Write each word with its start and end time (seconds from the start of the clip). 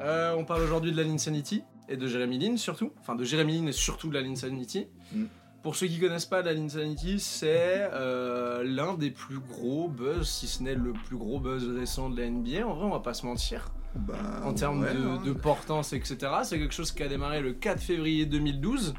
Euh, 0.00 0.34
on 0.36 0.44
parle 0.44 0.62
aujourd'hui 0.62 0.92
de 0.92 0.96
la 0.96 1.04
Linsanity 1.04 1.62
et 1.88 1.96
de 1.96 2.06
Jeremy 2.06 2.38
Lin 2.38 2.56
surtout. 2.56 2.92
Enfin, 3.00 3.14
de 3.14 3.24
Jeremy 3.24 3.60
Lin 3.60 3.66
et 3.68 3.72
surtout 3.72 4.08
de 4.08 4.14
la 4.14 4.20
Linsanity. 4.20 4.86
Mm. 5.12 5.24
Pour 5.62 5.76
ceux 5.76 5.86
qui 5.86 6.00
connaissent 6.00 6.26
pas 6.26 6.42
la 6.42 6.54
Linsanity, 6.54 7.20
c'est 7.20 7.88
euh, 7.92 8.64
l'un 8.64 8.94
des 8.94 9.10
plus 9.12 9.38
gros 9.38 9.88
buzz, 9.88 10.28
si 10.28 10.48
ce 10.48 10.62
n'est 10.62 10.74
le 10.74 10.92
plus 10.92 11.16
gros 11.16 11.38
buzz 11.38 11.68
récent 11.68 12.10
de 12.10 12.20
la 12.20 12.28
NBA. 12.28 12.66
En 12.66 12.74
vrai, 12.74 12.84
on 12.86 12.90
va 12.90 12.98
pas 12.98 13.14
se 13.14 13.24
mentir. 13.24 13.70
Bah, 13.94 14.14
En 14.44 14.54
termes 14.54 14.80
ouais, 14.80 14.92
de, 14.92 15.00
hein. 15.00 15.22
de 15.24 15.32
portance, 15.32 15.92
etc. 15.92 16.16
C'est 16.42 16.58
quelque 16.58 16.74
chose 16.74 16.90
qui 16.90 17.02
a 17.04 17.08
démarré 17.08 17.40
le 17.40 17.52
4 17.52 17.80
février 17.80 18.26
2012 18.26 18.94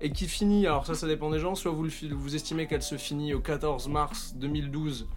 et 0.00 0.12
qui 0.12 0.28
finit, 0.28 0.66
alors 0.66 0.86
ça, 0.86 0.94
ça 0.94 1.08
dépend 1.08 1.30
des 1.30 1.40
gens, 1.40 1.56
soit 1.56 1.72
vous, 1.72 1.82
le 1.82 2.14
vous 2.14 2.36
estimez 2.36 2.66
qu'elle 2.68 2.82
se 2.82 2.96
finit 2.96 3.34
au 3.34 3.40
14 3.40 3.88
mars 3.88 4.34
2012, 4.36 5.00
qui 5.00 5.08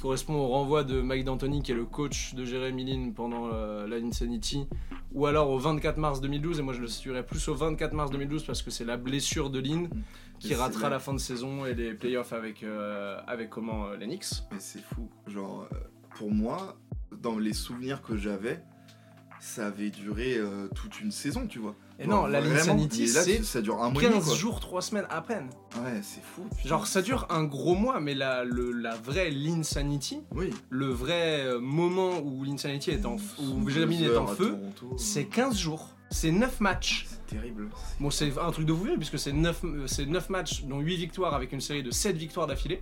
correspond 0.00 0.34
au 0.34 0.48
renvoi 0.48 0.84
de 0.84 1.00
Mike 1.00 1.24
D'Antoni, 1.24 1.62
qui 1.62 1.72
est 1.72 1.74
le 1.74 1.84
coach 1.84 2.34
de 2.34 2.44
Jeremy 2.44 2.84
Lin 2.84 3.12
pendant 3.14 3.50
euh, 3.52 3.86
la 3.86 3.96
Insanity, 3.96 4.66
ou 5.12 5.26
alors 5.26 5.50
au 5.50 5.58
24 5.58 5.96
mars 5.98 6.20
2012, 6.20 6.60
et 6.60 6.62
moi 6.62 6.72
je 6.74 6.80
le 6.80 6.86
situerais 6.86 7.24
plus 7.24 7.46
au 7.48 7.54
24 7.54 7.92
mars 7.92 8.10
2012 8.10 8.44
parce 8.44 8.62
que 8.62 8.70
c'est 8.70 8.84
la 8.84 8.96
blessure 8.96 9.50
de 9.50 9.60
Lin 9.60 9.88
qui 10.38 10.50
Mais 10.50 10.54
ratera 10.54 10.88
la 10.88 11.00
fin 11.00 11.12
de 11.12 11.18
saison 11.18 11.66
et 11.66 11.74
les 11.74 11.94
playoffs 11.94 12.32
avec, 12.32 12.62
euh, 12.62 13.20
avec 13.26 13.50
comment, 13.50 13.90
les 13.92 14.06
Knicks. 14.06 14.44
Mais 14.52 14.60
c'est 14.60 14.82
fou. 14.82 15.08
Genre, 15.26 15.66
euh, 15.72 15.76
pour 16.16 16.30
moi, 16.30 16.76
dans 17.10 17.38
les 17.38 17.52
souvenirs 17.52 18.02
que 18.02 18.16
j'avais, 18.16 18.62
ça 19.40 19.66
avait 19.66 19.90
duré 19.90 20.38
toute 20.74 21.00
une 21.00 21.10
saison, 21.12 21.46
tu 21.46 21.58
vois. 21.58 21.76
Et 22.00 22.06
non, 22.06 22.26
la 22.26 22.40
Linsanity, 22.40 23.08
c'est 23.08 23.42
ça 23.42 23.60
dure 23.60 23.82
un 23.82 23.90
mois 23.90 24.00
et 24.02 24.06
demi, 24.06 24.14
15 24.18 24.24
quoi. 24.26 24.34
jours, 24.36 24.60
3 24.60 24.82
semaines 24.82 25.06
à 25.10 25.20
peine. 25.20 25.50
Ouais, 25.82 26.00
c'est 26.02 26.22
fou. 26.22 26.42
putain. 26.56 26.68
Genre 26.68 26.86
ça 26.86 27.02
dure 27.02 27.26
un 27.30 27.42
gros 27.42 27.74
mois, 27.74 27.98
mais 27.98 28.14
la, 28.14 28.44
le- 28.44 28.70
la 28.70 28.94
vraie 28.94 29.30
Linsanity, 29.30 30.20
Oui. 30.32 30.50
le 30.70 30.86
vrai 30.86 31.40
euh, 31.40 31.58
moment 31.60 32.20
où 32.20 32.44
l'Insanity 32.44 32.90
est 32.92 33.04
en 33.04 33.16
où 33.40 33.68
Jérémy 33.68 34.04
est 34.04 34.16
en 34.16 34.26
feu, 34.28 34.56
c'est 34.96 35.24
15 35.24 35.56
jours. 35.56 35.88
C'est 36.10 36.30
9 36.30 36.60
matchs. 36.60 37.06
C'est 37.10 37.26
terrible. 37.36 37.68
Bon, 38.00 38.10
c'est 38.10 38.32
un 38.38 38.50
truc 38.52 38.64
de 38.64 38.72
fou 38.72 38.96
puisque 38.96 39.18
c'est 39.18 39.32
9, 39.32 39.60
euh, 39.64 39.86
c'est 39.86 40.06
9 40.06 40.30
matchs, 40.30 40.64
dont 40.64 40.78
8 40.80 40.96
victoires 40.96 41.34
avec 41.34 41.52
une 41.52 41.60
série 41.60 41.82
de 41.82 41.90
7 41.90 42.16
victoires 42.16 42.46
d'affilée. 42.46 42.80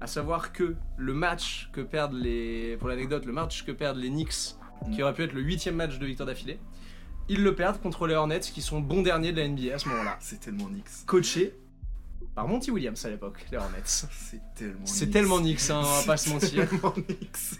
À 0.00 0.06
savoir 0.06 0.52
que 0.52 0.74
le 0.96 1.12
match 1.12 1.68
que 1.72 1.80
perdent 1.82 2.14
les. 2.14 2.76
Pour 2.78 2.88
l'anecdote, 2.88 3.26
le 3.26 3.32
match 3.32 3.64
que 3.64 3.72
perdent 3.72 3.98
les 3.98 4.08
Knicks, 4.08 4.56
qui 4.92 4.98
Mm. 5.00 5.02
aurait 5.02 5.14
pu 5.14 5.22
être 5.24 5.32
le 5.34 5.40
8 5.42 5.66
match 5.72 5.98
de 5.98 6.06
victoire 6.06 6.26
d'affilée, 6.26 6.58
ils 7.28 7.42
le 7.42 7.54
perdent 7.54 7.80
contre 7.80 8.06
les 8.06 8.14
Hornets 8.14 8.40
qui 8.40 8.62
sont 8.62 8.80
bons 8.80 9.02
derniers 9.02 9.32
de 9.32 9.40
la 9.40 9.48
NBA 9.48 9.74
à 9.74 9.78
ce 9.78 9.88
moment-là. 9.88 10.16
C'est 10.20 10.40
tellement 10.40 10.68
Nix. 10.68 11.04
Coachés 11.06 11.54
par 12.34 12.46
Monty 12.46 12.70
Williams 12.70 13.04
à 13.04 13.10
l'époque, 13.10 13.44
les 13.50 13.58
Hornets. 13.58 13.82
C'est 13.84 14.40
tellement 14.54 14.86
C'est 14.86 15.10
tellement 15.10 15.38
Knicks, 15.40 15.70
hein, 15.70 15.80
on 15.80 15.98
va 15.98 16.02
pas 16.06 16.16
se 16.16 16.28
C'est 16.28 16.34
mentir. 16.34 16.68
tellement 16.68 16.90
Knicks. 16.92 17.58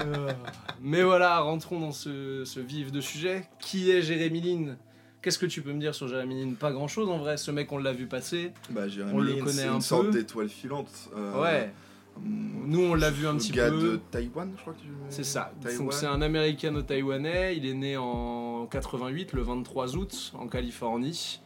Euh, 0.00 0.32
Mais 0.80 1.02
voilà, 1.02 1.40
rentrons 1.40 1.80
dans 1.80 1.90
ce, 1.92 2.44
ce 2.44 2.60
vif 2.60 2.92
de 2.92 3.00
sujet. 3.00 3.44
Qui 3.58 3.90
est 3.90 4.02
Jérémy 4.02 4.40
Lin 4.40 4.76
Qu'est-ce 5.20 5.38
que 5.38 5.46
tu 5.46 5.62
peux 5.62 5.72
me 5.72 5.80
dire 5.80 5.94
sur 5.96 6.06
Jérémy 6.06 6.44
Lin 6.44 6.52
Pas 6.54 6.70
grand 6.70 6.86
chose 6.88 7.08
en 7.10 7.18
vrai, 7.18 7.36
ce 7.36 7.50
mec 7.50 7.72
on 7.72 7.78
l'a 7.78 7.92
vu 7.92 8.06
passer. 8.06 8.52
Bah, 8.70 8.86
Jérémy 8.88 9.12
On 9.14 9.18
le 9.20 9.32
Lin, 9.34 9.40
connaît 9.40 9.52
c'est 9.52 9.64
un 9.66 9.74
une 9.74 9.80
sorte 9.80 10.10
d'étoile 10.10 10.48
filante. 10.48 11.10
euh, 11.16 11.42
ouais, 11.42 11.72
nous 12.22 12.82
on 12.82 12.94
l'a 12.94 13.10
vu 13.10 13.26
un 13.26 13.36
petit 13.36 13.52
gars 13.52 13.70
peu. 13.70 13.80
de 13.80 14.00
Taïwan, 14.10 14.52
je 14.56 14.60
crois 14.60 14.74
que 14.74 14.78
tu 14.80 14.86
C'est 15.08 15.24
ça. 15.24 15.52
C'est 15.90 16.06
un 16.06 16.22
américano-taïwanais. 16.22 17.56
Il 17.56 17.66
est 17.66 17.74
né 17.74 17.96
en 17.96 18.66
88, 18.66 19.32
le 19.32 19.42
23 19.42 19.96
août, 19.96 20.32
en 20.38 20.46
Californie. 20.46 21.40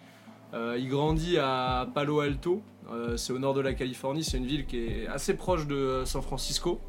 Euh, 0.53 0.77
il 0.79 0.89
grandit 0.89 1.39
à 1.39 1.89
Palo 1.95 2.21
Alto. 2.21 2.63
Euh, 2.91 3.17
c'est 3.17 3.33
au 3.33 3.39
nord 3.39 3.55
de 3.55 3.61
la 3.61 3.75
Californie. 3.75 4.23
C'est 4.25 4.39
une 4.39 4.47
ville 4.47 4.67
qui 4.67 4.79
est 4.79 5.07
assez 5.07 5.35
proche 5.35 5.67
de 5.67 5.75
euh, 5.75 6.05
San 6.05 6.23
Francisco. 6.23 6.81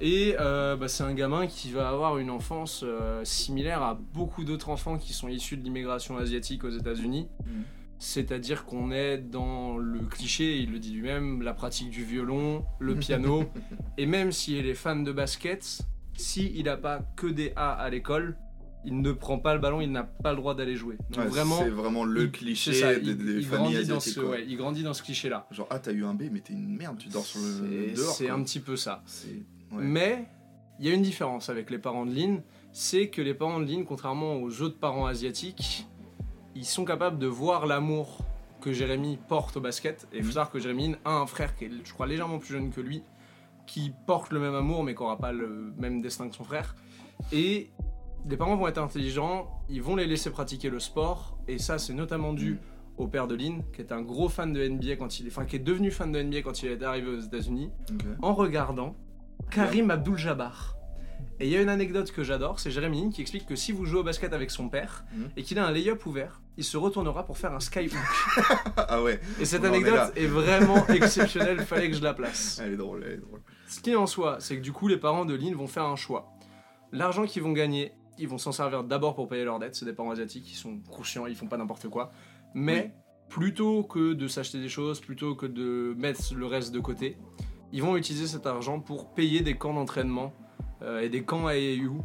Et 0.00 0.36
euh, 0.38 0.76
bah, 0.76 0.88
c'est 0.88 1.04
un 1.04 1.14
gamin 1.14 1.46
qui 1.46 1.72
va 1.72 1.88
avoir 1.88 2.18
une 2.18 2.30
enfance 2.30 2.84
similaire 3.24 3.82
à 3.82 3.98
beaucoup 4.12 4.44
d'autres 4.44 4.68
enfants 4.68 4.98
qui 4.98 5.14
sont 5.14 5.28
issus 5.28 5.56
de 5.56 5.64
l'immigration 5.64 6.18
asiatique 6.18 6.64
aux 6.64 6.70
États-Unis. 6.70 7.28
Mhm. 7.46 7.64
C'est-à-dire 7.98 8.64
qu'on 8.66 8.90
est 8.92 9.18
dans 9.18 9.78
le 9.78 10.00
cliché, 10.00 10.58
il 10.58 10.70
le 10.72 10.78
dit 10.78 10.92
lui-même, 10.92 11.42
la 11.42 11.54
pratique 11.54 11.90
du 11.90 12.04
violon, 12.04 12.64
le 12.78 12.94
piano, 12.96 13.44
et 13.96 14.06
même 14.06 14.32
s'il 14.32 14.66
est 14.66 14.74
fan 14.74 15.02
de 15.04 15.12
basket, 15.12 15.80
s'il 16.14 16.64
n'a 16.64 16.76
pas 16.76 17.00
que 17.16 17.26
des 17.26 17.52
A 17.56 17.72
à 17.72 17.88
l'école, 17.90 18.36
il 18.84 19.00
ne 19.00 19.10
prend 19.12 19.38
pas 19.38 19.52
le 19.54 19.60
ballon, 19.60 19.80
il 19.80 19.90
n'a 19.90 20.04
pas 20.04 20.30
le 20.30 20.36
droit 20.36 20.54
d'aller 20.54 20.76
jouer. 20.76 20.96
Donc 21.10 21.24
Ouais, 21.24 21.26
vraiment, 21.30 21.58
c'est 21.58 21.70
vraiment 21.70 22.04
le 22.04 22.24
il- 22.24 22.30
cliché 22.30 22.72
ça, 22.74 22.94
des, 22.94 23.00
il, 23.10 23.16
des 23.16 23.32
il 23.38 23.44
familles 23.46 23.72
grandit 23.72 23.88
dans 23.88 24.00
ce, 24.00 24.20
ouais, 24.20 24.44
il 24.46 24.56
grandit 24.56 24.82
dans 24.84 24.94
ce 24.94 25.02
cliché-là. 25.02 25.46
Genre, 25.50 25.66
ah, 25.70 25.78
t'as 25.80 25.92
eu 25.92 26.04
un 26.04 26.14
B, 26.14 26.24
mais 26.30 26.40
t'es 26.40 26.52
une 26.52 26.76
merde, 26.76 26.96
tu 26.98 27.08
dors 27.08 27.24
sur 27.26 27.40
le 27.40 27.94
dehors. 27.96 28.14
c'est 28.14 28.28
un 28.28 28.40
petit 28.42 28.60
peu 28.60 28.76
ça. 28.76 29.02
Ouais. 29.72 29.82
Mais 29.82 30.26
il 30.78 30.86
y 30.86 30.90
a 30.90 30.94
une 30.94 31.02
différence 31.02 31.48
avec 31.48 31.70
les 31.70 31.78
parents 31.78 32.06
de 32.06 32.14
Lynn, 32.14 32.42
c'est 32.72 33.08
que 33.08 33.22
les 33.22 33.34
parents 33.34 33.58
de 33.58 33.64
Lynn, 33.64 33.84
contrairement 33.84 34.36
aux 34.36 34.60
autres 34.62 34.78
parents 34.78 35.06
asiatiques, 35.06 35.86
ils 36.56 36.64
sont 36.64 36.84
capables 36.84 37.18
de 37.18 37.26
voir 37.26 37.66
l'amour 37.66 38.18
que 38.60 38.72
Jérémy 38.72 39.18
porte 39.28 39.56
au 39.56 39.60
basket. 39.60 40.08
Et 40.12 40.16
il 40.18 40.22
faut 40.22 40.28
Mhm. 40.28 40.32
savoir 40.32 40.50
que 40.50 40.58
Jérémy 40.58 40.96
a 41.04 41.10
un 41.12 41.26
frère 41.26 41.54
qui 41.56 41.66
est, 41.66 41.70
je 41.84 41.92
crois, 41.92 42.06
légèrement 42.06 42.38
plus 42.38 42.52
jeune 42.54 42.70
que 42.70 42.80
lui, 42.80 43.02
qui 43.66 43.92
porte 44.06 44.30
le 44.32 44.40
même 44.40 44.54
amour 44.54 44.82
mais 44.84 44.94
qui 44.94 45.02
n'aura 45.02 45.18
pas 45.18 45.32
le 45.32 45.72
même 45.78 46.00
destin 46.00 46.28
que 46.28 46.34
son 46.34 46.44
frère. 46.44 46.74
Et 47.32 47.70
les 48.28 48.36
parents 48.36 48.56
vont 48.56 48.66
être 48.68 48.78
intelligents, 48.78 49.50
ils 49.68 49.82
vont 49.82 49.96
les 49.96 50.06
laisser 50.06 50.30
pratiquer 50.30 50.70
le 50.70 50.80
sport, 50.80 51.38
et 51.46 51.58
ça 51.58 51.78
c'est 51.78 51.94
notamment 51.94 52.32
dû 52.32 52.52
Mhm. 52.52 52.58
au 52.98 53.06
père 53.08 53.26
de 53.26 53.34
Lynn, 53.34 53.62
qui 53.74 53.82
est 53.82 53.92
un 53.92 54.00
gros 54.02 54.28
fan 54.28 54.52
de 54.52 54.60
NBA 54.62 54.96
quand 54.96 55.20
il 55.20 55.26
est, 55.26 55.30
enfin 55.30 55.44
qui 55.44 55.56
est 55.56 55.60
devenu 55.60 55.90
fan 55.90 56.10
de 56.10 56.18
NBA 56.18 56.42
quand 56.42 56.62
il 56.62 56.70
est 56.70 56.82
arrivé 56.82 57.08
aux 57.08 57.20
États-Unis, 57.20 57.70
en 58.22 58.32
regardant 58.34 58.94
Karim 59.50 59.90
Abdul-Jabbar. 59.90 60.76
Et 61.38 61.46
il 61.46 61.52
y 61.52 61.56
a 61.56 61.60
une 61.60 61.68
anecdote 61.68 62.10
que 62.12 62.24
j'adore, 62.24 62.60
c'est 62.60 62.70
Jérémy 62.70 63.02
Lin 63.02 63.10
qui 63.10 63.20
explique 63.20 63.46
que 63.46 63.56
si 63.56 63.70
vous 63.72 63.84
jouez 63.84 64.00
au 64.00 64.02
basket 64.02 64.32
avec 64.32 64.50
son 64.50 64.68
père 64.68 65.04
Mhm. 65.14 65.28
et 65.36 65.42
qu'il 65.42 65.58
a 65.58 65.66
un 65.66 65.70
lay-up 65.70 66.04
ouvert, 66.06 66.40
il 66.56 66.64
se 66.64 66.76
retournera 66.78 67.26
pour 67.26 67.36
faire 67.36 67.52
un 67.52 67.60
skyhook. 67.60 67.92
Ah 68.76 69.02
ouais, 69.02 69.20
Et 69.40 69.44
cette 69.44 69.62
est 69.64 69.66
anecdote 69.66 70.12
est, 70.16 70.26
vraiment 70.26 70.86
exceptionnelle, 70.88 71.60
fallait 71.60 71.90
que 71.90 71.96
je 71.96 72.02
la 72.02 72.14
place. 72.14 72.60
elle 72.64 72.72
est 72.72 72.76
drôle, 72.76 73.04
elle 73.06 73.12
est 73.14 73.16
drôle. 73.18 73.40
Ce 73.68 73.80
qui 73.80 73.90
est 73.90 73.96
en 73.96 74.06
soi, 74.06 74.36
c'est 74.40 74.56
que 74.56 74.62
du 74.62 74.72
coup, 74.72 74.88
les 74.88 74.96
parents 74.96 75.24
de 75.24 75.34
Lynn 75.34 75.54
vont 75.54 75.66
faire 75.66 75.84
un 75.84 75.96
choix. 75.96 76.30
L'argent 76.92 77.26
qu'ils 77.26 77.42
vont 77.42 77.52
gagner, 77.52 77.92
ils 78.18 78.28
vont 78.28 78.38
s'en 78.38 78.52
servir 78.52 78.84
d'abord 78.84 79.14
pour 79.14 79.28
payer 79.28 79.44
leurs 79.44 79.58
dettes. 79.58 79.74
C'est 79.74 79.84
des 79.84 79.92
parents 79.92 80.12
asiatiques, 80.12 80.50
ils 80.50 80.56
sont 80.56 80.78
conscients, 80.90 81.26
ils 81.26 81.36
font 81.36 81.48
pas 81.48 81.58
n'importe 81.58 81.88
quoi. 81.88 82.12
Mais 82.54 82.94
plutôt 83.28 83.82
que 83.82 84.14
de 84.14 84.28
s'acheter 84.28 84.58
des 84.60 84.68
choses, 84.70 85.00
plutôt 85.00 85.34
que 85.34 85.44
de 85.46 85.94
mettre 85.98 86.20
le 86.34 86.46
reste 86.46 86.72
de 86.72 86.80
côté, 86.80 87.18
ils 87.72 87.82
vont 87.82 87.96
utiliser 87.96 88.26
cet 88.28 88.46
argent 88.46 88.80
pour 88.80 89.12
payer 89.12 89.40
des 89.42 89.56
camps 89.58 89.74
d'entraînement 89.74 90.32
et 91.02 91.08
des 91.08 91.22
camps 91.22 91.46
AAU 91.46 92.02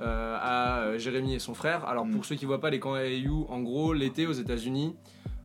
euh, 0.00 0.36
à 0.40 0.80
euh, 0.80 0.98
Jérémy 0.98 1.34
et 1.34 1.38
son 1.38 1.54
frère. 1.54 1.84
Alors 1.86 2.06
Mm. 2.06 2.10
pour 2.12 2.24
ceux 2.24 2.34
qui 2.34 2.44
voient 2.44 2.60
pas 2.60 2.70
les 2.70 2.80
camps 2.80 2.94
AAU, 2.94 3.46
en 3.48 3.60
gros, 3.60 3.92
l'été 3.92 4.26
aux 4.26 4.32
États-Unis, 4.32 4.96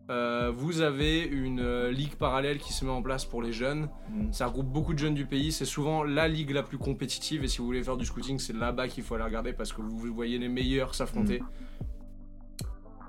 euh, 0.09 0.51
vous 0.55 0.81
avez 0.81 1.21
une 1.21 1.59
euh, 1.59 1.91
ligue 1.91 2.15
parallèle 2.15 2.57
qui 2.59 2.71
se 2.73 2.85
met 2.85 2.91
en 2.91 3.01
place 3.01 3.25
pour 3.25 3.41
les 3.41 3.51
jeunes. 3.51 3.89
Mm. 4.09 4.31
Ça 4.31 4.47
regroupe 4.47 4.67
beaucoup 4.67 4.93
de 4.93 4.99
jeunes 4.99 5.13
du 5.13 5.25
pays. 5.25 5.51
C'est 5.51 5.65
souvent 5.65 6.03
la 6.03 6.27
ligue 6.27 6.51
la 6.51 6.63
plus 6.63 6.77
compétitive. 6.77 7.43
Et 7.43 7.47
si 7.47 7.59
vous 7.59 7.65
voulez 7.65 7.83
faire 7.83 7.97
du 7.97 8.05
scouting, 8.05 8.39
c'est 8.39 8.55
là-bas 8.55 8.87
qu'il 8.87 9.03
faut 9.03 9.15
aller 9.15 9.25
regarder 9.25 9.53
parce 9.53 9.73
que 9.73 9.81
vous 9.81 10.13
voyez 10.13 10.37
les 10.37 10.49
meilleurs 10.49 10.95
s'affronter. 10.95 11.43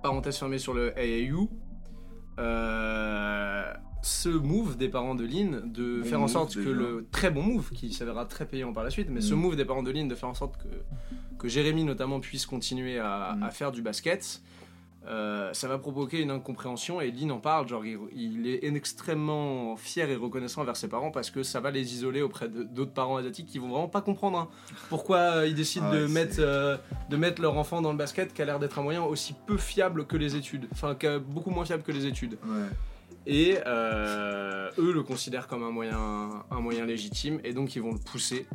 Parenthèse 0.02 0.36
fermée 0.38 0.58
sur 0.58 0.74
le 0.74 0.92
AAU. 0.98 1.48
Euh, 2.40 3.72
ce 4.02 4.28
move 4.28 4.76
des 4.76 4.88
parents 4.88 5.14
de 5.14 5.24
Lynn 5.24 5.62
de 5.72 6.00
Bon 6.02 6.04
faire 6.08 6.20
en 6.20 6.28
sorte 6.28 6.54
que 6.54 6.68
le 6.68 7.06
très 7.10 7.30
bon 7.30 7.42
move 7.42 7.70
qui 7.70 7.92
s'avérera 7.92 8.24
très 8.26 8.46
payant 8.46 8.72
par 8.72 8.84
la 8.84 8.90
suite, 8.90 9.08
mais 9.10 9.20
ce 9.20 9.34
Mm. 9.34 9.38
move 9.38 9.56
des 9.56 9.64
parents 9.64 9.82
de 9.82 9.90
Lynn 9.90 10.08
de 10.08 10.14
faire 10.14 10.28
en 10.28 10.34
sorte 10.34 10.56
que, 10.56 10.68
que 11.38 11.48
Jérémy 11.48 11.84
notamment 11.84 12.20
puisse 12.20 12.46
continuer 12.46 12.98
à, 12.98 13.34
Mm. 13.36 13.42
à 13.42 13.50
faire 13.50 13.72
du 13.72 13.82
basket, 13.82 14.40
euh, 15.06 15.52
ça 15.54 15.68
va 15.68 15.78
provoquer 15.78 16.20
une 16.20 16.30
incompréhension 16.30 17.00
et 17.00 17.10
Lynn 17.10 17.30
en 17.32 17.38
parle, 17.38 17.66
genre 17.66 17.84
il, 17.86 17.98
il 18.14 18.46
est 18.46 18.64
extrêmement 18.64 19.74
fier 19.76 20.08
et 20.10 20.16
reconnaissant 20.16 20.60
envers 20.62 20.76
ses 20.76 20.88
parents 20.88 21.10
parce 21.10 21.30
que 21.30 21.42
ça 21.42 21.60
va 21.60 21.70
les 21.70 21.94
isoler 21.94 22.20
auprès 22.20 22.48
d'autres 22.48 22.92
parents 22.92 23.16
asiatiques 23.16 23.46
qui 23.46 23.58
vont 23.58 23.68
vraiment 23.68 23.88
pas 23.88 24.02
comprendre 24.02 24.38
hein, 24.38 24.48
pourquoi 24.90 25.18
euh, 25.18 25.46
ils 25.46 25.54
décident 25.54 25.86
Ah 25.88 25.92
ouais, 25.92 26.00
de, 26.02 26.06
mettre, 26.06 26.36
euh, 26.40 26.76
de 27.08 27.16
mettre 27.16 27.40
leur 27.40 27.56
enfant 27.56 27.80
dans 27.80 27.92
le 27.92 27.96
basket 27.98 28.34
qui 28.34 28.42
a 28.42 28.44
l'air 28.44 28.58
d'être 28.58 28.78
un 28.78 28.82
moyen 28.82 29.02
aussi 29.02 29.34
peu 29.46 29.56
fiable 29.56 30.06
que 30.06 30.16
les 30.16 30.36
études, 30.36 30.68
enfin 30.72 30.96
beaucoup 31.26 31.50
moins 31.50 31.64
fiable 31.64 31.82
que 31.82 31.92
les 31.92 32.04
études. 32.06 32.36
Ouais. 32.44 32.66
Et 33.26 33.58
euh, 33.66 34.70
eux 34.78 34.92
le 34.92 35.02
considèrent 35.02 35.46
comme 35.48 35.62
un 35.62 35.70
moyen, 35.70 36.86
légitime 36.86 37.40
et 37.44 37.52
donc 37.52 37.76
ils 37.76 37.82
vont 37.82 37.92
le 37.92 37.98
pousser. 37.98 38.46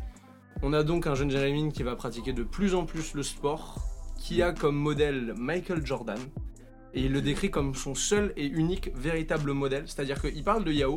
On 0.61 0.73
a 0.73 0.83
donc 0.83 1.07
un 1.07 1.15
jeune 1.15 1.29
Jérémy 1.29 1.71
qui 1.71 1.83
va 1.83 1.95
pratiquer 1.95 2.33
de 2.33 2.43
plus 2.43 2.73
en 2.73 2.85
plus 2.85 3.13
le 3.13 3.23
sport, 3.23 3.77
qui 4.17 4.41
a 4.41 4.53
comme 4.53 4.75
modèle 4.75 5.33
Michael 5.37 5.85
Jordan. 5.85 6.19
Et 6.93 7.01
il 7.01 7.11
le 7.11 7.21
décrit 7.21 7.51
comme 7.51 7.75
son 7.75 7.95
seul 7.95 8.33
et 8.37 8.45
unique 8.45 8.95
véritable 8.95 9.51
modèle. 9.51 9.83
C'est-à-dire 9.87 10.21
qu'il 10.21 10.43
parle 10.43 10.63
de 10.63 10.71
Yao, 10.71 10.95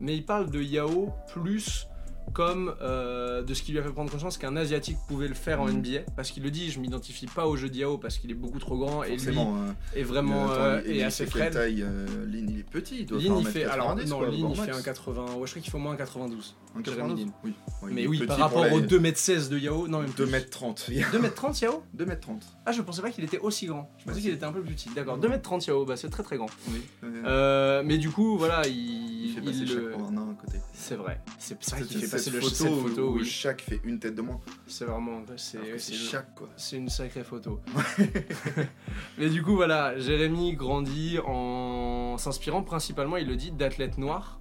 mais 0.00 0.16
il 0.16 0.24
parle 0.24 0.50
de 0.50 0.62
Yao 0.62 1.12
plus 1.32 1.86
comme 2.32 2.74
euh, 2.82 3.42
de 3.42 3.54
ce 3.54 3.62
qui 3.62 3.72
lui 3.72 3.78
a 3.78 3.82
fait 3.82 3.90
prendre 3.90 4.10
conscience 4.10 4.38
qu'un 4.38 4.56
asiatique 4.56 4.96
pouvait 5.08 5.28
le 5.28 5.34
faire 5.34 5.60
en 5.60 5.66
Mhm. 5.66 5.78
NBA 5.78 6.00
parce 6.16 6.30
qu'il 6.30 6.42
le 6.42 6.50
dit 6.50 6.70
je 6.70 6.80
m'identifie 6.80 7.26
pas 7.26 7.46
au 7.46 7.56
jeu 7.56 7.68
de 7.68 7.76
Yao 7.76 7.98
parce 7.98 8.18
qu'il 8.18 8.30
est 8.30 8.34
beaucoup 8.34 8.58
trop 8.58 8.76
grand 8.76 9.02
et 9.04 9.10
lui 9.10 9.18
Forcément. 9.18 9.56
hein. 9.56 9.74
est 9.94 10.02
vraiment 10.02 10.44
Attends, 10.50 10.60
euh, 10.62 10.82
il- 10.86 10.96
il 10.96 11.02
assez 11.02 11.26
frêle 11.26 11.52
taille 11.52 11.82
euh, 11.82 12.06
Lynn, 12.26 12.48
il 12.50 12.58
est 12.60 12.62
petit. 12.68 13.00
Il 13.00 13.06
doit 13.06 13.20
faire 13.20 13.26
il 13.28 13.32
1m90, 13.44 13.50
fait 13.52 13.64
alors 13.64 13.96
non 13.96 14.18
quoi, 14.18 14.28
Lynn 14.30 14.50
il 14.50 14.56
fait 14.56 14.70
un 14.72 14.82
80 14.82 15.22
ouais 15.22 15.28
je 15.46 15.50
crois 15.50 15.62
qu'il 15.62 15.70
faut 15.70 15.78
moins 15.78 15.92
un 15.92 15.96
92 15.96 16.54
Un 16.76 16.82
Jérémy 16.82 17.08
92 17.14 17.26
Lin. 17.26 17.32
Oui. 17.44 17.52
Ouais, 17.82 17.90
mais 17.92 18.06
oui 18.06 18.26
par 18.26 18.38
rapport 18.38 18.64
les- 18.64 18.72
aux 18.72 18.80
2m16 18.80 19.48
de 19.48 19.58
Yao 19.58 19.86
non 19.88 20.00
même 20.00 20.10
2m30. 20.16 20.90
2m30 21.12 21.60
Yao 21.62 21.82
2m30. 21.96 22.40
ah 22.66 22.72
je 22.72 22.82
pensais 22.82 23.02
pas 23.02 23.10
qu'il 23.10 23.22
était 23.24 23.38
aussi 23.38 23.66
grand 23.66 23.90
je 23.98 24.04
pensais 24.04 24.16
Bah, 24.16 24.20
qu'il 24.22 24.32
était 24.34 24.44
un 24.44 24.52
peu 24.52 24.60
plus 24.62 24.74
petit 24.74 24.88
d'accord 24.94 25.16
Non. 25.18 25.22
2m30 25.28 25.66
Yao 25.68 25.84
bah 25.84 25.96
c'est 25.96 26.08
très 26.10 26.22
très 26.22 26.36
grand 26.36 26.48
Oui. 26.70 26.82
Euh, 27.26 27.82
mais 27.84 27.98
du 27.98 28.10
coup 28.10 28.36
voilà 28.38 28.66
il, 28.66 29.26
il 29.26 29.32
fait 29.34 29.40
passer 29.40 29.66
chaque 29.66 29.76
le- 29.76 29.90
pour 29.90 30.08
un 30.08 30.12
nain 30.12 30.28
à 30.32 30.40
côté. 30.44 30.58
c'est 30.72 30.96
vrai 30.96 31.20
c'est 31.38 31.62
ça 31.62 31.80
qui 31.80 31.94
fait 31.98 32.13
cette 32.18 32.34
photo, 32.34 32.48
cette 32.54 32.68
photo 32.74 33.08
où 33.10 33.16
oui 33.18 33.24
chaque 33.24 33.62
fait 33.62 33.80
une 33.84 33.98
tête 33.98 34.14
de 34.14 34.22
moins. 34.22 34.40
c'est 34.66 34.84
vraiment 34.84 35.22
c'est 35.36 35.94
chaque 35.94 36.34
quoi. 36.34 36.48
C'est 36.56 36.76
une 36.76 36.88
sacrée 36.88 37.24
photo. 37.24 37.60
Mais 39.18 39.28
du 39.28 39.42
coup, 39.42 39.54
voilà, 39.54 39.98
Jérémy 39.98 40.54
grandit 40.54 41.18
en 41.24 42.16
s'inspirant 42.18 42.62
principalement, 42.62 43.16
il 43.16 43.26
le 43.26 43.36
dit, 43.36 43.52
d'athlètes 43.52 43.98
noirs. 43.98 44.40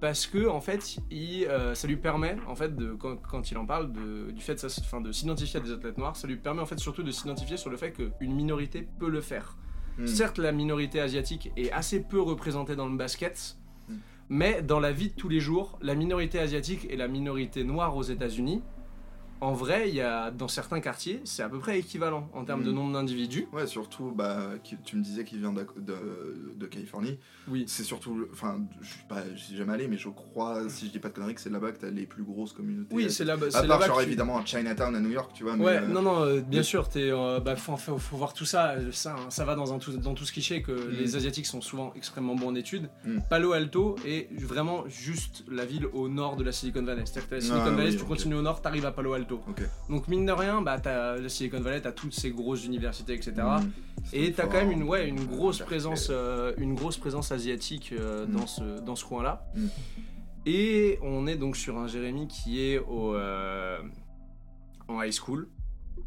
Parce 0.00 0.26
que, 0.26 0.48
en 0.48 0.60
fait, 0.60 0.96
il, 1.10 1.46
euh, 1.46 1.74
ça 1.74 1.86
lui 1.88 1.96
permet, 1.96 2.36
en 2.46 2.54
fait, 2.54 2.76
de, 2.76 2.92
quand, 2.92 3.16
quand 3.16 3.50
il 3.50 3.56
en 3.56 3.64
parle 3.64 3.90
de, 3.92 4.32
du 4.32 4.42
fait 4.42 4.54
de, 4.54 4.58
sa- 4.68 4.82
enfin, 4.82 5.00
de 5.00 5.12
s'identifier 5.12 5.60
à 5.60 5.62
des 5.62 5.72
athlètes 5.72 5.96
noirs, 5.96 6.14
ça 6.16 6.26
lui 6.26 6.36
permet, 6.36 6.60
en 6.60 6.66
fait, 6.66 6.78
surtout 6.78 7.02
de 7.02 7.10
s'identifier 7.10 7.56
sur 7.56 7.70
le 7.70 7.76
fait 7.78 7.92
qu'une 7.92 8.34
minorité 8.34 8.86
peut 8.98 9.08
le 9.08 9.22
faire. 9.22 9.56
Hmm. 9.96 10.06
Certes, 10.06 10.38
la 10.38 10.52
minorité 10.52 11.00
asiatique 11.00 11.50
est 11.56 11.70
assez 11.70 12.00
peu 12.00 12.20
représentée 12.20 12.76
dans 12.76 12.88
le 12.88 12.96
basket. 12.96 13.56
Mais 14.28 14.62
dans 14.62 14.80
la 14.80 14.92
vie 14.92 15.08
de 15.08 15.14
tous 15.14 15.28
les 15.28 15.40
jours, 15.40 15.78
la 15.82 15.94
minorité 15.94 16.38
asiatique 16.38 16.86
et 16.90 16.96
la 16.96 17.08
minorité 17.08 17.64
noire 17.64 17.96
aux 17.96 18.02
États-Unis, 18.02 18.62
en 19.44 19.52
vrai, 19.52 19.88
il 19.88 19.94
y 19.94 20.00
a 20.00 20.30
dans 20.30 20.48
certains 20.48 20.80
quartiers, 20.80 21.20
c'est 21.24 21.42
à 21.42 21.48
peu 21.48 21.58
près 21.58 21.78
équivalent 21.78 22.28
en 22.32 22.44
termes 22.44 22.62
de 22.64 22.70
Mm. 22.70 22.74
nombre 22.74 22.92
d'individus. 22.94 23.46
Ouais, 23.52 23.66
surtout, 23.66 24.12
bah, 24.14 24.38
tu 24.84 24.96
me 24.96 25.02
disais 25.02 25.24
qu'il 25.24 25.38
vient 25.40 25.52
de, 25.52 25.64
de 26.56 26.66
Californie. 26.66 27.18
Oui. 27.48 27.64
C'est 27.68 27.82
surtout, 27.84 28.26
enfin, 28.32 28.58
je 28.80 28.86
suis 28.88 29.02
pas, 29.08 29.22
je 29.34 29.40
suis 29.42 29.56
jamais 29.56 29.72
allé, 29.74 29.88
mais 29.88 29.96
je 29.98 30.08
crois, 30.08 30.68
si 30.68 30.86
je 30.86 30.92
dis 30.92 30.98
pas 30.98 31.08
de 31.08 31.14
conneries, 31.14 31.34
que 31.34 31.40
c'est 31.40 31.50
là-bas 31.50 31.72
que 31.72 31.78
t'as 31.80 31.90
les 31.90 32.06
plus 32.06 32.22
grosses 32.22 32.52
communautés. 32.52 32.94
Oui, 32.94 33.10
c'est 33.10 33.24
là, 33.24 33.34
À 33.34 33.36
part, 33.36 33.66
là-bas 33.66 33.86
genre, 33.86 33.98
tu- 33.98 34.04
évidemment, 34.04 34.38
à 34.38 34.44
Chinatown 34.44 34.94
à 34.96 35.00
New 35.00 35.10
York, 35.10 35.32
tu 35.34 35.44
vois. 35.44 35.56
mais, 35.56 35.64
Ouais, 35.64 35.76
euh, 35.78 35.86
non, 35.88 36.02
non, 36.02 36.22
euh, 36.24 36.40
bien 36.40 36.62
sûr, 36.62 36.88
t'es, 36.88 37.10
euh, 37.10 37.40
bah, 37.40 37.56
faut, 37.56 37.76
faut, 37.76 37.98
faut 37.98 38.16
voir 38.16 38.32
tout 38.32 38.44
ça. 38.46 38.74
Ça, 38.92 39.14
hein, 39.18 39.26
ça 39.30 39.44
va 39.44 39.54
dans, 39.54 39.72
un 39.74 39.78
tout, 39.78 39.92
dans 39.96 40.14
tout 40.14 40.24
ce 40.24 40.32
cliché 40.32 40.62
que 40.62 40.72
Mm. 40.72 40.90
les 40.98 41.16
Asiatiques 41.16 41.46
sont 41.46 41.60
souvent 41.60 41.92
extrêmement 41.96 42.34
bons 42.34 42.48
en 42.48 42.54
études. 42.54 42.88
Mm. 43.04 43.18
Palo 43.28 43.52
Alto 43.52 43.96
est 44.06 44.28
vraiment 44.40 44.84
juste 44.88 45.44
la 45.50 45.64
ville 45.64 45.86
au 45.92 46.08
nord 46.08 46.36
de 46.36 46.44
la 46.44 46.52
Silicon 46.52 46.82
Valley. 46.82 47.02
C'est-à-dire 47.04 47.28
que 47.28 47.34
la 47.36 47.40
Silicon 47.40 47.60
Ah, 47.66 47.70
Valley, 47.70 47.86
oui, 47.86 47.92
si 47.92 47.98
tu 47.98 48.04
continues 48.04 48.34
au 48.36 48.42
nord, 48.42 48.62
t'arrives 48.62 48.86
à 48.86 48.92
Palo 48.92 49.12
Alto. 49.12 49.33
Donc, 49.88 50.08
mine 50.08 50.26
de 50.26 50.32
rien, 50.32 50.62
bah, 50.62 50.78
t'as 50.80 51.16
la 51.16 51.28
Silicon 51.28 51.60
Valley, 51.60 51.80
t'as 51.80 51.92
toutes 51.92 52.14
ces 52.14 52.30
grosses 52.30 52.64
universités, 52.64 53.14
etc. 53.14 53.32
Hmm. 53.38 53.70
Et 54.12 54.32
t'as 54.32 54.46
quand 54.46 54.58
même 54.58 54.70
une, 54.72 54.82
ouais, 54.82 55.08
une 55.08 55.24
grosse 55.24 55.58
Berkeley. 55.58 55.78
présence, 55.78 56.08
euh, 56.10 56.52
une 56.58 56.74
grosse 56.74 56.96
présence 56.98 57.32
asiatique 57.32 57.92
euh, 57.92 58.26
Mm. 58.26 58.32
dans 58.32 58.46
ce, 58.46 58.80
dans 58.80 58.96
ce 58.96 59.04
coin-là. 59.04 59.46
Mm. 59.54 59.66
Et 60.46 60.98
on 61.02 61.26
est 61.26 61.36
donc 61.36 61.56
sur 61.56 61.78
un 61.78 61.86
Jérémy 61.86 62.28
qui 62.28 62.60
est 62.62 62.78
au, 62.78 63.14
euh, 63.14 63.78
en 64.88 65.02
high 65.02 65.12
school. 65.12 65.48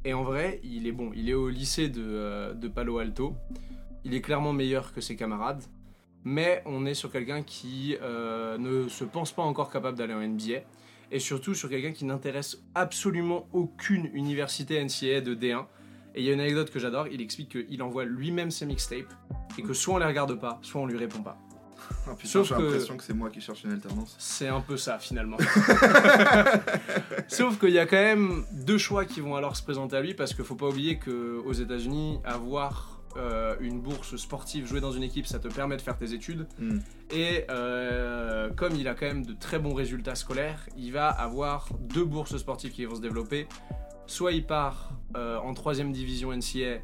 Et 0.06 0.13
en 0.13 0.23
vrai, 0.23 0.59
il 0.63 0.85
est 0.88 0.91
bon. 0.91 1.12
Il 1.15 1.30
est 1.30 1.33
au 1.33 1.50
lycée 1.50 1.89
de, 1.89 2.53
de 2.53 2.68
Palo 2.68 3.00
Alto. 3.00 3.35
Il 4.03 4.13
est 4.13 4.21
clairement 4.21 4.53
meilleur 4.53 4.94
que 4.94 5.01
ses 5.01 5.15
camarades. 5.15 5.63
Mais 6.23 6.62
on 6.65 6.85
est 6.85 6.94
sur 6.94 7.12
quelqu'un 7.12 7.41
qui 7.41 7.95
euh, 8.01 8.57
ne 8.57 8.88
se 8.89 9.03
pense 9.06 9.31
pas 9.31 9.44
encore 9.44 9.71
capable 9.71 9.97
d'aller 9.97 10.13
en 10.13 10.21
NBA. 10.21 10.62
Et 11.12 11.19
surtout 11.19 11.54
sur 11.56 11.69
quelqu'un 11.69 11.92
qui 11.94 12.06
n'intéresse 12.06 12.57
absolument 12.75 13.48
aucune 13.54 14.09
université 14.13 14.83
NCAA 14.83 15.21
de 15.21 15.36
D1. 15.36 15.65
Et 16.15 16.21
il 16.21 16.25
y 16.25 16.30
a 16.30 16.33
une 16.33 16.39
anecdote 16.42 16.69
que 16.71 16.80
j'adore, 16.80 17.07
il 17.07 17.21
explique 17.21 17.50
qu'il 17.68 17.81
envoie 17.83 18.04
lui-même 18.06 18.50
ses 18.51 18.65
mixtapes 18.65 19.13
et 19.57 19.62
que 19.62 19.74
soit 19.74 19.94
on 19.95 19.98
les 20.00 20.06
regarde 20.06 20.39
pas, 20.39 20.59
soit 20.63 20.81
on 20.81 20.86
lui 20.88 20.98
répond 20.98 21.21
pas. 21.21 21.38
Ah, 22.07 22.15
putain, 22.18 22.44
j'ai 22.44 22.56
que- 22.56 22.62
l'impression 22.62 22.98
que 22.98 23.04
c'est 23.04 23.13
moi 23.13 23.30
qui 23.30 23.39
cherche 23.39 23.63
une 23.63 23.71
alternance. 23.71 24.15
C'est 24.19 24.48
un 24.48 24.59
peu 24.59 24.75
ça 24.77 24.98
finalement. 25.00 25.38
Sauf 27.27 27.59
qu'il 27.59 27.69
y 27.69 27.80
a 27.80 27.86
quand 27.86 27.95
même 27.98 28.45
deux 28.51 28.77
choix 28.77 29.06
qui 29.06 29.21
vont 29.21 29.36
alors 29.36 29.56
se 29.56 29.63
présenter 29.63 29.95
à 29.95 30.01
lui 30.01 30.13
parce 30.13 30.33
qu'il 30.33 30.44
faut 30.44 30.56
pas 30.56 30.68
oublier 30.68 30.98
qu'aux 31.00 31.54
États-Unis, 31.54 32.19
avoir 32.25 32.96
euh, 33.18 33.56
une 33.60 33.81
bourse 33.81 34.16
sportive, 34.18 34.68
jouer 34.68 34.80
dans 34.81 34.92
une 34.92 35.04
équipe, 35.04 35.25
ça 35.28 35.40
te 35.40 35.48
permet 35.48 35.75
de 35.78 35.81
faire 35.81 35.98
tes 35.98 36.14
études. 36.14 36.48
Hmm. 36.60 36.80
Et 37.12 37.46
euh, 37.50 38.50
comme 38.52 38.75
il 38.75 38.88
a 38.88 38.94
quand 38.94 39.06
même 39.08 39.25
de 39.25 39.34
très 39.34 39.60
bons 39.60 39.74
résultats 39.74 40.16
scolaires, 40.16 40.68
il 40.78 40.92
va 40.94 41.10
avoir 41.10 41.69
deux 41.80 42.06
bourses 42.06 42.38
sportives 42.38 42.72
qui 42.72 42.86
vont 42.86 42.96
se 42.96 43.02
développer. 43.02 43.48
Soit 44.06 44.31
il 44.34 44.46
part 44.46 44.92
euh, 45.16 45.38
en 45.40 45.54
troisième 45.54 45.92
division 45.92 46.31
NCA 46.31 46.80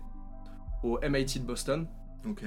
au 0.83 0.99
MIT 1.07 1.39
de 1.39 1.45
Boston, 1.45 1.87
Ok. 2.27 2.43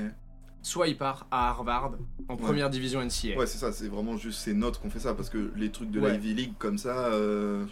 soit 0.62 0.88
il 0.88 0.96
part 0.98 1.26
à 1.30 1.48
Harvard 1.48 1.92
en 2.28 2.36
première 2.36 2.68
division 2.68 3.00
NCA. 3.02 3.38
Ouais, 3.38 3.46
c'est 3.46 3.58
ça, 3.58 3.72
c'est 3.72 3.88
vraiment 3.88 4.16
juste 4.18 4.40
ces 4.40 4.52
notes 4.52 4.78
qu'on 4.80 4.90
fait 4.90 4.98
ça, 5.00 5.14
parce 5.14 5.30
que 5.30 5.52
les 5.56 5.70
trucs 5.70 5.90
de 5.90 6.00
la 6.00 6.08
Ouais. 6.08 6.16
Ivy 6.16 6.34
League 6.34 6.52
comme 6.58 6.76
ça, 6.76 7.06
euh, 7.06 7.64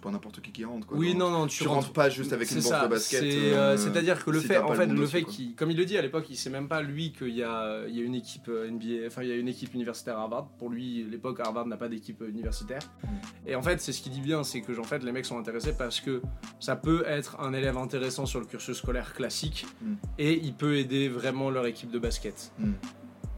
c'est 0.00 0.08
pas 0.08 0.10
n'importe 0.10 0.40
qui 0.40 0.50
qui 0.52 0.64
rentre. 0.64 0.86
Quoi, 0.86 0.96
oui, 0.96 1.14
non, 1.14 1.30
non, 1.30 1.46
tu, 1.46 1.58
Tu 1.58 1.68
rentres 1.68 1.92
pas 1.92 2.08
juste 2.08 2.32
avec 2.32 2.50
une 2.50 2.60
ça, 2.60 2.84
de 2.84 2.88
basket. 2.88 3.20
c'est, 3.20 3.52
euh, 3.52 3.76
C'est-à-dire 3.76 4.24
que 4.24 4.30
le 4.30 4.40
fait, 4.40 4.58
en 4.58 4.72
fait, 4.74 4.86
le 4.86 5.06
fait 5.06 5.24
qu'il, 5.24 5.54
comme 5.54 5.70
il 5.70 5.76
le 5.76 5.84
dit 5.84 5.98
à 5.98 6.02
l'époque, 6.02 6.26
il 6.30 6.36
sait 6.36 6.50
même 6.50 6.68
pas 6.68 6.80
lui 6.82 7.12
qu'il 7.12 7.34
y 7.36 7.42
a, 7.42 7.86
il 7.86 7.96
y 7.96 8.00
a 8.00 8.04
une 8.04 8.14
équipe 8.14 8.48
euh, 8.48 8.70
NBA, 8.70 9.06
enfin 9.06 9.22
il 9.22 9.28
y 9.28 9.32
a 9.32 9.36
une 9.36 9.48
équipe 9.48 9.74
universitaire 9.74 10.18
à 10.18 10.22
Harvard. 10.22 10.48
Pour 10.58 10.70
lui, 10.70 11.04
à 11.06 11.10
l'époque, 11.10 11.40
Harvard 11.40 11.66
n'a 11.66 11.76
pas 11.76 11.88
d'équipe 11.88 12.22
euh, 12.22 12.28
universitaire. 12.28 12.82
Mm. 13.02 13.06
Et 13.48 13.54
en 13.54 13.62
fait, 13.62 13.80
c'est 13.80 13.92
ce 13.92 14.00
qu'il 14.00 14.12
dit 14.12 14.20
bien, 14.20 14.42
c'est 14.42 14.62
que 14.62 14.78
en 14.78 14.84
fait, 14.84 15.02
les 15.02 15.12
mecs 15.12 15.26
sont 15.26 15.38
intéressés 15.38 15.74
parce 15.76 16.00
que 16.00 16.22
ça 16.58 16.76
peut 16.76 17.04
être 17.06 17.38
un 17.40 17.52
élève 17.52 17.76
intéressant 17.76 18.26
sur 18.26 18.40
le 18.40 18.46
cursus 18.46 18.78
scolaire 18.78 19.12
classique 19.12 19.66
Mm. 19.82 19.94
et 20.18 20.34
il 20.42 20.54
peut 20.54 20.76
aider 20.76 21.08
vraiment 21.08 21.50
leur 21.50 21.66
équipe 21.66 21.90
de 21.90 21.98
basket. 21.98 22.52
Mm. 22.58 22.72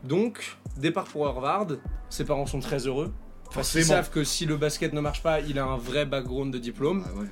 Donc, 0.04 0.56
départ 0.76 1.04
pour 1.04 1.26
Harvard, 1.26 1.68
ses 2.08 2.24
parents 2.24 2.46
sont 2.46 2.60
très 2.60 2.86
heureux. 2.86 3.12
Parce 3.54 3.72
qu'ils 3.72 3.84
savent 3.84 4.10
que 4.10 4.24
si 4.24 4.46
le 4.46 4.56
basket 4.56 4.92
ne 4.92 5.00
marche 5.00 5.22
pas, 5.22 5.40
il 5.40 5.58
a 5.58 5.64
un 5.64 5.76
vrai 5.76 6.06
background 6.06 6.52
de 6.52 6.58
diplôme. 6.58 7.04
Ah 7.06 7.12
ouais, 7.14 7.20
ouais. 7.20 7.26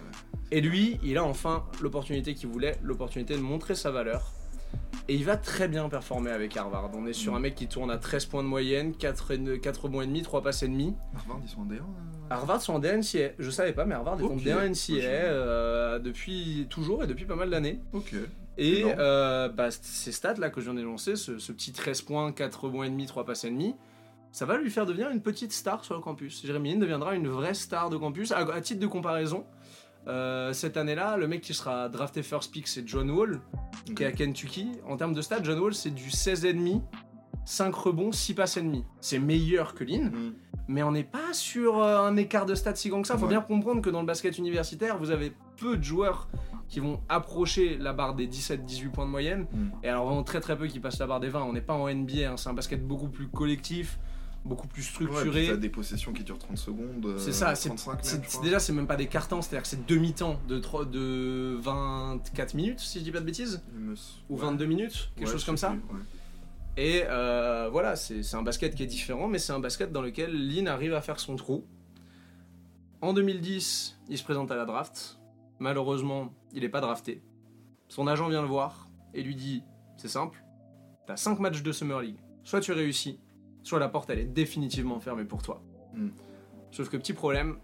Et 0.53 0.61
lui, 0.61 0.99
il 1.05 1.17
a 1.17 1.25
enfin 1.25 1.65
l'opportunité 1.81 2.35
qu'il 2.35 2.49
voulait, 2.49 2.77
l'opportunité 2.83 3.35
de 3.35 3.41
montrer 3.41 3.75
sa 3.75 3.91
valeur. 3.91 4.33
Et 5.09 5.15
il 5.15 5.25
va 5.25 5.37
très 5.37 5.67
bien 5.67 5.89
performer 5.89 6.31
avec 6.31 6.57
Harvard. 6.57 6.91
On 6.95 7.07
est 7.07 7.13
sur 7.13 7.33
Mm. 7.33 7.37
un 7.37 7.41
mec 7.41 7.55
qui 7.57 7.67
tourne 7.67 7.91
à 7.91 7.99
13 7.99 8.27
points 8.27 8.43
de 8.43 8.49
moyenne, 8.49 8.95
4, 8.95 9.33
et- 9.33 9.59
4 9.61 9.89
bons 9.89 10.03
et 10.03 10.07
demi, 10.07 10.23
3 10.23 10.43
passes 10.43 10.63
et 10.63 10.69
demi. 10.69 10.95
Harvard, 11.17 11.41
ils 11.45 11.49
sont 11.49 11.61
en 11.63 11.65
D1 11.65 11.77
euh 11.79 12.33
Harvard 12.33 12.63
sont 12.63 12.75
en 12.75 12.79
D1NCA. 12.79 13.31
Je 13.41 13.51
savais 13.51 13.73
pas, 13.73 13.85
mais 13.85 13.95
Harvard 13.95 14.21
est 14.21 14.25
en 14.25 14.27
Ok. 14.37 14.43
D1NCA 14.45 14.95
Ouais, 14.97 15.01
je- 15.03 15.07
euh, 15.09 15.99
depuis 15.99 16.67
toujours 16.71 17.03
et 17.03 17.09
depuis 17.09 17.25
pas 17.25 17.35
mal 17.35 17.51
d'années. 17.51 17.81
Ok. 17.93 18.15
Et 18.59 18.85
euh, 18.99 19.49
bah, 19.49 19.71
ces 19.71 20.13
stats 20.13 20.35
là 20.35 20.51
que 20.51 20.61
je 20.61 20.67
viens 20.67 20.75
d'énoncer, 20.75 21.17
ce, 21.17 21.39
ce 21.39 21.51
petit 21.53 21.73
13 21.73 22.03
points, 22.03 22.31
4 22.31 22.69
bons 22.69 22.83
et 22.85 22.91
demi, 22.91 23.07
3 23.07 23.25
passes 23.25 23.45
et 23.45 23.51
demi, 23.51 23.75
ça 24.33 24.47
va 24.47 24.57
lui 24.59 24.71
faire 24.71 24.87
devenir 24.87 25.11
une 25.11 25.21
petite 25.23 25.53
star 25.53 25.85
sur 25.85 25.95
le 25.95 26.01
campus. 26.01 26.45
Jérémy 26.45 26.73
Lin 26.75 26.79
deviendra 26.79 27.15
une 27.15 27.29
vraie 27.29 27.55
star 27.55 27.91
de 27.91 27.97
campus. 27.97 28.33
À, 28.33 28.39
à 28.39 28.61
titre 28.61 28.81
de 28.81 28.87
comparaison, 28.87 29.45
euh, 30.09 30.53
cette 30.53 30.77
année-là, 30.77 31.17
le 31.17 31.27
mec 31.29 31.41
qui 31.43 31.53
sera 31.55 31.89
drafté 31.89 32.23
first 32.23 32.53
pick, 32.53 32.67
c'est 32.69 32.87
John 32.89 33.11
Wall, 33.11 33.41
qui 33.97 34.03
est 34.03 34.07
à 34.07 34.13
Kentucky. 34.13 34.71
En 34.89 34.97
termes 34.97 35.13
de 35.15 35.23
stats, 35.23 35.43
John 35.43 35.59
Wall, 35.59 35.75
c'est 35.75 35.91
du 35.91 36.09
16,5, 36.11 36.81
5 37.45 37.75
rebonds, 37.75 38.13
6 38.13 38.35
passes 38.35 38.57
et 38.57 38.63
demi. 38.63 38.85
C'est 39.01 39.19
meilleur 39.19 39.75
que 39.75 39.85
Lin, 39.85 40.11
Hmm. 40.11 40.33
mais 40.69 40.83
on 40.83 40.93
n'est 40.93 41.05
pas 41.05 41.33
sur 41.33 41.83
euh, 41.83 41.99
un 42.01 42.17
écart 42.17 42.47
de 42.47 42.55
stats 42.55 42.75
si 42.77 42.89
grand 42.89 43.03
que 43.03 43.09
ça. 43.09 43.17
Faut 43.17 43.25
Ouais. 43.25 43.31
bien 43.31 43.41
comprendre 43.41 43.83
que 43.83 43.91
dans 43.91 44.01
le 44.01 44.07
basket 44.07 44.39
universitaire, 44.39 44.97
vous 44.99 45.11
avez 45.11 45.33
peu 45.57 45.77
de 45.77 45.83
joueurs 45.85 46.29
qui 46.69 46.79
vont 46.79 47.01
approcher 47.09 47.77
la 47.79 47.93
barre 47.93 48.15
des 48.15 48.29
17-18 48.29 48.91
points 48.93 49.05
de 49.05 49.11
moyenne. 49.11 49.47
Mm. 49.53 49.71
Et 49.83 49.89
alors 49.89 50.07
vraiment 50.07 50.23
très 50.23 50.41
très 50.41 50.57
peu 50.57 50.69
qui 50.69 50.79
passent 50.79 51.01
la 51.01 51.07
barre 51.09 51.19
des 51.21 51.29
20. 51.29 51.43
On 51.43 51.53
n'est 51.53 51.61
pas 51.61 51.75
en 51.75 51.89
NBA, 51.89 52.31
hein, 52.31 52.37
c'est 52.37 52.49
un 52.49 52.53
basket 52.55 52.87
beaucoup 52.87 53.09
plus 53.09 53.27
collectif, 53.29 53.99
beaucoup 54.45 54.67
plus 54.69 54.83
Ouais, 54.83 54.89
structuré. 54.89 55.47
t'as 55.49 55.57
des 55.57 55.69
possessions 55.69 56.13
qui 56.13 56.25
durent 56.25 56.39
30 56.39 56.57
secondes. 56.57 57.05
euh, 57.05 57.19
c'est 57.19 57.33
ça, 57.33 57.55
c'est 57.55 57.69
35 57.69 57.93
même, 57.95 58.01
c'est- 58.03 58.17
je 58.17 58.23
c'est- 58.23 58.29
crois. 58.29 58.45
déjà 58.45 58.59
c'est 58.59 58.73
même 58.73 58.87
pas 58.87 58.97
des 58.97 59.07
cartons, 59.07 59.43
c'est-à-dire 59.43 59.63
que 59.63 59.69
c'est 59.69 59.87
demi-temps 59.87 60.41
de, 60.49 60.59
de 60.85 61.57
24 61.61 62.55
minutes 62.55 62.81
si 62.81 62.99
je 63.01 63.05
dis 63.05 63.13
pas 63.13 63.21
de 63.21 63.27
bêtises, 63.27 63.63
me- 63.75 63.95
ou 64.31 64.37
ouais. 64.37 64.41
22 64.41 64.65
minutes, 64.67 65.11
quelque 65.17 65.27
Ouais, 65.27 65.33
chose 65.33 65.45
comme 65.45 65.57
ça. 65.59 65.71
plus, 65.71 65.95
ouais. 65.95 66.03
Et 66.77 67.03
euh, 67.05 67.69
voilà, 67.71 67.97
c'est 67.97 68.23
c'est 68.23 68.37
un 68.37 68.43
basket 68.43 68.75
qui 68.75 68.83
est 68.83 68.87
différent, 68.87 69.29
mais 69.29 69.39
c'est 69.39 69.53
un 69.53 69.59
basket 69.61 69.93
dans 69.93 70.03
lequel 70.03 70.33
Lynn 70.49 70.69
arrive 70.69 70.95
à 70.95 71.03
faire 71.03 71.21
son 71.21 71.37
trou. 71.37 71.67
En 73.03 73.13
2010, 73.13 73.99
il 74.09 74.17
se 74.19 74.25
présente 74.25 74.51
à 74.51 74.57
la 74.57 74.65
draft. 74.65 75.19
Malheureusement, 75.59 76.33
il 76.55 76.63
n'est 76.63 76.69
pas 76.69 76.81
drafté. 76.81 77.23
Son 77.89 78.07
agent 78.07 78.29
vient 78.29 78.41
le 78.43 78.49
voir 78.49 78.89
et 79.15 79.23
lui 79.23 79.35
dit 79.35 79.63
C'est 79.99 80.09
simple, 80.09 80.43
t'as 81.07 81.17
5 81.17 81.39
matchs 81.41 81.63
de 81.63 81.73
Summer 81.73 82.01
League. 82.01 82.17
Soit 82.45 82.61
tu 82.61 82.73
réussis, 82.73 83.19
soit 83.63 83.79
la 83.79 83.89
porte 83.89 84.11
elle 84.11 84.19
est 84.19 84.25
définitivement 84.25 85.01
fermée 85.01 85.25
pour 85.25 85.43
toi. 85.43 85.63
Mm. 85.95 86.09
Sauf 86.71 86.89
que 86.89 86.97
petit 86.97 87.13
problème, 87.13 87.57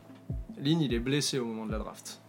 Lynn 0.58 0.80
il 0.80 0.92
est 0.92 1.00
blessé 1.00 1.38
au 1.38 1.44
moment 1.44 1.66
de 1.66 1.72
la 1.72 1.78
draft. 1.78 2.22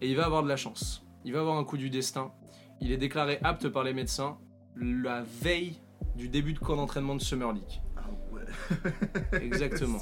Et 0.00 0.10
il 0.10 0.16
va 0.16 0.26
avoir 0.26 0.42
de 0.42 0.48
la 0.48 0.56
chance. 0.56 1.04
Il 1.24 1.32
va 1.32 1.40
avoir 1.40 1.58
un 1.58 1.64
coup 1.64 1.76
du 1.76 1.90
destin. 1.90 2.32
Il 2.80 2.92
est 2.92 2.96
déclaré 2.96 3.38
apte 3.42 3.68
par 3.68 3.84
les 3.84 3.92
médecins 3.92 4.38
la 4.76 5.24
veille 5.42 5.76
du 6.16 6.28
début 6.28 6.52
de 6.52 6.58
camp 6.58 6.76
d'entraînement 6.76 7.16
de 7.16 7.20
Summer 7.20 7.52
League. 7.52 7.80
Ah 7.96 8.02
ouais. 8.32 9.42
Exactement. 9.42 9.98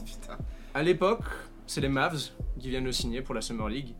À 0.74 0.82
l'époque, 0.82 1.24
c'est 1.66 1.80
les 1.80 1.88
Mavs 1.88 2.30
qui 2.58 2.68
viennent 2.68 2.84
le 2.84 2.92
signer 2.92 3.22
pour 3.22 3.34
la 3.34 3.40
Summer 3.40 3.68
League. 3.68 3.94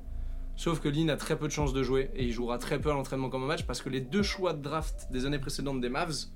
Sauf 0.56 0.80
que 0.80 0.88
Lynn 0.88 1.10
a 1.10 1.16
très 1.16 1.38
peu 1.38 1.46
de 1.46 1.52
chances 1.52 1.72
de 1.72 1.82
jouer 1.82 2.10
et 2.14 2.24
il 2.24 2.32
jouera 2.32 2.58
très 2.58 2.80
peu 2.80 2.90
à 2.90 2.94
l'entraînement 2.94 3.28
comme 3.28 3.44
un 3.44 3.46
match 3.46 3.66
parce 3.66 3.82
que 3.82 3.90
les 3.90 4.00
deux 4.00 4.22
choix 4.22 4.54
de 4.54 4.62
draft 4.62 5.08
des 5.10 5.26
années 5.26 5.38
précédentes 5.38 5.80
des 5.80 5.90
Mavs 5.90 6.26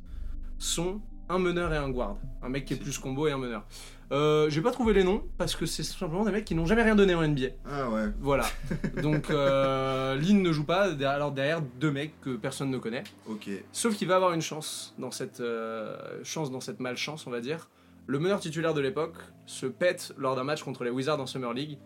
sont 0.59 1.01
un 1.31 1.39
meneur 1.39 1.73
et 1.73 1.77
un 1.77 1.89
guard. 1.89 2.17
Un 2.43 2.49
mec 2.49 2.65
qui 2.65 2.75
est 2.75 2.77
plus 2.77 2.99
combo 2.99 3.29
et 3.29 3.33
un 3.33 3.39
meneur. 3.39 3.65
Euh, 4.13 4.51
J'ai 4.51 4.61
pas 4.61 4.73
trouvé 4.73 4.93
les 4.93 5.05
noms 5.05 5.23
parce 5.39 5.55
que 5.55 5.65
c'est 5.65 5.85
simplement 5.85 6.25
des 6.25 6.33
mecs 6.33 6.45
qui 6.45 6.57
n'ont 6.57 6.67
jamais 6.67 6.83
rien 6.83 6.97
donné 6.97 7.15
en 7.15 7.27
NBA. 7.27 7.47
Ah 7.65 7.89
ouais. 7.89 8.07
Voilà. 8.19 8.45
Donc 9.03 9.31
euh, 9.31 10.17
Lynn 10.17 10.43
ne 10.43 10.53
joue 10.53 10.65
pas, 10.65 10.93
alors 11.09 11.31
derrière 11.31 11.63
deux 11.63 11.93
mecs 11.93 12.21
que 12.21 12.37
personne 12.37 12.71
ne 12.71 12.79
connaît. 12.79 13.05
Ok. 13.29 13.49
Sauf 13.71 13.95
qu'il 13.97 14.09
va 14.09 14.17
avoir 14.17 14.33
une 14.33 14.43
chance 14.43 14.95
dans 14.99 15.13
cette 15.13 15.41
euh, 15.41 15.97
chance 16.25 16.51
dans 16.51 16.61
cette 16.61 16.81
malchance, 16.81 17.27
on 17.27 17.31
va 17.31 17.41
dire. 17.41 17.71
Le 18.07 18.19
meneur 18.19 18.41
titulaire 18.41 18.75
de 18.75 18.81
l'époque 18.81 19.17
se 19.47 19.67
pète 19.67 20.13
lors 20.19 20.35
d'un 20.35 20.45
match 20.45 20.65
contre 20.65 20.83
les 20.83 20.91
Wizards 20.91 21.21
en 21.21 21.27
Summer 21.27 21.55
League 21.55 21.79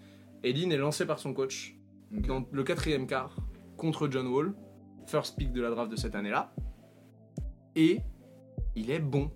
et 0.42 0.52
Lynn 0.54 0.72
est 0.72 0.78
lancé 0.78 1.04
par 1.04 1.18
son 1.18 1.34
coach 1.34 1.76
dans 2.10 2.46
le 2.50 2.62
quatrième 2.62 3.06
quart 3.06 3.36
contre 3.76 4.08
John 4.10 4.28
Wall, 4.28 4.54
first 5.06 5.36
pick 5.36 5.52
de 5.52 5.60
la 5.60 5.68
draft 5.70 5.90
de 5.90 5.96
cette 5.96 6.14
année-là. 6.14 6.54
Et 7.76 8.00
il 8.76 8.90
est 8.90 8.98
bon. 8.98 9.30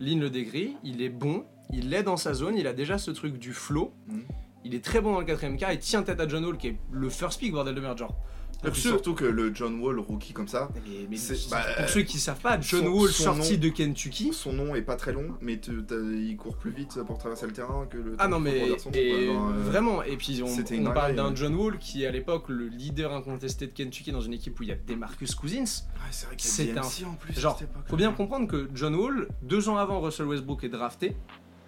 Lynn 0.00 0.20
le 0.20 0.30
décrit, 0.30 0.76
il 0.84 1.00
est 1.02 1.08
bon, 1.08 1.44
il 1.72 1.92
est 1.94 2.02
dans 2.02 2.16
sa 2.16 2.34
zone, 2.34 2.56
il 2.56 2.66
a 2.66 2.72
déjà 2.72 2.98
ce 2.98 3.10
truc 3.10 3.38
du 3.38 3.52
flow. 3.52 3.94
Mhm. 4.08 4.24
Il 4.64 4.74
est 4.74 4.84
très 4.84 5.00
bon 5.00 5.12
dans 5.12 5.20
le 5.20 5.24
quatrième 5.24 5.56
quart, 5.56 5.72
il 5.72 5.78
tient 5.78 6.02
tête 6.02 6.20
à 6.20 6.26
John 6.26 6.44
Wall 6.44 6.58
qui 6.58 6.68
est 6.68 6.76
le 6.90 7.08
first 7.08 7.38
pick, 7.38 7.52
bordel 7.52 7.74
de 7.74 7.80
merde, 7.80 7.98
genre. 7.98 8.16
Et 8.58 8.62
Pour 8.62 8.72
puis 8.72 8.80
ceux- 8.82 8.88
surtout 8.90 9.14
que 9.14 9.24
le 9.26 9.54
John 9.54 9.78
Wall 9.80 9.98
rookie 10.00 10.32
comme 10.32 10.48
ça, 10.48 10.68
Mais- 10.74 11.06
mais 11.10 11.16
C'est- 11.18 11.50
bah, 11.50 11.62
pour 11.76 11.88
ceux 11.88 12.02
qui 12.02 12.18
savent 12.18 12.40
pas, 12.40 12.58
John 12.60 12.84
son- 12.84 12.90
Wall 12.90 13.10
son 13.10 13.22
sorti 13.34 13.52
nom- 13.54 13.58
de 13.64 13.68
Kentucky. 13.68 14.32
son 14.32 14.52
nom 14.54 14.74
est 14.74 14.82
pas 14.82 14.96
très 14.96 15.12
long, 15.12 15.34
mais 15.40 15.58
te- 15.58 15.70
il 15.70 16.36
court 16.36 16.56
plus 16.56 16.70
vite 16.70 16.98
pour 17.06 17.18
traverser 17.18 17.46
le 17.46 17.52
terrain 17.52 17.86
que 17.86 17.98
le. 17.98 18.16
Ah 18.18 18.28
non 18.28 18.40
mais 18.40 18.70
et 18.70 18.76
quoi. 18.76 18.92
Euh, 18.96 19.62
vraiment 19.62 20.02
et 20.02 20.16
puis 20.16 20.42
on, 20.42 20.46
c'était 20.48 20.76
on 20.76 20.86
une 20.88 20.94
parle 20.94 21.14
d'un. 21.14 21.34
John 21.34 21.54
Wall 21.54 21.78
qui 21.78 22.04
est 22.04 22.06
à 22.06 22.10
l'époque 22.10 22.44
le 22.48 22.66
leader 22.68 23.12
incontesté 23.12 23.66
de 23.66 23.72
Kentucky 23.72 24.10
dans 24.10 24.20
une 24.22 24.32
équipe 24.32 24.58
où 24.58 24.62
il 24.62 24.70
y 24.70 24.72
a 24.72 24.76
Demarcus 24.76 25.34
Cousins. 25.34 25.60
Ouais, 25.60 26.10
c'est 26.10 26.26
vrai 26.26 26.36
qu'il 26.36 26.48
y 26.48 26.52
a 26.52 26.56
c'est 26.56 26.64
DMC 26.72 27.04
en 27.06 27.14
plus. 27.14 27.38
Genre, 27.38 27.60
faut 27.86 27.96
bien 27.96 28.10
comprendre 28.12 28.48
que 28.48 28.68
John 28.74 28.94
Wall, 28.94 29.28
deux 29.42 29.68
ans 29.68 29.76
avant 29.76 30.00
Russell 30.00 30.26
Westbrook 30.26 30.64
est 30.64 30.68
drafté, 30.70 31.14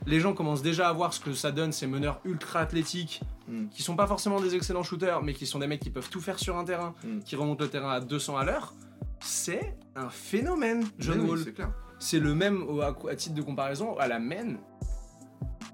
les 0.07 0.21
gens 0.21 0.33
commencent 0.35 0.63
déjà 0.63 0.89
à 0.89 0.93
voir 0.93 1.13
ce 1.13 1.21
que 1.21 1.33
ça 1.33 1.51
donne 1.53 1.73
ces 1.73 1.87
meneurs 1.87 2.21
ultra 2.25 2.61
athlétiques 2.61 3.21
Mm. 3.49 3.69
qui 3.71 3.83
sont 3.83 3.97
pas 3.97 4.07
forcément 4.07 4.41
des 4.43 4.55
excellents 4.55 4.83
shooters 4.83 5.23
mais 5.23 5.33
qui 5.33 5.47
sont 5.47 5.59
des 5.59 5.67
mecs 5.67 5.81
qui 5.81 5.89
peuvent 5.89 6.11
tout 6.11 6.21
faire 6.21 6.39
sur 6.39 6.59
un 6.59 6.65
terrain, 6.65 6.95
Mm. 7.05 7.21
qui 7.21 7.35
remontent 7.35 7.65
le 7.65 7.71
terrain 7.71 7.91
à 7.93 8.01
200 8.01 8.37
à 8.37 8.45
l'heure. 8.45 8.75
C'est 9.21 9.75
un 9.97 10.11
phénomène, 10.11 10.85
John 10.99 11.19
Mais 11.19 11.25
oui, 11.25 11.31
Wall. 11.31 11.55
C'est 11.99 12.21
le 12.21 12.35
même, 12.35 12.63
au- 12.63 12.81
à, 12.83 12.95
titre 13.17 13.35
de 13.35 13.43
comparaison, 13.43 13.97
à 13.99 14.07
la 14.07 14.19
main, 14.19 14.57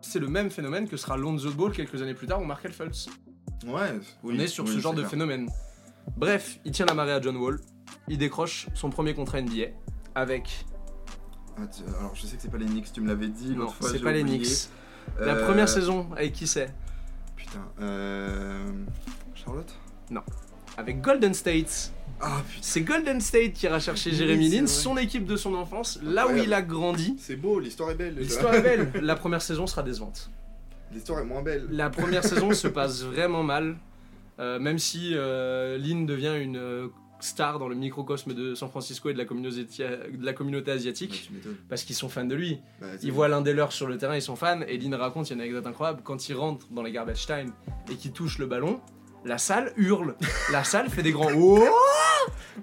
c'est 0.00 0.19
le 0.21 0.28
même 0.28 0.50
phénomène 0.50 0.88
que 0.88 0.97
sera 0.97 1.16
Lonzo 1.16 1.50
Ball 1.50 1.73
quelques 1.73 2.00
années 2.00 2.14
plus 2.14 2.26
tard 2.26 2.40
ou 2.40 2.45
Markel 2.45 2.73
Fultz. 2.73 3.09
Ouais. 3.66 3.93
oui, 4.23 4.37
On 4.37 4.38
est 4.40 4.47
sur 4.47 4.64
oui, 4.64 4.71
ce 4.75 4.78
genre 4.78 4.93
de 4.95 4.99
clair. 4.99 5.11
phénomène. 5.11 5.50
Bref, 6.16 6.61
il 6.64 6.73
tient 6.73 6.87
la 6.87 6.95
marée 6.95 7.12
à 7.12 7.21
John 7.21 7.37
Wall, 7.37 7.59
il 8.09 8.19
décroche 8.19 8.69
son 8.75 8.88
premier 8.90 9.14
contrat 9.14 9.40
NBA 9.40 9.69
avec. 10.14 10.64
Ah, 11.56 11.62
Alors, 12.00 12.14
je 12.14 12.26
sais 12.26 12.37
que 12.37 12.42
c'est 12.42 12.50
pas 12.50 12.58
les 12.58 12.66
Knicks, 12.66 12.92
tu 12.92 13.00
me 13.00 13.08
l'avais 13.08 13.28
dit 13.28 13.50
Non, 13.50 13.58
l'autre 13.64 13.75
fois. 13.75 13.90
c'est 13.90 14.00
pas 14.00 14.12
les. 14.12 14.23
Knicks. 14.23 14.68
La 15.20 15.34
Euh, 15.34 15.44
première 15.46 15.68
saison, 15.68 16.08
avec 16.16 16.32
qui 16.32 16.46
c'est? 16.46 16.73
Putain. 17.37 17.64
Euh... 17.80 18.64
Charlotte? 19.34 19.73
Avec 20.76 21.00
Golden 21.00 21.34
State. 21.34 21.92
Ah 22.20 22.40
putain. 22.49 22.58
C'est 22.62 22.80
Golden 22.80 23.20
State 23.20 23.52
qui 23.52 23.66
ira 23.66 23.78
chercher 23.78 24.12
Jeremy 24.12 24.49
Lin, 24.49 24.66
son 24.66 24.96
équipe 24.96 25.26
de 25.26 25.37
son 25.37 25.54
enfance, 25.54 26.00
là 26.02 26.26
où 26.26 26.37
il 26.37 26.52
a 26.52 26.62
grandi. 26.62 27.16
C'est 27.18 27.37
beau, 27.37 27.61
l'histoire 27.61 27.90
est 27.90 27.94
belle. 27.96 28.16
L'histoire 28.16 28.54
est 28.54 28.62
belle. 28.62 28.90
La 29.02 29.14
première 29.14 29.42
saison 29.42 29.66
sera 29.66 29.82
décevante. 29.82 30.30
L'histoire 30.92 31.20
est 31.20 31.25
moins 31.25 31.42
belle. 31.42 31.66
La 31.70 31.90
première 31.90 32.25
saison 32.25 32.52
se 32.52 32.68
passe 32.78 33.02
vraiment 33.02 33.42
mal, 33.42 33.76
euh, 34.38 34.58
même 34.58 34.78
si 34.78 35.11
euh, 35.14 35.76
Lin 35.78 36.04
devient 36.04 36.34
une 36.40 36.88
star 37.21 37.59
dans 37.59 37.68
le 37.68 37.75
microcosme 37.75 38.35
de 38.35 38.54
San 38.54 38.68
Francisco 38.68 39.09
et 39.09 39.12
de 39.12 39.18
la 39.18 39.25
communauté, 39.25 39.64
de 39.64 40.25
la 40.25 40.33
communauté 40.33 40.71
asiatique, 40.71 41.30
parce 41.68 41.83
qu'ils 41.85 41.97
sont 41.97 42.09
fans 42.09 42.25
de 42.25 42.35
lui. 42.35 42.61
Bah, 42.80 42.88
Ils 43.02 43.12
voient 43.12 43.28
l'un 43.28 43.40
des 43.40 43.52
leurs 43.54 43.73
sur 43.73 43.87
le 43.87 43.97
terrain, 43.97 44.16
ils 44.16 44.23
sont 44.23 44.37
fans, 44.37 44.61
et 44.62 44.76
Lin 44.78 44.97
raconte, 44.97 45.28
il 45.28 45.30
y 45.30 45.33
a 45.33 45.37
une 45.37 45.40
anecdote 45.42 45.66
incroyable, 45.66 46.00
quand 46.04 46.28
il 46.28 46.35
rentre 46.35 46.66
dans 46.71 46.83
les 46.83 46.92
garbage 46.92 47.26
time 47.26 47.52
et 47.90 47.97
qu'il 47.97 48.12
touche 48.12 48.38
le 48.38 48.47
ballon, 48.47 48.80
la 49.25 49.38
salle 49.38 49.73
hurle. 49.76 50.14
La 50.52 50.64
salle 50.64 50.90
fait 50.90 51.02
des 51.02 51.12
grands 51.12 51.31
oh 51.37 51.64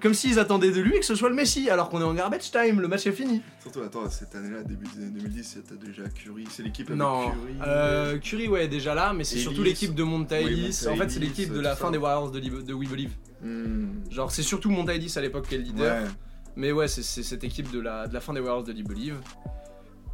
comme 0.00 0.14
s'ils 0.14 0.38
attendaient 0.38 0.70
de 0.70 0.80
lui 0.80 0.98
que 0.98 1.04
ce 1.04 1.14
soit 1.14 1.28
le 1.28 1.34
Messi, 1.34 1.68
alors 1.70 1.88
qu'on 1.90 2.00
est 2.00 2.04
en 2.04 2.14
garbage 2.14 2.50
time, 2.50 2.80
le 2.80 2.88
match 2.88 3.06
est 3.06 3.12
fini. 3.12 3.42
Surtout, 3.60 3.80
attends, 3.82 4.08
cette 4.08 4.34
année-là, 4.34 4.62
début 4.62 4.86
des 4.86 5.02
années 5.02 5.20
2010, 5.20 5.58
t'as 5.68 5.74
déjà 5.74 6.08
Curry. 6.08 6.46
C'est 6.50 6.62
l'équipe 6.62 6.88
avec 6.88 6.98
Non, 6.98 7.30
Curry. 7.30 7.54
euh, 7.66 8.18
Curry 8.18 8.48
ouais 8.48 8.64
est 8.64 8.68
déjà 8.68 8.94
là, 8.94 9.12
mais 9.12 9.24
c'est 9.24 9.38
surtout 9.38 9.62
l'équipe 9.62 9.94
de 9.94 10.02
Monta 10.02 10.38
Oui, 10.40 10.46
Ellis. 10.46 10.78
Monta 10.84 10.92
en 10.92 10.96
fait, 10.96 11.10
c'est 11.10 11.20
l'équipe 11.20 11.52
de 11.52 11.60
la 11.60 11.70
ça. 11.70 11.76
fin 11.76 11.90
des 11.90 11.98
Warriors 11.98 12.30
de, 12.30 12.40
de 12.40 12.72
We 12.74 12.88
Believe. 12.88 13.12
Hmm. 13.42 13.90
Genre, 14.10 14.32
c'est 14.32 14.42
surtout 14.42 14.70
Monta 14.70 14.94
Ellis 14.94 15.12
à 15.16 15.20
l'époque 15.20 15.46
qui 15.48 15.54
est 15.56 15.58
le 15.58 15.64
leader. 15.64 16.02
Ouais. 16.02 16.08
Mais 16.56 16.72
ouais, 16.72 16.88
c'est 16.88 17.02
c'est 17.02 17.22
cette 17.22 17.44
équipe 17.44 17.70
de 17.70 17.80
la, 17.80 18.06
de 18.06 18.14
la 18.14 18.20
fin 18.20 18.32
des 18.32 18.40
Warriors 18.40 18.64
de 18.64 18.72
We 18.72 18.82
Believe. 18.84 19.20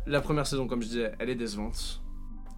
La 0.07 0.21
première 0.21 0.47
saison, 0.47 0.67
comme 0.67 0.83
je 0.83 0.89
disais, 0.89 1.13
elle 1.19 1.31
est 1.31 1.35
décevante. 1.35 2.03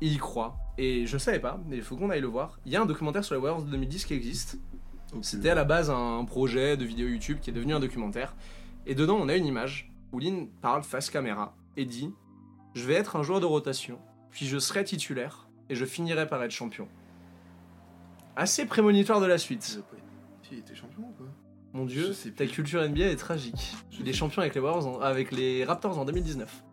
Il 0.00 0.12
y 0.12 0.16
croit. 0.18 0.56
Et 0.82 1.04
je 1.06 1.18
savais 1.18 1.40
pas, 1.40 1.60
mais 1.68 1.76
il 1.76 1.82
faut 1.82 1.94
qu'on 1.94 2.08
aille 2.08 2.22
le 2.22 2.26
voir. 2.26 2.58
Il 2.64 2.72
y 2.72 2.76
a 2.76 2.80
un 2.80 2.86
documentaire 2.86 3.22
sur 3.22 3.34
les 3.34 3.40
Warriors 3.40 3.62
de 3.64 3.70
2010 3.70 4.06
qui 4.06 4.14
existe. 4.14 4.58
C'était 5.20 5.50
à 5.50 5.54
la 5.54 5.64
base 5.64 5.90
un 5.90 6.24
projet 6.24 6.78
de 6.78 6.84
vidéo 6.86 7.06
YouTube 7.08 7.38
qui 7.42 7.50
est 7.50 7.52
devenu 7.52 7.74
un 7.74 7.80
documentaire. 7.80 8.34
Et 8.86 8.94
dedans, 8.94 9.18
on 9.20 9.28
a 9.28 9.36
une 9.36 9.44
image 9.44 9.92
où 10.12 10.18
Lynn 10.18 10.48
parle 10.62 10.82
face 10.82 11.10
caméra 11.10 11.54
et 11.76 11.84
dit 11.84 12.10
Je 12.74 12.86
vais 12.86 12.94
être 12.94 13.16
un 13.16 13.22
joueur 13.22 13.40
de 13.40 13.44
rotation, 13.46 13.98
puis 14.30 14.46
je 14.46 14.58
serai 14.58 14.82
titulaire 14.84 15.48
et 15.68 15.74
je 15.74 15.84
finirai 15.84 16.26
par 16.26 16.42
être 16.42 16.50
champion. 16.50 16.88
Assez 18.36 18.64
prémonitoire 18.64 19.20
de 19.20 19.26
la 19.26 19.36
suite. 19.38 19.80
il 20.50 20.58
était 20.58 20.74
champion 20.74 21.02
ou 21.02 21.12
quoi? 21.16 21.26
Mon 21.72 21.84
dieu, 21.84 22.14
ta 22.36 22.46
culture 22.46 22.80
NBA 22.88 23.06
est 23.10 23.16
tragique. 23.16 23.76
Je 23.90 24.00
Il 24.00 24.08
est 24.08 24.12
champion 24.12 24.40
avec 24.42 24.54
les, 24.54 24.60
Warriors 24.60 24.86
en- 24.86 25.00
avec 25.00 25.30
les 25.30 25.64
Raptors 25.64 25.98
en 25.98 26.04
2019. 26.04 26.64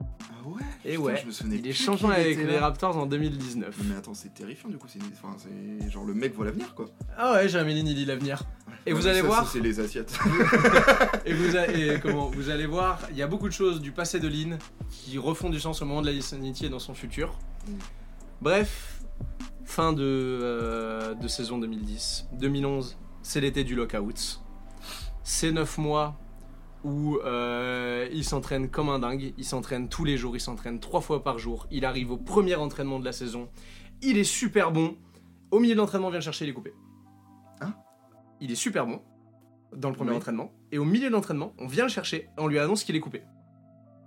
Ouais 0.47 0.61
Et 0.85 0.91
Putain, 0.91 1.03
ouais, 1.03 1.17
je 1.21 1.27
me 1.27 1.31
souvenais 1.31 1.55
Il 1.57 1.67
est 1.67 1.69
plus 1.71 1.73
champion 1.83 2.07
qu'il 2.09 2.17
avec 2.17 2.37
était 2.37 2.45
les 2.47 2.53
là. 2.53 2.61
Raptors 2.61 2.95
en 2.97 3.05
2019. 3.05 3.75
Mais 3.85 3.95
attends, 3.95 4.13
c'est 4.13 4.33
terrifiant 4.33 4.69
du 4.69 4.77
coup. 4.77 4.87
C'est 4.87 4.99
enfin, 5.21 5.35
c'est- 5.37 5.89
genre 5.89 6.05
le 6.05 6.13
mec 6.13 6.33
voit 6.35 6.45
l'avenir 6.45 6.73
quoi. 6.75 6.85
Ah 7.17 7.33
ouais, 7.33 7.49
Jérémy 7.49 7.73
Lin, 7.75 7.89
il 7.89 7.95
lit 7.95 8.05
l'avenir. 8.05 8.43
Et 8.85 8.93
vous 8.93 9.03
Ouais, 9.03 9.09
allez 9.09 9.19
ça, 9.21 9.25
voir- 9.25 9.43
ça, 9.45 9.51
C'est 9.53 9.59
les 9.59 9.79
Asiates. 9.79 10.17
Et 11.25 11.33
vous, 11.33 11.55
a- 11.57 11.67
et 11.67 11.99
comment, 11.99 12.29
vous 12.29 12.49
allez 12.49 12.65
voir, 12.65 12.99
il 13.11 13.17
y 13.17 13.21
a 13.21 13.27
beaucoup 13.27 13.47
de 13.47 13.53
choses 13.53 13.81
du 13.81 13.91
passé 13.91 14.19
de 14.19 14.27
Lynn 14.29 14.57
qui 14.89 15.17
refont 15.17 15.49
du 15.49 15.59
sens 15.59 15.81
au 15.81 15.85
moment 15.85 16.01
de 16.01 16.09
la 16.09 16.13
amitié 16.33 16.69
dans 16.69 16.79
son 16.79 16.93
futur. 16.93 17.37
Mm. 17.67 17.71
Bref, 18.41 19.01
fin 19.65 19.91
de, 19.91 20.03
euh, 20.03 21.13
de 21.15 21.27
saison 21.27 21.57
2010. 21.57 22.27
2011, 22.33 22.97
c'est 23.21 23.41
l'été 23.41 23.63
du 23.65 23.75
lockout. 23.75 24.39
C'est 25.23 25.51
9 25.51 25.77
mois 25.79 26.17
où 26.87 27.17
euh, 27.25 28.07
il 28.13 28.23
s'entraîne 28.23 28.69
comme 28.69 28.87
un 28.89 28.99
dingue. 28.99 29.33
Il 29.37 29.43
s'entraîne 29.43 29.89
tous 29.89 30.05
les 30.05 30.15
jours, 30.17 30.35
il 30.35 30.39
s'entraîne 30.39 30.79
3 30.79 31.01
fois 31.01 31.21
par 31.23 31.37
jour. 31.37 31.67
Il 31.69 31.83
arrive 31.85 32.11
au 32.11 32.17
premier 32.17 32.55
entraînement 32.55 32.99
de 32.99 33.05
la 33.05 33.11
saison. 33.11 33.49
Il 34.01 34.17
est 34.17 34.23
super 34.23 34.71
bon. 34.71 34.95
Au 35.51 35.59
milieu 35.59 35.73
de 35.75 35.79
l'entraînement, 35.79 36.07
on 36.07 36.11
vient 36.11 36.19
le 36.19 36.23
chercher, 36.23 36.45
il 36.45 36.49
est 36.49 36.53
coupé. 36.53 36.73
Hein? 37.61 37.73
Il 38.39 38.51
est 38.51 38.55
super 38.55 38.85
bon 38.87 39.01
dans 39.75 39.89
le 39.89 39.95
premier 39.95 40.11
Oui. 40.11 40.17
entraînement. 40.17 40.51
Et 40.71 40.77
au 40.77 40.85
milieu 40.85 41.07
de 41.09 41.13
l'entraînement, 41.13 41.53
on 41.59 41.67
vient 41.67 41.83
le 41.83 41.89
chercher, 41.89 42.29
on 42.37 42.47
lui 42.47 42.57
annonce 42.59 42.83
qu'il 42.85 42.95
est 42.95 42.99
coupé. 43.01 43.23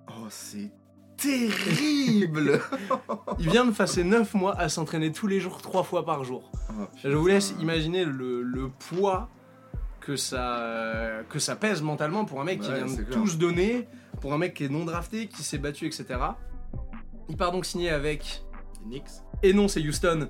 Oh, 0.09 0.27
c'est 0.31 0.73
terrible 1.19 2.61
Il 3.39 3.51
vient 3.51 3.67
de 3.67 3.73
passer 3.73 4.05
9 4.05 4.35
mois 4.35 4.59
à 4.59 4.69
s'entraîner 4.71 5.13
tous 5.13 5.27
les 5.27 5.39
jours, 5.41 5.61
3 5.61 5.83
fois 5.83 6.05
par 6.07 6.25
jour. 6.25 6.51
Oh, 6.71 6.85
Je 7.03 7.09
vous 7.09 7.27
laisse 7.27 7.55
imaginer 7.61 8.05
le, 8.07 8.43
le 8.43 8.69
poids 8.71 9.29
que 10.11 10.17
ça, 10.17 11.23
que 11.29 11.38
ça 11.38 11.55
pèse 11.55 11.83
mentalement 11.83 12.25
pour 12.25 12.40
un 12.40 12.45
mec 12.45 12.61
qui 12.61 12.69
Ouais, 12.69 12.83
vient 12.83 12.93
de 12.97 13.02
clair. 13.02 13.11
tout 13.11 13.29
se 13.29 13.37
donner, 13.37 13.87
pour 14.21 14.33
un 14.33 14.38
mec 14.38 14.55
qui 14.55 14.64
est 14.64 14.69
non 14.69 14.85
drafté, 14.85 15.29
qui 15.29 15.45
s'est 15.45 15.59
battu, 15.59 15.87
etc. 15.87 16.05
Il 17.29 17.37
part 17.37 17.52
donc 17.52 17.64
signer 17.64 17.90
avec. 17.90 18.43
Knicks 18.87 19.05
Et 19.45 19.52
non, 19.52 19.69
c'est 19.69 19.81
Houston. 19.81 20.29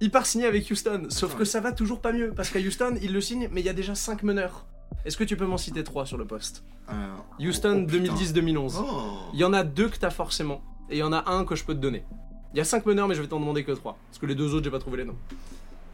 Il 0.00 0.10
part 0.10 0.24
signer 0.24 0.46
avec 0.46 0.70
Houston, 0.70 1.08
sauf 1.10 1.36
que 1.36 1.44
ça 1.44 1.60
va 1.60 1.72
toujours 1.72 2.00
pas 2.00 2.12
mieux, 2.12 2.32
parce 2.34 2.48
qu'à 2.48 2.58
Houston, 2.58 2.94
il 3.02 3.12
le 3.12 3.20
signe, 3.20 3.50
mais 3.52 3.60
il 3.60 3.66
y 3.66 3.68
a 3.68 3.74
déjà 3.74 3.94
5 3.94 4.22
meneurs. 4.22 4.64
Est-ce 5.04 5.18
que 5.18 5.24
tu 5.24 5.36
peux 5.36 5.44
m'en 5.46 5.58
citer 5.58 5.84
3 5.84 6.06
sur 6.06 6.16
le 6.16 6.24
poste 6.24 6.64
Alors, 6.86 7.26
Houston 7.38 7.84
oh, 7.84 7.86
putain. 7.86 8.14
2010-2011. 8.14 8.76
Oh 8.78 9.18
Il 9.34 9.40
y 9.40 9.44
en 9.44 9.52
a 9.52 9.62
deux 9.62 9.88
que 9.90 9.98
t'as 9.98 10.10
forcément, 10.10 10.62
et 10.88 10.96
il 10.96 11.00
y 11.00 11.02
en 11.02 11.12
a 11.12 11.30
un 11.30 11.44
que 11.44 11.54
je 11.54 11.64
peux 11.64 11.74
te 11.74 11.80
donner. 11.80 12.04
Il 12.54 12.58
y 12.58 12.60
a 12.60 12.64
5 12.64 12.86
meneurs, 12.86 13.08
mais 13.08 13.14
je 13.14 13.20
vais 13.20 13.28
t'en 13.28 13.40
demander 13.40 13.62
que 13.62 13.72
3, 13.72 13.98
parce 14.08 14.18
que 14.18 14.24
les 14.26 14.34
deux 14.34 14.54
autres, 14.54 14.64
j'ai 14.64 14.70
pas 14.70 14.78
trouvé 14.78 14.96
les 14.98 15.04
noms. 15.04 15.16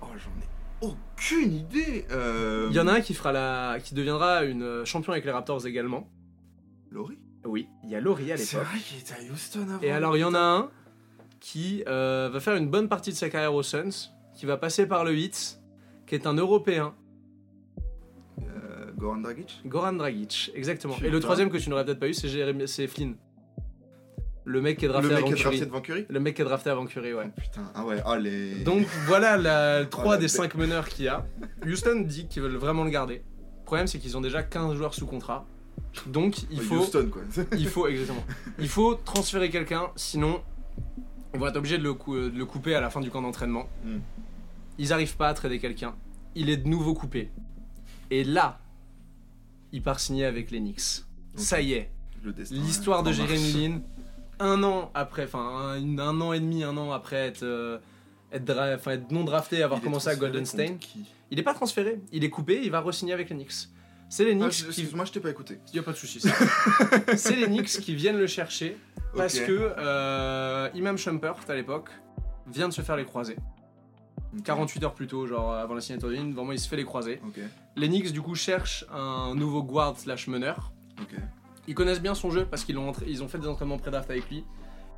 Oh, 0.03 0.07
j'en 0.17 0.31
ai 0.41 0.54
aucune 0.81 1.53
idée 1.53 2.07
euh... 2.11 2.67
Il 2.71 2.77
y 2.77 2.81
en 2.81 2.87
a 2.87 2.93
un 2.95 3.01
qui 3.01 3.15
fera 3.15 3.33
la, 3.33 3.79
qui 3.83 3.95
deviendra 3.95 4.45
une 4.45 4.63
euh, 4.63 4.85
champion 4.85 5.13
avec 5.13 5.25
les 5.25 5.31
Raptors 5.31 5.67
également. 5.67 6.09
Laurie? 6.91 7.19
Oui, 7.45 7.69
il 7.83 7.91
y 7.91 7.95
a 7.95 8.01
Laurie 8.01 8.33
à 8.33 8.37
C'est 8.37 8.57
l'époque. 8.57 8.71
vrai 8.71 8.81
qu'il 8.81 8.99
était 8.99 9.15
à 9.15 9.33
Houston 9.33 9.63
avant. 9.69 9.81
Et 9.83 9.91
alors 9.91 10.17
il 10.17 10.21
y 10.21 10.25
en 10.25 10.35
a 10.35 10.39
un 10.41 10.71
qui 11.41 11.85
euh, 11.87 12.31
va 12.33 12.41
faire 12.41 12.57
une 12.57 12.69
bonne 12.71 12.89
partie 12.89 13.11
de 13.11 13.17
sa 13.17 13.29
carrière 13.29 13.55
aux 13.55 13.63
Suns, 13.63 14.11
qui 14.35 14.47
va 14.47 14.57
passer 14.57 14.87
par 14.87 15.05
le 15.05 15.13
8, 15.13 15.61
qui 16.07 16.15
est 16.15 16.27
un 16.27 16.35
Européen, 16.35 16.95
Euh, 18.41 18.93
Goran 18.97 19.19
Dragic? 19.19 19.61
Goran 19.67 19.93
Dragic, 19.93 20.51
exactement. 20.55 20.97
Et 21.05 21.11
le 21.11 21.21
troisième 21.21 21.51
que 21.51 21.59
tu 21.59 21.69
n'aurais 21.71 21.85
peut-être 21.85 22.01
pas 22.01 22.09
eu, 22.09 22.15
c'est 22.15 22.67
c'est 22.67 22.87
Flynn. 22.87 23.17
Le 24.47 24.61
mec 24.61 24.79
qui 24.79 24.85
est 24.85 24.89
Le 24.89 24.93
drafté 24.93 25.09
mec 25.09 25.19
avant 25.19 25.27
qui 25.27 25.33
est 25.33 25.37
drafté 25.43 25.59
Curry. 25.59 25.67
devant 25.71 25.81
Curry 25.81 26.07
Le 26.09 26.21
mec 26.21 26.37
qui 26.37 26.43
est 26.43 26.45
drafté 26.45 26.71
avant 26.71 26.85
Curry, 26.87 27.15
ouais. 27.15 27.31
Putain, 27.37 27.71
ah 27.75 27.85
ouais, 27.85 28.03
les. 28.21 28.63
Donc 28.63 28.87
voilà 29.07 29.37
la, 29.39 29.85
3 29.91 30.05
Oh, 30.07 30.11
la 30.11 30.17
des 30.19 30.23
bête. 30.25 30.31
5 30.31 30.55
meneurs 30.57 30.89
qu'il 30.89 31.07
y 31.07 31.09
a. 31.09 31.27
Houston 31.67 32.01
dit 32.01 32.27
qu'ils 32.29 32.43
veulent 32.43 32.57
vraiment 32.57 32.85
le 32.85 32.91
garder. 32.91 33.23
Le 33.61 33.65
problème, 33.65 33.87
c'est 33.87 33.99
qu'ils 33.99 34.17
ont 34.17 34.21
déjà 34.21 34.43
15 34.43 34.77
joueurs 34.77 34.93
sous 34.95 35.07
contrat. 35.07 35.47
Donc 36.07 36.43
il 36.51 36.61
faut, 36.61 36.77
Houston, 36.81 37.09
quoi. 37.11 37.23
il 37.57 37.67
faut, 37.69 37.87
exactement. 37.87 38.25
Il 38.59 38.69
faut 38.69 38.95
transférer 38.97 39.49
quelqu'un, 39.49 39.91
sinon 39.97 40.43
ils 41.33 41.41
vont 41.41 41.47
être 41.49 41.57
obligés 41.57 41.79
de 41.79 41.83
le, 41.83 41.95
cou- 41.95 42.15
de 42.15 42.37
le 42.37 42.45
couper 42.47 42.75
à 42.75 42.81
la 42.81 42.91
fin 42.91 43.01
du 43.01 43.11
camp 43.11 43.23
d'entraînement. 43.23 43.67
Hmm. 43.85 43.99
Ils 44.79 44.93
arrivent 44.93 45.17
pas 45.17 45.29
à 45.29 45.35
trader 45.35 45.59
quelqu'un. 45.59 45.95
Il 46.35 46.51
est 46.51 46.59
de 46.59 46.69
nouveau 46.69 46.95
coupé. 46.95 47.31
Et 48.11 48.23
là, 48.25 48.61
il 49.73 49.83
part 49.83 50.01
signer 50.01 50.25
avec 50.27 50.51
les 50.51 50.59
Knicks. 50.61 51.05
Ça 51.37 51.61
y 51.61 51.73
est, 51.73 51.91
Le 52.23 52.33
l'histoire 52.51 53.03
de 53.03 53.11
en 53.11 53.13
Jérémy. 53.13 53.53
Lin, 53.69 53.81
un 54.41 54.63
an 54.63 54.91
après, 54.95 55.25
enfin 55.25 55.75
un, 55.77 55.99
un 55.99 56.21
an 56.21 56.33
et 56.33 56.41
demi, 56.41 56.65
un 56.65 56.77
an 56.77 56.93
après 56.93 57.17
être, 57.29 57.43
euh, 57.43 57.79
être, 58.33 58.45
dra- 58.45 58.75
enfin, 58.75 58.93
être 58.93 59.11
non 59.11 59.25
drafté, 59.25 59.63
avoir 59.63 59.81
Il 59.81 59.85
commencé 59.85 60.09
à 60.09 60.17
Golden 60.17 60.45
State, 60.45 60.73
il 61.31 61.39
est 61.39 61.43
pas 61.43 61.55
transféré, 61.55 62.01
il 62.13 62.25
est 62.25 62.31
coupé, 62.31 62.61
il 62.63 62.71
va 62.71 62.81
re-signer 62.81 63.13
avec 63.13 63.31
les 63.31 63.37
Knicks. 63.37 63.69
C'est 64.09 64.25
les 64.25 64.33
Ah, 64.33 64.35
Knicks 64.35 64.53
je- 64.53 64.63
qui. 64.65 64.69
Excuse-moi, 64.69 65.05
je 65.07 65.13
t'ai 65.13 65.21
pas 65.21 65.31
écouté. 65.31 65.59
Y 65.73 65.79
a 65.79 65.83
pas 65.83 65.93
de 65.93 65.97
souci. 65.97 66.21
C'est 67.17 67.37
les 67.37 67.47
Knicks 67.47 67.69
qui 67.81 67.95
viennent 67.95 68.19
le 68.19 68.27
chercher 68.27 68.77
parce 69.17 69.39
que 69.41 69.73
euh, 69.79 70.69
Imam 70.75 70.97
Shumpert 70.99 71.37
à 71.49 71.55
l'époque 71.55 71.89
vient 72.47 72.69
de 72.69 72.73
se 72.75 72.83
faire 72.83 72.97
les 72.97 73.05
croisés. 73.05 73.37
Ok. 74.37 74.45
48 74.45 74.85
heures 74.85 74.95
plus 74.95 75.07
tôt, 75.07 75.27
genre 75.27 75.53
avant 75.55 75.75
la 75.75 75.81
signature 75.81 76.09
de 76.11 76.15
vraiment 76.17 76.53
il 76.53 76.59
se 76.59 76.69
fait 76.69 76.77
les 76.77 76.85
croisés. 76.85 77.21
Les 77.77 77.89
Knicks 77.89 78.13
du 78.13 78.21
coup 78.21 78.35
cherchent 78.35 78.85
un 78.93 79.35
nouveau 79.35 79.63
guard 79.63 79.97
slash 79.99 80.27
meneur. 80.29 80.73
Ils 81.67 81.75
connaissent 81.75 82.01
bien 82.03 82.15
son 82.15 82.31
jeu 82.31 82.47
parce 82.51 82.65
qu'ils 82.65 82.77
ont, 82.79 82.91
entra- 82.91 83.05
ils 83.07 83.23
ont 83.23 83.29
fait 83.29 83.39
des 83.39 83.47
entraînements 83.49 83.79
pré-draft 83.79 84.11
avec 84.11 84.29
lui. 84.31 84.45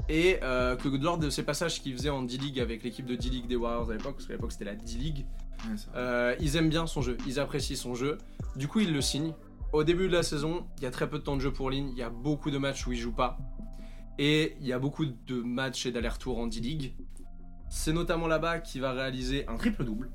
Et 0.09 0.39
euh, 0.43 0.77
que 0.77 0.89
lors 0.89 1.17
de 1.19 1.31
ces 1.31 1.43
passages 1.43 1.81
qu'il 1.81 1.93
faisait 1.97 2.11
en 2.11 2.23
D-League 2.23 2.61
avec 2.61 2.83
l'équipe 2.83 3.07
de 3.07 3.15
D-League 3.17 3.47
des 3.47 3.57
Warriors 3.57 3.91
à 3.91 3.95
l'époque, 3.95 4.17
parce 4.17 4.27
qu'à 4.27 4.35
l'époque 4.35 4.53
c'était 4.53 4.65
la 4.67 4.75
D-League, 4.75 5.25
Ouais, 5.67 5.75
euh, 5.97 6.37
ils 6.39 6.57
aiment 6.57 6.69
bien 6.69 6.87
son 6.87 7.01
jeu, 7.01 7.17
ils 7.27 7.41
apprécient 7.41 7.77
son 7.77 7.95
jeu. 7.95 8.19
Du 8.57 8.69
coup, 8.69 8.81
ils 8.81 8.93
le 8.93 9.01
signent. 9.01 9.33
Au 9.73 9.85
début 9.85 10.07
de 10.07 10.13
la 10.13 10.23
saison, 10.23 10.67
il 10.77 10.83
y 10.83 10.87
a 10.87 10.91
très 10.91 11.09
peu 11.09 11.19
de 11.19 11.23
temps 11.25 11.35
de 11.35 11.41
jeu 11.41 11.51
pour 11.51 11.71
Lin, 11.71 11.89
il 11.93 11.97
y 11.99 12.03
a 12.03 12.11
beaucoup 12.11 12.51
de 12.51 12.59
matchs 12.59 12.87
où 12.87 12.93
il 12.93 12.99
joue 12.99 13.13
pas. 13.13 13.39
Et 14.19 14.55
il 14.61 14.67
y 14.67 14.73
a 14.75 14.79
beaucoup 14.79 15.07
de 15.07 15.41
matchs 15.41 15.87
et 15.87 15.93
d'allers-retours 15.93 16.39
en 16.39 16.47
D-League. 16.47 16.95
C'est 17.71 17.93
notamment 17.95 18.27
là-bas 18.27 18.59
qu'il 18.61 18.83
va 18.83 18.93
réaliser 18.93 19.47
un 19.49 19.57
triple-double. 19.57 20.11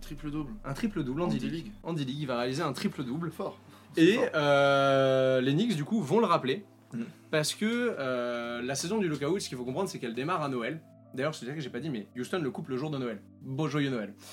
Triple-double. 0.00 0.52
Un 0.64 0.72
triple-double 0.72 1.20
en 1.20 1.24
En 1.26 1.28
D-League. 1.28 1.50
D-League. 1.50 1.72
En 1.82 1.92
D-League, 1.92 2.18
il 2.20 2.26
va 2.26 2.38
réaliser 2.38 2.62
un 2.62 2.72
triple-double. 2.72 3.30
Fort. 3.30 3.58
Et 3.96 4.18
euh, 4.34 5.40
les 5.40 5.52
Knicks, 5.52 5.76
du 5.76 5.84
coup, 5.84 6.00
vont 6.00 6.20
le 6.20 6.26
rappeler. 6.26 6.64
Mm. 6.92 7.02
Parce 7.30 7.54
que 7.54 7.96
euh, 7.98 8.62
la 8.62 8.74
saison 8.74 8.98
du 8.98 9.08
lockout, 9.08 9.40
ce 9.40 9.48
qu'il 9.48 9.58
faut 9.58 9.64
comprendre, 9.64 9.88
c'est 9.88 9.98
qu'elle 9.98 10.14
démarre 10.14 10.42
à 10.42 10.48
Noël. 10.48 10.80
D'ailleurs, 11.14 11.34
c'est 11.34 11.46
ça 11.46 11.52
que 11.52 11.60
j'ai 11.60 11.70
pas 11.70 11.80
dit, 11.80 11.90
mais 11.90 12.06
Houston 12.16 12.40
le 12.42 12.50
coupe 12.50 12.68
le 12.68 12.76
jour 12.76 12.90
de 12.90 12.98
Noël. 12.98 13.20
Beau 13.42 13.68
joyeux 13.68 13.90
Noël. 13.90 14.14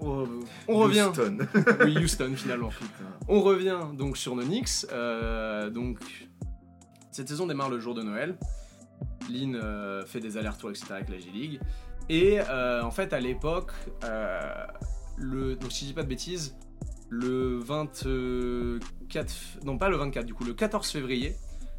Oh, 0.00 0.28
On 0.68 0.76
revient. 0.76 1.08
Houston. 1.10 1.38
Oui, 1.84 1.98
Houston 1.98 2.32
finalement. 2.36 2.70
On 3.26 3.40
revient 3.40 3.80
donc 3.94 4.16
sur 4.16 4.36
nos 4.36 4.44
Knicks. 4.44 4.86
Euh, 4.92 5.70
donc, 5.70 5.98
cette 7.10 7.28
saison 7.28 7.48
démarre 7.48 7.68
le 7.68 7.80
jour 7.80 7.96
de 7.96 8.02
Noël. 8.02 8.38
Lynn 9.28 9.60
fait 10.06 10.20
des 10.20 10.36
allers-retours, 10.36 10.70
etc. 10.70 10.86
avec 10.90 11.08
la 11.08 11.18
G-League. 11.18 11.58
Et 12.08 12.38
en 12.40 12.92
fait, 12.92 13.12
à 13.12 13.18
l'époque, 13.18 13.72
le, 15.16 15.56
donc 15.56 15.72
si 15.72 15.80
je 15.80 15.86
dis 15.86 15.94
pas 15.94 16.04
de 16.04 16.08
bêtises, 16.08 16.54
le 17.10 17.58
24, 17.58 19.28
f- 19.30 19.64
non 19.64 19.78
pas 19.78 19.88
le 19.88 19.96
24, 19.96 20.26
du 20.26 20.34
coup 20.34 20.44
le 20.44 20.52
14 20.54 20.88
février, 20.90 21.34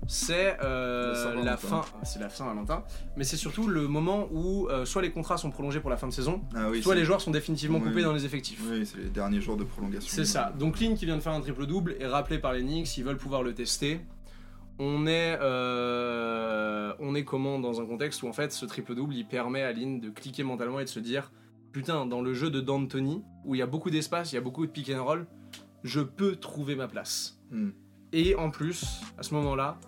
c'est 0.07 0.57
euh, 0.63 1.43
La 1.43 1.57
fin, 1.57 1.81
c'est 2.03 2.19
la 2.19 2.29
Saint-Valentin, 2.29 2.83
mais 3.17 3.23
c'est 3.25 3.35
surtout 3.37 3.67
le 3.67 3.87
moment 3.87 4.27
où 4.31 4.67
euh, 4.69 4.85
soit 4.85 5.01
les 5.01 5.11
contrats 5.11 5.37
sont 5.37 5.51
prolongés 5.51 5.81
pour 5.81 5.89
la 5.89 5.97
fin 5.97 6.07
de 6.07 6.13
saison, 6.13 6.41
Ah 6.55 6.69
oui, 6.69 6.81
soit 6.81 6.95
les 6.95 7.03
joueurs 7.05 7.19
sont 7.21 7.31
définitivement 7.31 7.79
Oui. 7.79 7.89
coupés 7.89 8.03
dans 8.03 8.13
les 8.13 8.25
effectifs. 8.25 8.61
Oui, 8.69 8.85
c'est 8.85 8.97
les 8.97 9.09
derniers 9.09 9.41
jours 9.41 9.57
de 9.57 9.65
prolongation. 9.65 10.09
C'est 10.09 10.25
ça. 10.25 10.53
Donc 10.57 10.79
Lynn 10.79 10.95
qui 10.95 11.05
vient 11.05 11.17
de 11.17 11.21
faire 11.21 11.33
un 11.33 11.41
triple 11.41 11.65
double 11.65 11.95
est 11.99 12.07
rappelé 12.07 12.39
par 12.39 12.53
les 12.53 12.61
Knicks, 12.61 12.97
ils 12.97 13.03
veulent 13.03 13.17
pouvoir 13.17 13.43
le 13.43 13.53
tester. 13.53 13.99
On 14.81 15.05
est, 15.07 15.37
euh, 15.41 16.93
on 16.99 17.13
est 17.13 17.25
comment 17.25 17.59
dans 17.59 17.81
un 17.81 17.85
contexte 17.85 18.23
où 18.23 18.29
en 18.29 18.33
fait 18.33 18.53
ce 18.53 18.65
triple 18.65 18.95
double 18.95 19.13
il 19.13 19.25
permet 19.27 19.61
à 19.61 19.73
Lynn 19.73 19.99
de 19.99 20.09
cliquer 20.09 20.43
mentalement 20.43 20.79
et 20.79 20.85
de 20.85 20.89
se 20.89 21.01
dire 21.01 21.33
putain 21.71 22.05
dans 22.05 22.21
le 22.21 22.33
jeu 22.33 22.49
de 22.49 22.61
D'Antoni 22.61 23.23
où 23.45 23.55
il 23.55 23.59
y 23.59 23.61
a 23.61 23.67
beaucoup 23.67 23.89
d'espace, 23.89 24.31
il 24.31 24.35
y 24.35 24.37
a 24.37 24.41
beaucoup 24.41 24.65
de 24.65 24.71
pick 24.71 24.89
and 24.89 25.03
roll, 25.03 25.27
je 25.83 26.01
peux 26.01 26.35
trouver 26.35 26.75
ma 26.75 26.87
place. 26.87 27.39
Hmm. 27.51 27.69
Et 28.11 28.35
en 28.35 28.49
plus 28.51 28.85
à 29.17 29.23
ce 29.23 29.33
moment-là, 29.35 29.79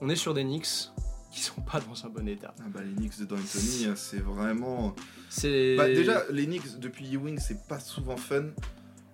on 0.00 0.08
est 0.08 0.16
sur 0.16 0.34
des 0.34 0.42
Knicks 0.44 0.90
qui 1.30 1.40
sont 1.40 1.62
pas 1.62 1.80
dans 1.80 2.06
un 2.06 2.10
bon 2.10 2.28
état. 2.28 2.54
Ah 2.60 2.64
bah, 2.72 2.80
les 2.84 2.94
Knicks 2.94 3.18
de 3.18 3.24
D'Antoni, 3.24 3.88
c'est 3.96 4.20
vraiment. 4.20 4.94
C'est 5.28 5.74
Bah, 5.76 5.88
déjà, 5.88 6.22
les 6.30 6.46
Knicks 6.46 6.78
depuis 6.78 7.12
Ewing, 7.12 7.38
c'est 7.38 7.66
pas 7.66 7.80
souvent 7.80 8.16
fun. 8.16 8.44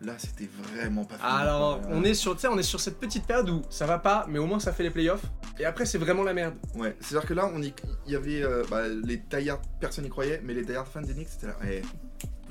Là, 0.02 0.14
c'était 0.18 0.48
vraiment 0.62 1.04
pas 1.04 1.16
fun. 1.16 1.26
Alors, 1.28 1.80
on 1.90 2.02
est 2.04 2.14
sur, 2.14 2.34
on 2.50 2.58
est 2.58 2.62
sur 2.62 2.80
cette 2.80 2.98
petite 2.98 3.26
période 3.26 3.50
où 3.50 3.62
ça 3.68 3.84
va 3.86 3.98
pas, 3.98 4.24
mais 4.28 4.38
au 4.38 4.46
moins 4.46 4.58
ça 4.58 4.72
fait 4.72 4.82
les 4.82 4.90
playoffs. 4.90 5.24
Et 5.58 5.66
après, 5.66 5.84
c'est 5.84 5.98
vraiment 5.98 6.22
la 6.22 6.32
merde. 6.32 6.54
Ouais, 6.74 6.96
c'est-à-dire 7.00 7.28
que 7.28 7.34
là, 7.34 7.50
on 7.52 7.60
y... 7.62 7.74
il 8.06 8.12
y 8.12 8.16
avait 8.16 8.42
euh, 8.42 8.64
bah, 8.70 8.88
les 8.88 9.18
die-hard, 9.18 9.60
personne 9.78 10.04
n'y 10.04 10.10
croyait, 10.10 10.40
mais 10.42 10.54
les 10.54 10.64
die-hard 10.64 10.86
fans 10.88 11.02
des 11.02 11.12
Knicks, 11.12 11.28
c'était 11.28 11.48
là. 11.48 11.56
Eh, 11.68 11.82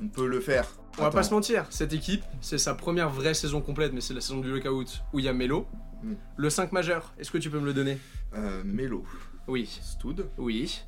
on 0.00 0.06
peut 0.08 0.28
le 0.28 0.40
faire. 0.40 0.68
On 0.98 1.02
va 1.02 1.10
pas 1.10 1.22
se 1.22 1.32
mentir, 1.34 1.66
cette 1.70 1.92
équipe, 1.92 2.24
c'est 2.40 2.58
sa 2.58 2.74
première 2.74 3.10
vraie 3.10 3.34
saison 3.34 3.60
complète, 3.60 3.92
mais 3.92 4.00
c'est 4.00 4.14
la 4.14 4.20
saison 4.20 4.40
du 4.40 4.50
lockout 4.52 5.02
où 5.12 5.18
il 5.18 5.24
y 5.24 5.28
a 5.28 5.32
Melo. 5.32 5.66
Mm. 6.02 6.12
Le 6.36 6.50
5 6.50 6.72
majeur, 6.72 7.12
est-ce 7.18 7.30
que 7.30 7.38
tu 7.38 7.50
peux 7.50 7.58
me 7.60 7.66
le 7.66 7.74
donner? 7.74 7.98
Euh, 8.34 8.62
Melo, 8.64 9.04
Oui. 9.48 9.66
Stud, 9.82 10.26
Oui. 10.38 10.82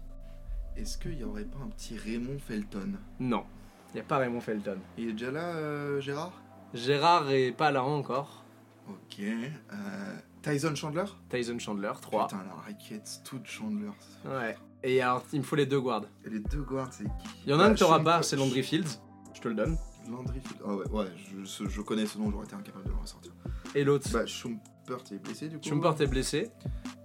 est-ce 0.76 0.96
qu'il 0.96 1.18
y 1.18 1.24
aurait 1.24 1.44
pas 1.44 1.58
un 1.64 1.68
petit 1.68 1.96
Raymond 1.98 2.38
Felton? 2.46 2.92
Non. 3.20 3.44
Il 3.90 3.96
n'y 3.96 4.00
a 4.00 4.04
pas 4.04 4.18
Raymond 4.18 4.40
Felton. 4.40 4.78
Il 4.96 5.08
est 5.10 5.12
déjà 5.12 5.30
là, 5.30 5.44
euh, 5.54 6.00
Gérard? 6.00 6.41
Gérard 6.74 7.30
est 7.30 7.52
pas 7.52 7.70
là 7.70 7.84
encore. 7.84 8.44
Ok. 8.88 9.20
Euh, 9.20 10.16
Tyson 10.42 10.74
Chandler? 10.74 11.04
Tyson 11.28 11.58
Chandler, 11.58 11.92
3. 12.00 12.26
Putain, 12.28 12.42
la 12.44 12.54
raquette 12.54 13.06
Stud 13.06 13.42
Chandler. 13.44 13.90
Ouais. 14.26 14.56
Et 14.82 15.00
alors, 15.00 15.22
il 15.32 15.38
me 15.40 15.44
faut 15.44 15.54
les 15.56 15.66
deux 15.66 15.80
guards. 15.80 16.04
Et 16.24 16.30
les 16.30 16.40
deux 16.40 16.62
guards, 16.62 16.92
c'est 16.92 17.04
qui? 17.04 17.10
Il 17.46 17.50
y 17.50 17.54
en 17.54 17.60
a 17.60 17.64
un 17.64 17.68
Bah, 17.68 17.74
que 17.74 17.78
t'auras 17.78 17.98
Sean 17.98 18.04
pas, 18.04 18.22
c'est 18.22 18.36
Landry 18.36 18.62
Fields. 18.62 18.98
Je 19.34 19.40
te 19.40 19.48
le 19.48 19.54
donne. 19.54 19.76
Landry 20.10 20.40
Field. 20.40 20.60
Ah 20.66 20.74
ouais, 20.74 20.88
ouais, 20.90 21.06
je, 21.16 21.44
ce- 21.44 21.68
je 21.68 21.80
connais 21.80 22.06
ce 22.06 22.18
nom, 22.18 22.30
j'aurais 22.32 22.46
été 22.46 22.54
incapable 22.56 22.84
de 22.84 22.90
le 22.90 22.96
ressortir. 22.96 23.30
Et 23.76 23.84
l'autre, 23.84 24.08
Bah, 24.12 24.26
Schumpert 24.26 24.98
est 25.12 25.18
blessé 25.22 25.48
du 25.48 25.58
coup. 25.58 25.64
Schumpert 25.68 26.00
est 26.00 26.06
blessé. 26.08 26.50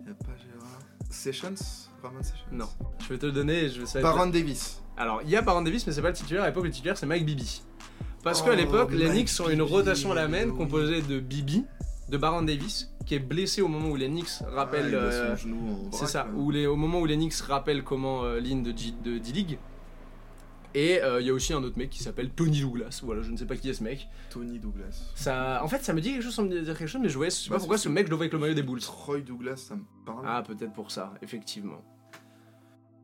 Y 0.08 0.10
a 0.10 0.14
pas 0.16 0.36
Gérard. 0.38 0.80
Sessions? 1.12 1.54
Ramon 2.02 2.24
Sessions? 2.24 2.48
Non. 2.52 2.68
Je 3.04 3.10
vais 3.10 3.20
te 3.20 3.28
le 3.28 3.32
donner 3.32 3.66
et 3.66 3.70
je 3.70 3.80
vais 3.82 3.84
être- 3.88 4.02
Baron 4.02 4.26
Davis. 4.28 4.82
Alors, 4.98 5.22
il 5.22 5.30
y 5.30 5.36
a 5.36 5.44
Baron 5.44 5.62
Davis, 5.62 5.86
mais 5.86 5.94
c'est 5.94 6.02
pas 6.02 6.10
le 6.10 6.16
titulaire. 6.16 6.42
À 6.44 6.48
l'époque, 6.48 6.64
le 6.66 6.72
titulaire, 6.72 6.98
c'est 6.98 7.06
Mike 7.06 7.26
Bibi. 7.26 7.62
Parce 8.24 8.42
qu'à 8.42 8.52
Oh, 8.54 8.56
l'époque, 8.56 8.92
les 8.92 9.10
Knicks 9.10 9.30
ont 9.40 9.50
une 9.50 9.62
rotation 9.62 10.12
à 10.12 10.16
la 10.16 10.28
main 10.28 10.50
composée 10.50 11.02
de 11.02 11.20
Bibi, 11.20 11.64
de 12.10 12.18
Baron 12.18 12.42
Davis, 12.42 12.92
qui 13.06 13.16
est 13.16 13.20
blessé 13.20 13.62
au 13.62 13.68
moment 13.68 13.90
où 13.90 13.96
les 13.96 14.08
Knicks 14.10 14.42
rappellent. 14.52 14.94
Ah, 15.00 15.04
euh, 15.04 15.36
c'est 15.92 16.08
ça, 16.08 16.24
là. 16.26 16.30
où 16.36 16.52
les, 16.52 16.68
au 16.68 16.76
moment 16.76 17.00
où 17.00 17.06
les 17.06 17.16
Knicks 17.16 17.36
rappellent 17.36 17.84
comment 17.84 18.24
euh, 18.26 18.40
Lynn 18.40 18.64
de, 18.64 18.78
G- 18.78 18.94
de 19.04 19.18
D-League. 19.18 19.58
Et 20.74 21.02
euh, 21.02 21.22
il 21.22 21.28
y 21.28 21.30
a 21.30 21.34
aussi 21.34 21.54
un 21.54 21.64
autre 21.64 21.78
mec 21.78 21.90
qui 21.90 22.04
s'appelle 22.04 22.30
Tony 22.30 22.60
Douglas. 22.62 23.00
Voilà, 23.04 23.22
je 23.22 23.32
ne 23.32 23.38
sais 23.38 23.46
pas 23.46 23.56
qui 23.56 23.70
est 23.70 23.74
ce 23.74 23.84
mec. 23.84 24.08
Tony 24.30 24.60
Douglas. 24.60 25.12
Ça, 25.16 25.62
en 25.64 25.68
fait, 25.68 25.84
ça 25.84 25.94
me 25.94 26.02
dit 26.02 26.12
quelque 26.12 26.24
chose, 26.24 26.36
ça 26.36 26.44
me 26.44 26.50
dit 26.50 26.66
quelque 26.66 26.86
chose, 26.86 27.02
mais 27.02 27.10
je, 27.10 27.18
je 27.24 27.30
sais 27.30 27.50
Bah, 27.50 27.56
pas 27.56 27.60
pourquoi 27.60 27.78
ce 27.78 27.88
mec 27.90 28.06
je 28.06 28.12
le 28.12 28.16
vois 28.18 28.24
avec 28.26 28.34
le 28.34 28.40
maillot 28.40 28.54
des 28.54 28.62
Bulls. 28.64 28.82
Troy 28.82 29.22
Douglas, 29.22 29.56
ça 29.58 29.76
me 29.76 29.84
parle. 30.06 30.26
Ah, 30.28 30.44
peut-être 30.46 30.74
pour 30.74 30.92
ça, 30.92 31.14
effectivement. 31.22 31.82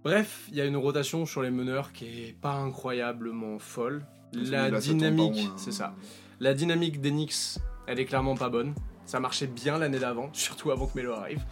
Bref, 0.04 0.47
il 0.52 0.58
y 0.58 0.62
a 0.62 0.65
une 0.65 0.76
rotation 0.76 1.26
sur 1.26 1.41
les 1.41 1.49
meneurs 1.49 1.93
qui 1.93 2.06
est 2.06 2.36
pas 2.39 2.56
incroyablement 2.56 3.58
folle. 3.58 4.06
La 4.34 4.69
là, 4.69 4.80
dynamique, 4.80 5.36
rond, 5.36 5.48
hein. 5.48 5.54
c'est 5.58 5.72
ça. 5.72 5.93
La 6.39 6.54
dynamique 6.54 7.02
des 7.02 7.12
Knicks, 7.12 7.60
elle 7.88 8.00
est 8.00 8.06
clairement 8.06 8.36
pas 8.36 8.50
bonne. 8.50 8.74
Ça 9.06 9.19
marchait 9.19 9.48
bien 9.48 9.78
l'année 9.78 10.00
d'avant, 10.00 10.30
surtout 10.34 10.72
avant 10.72 10.88
que 10.88 10.98
Melo 10.98 11.13
arrive. 11.13 11.43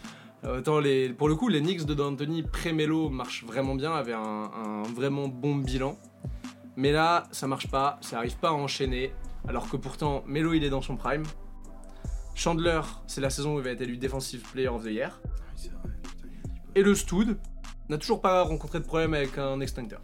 Euh, 0.43 0.59
Autant 0.59 0.79
les, 0.79 1.09
pour 1.09 1.29
le 1.29 1.35
coup, 1.35 1.49
les 1.49 1.61
Knicks 1.61 1.85
de 1.85 1.93
D'Antoni 1.93 2.43
pré-Melo 2.43 3.09
marchent 3.09 3.43
vraiment 3.43 3.75
bien, 3.75 3.93
avaient 3.93 4.13
un, 4.13 4.19
un 4.53 4.83
vraiment 4.83 5.27
bon 5.27 5.55
bilan. 5.55 5.97
Mais 6.75 6.91
là, 6.91 7.25
ça 7.31 7.47
marche 7.47 7.67
pas, 7.67 7.97
ça 8.01 8.17
arrive 8.17 8.37
pas 8.37 8.49
à 8.49 8.53
enchaîner. 8.53 9.13
Alors 9.47 9.69
que 9.69 9.77
pourtant, 9.77 10.23
Melo 10.27 10.53
il 10.53 10.63
est 10.63 10.69
dans 10.69 10.81
son 10.81 10.95
prime. 10.95 11.23
Chandler, 12.35 12.81
c'est 13.07 13.21
la 13.21 13.29
saison 13.29 13.55
où 13.55 13.59
il 13.59 13.63
va 13.63 13.71
être 13.71 13.81
élu 13.81 13.97
Defensive 13.97 14.41
Player 14.51 14.69
of 14.69 14.83
the 14.83 14.87
Year. 14.87 15.19
Ah 15.23 15.27
c'est 15.55 15.69
Et 16.75 16.81
le 16.81 16.95
Stud 16.95 17.37
n'a 17.89 17.97
toujours 17.97 18.21
pas 18.21 18.41
rencontré 18.43 18.79
de 18.79 18.85
problème 18.85 19.13
avec 19.13 19.37
un 19.37 19.59
extincteur. 19.59 20.01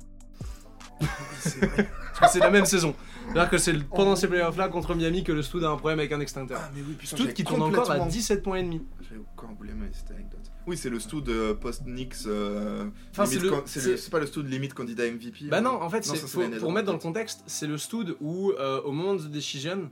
C'est 1.40 1.66
vrai. 1.66 1.90
Parce 2.20 2.34
que 2.34 2.40
c'est 2.40 2.44
la 2.46 2.50
même 2.52 2.66
saison. 2.66 2.96
C'est-à-dire 3.28 3.50
que 3.50 3.58
c'est 3.58 3.74
le- 3.74 3.84
pendant 3.84 4.16
ces 4.16 4.28
playoffs-là 4.28 4.70
contre 4.70 4.96
Miami 4.96 5.24
que 5.24 5.32
le 5.32 5.42
Stud 5.44 5.64
a 5.64 5.70
un 5.70 5.76
problème 5.78 6.00
avec 6.00 6.12
un 6.12 6.20
extincteur. 6.20 6.60
Ah, 6.64 6.70
mais 6.74 6.82
oui, 6.82 6.94
putain, 6.94 7.08
Stud 7.16 7.20
j'avais 7.20 7.34
qui 7.34 7.44
tourne 7.44 7.62
encore 7.62 7.80
à 7.82 7.84
complètement- 7.84 8.06
17 8.08 8.42
points 8.44 8.58
et 8.58 8.64
demi. 8.64 8.82
J'avais 9.02 9.22
encore 9.36 9.52
oublié 9.52 9.74
mais 9.78 9.88
cette 9.94 10.12
anecdote. 10.12 10.40
Oui, 10.66 10.76
c'est 10.78 10.90
le 10.90 11.00
stud 11.00 11.28
euh, 11.30 11.54
post-Knicks. 11.54 12.16
euh, 12.26 12.86
Enfin, 13.12 13.24
limite 13.24 13.40
c'est 13.40 13.44
le- 13.46 13.50
can- 13.52 13.62
c'est 13.66 13.80
c'est- 13.80 13.90
le- 13.92 13.98
c'est 13.98 14.10
pas 14.12 14.20
le 14.20 14.26
stud 14.28 14.48
limite 14.50 14.74
candidat 14.74 15.06
MVP. 15.06 15.46
Bah 15.50 15.58
euh, 15.58 15.62
non, 15.62 15.82
en 15.82 15.90
fait, 15.90 16.04
c'est- 16.04 16.18
faut- 16.18 16.42
pour 16.60 16.72
mettre 16.72 16.88
dans 16.88 16.94
le 16.94 17.00
contexte, 17.00 17.44
c'est 17.48 17.68
le 17.68 17.78
Stud 17.78 18.16
où, 18.20 18.52
euh, 18.52 18.82
au 18.82 18.92
moment 18.92 19.14
de 19.16 19.28
decision, 19.28 19.90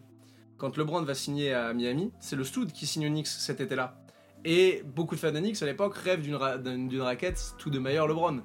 quand 0.58 0.76
LeBron 0.78 1.04
va 1.04 1.14
signer 1.14 1.54
à 1.54 1.74
Miami, 1.74 2.12
c'est 2.20 2.36
le 2.36 2.44
Stud 2.44 2.72
qui 2.74 2.88
signe 2.88 3.06
au 3.08 3.10
Knicks 3.10 3.28
cet 3.28 3.62
été-là. 3.62 3.98
Et 4.44 4.84
beaucoup 4.96 5.16
de 5.16 5.20
fans 5.20 5.32
d'Enix 5.32 5.62
à 5.64 5.66
l'époque 5.66 5.96
rêvent 5.96 6.22
d'une 6.22 6.36
ra- 6.36 6.58
d'une 6.58 6.88
d'une 6.88 7.02
raquette 7.02 7.38
Stoudemire 7.38 8.06
LeBron. 8.08 8.42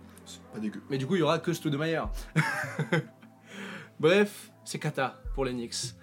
Pas 0.53 0.61
dégueu. 0.61 0.83
Mais 0.91 0.99
du 0.99 1.07
coup, 1.07 1.17
il 1.17 1.21
y 1.21 1.23
aura 1.23 1.39
que 1.39 1.53
Stoudemire. 1.53 2.11
Bref, 4.01 4.51
c'est 4.65 4.79
kata 4.79 5.21
pour 5.35 5.45
les 5.45 5.53
Knicks. 5.53 5.95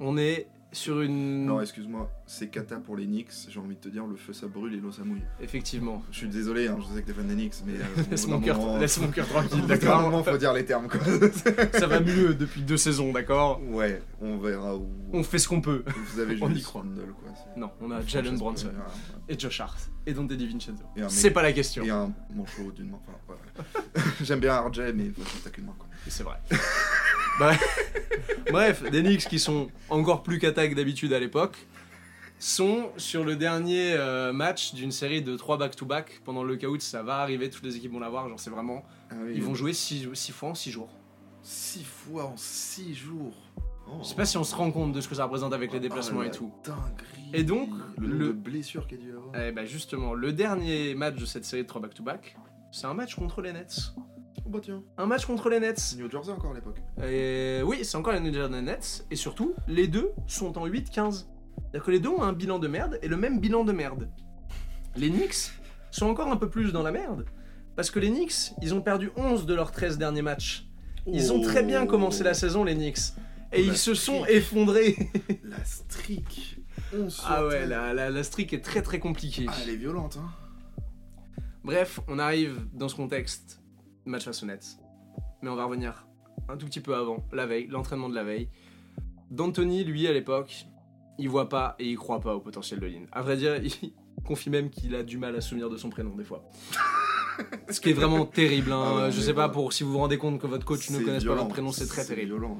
On 0.00 0.16
est 0.16 0.48
sur 0.74 1.00
une. 1.00 1.46
Non, 1.46 1.60
excuse-moi, 1.60 2.10
c'est 2.26 2.48
cata 2.48 2.76
pour 2.76 2.96
les 2.96 3.06
Knicks. 3.06 3.30
J'ai 3.48 3.58
envie 3.60 3.74
de 3.76 3.80
te 3.80 3.88
dire, 3.88 4.06
le 4.06 4.16
feu 4.16 4.32
ça 4.32 4.46
brûle 4.46 4.74
et 4.74 4.76
l'eau 4.78 4.92
ça 4.92 5.02
mouille. 5.04 5.22
Effectivement. 5.40 6.02
Je 6.10 6.18
suis 6.18 6.28
désolé, 6.28 6.68
hein, 6.68 6.76
je 6.80 6.94
sais 6.94 7.02
que 7.02 7.06
t'es 7.06 7.12
fan 7.14 7.26
des 7.26 7.34
Knicks, 7.34 7.54
mais. 7.66 7.74
euh, 7.74 8.02
Laisse 8.10 8.26
mon 8.26 8.40
cœur 8.40 8.58
moment- 8.58 8.78
laisse 8.78 9.00
mon 9.00 9.08
cœur 9.08 9.26
tranquille, 9.28 9.64
d'accord 9.68 10.02
moment, 10.02 10.22
faut 10.22 10.36
dire 10.36 10.52
les 10.52 10.64
termes, 10.64 10.88
quoi. 10.88 11.00
Ça 11.78 11.86
va 11.86 12.00
mieux 12.00 12.34
depuis 12.34 12.62
deux 12.62 12.76
saisons, 12.76 13.12
d'accord 13.12 13.60
ouais, 13.70 14.02
on 14.20 14.36
verra 14.38 14.76
où. 14.76 14.88
On 15.12 15.22
fait 15.22 15.38
ce 15.38 15.48
qu'on 15.48 15.60
peut. 15.60 15.84
Vous 16.12 16.20
avez 16.20 16.36
on 16.40 16.50
y 16.50 16.60
croit. 16.62 16.82
Quoi. 16.82 17.32
Non, 17.56 17.70
on 17.80 17.90
a 17.90 18.00
Jalen 18.04 18.36
Bronson 18.36 18.68
Voilà. 18.74 18.90
et 19.28 19.38
Josh 19.38 19.60
Hart 19.60 19.78
et 20.06 20.12
Dante 20.12 20.32
DiVincenzo. 20.32 20.82
C'est 21.08 21.30
pas 21.30 21.42
la 21.42 21.52
question. 21.52 21.84
Et 21.84 21.90
un 21.90 22.12
manchot 22.34 22.72
d'une 22.74 22.90
main. 22.90 22.98
Enfin, 23.06 23.34
ouais. 23.34 24.02
J'aime 24.22 24.40
bien 24.40 24.58
RJ, 24.60 24.80
mais 24.94 25.10
t'as 25.44 25.50
qu'une 25.50 25.66
main, 25.66 25.74
quoi. 25.78 25.86
C'est 26.08 26.22
vrai. 26.24 26.36
Bref, 27.38 27.92
Bref, 28.50 28.90
des 28.90 29.02
Knicks 29.02 29.26
qui 29.28 29.38
sont 29.38 29.68
encore 29.90 30.22
plus 30.22 30.38
kata 30.38 30.68
que 30.68 30.74
d'habitude 30.74 31.12
à 31.12 31.18
l'époque 31.18 31.56
sont 32.38 32.90
sur 32.96 33.24
le 33.24 33.36
dernier 33.36 33.94
euh, 33.94 34.32
match 34.32 34.74
d'une 34.74 34.92
série 34.92 35.22
de 35.22 35.36
3 35.36 35.56
back-to-back. 35.56 36.20
Pendant 36.24 36.42
le 36.44 36.56
caout, 36.56 36.80
ça 36.80 37.02
va 37.02 37.16
arriver, 37.18 37.48
toutes 37.50 37.64
les 37.64 37.76
équipes 37.76 37.92
vont 37.92 38.00
l'avoir. 38.00 38.28
Genre, 38.28 38.38
c'est 38.38 38.50
vraiment. 38.50 38.84
Ah 39.10 39.14
oui, 39.24 39.32
Ils 39.36 39.42
vont 39.42 39.54
jouer 39.54 39.72
6 39.72 40.06
fois 40.32 40.50
en 40.50 40.54
6 40.54 40.70
jours. 40.70 40.90
Six 41.42 41.84
fois 41.84 42.24
en 42.24 42.36
six 42.38 42.94
jours. 42.94 43.34
Oh. 43.86 43.98
Je 44.02 44.08
sais 44.08 44.14
pas 44.14 44.24
si 44.24 44.38
on 44.38 44.44
se 44.44 44.54
rend 44.54 44.70
compte 44.70 44.92
de 44.92 45.00
ce 45.02 45.08
que 45.08 45.14
ça 45.14 45.24
représente 45.24 45.52
avec 45.52 45.74
les 45.74 45.80
déplacements 45.80 46.20
Oh, 46.20 46.24
et 46.24 46.28
la 46.28 46.32
tout. 46.32 46.50
Dinguerie. 46.64 47.30
Et 47.34 47.42
donc, 47.44 47.68
le 47.98 48.06
le- 48.08 48.18
de 48.28 48.32
blessures 48.32 48.86
qu'il 48.86 48.98
y 48.98 49.02
a 49.02 49.04
dû 49.04 49.10
avoir. 49.14 49.34
Eh 49.46 49.52
bah 49.52 49.66
justement, 49.66 50.14
le 50.14 50.32
dernier 50.32 50.94
match 50.94 51.16
de 51.16 51.26
cette 51.26 51.44
série 51.44 51.62
de 51.64 51.68
3 51.68 51.82
back-to-back, 51.82 52.36
c'est 52.72 52.86
un 52.86 52.94
match 52.94 53.14
contre 53.14 53.42
les 53.42 53.52
Nets. 53.52 53.92
Oh 54.46 54.50
bah 54.50 54.58
tiens, 54.62 54.82
Un 54.98 55.06
match 55.06 55.24
contre 55.24 55.48
les 55.48 55.58
Nets. 55.60 55.96
New 55.98 56.10
Jersey 56.10 56.30
encore 56.32 56.50
à 56.50 56.54
l'époque. 56.54 56.80
Et 57.02 57.60
oui, 57.64 57.84
c'est 57.84 57.96
encore 57.96 58.12
les 58.12 58.20
New 58.20 58.32
Jersey 58.32 58.60
Nets. 58.62 59.06
Et 59.10 59.16
surtout, 59.16 59.54
les 59.68 59.86
deux 59.88 60.10
sont 60.26 60.58
en 60.58 60.66
8-15. 60.66 61.24
C'est-à-dire 61.56 61.84
que 61.84 61.90
les 61.90 62.00
deux 62.00 62.10
ont 62.10 62.22
un 62.22 62.32
bilan 62.32 62.58
de 62.58 62.68
merde 62.68 62.98
et 63.02 63.08
le 63.08 63.16
même 63.16 63.40
bilan 63.40 63.64
de 63.64 63.72
merde. 63.72 64.10
Les 64.96 65.08
Knicks 65.10 65.50
sont 65.90 66.06
encore 66.06 66.28
un 66.28 66.36
peu 66.36 66.48
plus 66.50 66.72
dans 66.72 66.82
la 66.82 66.92
merde. 66.92 67.24
Parce 67.74 67.90
que 67.90 67.98
les 67.98 68.08
Knicks, 68.10 68.52
ils 68.62 68.74
ont 68.74 68.80
perdu 68.82 69.10
11 69.16 69.46
de 69.46 69.54
leurs 69.54 69.72
13 69.72 69.98
derniers 69.98 70.22
matchs. 70.22 70.68
Ils 71.06 71.32
ont 71.32 71.40
très 71.40 71.62
bien 71.62 71.86
commencé 71.86 72.22
la 72.22 72.34
saison, 72.34 72.64
les 72.64 72.74
Knicks. 72.74 72.98
Et 73.52 73.62
La 73.64 73.72
ils 73.72 73.76
se 73.78 73.94
sont 73.94 74.20
streak. 74.24 74.36
effondrés. 74.36 74.96
La 75.44 75.64
streak. 75.64 76.60
11 76.96 77.12
sur 77.12 77.24
ah 77.26 77.44
ouais, 77.46 77.56
13. 77.58 77.68
la, 77.70 77.94
la, 77.94 78.10
la 78.10 78.22
streak 78.22 78.52
est 78.52 78.60
très 78.60 78.82
très 78.82 78.98
compliquée. 78.98 79.46
Ah, 79.48 79.54
elle 79.62 79.70
est 79.70 79.76
violente, 79.76 80.18
hein. 80.20 80.28
Bref, 81.64 82.00
on 82.08 82.18
arrive 82.18 82.60
dans 82.74 82.88
ce 82.88 82.94
contexte, 82.96 83.60
match 84.06 84.26
Nets. 84.42 84.78
Mais 85.42 85.50
on 85.50 85.56
va 85.56 85.64
revenir 85.64 86.06
un 86.48 86.56
tout 86.56 86.66
petit 86.66 86.80
peu 86.80 86.94
avant, 86.94 87.24
la 87.32 87.46
veille, 87.46 87.66
l'entraînement 87.68 88.08
de 88.08 88.14
la 88.14 88.24
veille. 88.24 88.48
D'Anthony, 89.30 89.84
lui, 89.84 90.06
à 90.06 90.12
l'époque, 90.12 90.66
il 91.18 91.28
voit 91.28 91.48
pas 91.48 91.74
et 91.78 91.86
il 91.88 91.96
croit 91.96 92.20
pas 92.20 92.34
au 92.34 92.40
potentiel 92.40 92.80
de 92.80 92.86
Lynn. 92.86 93.06
À 93.12 93.22
vrai 93.22 93.36
dire, 93.36 93.56
il 93.64 93.92
confie 94.24 94.50
même 94.50 94.70
qu'il 94.70 94.94
a 94.94 95.02
du 95.02 95.18
mal 95.18 95.34
à 95.36 95.40
se 95.40 95.48
souvenir 95.50 95.70
de 95.70 95.76
son 95.76 95.90
prénom 95.90 96.14
des 96.16 96.24
fois. 96.24 96.44
Ce 97.70 97.80
qui 97.80 97.90
est 97.90 97.94
vraiment 97.94 98.24
terrible. 98.26 98.72
hein. 98.72 98.82
Ah 98.86 98.94
ouais, 99.06 99.12
Je 99.12 99.20
sais 99.20 99.34
pas 99.34 99.48
pour 99.48 99.72
si 99.72 99.82
vous 99.82 99.92
vous 99.92 99.98
rendez 99.98 100.18
compte 100.18 100.40
que 100.40 100.46
votre 100.46 100.64
coach 100.64 100.90
ne 100.90 101.00
connaisse 101.00 101.24
pas 101.24 101.34
votre 101.34 101.48
prénom, 101.48 101.72
c'est 101.72 101.86
très 101.86 102.04
terrible. 102.04 102.32
violent. 102.32 102.58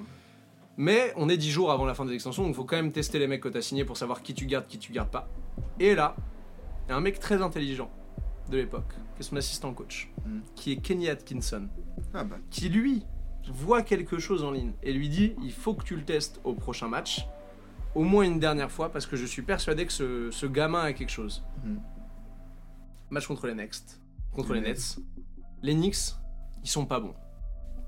Mais 0.77 1.13
on 1.17 1.29
est 1.29 1.37
10 1.37 1.51
jours 1.53 1.71
avant 1.71 1.85
la 1.85 1.95
fin 1.95 2.05
des 2.05 2.13
extensions, 2.15 2.43
donc 2.43 2.53
il 2.53 2.57
faut 2.57 2.65
quand 2.65 2.75
même 2.77 2.91
tester 2.91 3.21
les 3.21 3.29
mecs 3.29 3.41
que 3.41 3.49
t'as 3.49 3.61
signés 3.61 3.85
pour 3.85 3.97
savoir 3.97 4.23
qui 4.23 4.35
tu 4.35 4.47
gardes, 4.47 4.67
qui 4.67 4.79
tu 4.79 4.93
gardes 4.93 5.11
pas. 5.11 5.29
Et 5.79 5.95
là, 5.95 6.17
il 6.87 6.91
y 6.91 6.93
a 6.93 6.97
un 6.97 7.01
mec 7.01 7.21
très 7.21 7.41
intelligent 7.41 7.89
de 8.51 8.57
l'époque, 8.59 8.93
qui 9.15 9.21
est 9.21 9.23
son 9.25 9.37
assistant 9.37 9.73
coach, 9.73 10.11
Mm. 10.27 10.39
qui 10.55 10.73
est 10.73 10.77
Kenny 10.77 11.09
Atkinson, 11.09 11.69
Ah 12.13 12.25
bah, 12.25 12.37
qui 12.51 12.69
lui 12.69 13.03
voit 13.53 13.83
quelque 13.83 14.19
chose 14.19 14.43
en 14.45 14.51
ligne 14.51 14.73
et 14.83 14.93
lui 14.93 15.09
dit 15.09 15.35
il 15.43 15.53
faut 15.53 15.75
que 15.75 15.85
tu 15.85 15.97
le 15.97 16.03
testes 16.05 16.41
au 16.45 16.55
prochain 16.55 16.89
match, 16.89 17.27
au 17.95 18.03
moins 18.03 18.25
une 18.25 18.39
dernière 18.41 18.71
fois, 18.71 18.91
parce 18.91 19.07
que 19.07 19.17
je 19.17 19.25
suis 19.27 19.43
persuadé 19.43 19.87
que 19.87 19.93
ce, 19.93 20.31
ce 20.31 20.47
gamin 20.47 20.81
a 20.83 20.93
quelque 20.93 21.11
chose. 21.11 21.45
Mm. 21.65 21.77
Match 23.11 23.27
contre 23.27 23.47
les 23.47 23.55
Next, 23.55 24.01
contre 24.33 24.55
Les 24.55 24.61
les 24.61 24.69
Nets. 24.69 24.99
Les 25.63 25.75
Knicks, 25.75 26.15
ils 26.63 26.69
sont 26.71 26.87
pas 26.87 27.01
bons. 27.01 27.15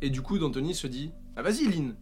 Et 0.02 0.10
du 0.10 0.22
coup, 0.22 0.38
D'Antoni 0.38 0.74
se 0.74 0.86
dit 0.86 1.10
Ah 1.36 1.42
vas-y, 1.42 1.64
Lynn, 1.66 1.94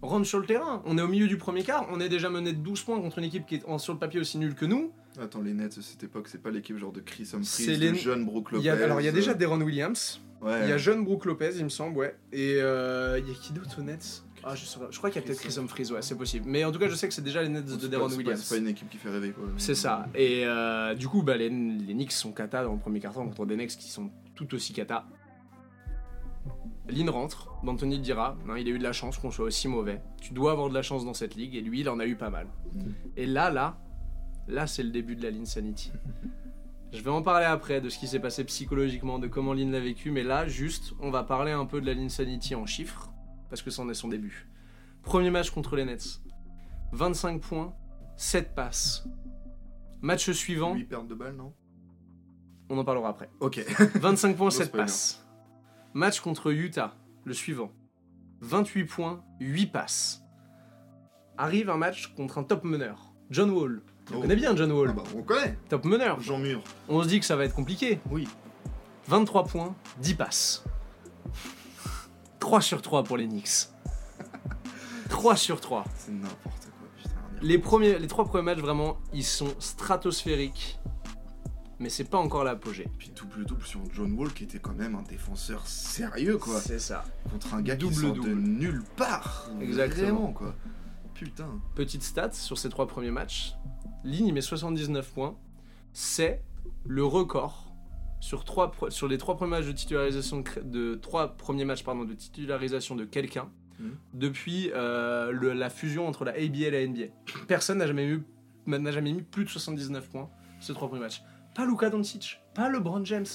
rentre 0.00 0.26
sur 0.26 0.38
le 0.40 0.46
terrain. 0.46 0.82
On 0.86 0.98
est 0.98 1.02
au 1.02 1.08
milieu 1.08 1.28
du 1.28 1.36
premier 1.38 1.62
quart, 1.62 1.86
on 1.90 2.00
est 2.00 2.08
déjà 2.08 2.28
mené 2.30 2.52
de 2.52 2.58
12 2.58 2.82
points 2.82 3.00
contre 3.00 3.18
une 3.18 3.24
équipe 3.24 3.46
qui 3.46 3.56
est 3.56 3.64
en- 3.66 3.78
sur 3.78 3.92
le 3.92 3.98
papier 3.98 4.20
aussi 4.20 4.38
nulle 4.38 4.54
que 4.54 4.64
nous. 4.66 4.90
Attends, 5.20 5.42
les 5.42 5.52
Nets 5.54 5.76
de 5.76 5.82
cette 5.82 6.02
époque, 6.02 6.28
c'est 6.28 6.42
pas 6.42 6.50
l'équipe 6.50 6.76
genre 6.78 6.92
de 6.92 7.00
Chris 7.00 7.26
C'est 7.26 7.36
Humphries, 7.36 7.76
les- 7.76 7.90
de 7.90 7.96
jeune 7.96 8.24
Brook 8.24 8.52
Lopez. 8.52 8.64
y 8.64 8.70
a, 8.70 8.74
alors, 8.74 9.00
il 9.00 9.04
y 9.04 9.08
a 9.08 9.12
déjà 9.12 9.32
euh, 9.32 9.34
Deron 9.34 9.60
Williams, 9.60 10.20
Ouais. 10.40 10.60
il 10.64 10.68
y 10.70 10.72
a 10.72 10.78
jeune 10.78 11.04
Brook 11.04 11.24
Lopez, 11.24 11.52
il 11.56 11.64
me 11.64 11.68
semble, 11.68 11.96
ouais. 11.98 12.16
Et 12.32 12.56
euh, 12.60 13.18
il 13.18 13.28
y 13.28 13.30
a 13.30 13.34
qui 13.34 13.52
d'autre 13.52 13.78
aux 13.78 13.82
Nets? 13.82 14.24
Ah, 14.44 14.54
je, 14.56 14.64
crois 14.98 15.08
qu'il 15.08 15.20
y 15.22 15.24
a 15.24 15.26
peut-être 15.26 15.38
Chris 15.40 15.54
Humphries, 15.56 15.92
ouais, 15.92 16.02
c'est 16.02 16.16
possible. 16.16 16.46
Mais 16.48 16.64
en 16.64 16.72
tout 16.72 16.80
cas, 16.80 16.88
je 16.88 16.96
sais 16.96 17.06
que 17.06 17.14
c'est 17.14 17.22
déjà 17.22 17.42
les 17.42 17.48
Nets 17.48 17.64
de 17.64 17.86
Deron 17.86 18.08
Williams. 18.10 18.40
C'est 18.42 18.56
pas 18.56 18.60
une 18.60 18.66
équipe 18.66 18.90
qui 18.90 18.96
fait 18.96 19.10
rêver, 19.10 19.30
quoi. 19.30 19.44
C'est 19.56 19.76
ça. 19.76 20.08
Et 20.16 20.42
euh, 20.44 20.94
du 20.94 21.06
coup, 21.06 21.22
bah, 21.22 21.36
les, 21.36 21.48
les 21.48 21.94
Knicks 21.94 22.10
sont 22.10 22.32
kata 22.32 22.64
dans 22.64 22.72
le 22.72 22.78
premier 22.80 22.98
carton 22.98 23.24
contre 23.24 23.46
des 23.46 23.54
Knicks 23.54 23.76
qui 23.78 23.88
sont 23.88 24.10
tout 24.34 24.52
aussi 24.54 24.72
kata. 24.72 25.06
Lynn 26.88 27.08
rentre, 27.08 27.48
D'Antoni 27.62 28.00
dira 28.00 28.36
non, 28.44 28.56
il 28.56 28.66
a 28.66 28.70
eu 28.70 28.78
de 28.78 28.82
la 28.82 28.92
chance 28.92 29.16
qu'on 29.16 29.30
soit 29.30 29.44
aussi 29.44 29.68
mauvais. 29.68 30.02
Tu 30.20 30.32
dois 30.32 30.50
avoir 30.52 30.68
de 30.68 30.74
la 30.74 30.82
chance 30.82 31.04
dans 31.04 31.14
cette 31.14 31.36
ligue, 31.36 31.54
et 31.54 31.60
lui, 31.60 31.80
il 31.80 31.88
en 31.88 32.00
a 32.00 32.06
eu 32.06 32.16
pas 32.16 32.30
mal. 32.30 32.48
Mm. 32.74 32.80
Et 33.16 33.26
là, 33.26 33.50
là, 33.50 33.78
là, 34.48 34.66
c'est 34.66 34.82
le 34.82 34.90
début 34.90 35.16
de 35.16 35.22
la 35.22 35.30
Lynn 35.30 35.46
Sanity. 35.46 35.92
Je 36.92 37.00
vais 37.00 37.10
en 37.10 37.22
parler 37.22 37.46
après 37.46 37.80
de 37.80 37.88
ce 37.88 37.98
qui 37.98 38.06
s'est 38.06 38.20
passé 38.20 38.44
psychologiquement, 38.44 39.18
de 39.18 39.26
comment 39.26 39.54
Lynn 39.54 39.72
l'a 39.72 39.80
vécu, 39.80 40.10
mais 40.10 40.22
là, 40.22 40.46
juste, 40.46 40.92
on 41.00 41.10
va 41.10 41.22
parler 41.24 41.52
un 41.52 41.64
peu 41.64 41.80
de 41.80 41.86
la 41.86 41.94
Lynn 41.94 42.10
Sanity 42.10 42.54
en 42.54 42.66
chiffres, 42.66 43.10
parce 43.48 43.62
que 43.62 43.70
c'en 43.70 43.88
est 43.88 43.94
son 43.94 44.08
début. 44.08 44.46
Premier 45.02 45.30
match 45.30 45.50
contre 45.50 45.74
les 45.76 45.86
Nets. 45.86 46.20
25 46.92 47.40
points, 47.40 47.74
7 48.16 48.54
passes. 48.54 49.04
Match 50.02 50.30
suivant, 50.32 50.74
8 50.74 50.84
pertes 50.84 51.08
de 51.08 51.14
balles, 51.14 51.34
non? 51.36 51.54
On 52.68 52.76
en 52.76 52.84
parlera 52.84 53.08
après. 53.08 53.30
Ok. 53.40 53.64
25 53.94 54.36
points, 54.36 54.46
No 54.46 54.50
7 54.50 54.66
spoiler. 54.66 54.84
passes. 54.84 55.26
Match 55.94 56.20
contre 56.20 56.52
Utah, 56.52 56.94
le 57.24 57.32
suivant. 57.32 57.70
28 58.42 58.84
points, 58.84 59.24
8 59.40 59.66
passes. 59.72 60.22
Arrive 61.38 61.70
un 61.70 61.76
match 61.78 62.08
contre 62.14 62.36
un 62.38 62.44
top 62.44 62.64
meneur, 62.64 63.14
John 63.30 63.50
Wall. 63.50 63.82
On 64.10 64.16
Oh. 64.16 64.20
connaît 64.22 64.36
bien 64.36 64.54
John 64.56 64.70
Ah 64.70 64.74
Wall, 64.74 64.92
bah, 64.94 65.02
on 65.16 65.22
connaît. 65.22 65.56
top 65.68 65.84
meneur. 65.84 66.20
Jean 66.20 66.38
Mur. 66.38 66.62
On 66.88 67.02
se 67.02 67.08
dit 67.08 67.20
que 67.20 67.26
ça 67.26 67.36
va 67.36 67.44
être 67.44 67.54
compliqué. 67.54 68.00
Oui. 68.10 68.28
23 69.08 69.44
points, 69.44 69.74
10 70.00 70.14
passes. 70.14 70.64
3 72.40 72.60
sur 72.60 72.82
3 72.82 73.04
pour 73.04 73.16
les 73.16 73.26
Knicks. 73.26 73.68
3 75.08 75.36
sur 75.36 75.60
3. 75.60 75.84
C'est 75.96 76.12
n'importe 76.12 76.40
quoi, 76.78 76.88
putain. 76.96 77.10
Les, 77.40 77.58
premiers, 77.58 77.98
les 77.98 78.06
trois 78.08 78.24
premiers 78.24 78.44
matchs, 78.44 78.58
vraiment, 78.58 78.98
ils 79.12 79.24
sont 79.24 79.54
stratosphériques. 79.58 80.78
Mais 81.78 81.88
c'est 81.90 82.04
pas 82.04 82.18
encore 82.18 82.44
l'apogée. 82.44 82.86
Puis 82.96 83.10
double 83.10 83.44
double 83.44 83.64
sur 83.64 83.80
John 83.92 84.12
Wall 84.12 84.32
qui 84.32 84.44
était 84.44 84.60
quand 84.60 84.74
même 84.74 84.94
un 84.94 85.02
défenseur 85.02 85.66
sérieux 85.66 86.38
quoi. 86.38 86.60
C'est 86.60 86.78
ça. 86.78 87.04
Contre 87.28 87.54
un 87.54 87.60
gars 87.60 87.74
Double 87.74 87.92
qui 87.92 88.00
sort 88.00 88.12
double. 88.14 88.28
de 88.28 88.34
nulle 88.34 88.84
part. 88.96 89.48
Exactement. 89.60 90.06
Vraiment 90.06 90.32
quoi. 90.32 90.54
Putain. 91.14 91.48
Petite 91.74 92.04
stat 92.04 92.30
sur 92.34 92.56
ces 92.56 92.68
trois 92.68 92.86
premiers 92.86 93.10
matchs. 93.10 93.54
Ligne 94.04 94.26
il 94.28 94.34
met 94.34 94.40
79 94.40 95.12
points. 95.12 95.36
C'est 95.92 96.42
le 96.84 97.04
record 97.04 97.72
sur, 98.20 98.44
trois, 98.44 98.70
pre- 98.70 98.90
sur 98.90 99.08
les 99.08 99.18
trois 99.18 99.36
premiers 99.36 99.50
matchs 99.50 99.66
de 99.66 99.72
titularisation 99.72 100.42
de, 100.64 100.94
trois 100.94 101.36
premiers 101.36 101.64
matchs 101.64 101.82
pardon, 101.84 102.04
de 102.04 102.14
titularisation 102.14 102.94
de 102.96 103.04
quelqu'un 103.04 103.48
Mhm. 103.80 103.96
depuis 104.14 104.70
euh, 104.74 105.32
le- 105.32 105.52
la 105.54 105.70
fusion 105.70 106.06
entre 106.06 106.24
la 106.24 106.32
ABA 106.32 106.66
et 106.66 106.70
la 106.70 106.80
NBA. 106.86 107.06
Personne 107.48 107.78
n'a 107.78 107.86
jamais, 107.86 108.06
eu- 108.06 108.22
n'a 108.66 108.90
jamais 108.92 109.12
mis 109.12 109.22
plus 109.22 109.44
de 109.44 109.48
79 109.50 110.08
points 110.08 110.28
ces 110.60 110.72
trois 110.72 110.88
premiers 110.88 111.00
matchs. 111.02 111.22
Pas 111.54 111.66
Luka 111.66 111.90
Doncic, 111.90 112.40
pas 112.54 112.68
LeBron 112.68 113.04
James, 113.04 113.26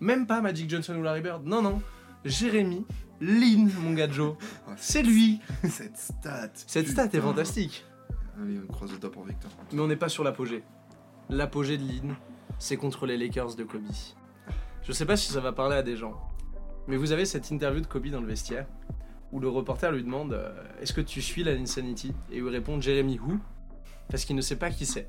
même 0.00 0.26
pas 0.26 0.40
Magic 0.40 0.70
Johnson 0.70 0.94
ou 0.96 1.02
Larry 1.02 1.22
Bird. 1.22 1.44
Non, 1.44 1.60
non. 1.62 1.82
Jérémy 2.24 2.84
Lin, 3.20 3.68
mon 3.82 3.94
gars 3.94 4.10
Joe. 4.10 4.36
C'est 4.76 5.02
lui. 5.02 5.40
Cette 5.68 5.96
stat. 5.96 6.50
Cette 6.54 6.88
stat 6.88 7.08
est 7.12 7.20
fantastique. 7.20 7.84
Allez, 8.40 8.60
on 8.68 8.72
croise 8.72 8.92
le 8.92 8.98
top 8.98 9.14
pour 9.14 9.24
Victor. 9.24 9.50
Mais 9.72 9.80
on 9.80 9.86
n'est 9.86 9.96
pas 9.96 10.08
sur 10.08 10.24
l'apogée. 10.24 10.62
L'apogée 11.30 11.78
de 11.78 11.84
Lynn, 11.84 12.14
c'est 12.58 12.76
contre 12.76 13.06
les 13.06 13.16
Lakers 13.16 13.54
de 13.56 13.64
Kobe. 13.64 13.82
Je 14.82 14.92
sais 14.92 15.06
pas 15.06 15.16
si 15.16 15.32
ça 15.32 15.40
va 15.40 15.52
parler 15.52 15.76
à 15.76 15.82
des 15.82 15.96
gens, 15.96 16.14
mais 16.86 16.96
vous 16.96 17.12
avez 17.12 17.24
cette 17.24 17.50
interview 17.50 17.80
de 17.80 17.86
Kobe 17.86 18.06
dans 18.08 18.20
le 18.20 18.26
vestiaire 18.26 18.66
où 19.32 19.40
le 19.40 19.48
reporter 19.48 19.90
lui 19.90 20.04
demande 20.04 20.34
euh, 20.34 20.52
Est-ce 20.80 20.92
que 20.92 21.00
tu 21.00 21.20
suis 21.20 21.42
la 21.42 21.52
Insanity? 21.52 22.14
Et 22.30 22.38
il 22.38 22.48
répond 22.48 22.80
Jeremy 22.80 23.18
Who? 23.18 23.38
Parce 24.08 24.24
qu'il 24.24 24.36
ne 24.36 24.40
sait 24.40 24.56
pas 24.56 24.70
qui 24.70 24.86
c'est. 24.86 25.08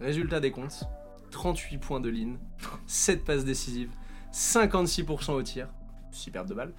Résultat 0.00 0.40
des 0.40 0.50
comptes 0.50 0.84
38 1.30 1.78
points 1.78 2.00
de 2.00 2.08
Lynn, 2.08 2.38
7 2.86 3.24
passes 3.24 3.44
décisives, 3.44 3.90
56% 4.32 5.32
au 5.32 5.42
tir. 5.42 5.68
Super 6.10 6.46
de 6.46 6.54
balle. 6.54 6.72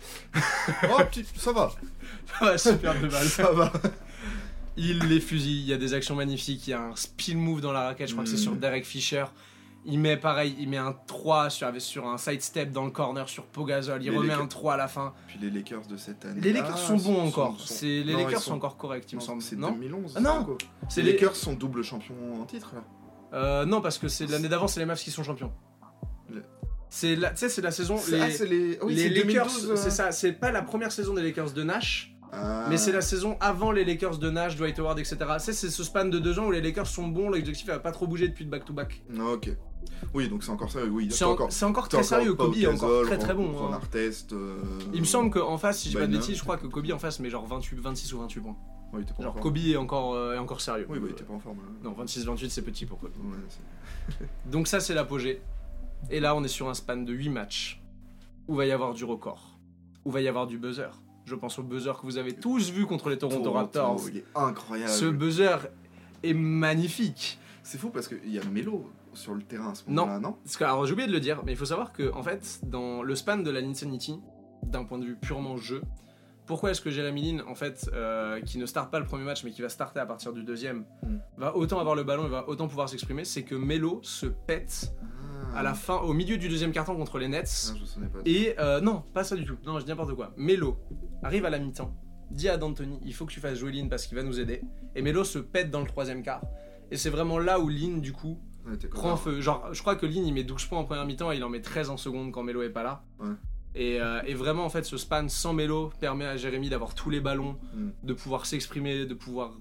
Oh, 0.89 1.01
petit, 1.09 1.23
ça 1.35 1.51
va. 1.51 1.71
Ouais, 2.41 2.57
super 2.57 2.99
de 2.99 3.07
balle. 3.07 3.27
Ça 3.27 3.51
va. 3.51 3.71
Il 4.77 4.99
les 4.99 5.19
fusille, 5.19 5.59
il 5.61 5.67
y 5.67 5.73
a 5.73 5.77
des 5.77 5.93
actions 5.93 6.15
magnifiques, 6.15 6.67
il 6.67 6.71
y 6.71 6.73
a 6.73 6.81
un 6.81 6.95
spill 6.95 7.37
move 7.37 7.59
dans 7.61 7.71
la 7.73 7.83
raquette, 7.83 8.07
je 8.07 8.13
crois 8.13 8.23
que 8.23 8.29
c'est 8.29 8.37
Mm. 8.37 8.43
sur 8.43 8.55
Derek 8.55 8.85
Fisher. 8.85 9.25
Il 9.85 9.99
met 9.99 10.17
pareil, 10.17 10.55
il 10.59 10.67
met 10.69 10.77
un 10.77 10.93
3 11.07 11.49
sur, 11.49 11.69
sur 11.81 12.05
un 12.07 12.17
sidestep 12.17 12.71
dans 12.71 12.83
le 12.85 12.91
corner 12.91 13.27
sur 13.29 13.45
Pogazol, 13.45 14.01
il 14.03 14.11
Les 14.11 14.17
remet 14.17 14.27
Lakers- 14.29 14.41
un 14.43 14.47
3 14.47 14.73
à 14.73 14.77
la 14.77 14.87
fin. 14.89 15.13
Puis 15.27 15.39
les 15.39 15.49
Lakers 15.49 15.87
de 15.87 15.95
cette 15.97 16.23
année. 16.25 16.41
Les 16.41 16.51
Lakers 16.53 16.77
sont 16.77 16.97
bons 16.97 17.19
encore, 17.27 17.59
sont- 17.59 17.85
les 17.85 18.03
non, 18.03 18.19
Lakers 18.19 18.41
sont 18.41 18.49
sont- 18.51 18.55
encore 18.55 18.77
corrects, 18.77 19.11
il 19.11 19.15
me 19.15 19.21
semble. 19.21 19.41
C'est 19.41 19.55
Non 19.55 19.71
2011. 19.71 20.13
Ah 20.15 20.19
non 20.21 20.57
les 20.97 21.03
Lakers 21.03 21.35
sont 21.35 21.53
double 21.53 21.83
champions 21.83 22.41
en 22.41 22.45
titre 22.45 22.73
là. 22.75 22.83
Euh, 23.33 23.65
non, 23.65 23.79
parce 23.81 23.97
que 23.97 24.07
c'est 24.07 24.25
l'année 24.27 24.49
d'avant, 24.49 24.67
c'est 24.67 24.79
les 24.79 24.85
Mavs 24.85 24.99
qui 24.99 25.11
sont 25.11 25.23
champions. 25.23 25.51
Le- 26.31 26.43
C'est 26.89 27.15
la, 27.15 27.29
tu 27.29 27.37
sais, 27.37 27.49
c'est 27.49 27.61
la 27.61 27.69
saison. 27.71 27.97
Les, 28.09 28.19
Ah, 28.19 28.31
c'est 28.31 28.47
les. 28.47 28.77
ah 28.81 28.85
oui, 28.85 28.95
les 28.95 29.03
c'est 29.03 29.09
Lakers, 29.09 29.45
2012, 29.45 29.69
euh. 29.71 29.75
c'est 29.75 29.91
ça. 29.91 30.11
C'est 30.11 30.33
pas 30.33 30.51
la 30.51 30.63
première 30.63 30.91
saison 30.91 31.13
des 31.13 31.21
Lakers 31.21 31.51
de 31.51 31.61
Nash, 31.63 32.15
Ah. 32.31 32.67
mais 32.69 32.77
c'est 32.77 32.91
la 32.91 33.01
saison 33.01 33.37
avant 33.39 33.71
les 33.71 33.83
Lakers 33.85 34.17
de 34.19 34.29
Nash, 34.29 34.55
Dwight 34.55 34.77
Howard, 34.79 34.99
etc. 34.99 35.17
C'est 35.39 35.53
c'est 35.53 35.69
ce 35.69 35.83
span 35.83 36.05
de 36.05 36.19
deux 36.19 36.37
ans 36.39 36.45
où 36.47 36.51
les 36.51 36.61
Lakers 36.61 36.87
sont 36.87 37.07
bons, 37.07 37.29
l'objectif 37.29 37.67
n'a 37.67 37.79
pas 37.79 37.91
trop 37.91 38.05
bougé 38.07 38.27
depuis 38.27 38.43
le 38.45 38.51
back-to-back. 38.51 39.01
Ah, 39.17 39.23
ok. 39.33 39.49
Oui, 40.13 40.29
donc 40.29 40.43
c'est 40.43 40.51
encore 40.51 40.71
ça. 40.71 40.79
Oui, 40.85 41.07
C'est 41.11 41.23
en- 41.25 41.31
encore. 41.31 41.51
c'est 41.51 41.65
encore 41.65 41.87
t'as 41.89 41.97
très 41.97 42.03
sérieux. 42.05 42.33
Kobe 42.35 42.55
est 42.55 42.67
encore 42.67 43.03
très 43.05 43.17
très 43.17 43.33
bon. 43.33 43.51
Ron 43.51 43.67
hein. 43.67 43.73
Artest, 43.73 44.33
euh, 44.33 44.57
Il 44.93 44.99
me 44.99 45.05
semble 45.05 45.31
qu'en 45.31 45.57
face, 45.57 45.79
si 45.79 45.89
je 45.89 45.93
dis 45.93 45.99
pas 45.99 46.07
de 46.07 46.11
bêtises, 46.17 46.37
je 46.37 46.43
crois 46.43 46.57
que 46.57 46.67
Kobe 46.67 46.91
en 46.93 46.99
face 46.99 47.19
met 47.19 47.29
genre 47.29 47.47
28, 47.47 47.79
26 47.79 48.13
ou 48.13 48.19
28 48.19 48.41
points. 48.41 48.55
Oui, 48.93 49.03
pas 49.03 49.13
en 49.19 49.21
Genre. 49.23 49.35
Kobe 49.35 49.57
est 49.57 49.75
encore, 49.77 50.13
euh, 50.15 50.35
est 50.35 50.39
encore 50.39 50.61
sérieux. 50.61 50.85
Oui, 50.89 50.99
bah, 50.99 51.05
il 51.09 51.11
était 51.13 51.23
pas 51.23 51.33
en 51.33 51.39
forme. 51.39 51.57
hein. 51.59 51.73
Non, 51.83 51.91
26-28 51.93 52.49
c'est 52.49 52.61
petit 52.63 52.85
pour 52.85 52.99
Kobe. 52.99 53.11
Ouais, 53.17 53.37
c'est- 53.47 54.25
Donc 54.51 54.67
ça 54.67 54.79
c'est 54.79 54.93
l'apogée. 54.93 55.41
Et 56.09 56.19
là 56.19 56.35
on 56.35 56.43
est 56.43 56.47
sur 56.49 56.69
un 56.69 56.73
span 56.73 56.97
de 56.97 57.13
8 57.13 57.29
matchs 57.29 57.81
où 58.47 58.55
va 58.55 58.65
y 58.65 58.71
avoir 58.71 58.93
du 58.93 59.03
record. 59.05 59.57
Où 60.05 60.11
va 60.11 60.21
y 60.21 60.27
avoir 60.27 60.47
du 60.47 60.57
buzzer. 60.57 60.89
Je 61.29 61.35
pense 61.35 61.59
au 61.59 61.63
buzzer 61.63 61.93
que 61.95 62.07
vous 62.07 62.17
avez 62.17 62.33
tous 62.33 62.71
vu 62.71 62.87
contre 62.87 63.07
les 63.11 63.17
Toronto 63.19 63.51
Raptors. 63.51 64.01
Il 64.09 64.17
est 64.17 64.25
incroyable. 64.33 64.91
Ce 64.91 65.05
buzzer 65.05 65.67
est 66.23 66.33
magnifique. 66.33 67.37
C'est 67.61 67.77
fou 67.77 67.91
parce 67.91 68.07
qu'il 68.07 68.33
y 68.33 68.39
a 68.39 68.43
Melo 68.45 68.89
sur 69.13 69.35
le 69.35 69.43
terrain 69.43 69.69
à 69.69 69.75
ce 69.75 69.87
moment-là, 69.87 70.19
non, 70.19 70.37
Parce 70.43 70.57
que, 70.57 70.63
alors 70.63 70.87
j'ai 70.87 70.93
oublié 70.93 71.07
de 71.07 71.13
le 71.13 71.19
dire, 71.19 71.43
mais 71.45 71.51
il 71.51 71.55
faut 71.55 71.65
savoir 71.65 71.93
que 71.93 72.11
en 72.13 72.23
fait, 72.23 72.61
dans 72.63 73.03
le 73.03 73.13
span 73.13 73.37
de 73.37 73.51
la 73.51 73.59
Insanity, 73.59 74.19
d'un 74.63 74.85
point 74.85 74.97
de 74.97 75.05
vue 75.05 75.17
purement 75.17 75.55
jeu, 75.55 75.83
pourquoi 76.49 76.71
est-ce 76.71 76.81
que 76.81 76.89
Jeremy 76.89 77.31
Lin, 77.37 77.43
en 77.47 77.53
fait, 77.55 77.89
euh, 77.93 78.41
qui 78.41 78.57
ne 78.57 78.65
starte 78.65 78.91
pas 78.91 78.99
le 78.99 79.05
premier 79.05 79.23
match, 79.23 79.43
mais 79.43 79.51
qui 79.51 79.61
va 79.61 79.69
starter 79.69 79.99
à 79.99 80.05
partir 80.05 80.33
du 80.33 80.43
deuxième, 80.43 80.83
Mm. 81.03 81.17
va 81.37 81.55
autant 81.55 81.79
avoir 81.79 81.95
le 81.95 82.03
ballon 82.03 82.25
et 82.25 82.29
va 82.29 82.49
autant 82.49 82.67
pouvoir 82.67 82.89
s'exprimer, 82.89 83.23
c'est 83.23 83.43
que 83.43 83.53
Melo 83.55 83.99
se 84.03 84.25
pète 84.25 84.91
Ah. 85.53 85.59
à 85.59 85.63
la 85.63 85.73
fin, 85.75 85.97
au 85.97 86.11
milieu 86.13 86.37
du 86.37 86.49
deuxième 86.49 86.71
carton 86.71 86.95
contre 86.97 87.19
les 87.19 87.27
Ah, 87.27 87.29
Nets. 87.29 87.73
pas. 88.11 88.19
Et 88.25 88.55
euh, 88.59 88.81
non, 88.81 89.03
pas 89.13 89.23
ça 89.23 89.35
du 89.35 89.45
tout. 89.45 89.57
Non, 89.65 89.77
je 89.79 89.83
dis 89.85 89.89
n'importe 89.91 90.13
quoi. 90.15 90.33
Melo 90.37 90.77
arrive 91.23 91.45
à 91.45 91.49
la 91.51 91.59
mi-temps, 91.59 91.93
dit 92.31 92.49
à 92.49 92.57
D'Antoni, 92.57 92.99
il 93.05 93.13
faut 93.13 93.25
que 93.25 93.31
tu 93.31 93.39
fasses 93.39 93.57
jouer 93.59 93.71
Lin 93.71 93.87
parce 93.87 94.05
qu'il 94.07 94.17
va 94.17 94.23
nous 94.23 94.39
aider. 94.39 94.61
Et 94.95 95.01
Melo 95.03 95.23
se 95.23 95.39
pète 95.39 95.69
dans 95.71 95.81
le 95.81 95.87
troisième 95.87 96.23
quart. 96.23 96.41
Et 96.91 96.97
c'est 96.97 97.11
vraiment 97.11 97.37
là 97.39 97.59
où 97.59 97.69
Lin, 97.69 97.99
du 97.99 98.11
coup, 98.11 98.39
Ouais, 98.67 98.75
prend 98.89 99.15
feu. 99.15 99.39
Genre, 99.39 99.69
je 99.71 99.79
crois 99.81 99.95
que 99.95 100.05
Lin, 100.05 100.23
il 100.25 100.33
met 100.33 100.43
12 100.43 100.65
points 100.65 100.79
en 100.79 100.83
première 100.83 101.05
mi-temps 101.05 101.31
et 101.31 101.37
il 101.37 101.43
en 101.43 101.49
met 101.49 101.61
13 101.61 101.89
en 101.89 101.97
seconde 101.97 102.31
quand 102.31 102.43
Melo 102.43 102.61
est 102.63 102.69
pas 102.69 102.83
là. 102.83 103.03
Ouais. 103.19 103.29
Et, 103.75 104.01
euh, 104.01 104.21
et 104.25 104.33
vraiment, 104.33 104.65
en 104.65 104.69
fait, 104.69 104.83
ce 104.83 104.97
span 104.97 105.27
sans 105.29 105.53
Melo 105.53 105.91
permet 105.99 106.25
à 106.25 106.37
Jérémy 106.37 106.69
d'avoir 106.69 106.95
tous 106.95 107.09
les 107.09 107.19
ballons, 107.21 107.57
Mm. 107.73 107.89
de 108.03 108.13
pouvoir 108.13 108.45
s'exprimer, 108.45 109.05
de 109.05 109.13
pouvoir 109.13 109.57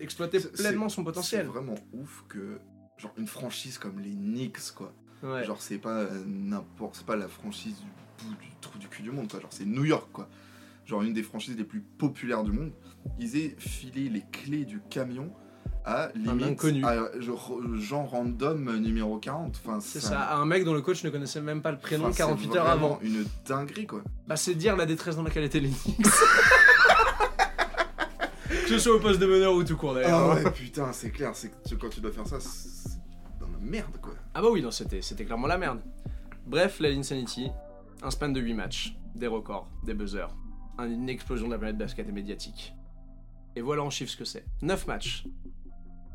exploiter 0.00 0.40
pleinement 0.40 0.88
son 0.88 1.04
potentiel. 1.04 1.42
C'est 1.42 1.48
vraiment 1.52 1.74
ouf 1.92 2.24
que 2.28 2.58
genre 2.98 3.12
une 3.18 3.26
franchise 3.26 3.78
comme 3.78 4.00
les 4.00 4.10
Knicks 4.14 4.72
quoi. 4.74 4.92
Ouais. 5.22 5.44
Genre 5.44 5.60
c'est 5.60 5.78
pas 5.78 5.98
euh, 5.98 6.24
n'importe 6.26 6.96
c'est 6.96 7.06
pas 7.06 7.14
la 7.16 7.28
franchise 7.28 7.76
du 7.80 8.24
bout 8.26 8.34
du 8.36 8.48
trou 8.60 8.78
du 8.78 8.88
cul 8.88 9.02
du 9.02 9.10
monde 9.10 9.30
quoi. 9.30 9.38
Genre 9.40 9.52
c'est 9.52 9.64
New 9.66 9.84
York 9.84 10.08
quoi. 10.12 10.28
Genre 10.86 11.02
une 11.02 11.12
des 11.12 11.22
franchises 11.22 11.56
les 11.56 11.64
plus 11.64 11.80
populaires 11.80 12.42
du 12.42 12.52
monde. 12.52 12.72
Ils 13.20 13.36
aient 13.36 13.54
filé 13.58 14.08
les 14.08 14.24
clés 14.32 14.64
du 14.64 14.80
camion 14.90 15.32
à 15.84 16.10
limite 16.14 16.46
inconnu. 16.46 16.84
à 16.84 17.10
genre, 17.20 17.58
Jean 17.74 18.04
random 18.04 18.76
numéro 18.78 19.18
40. 19.18 19.60
Enfin 19.64 19.80
C'est 19.80 20.00
ça, 20.00 20.20
à 20.20 20.36
un 20.36 20.44
mec 20.46 20.64
dont 20.64 20.74
le 20.74 20.80
coach 20.82 21.02
ne 21.04 21.10
connaissait 21.10 21.40
même 21.40 21.60
pas 21.62 21.72
le 21.72 21.78
prénom 21.78 22.10
48 22.12 22.56
heures 22.56 22.68
avant. 22.68 22.98
Une 23.02 23.24
dinguerie 23.46 23.86
quoi. 23.86 24.02
Bah, 24.28 24.36
c'est 24.36 24.54
dire 24.54 24.76
la 24.76 24.86
détresse 24.86 25.16
dans 25.16 25.22
laquelle 25.22 25.42
les 25.44 25.48
Knicks. 25.60 25.96
que 28.48 28.68
ce 28.68 28.78
soit 28.78 28.94
au 28.96 29.00
poste 29.00 29.20
de 29.20 29.26
meneur 29.26 29.52
ou 29.54 29.64
tout 29.64 29.76
court 29.76 29.94
d'ailleurs. 29.94 30.30
Ah 30.30 30.34
ouais 30.34 30.50
putain 30.50 30.92
c'est 30.92 31.10
clair 31.10 31.32
c'est 31.34 31.50
que 31.50 31.74
quand 31.74 31.88
tu 31.88 32.00
dois 32.00 32.12
faire 32.12 32.26
ça 32.26 32.38
c'est 32.40 32.98
dans 33.40 33.48
la 33.48 33.58
merde 33.60 33.96
quoi. 34.00 34.12
Ah 34.34 34.40
bah 34.42 34.48
oui, 34.50 34.62
non, 34.62 34.70
c'était, 34.70 35.02
c'était 35.02 35.24
clairement 35.24 35.46
la 35.46 35.58
merde. 35.58 35.80
Bref, 36.46 36.80
la 36.80 36.88
Insanity, 36.88 37.50
un 38.02 38.10
span 38.10 38.30
de 38.30 38.40
8 38.40 38.54
matchs, 38.54 38.96
des 39.14 39.26
records, 39.26 39.68
des 39.84 39.94
buzzers, 39.94 40.34
un- 40.78 40.86
une 40.90 41.08
explosion 41.08 41.46
de 41.46 41.52
la 41.52 41.58
planète 41.58 41.76
basket 41.78 42.08
et 42.08 42.12
médiatique. 42.12 42.74
Et 43.56 43.60
voilà 43.60 43.82
en 43.82 43.90
chiffres 43.90 44.12
ce 44.12 44.16
que 44.16 44.24
c'est. 44.24 44.44
9 44.62 44.86
matchs, 44.86 45.24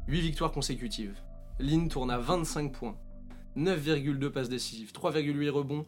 8 0.07 0.21
victoires 0.21 0.51
consécutives. 0.51 1.15
Lynn 1.59 1.89
tourne 1.89 2.11
à 2.11 2.17
25 2.17 2.71
points, 2.71 2.95
9,2 3.57 4.29
passes 4.29 4.49
décisives, 4.49 4.91
3,8 4.93 5.49
rebonds, 5.49 5.85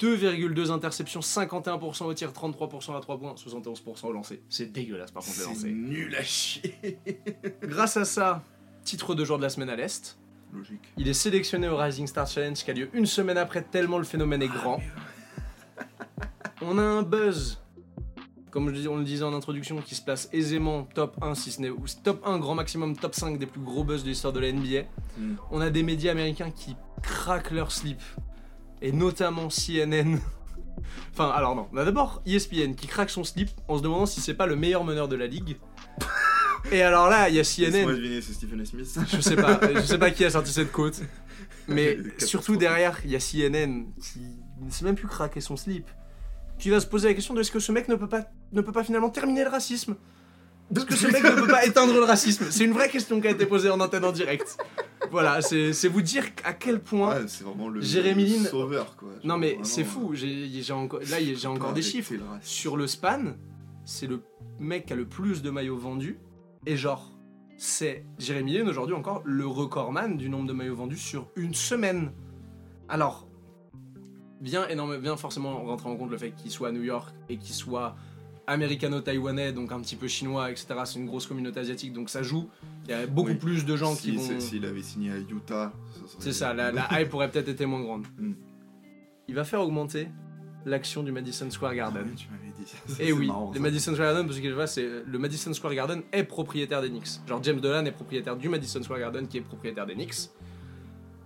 2,2 0.00 0.70
interceptions, 0.70 1.20
51% 1.20 2.04
au 2.04 2.14
tir, 2.14 2.30
33% 2.32 2.96
à 2.96 3.00
3 3.00 3.18
points, 3.18 3.34
71% 3.34 4.06
au 4.06 4.12
lancer. 4.12 4.40
C'est 4.48 4.72
dégueulasse 4.72 5.10
par 5.10 5.22
contre 5.22 5.36
le 5.38 5.42
C'est 5.44 5.50
lancer. 5.50 5.72
nul 5.72 6.14
à 6.14 6.22
chier. 6.22 6.98
Grâce 7.62 7.96
à 7.96 8.04
ça, 8.04 8.42
titre 8.84 9.14
de 9.14 9.24
joueur 9.24 9.38
de 9.38 9.42
la 9.44 9.50
semaine 9.50 9.68
à 9.70 9.76
l'Est. 9.76 10.16
Logique. 10.52 10.80
Il 10.96 11.08
est 11.08 11.14
sélectionné 11.14 11.68
au 11.68 11.76
Rising 11.76 12.06
Star 12.06 12.26
Challenge 12.28 12.56
qui 12.62 12.70
a 12.70 12.74
lieu 12.74 12.88
une 12.92 13.06
semaine 13.06 13.38
après 13.38 13.62
tellement 13.62 13.98
le 13.98 14.04
phénomène 14.04 14.40
est 14.42 14.48
grand. 14.48 14.80
On 16.62 16.78
a 16.78 16.82
un 16.82 17.02
buzz, 17.02 17.60
comme 18.54 18.72
je 18.72 18.80
dis- 18.80 18.86
on 18.86 18.96
le 18.96 19.02
disait 19.02 19.24
en 19.24 19.34
introduction, 19.34 19.82
qui 19.84 19.96
se 19.96 20.00
place 20.00 20.28
aisément 20.32 20.84
top 20.94 21.16
1, 21.20 21.34
si 21.34 21.50
ce 21.50 21.60
n'est 21.60 21.70
ou 21.70 21.84
top 22.04 22.24
1, 22.24 22.38
grand 22.38 22.54
maximum 22.54 22.96
top 22.96 23.16
5 23.16 23.36
des 23.36 23.46
plus 23.46 23.60
gros 23.60 23.82
buzz 23.82 24.04
de 24.04 24.08
l'histoire 24.08 24.32
de 24.32 24.38
la 24.38 24.52
NBA. 24.52 24.82
Mm. 25.18 25.34
On 25.50 25.60
a 25.60 25.70
des 25.70 25.82
médias 25.82 26.12
américains 26.12 26.52
qui 26.52 26.76
craquent 27.02 27.50
leur 27.50 27.72
slip, 27.72 28.00
et 28.80 28.92
notamment 28.92 29.48
CNN. 29.48 30.18
enfin, 31.12 31.30
alors 31.30 31.56
non, 31.56 31.66
on 31.72 31.78
a 31.78 31.84
d'abord 31.84 32.22
ESPN 32.26 32.76
qui 32.76 32.86
craque 32.86 33.10
son 33.10 33.24
slip 33.24 33.50
en 33.66 33.76
se 33.76 33.82
demandant 33.82 34.06
si 34.06 34.20
c'est 34.20 34.34
pas 34.34 34.46
le 34.46 34.54
meilleur 34.54 34.84
meneur 34.84 35.08
de 35.08 35.16
la 35.16 35.26
ligue. 35.26 35.56
Et 36.70 36.80
alors 36.80 37.10
là, 37.10 37.28
il 37.28 37.34
y 37.34 37.40
a 37.40 37.44
CNN 37.44 37.86
deviner, 37.88 38.22
c'est 38.22 38.34
Stephen 38.34 38.64
Smith. 38.64 38.86
je 39.12 39.20
sais 39.20 39.36
pas, 39.36 39.60
je 39.74 39.80
sais 39.80 39.98
pas 39.98 40.12
qui 40.12 40.24
a 40.24 40.30
sorti 40.30 40.52
cette 40.52 40.70
côte. 40.70 41.02
Mais 41.68 41.98
surtout 42.18 42.56
derrière, 42.56 43.00
il 43.04 43.10
y 43.10 43.16
a 43.16 43.20
CNN 43.20 43.86
qui 44.00 44.20
ne 44.62 44.70
sait 44.70 44.84
même 44.84 44.94
plus 44.94 45.08
craquer 45.08 45.40
son 45.40 45.56
slip. 45.56 45.86
Qui 46.58 46.70
va 46.70 46.80
se 46.80 46.86
poser 46.86 47.08
la 47.08 47.14
question 47.14 47.34
de 47.34 47.40
est-ce 47.40 47.50
que 47.50 47.58
ce 47.58 47.72
mec 47.72 47.88
ne 47.88 47.96
peut 47.96 48.08
pas, 48.08 48.24
ne 48.52 48.60
peut 48.60 48.72
pas 48.72 48.84
finalement 48.84 49.10
terminer 49.10 49.44
le 49.44 49.50
racisme? 49.50 49.96
Est-ce 50.74 50.86
que 50.86 50.94
ce 50.96 51.06
mec 51.12 51.22
ne 51.24 51.30
peut 51.40 51.46
pas 51.46 51.66
éteindre 51.66 51.92
le 51.92 52.04
racisme? 52.04 52.46
C'est 52.50 52.64
une 52.64 52.72
vraie 52.72 52.88
question 52.88 53.20
qui 53.20 53.26
a 53.28 53.30
été 53.30 53.44
posée 53.46 53.70
en 53.70 53.80
antenne 53.80 54.04
en 54.04 54.12
direct. 54.12 54.56
Voilà, 55.10 55.42
c'est 55.42 55.88
vous 55.88 56.00
dire 56.02 56.24
à 56.44 56.52
quel 56.52 56.80
point. 56.80 57.16
Ouais, 57.20 57.24
c'est 57.28 57.44
vraiment 57.44 57.68
le, 57.68 57.80
Jérémy 57.80 58.26
Lin- 58.26 58.44
sauveur 58.44 58.96
quoi. 58.96 59.10
Non 59.24 59.36
mais 59.36 59.58
c'est 59.62 59.84
fou, 59.84 60.12
j'ai 60.14 60.72
encore, 60.72 61.00
là 61.10 61.18
j'ai 61.20 61.46
encore 61.48 61.72
des 61.72 61.82
chiffres. 61.82 62.14
le. 62.14 62.20
Sur 62.40 62.76
le 62.76 62.86
span, 62.86 63.34
c'est 63.84 64.06
le 64.06 64.22
mec 64.58 64.86
qui 64.86 64.92
a 64.92 64.96
le 64.96 65.06
plus 65.06 65.42
de 65.42 65.50
maillots 65.50 65.76
vendus. 65.76 66.18
Et 66.66 66.76
genre, 66.76 67.12
c'est 67.58 68.06
Jérémy 68.18 68.58
Lin 68.58 68.66
aujourd'hui 68.68 68.94
encore 68.94 69.22
le 69.26 69.46
recordman 69.46 70.16
du 70.16 70.30
nombre 70.30 70.48
de 70.48 70.54
maillots 70.54 70.76
vendus 70.76 70.96
sur 70.96 71.28
une 71.36 71.52
semaine. 71.54 72.10
Alors, 72.88 73.28
bien, 74.44 74.68
énorme, 74.68 74.98
bien 74.98 75.16
forcément 75.16 75.64
rentrer 75.64 75.88
en 75.88 75.96
compte 75.96 76.10
le 76.10 76.18
fait 76.18 76.30
qu'il 76.32 76.50
soit 76.50 76.68
à 76.68 76.72
New 76.72 76.82
York 76.84 77.12
et 77.28 77.36
qu'il 77.36 77.54
soit 77.54 77.96
américano-taïwanais, 78.46 79.52
donc 79.52 79.72
un 79.72 79.80
petit 79.80 79.96
peu 79.96 80.06
chinois, 80.06 80.50
etc. 80.50 80.66
C'est 80.84 80.98
une 80.98 81.06
grosse 81.06 81.26
communauté 81.26 81.60
asiatique, 81.60 81.92
donc 81.92 82.10
ça 82.10 82.22
joue. 82.22 82.48
Il 82.84 82.90
y 82.90 82.94
a 82.94 83.06
beaucoup 83.06 83.30
Oui. 83.30 83.34
plus 83.36 83.64
de 83.64 83.74
gens 83.76 83.94
Si- 83.94 84.10
qui 84.12 84.16
vont... 84.16 84.40
S'il 84.40 84.64
avait 84.66 84.82
signé 84.82 85.10
à 85.12 85.16
Utah, 85.18 85.72
ça 85.94 86.08
serait- 86.08 86.16
C'est 86.22 86.32
ça, 86.32 86.54
la, 86.54 86.70
la 86.70 86.88
hype 87.00 87.12
aurait 87.14 87.30
peut-être 87.30 87.48
été 87.48 87.64
moins 87.66 87.80
grande. 87.80 88.06
Mm. 88.18 88.32
Il 89.28 89.34
va 89.34 89.44
faire 89.44 89.60
augmenter 89.62 90.08
l'action 90.66 91.02
du 91.02 91.10
Madison 91.12 91.50
Square 91.50 91.72
Ah 91.72 91.76
Garden. 91.76 92.04
oui, 92.06 92.14
tu 92.14 92.28
m'avais 92.30 92.52
dit. 92.54 93.02
Et 93.02 93.12
oui, 93.12 93.26
marrant, 93.28 93.48
le 93.50 93.56
ça. 93.56 93.60
Madison 93.62 93.92
Square 93.94 94.08
Garden, 94.08 94.26
parce 94.26 94.38
que 94.40 94.48
je 94.48 94.54
vois, 94.54 94.66
c'est 94.66 94.86
le 95.06 95.18
Madison 95.18 95.52
Square 95.54 95.74
Garden 95.74 96.02
est 96.12 96.24
propriétaire 96.24 96.82
des 96.82 96.90
Knicks. 96.90 97.20
Genre 97.26 97.42
James 97.42 97.60
Dolan 97.60 97.84
est 97.86 97.92
propriétaire 97.92 98.36
du 98.36 98.48
Madison 98.50 98.82
Square 98.82 98.98
Garden 99.00 99.26
qui 99.26 99.38
est 99.38 99.42
propriétaire 99.42 99.86
des 99.86 99.94
Knicks. 99.94 100.28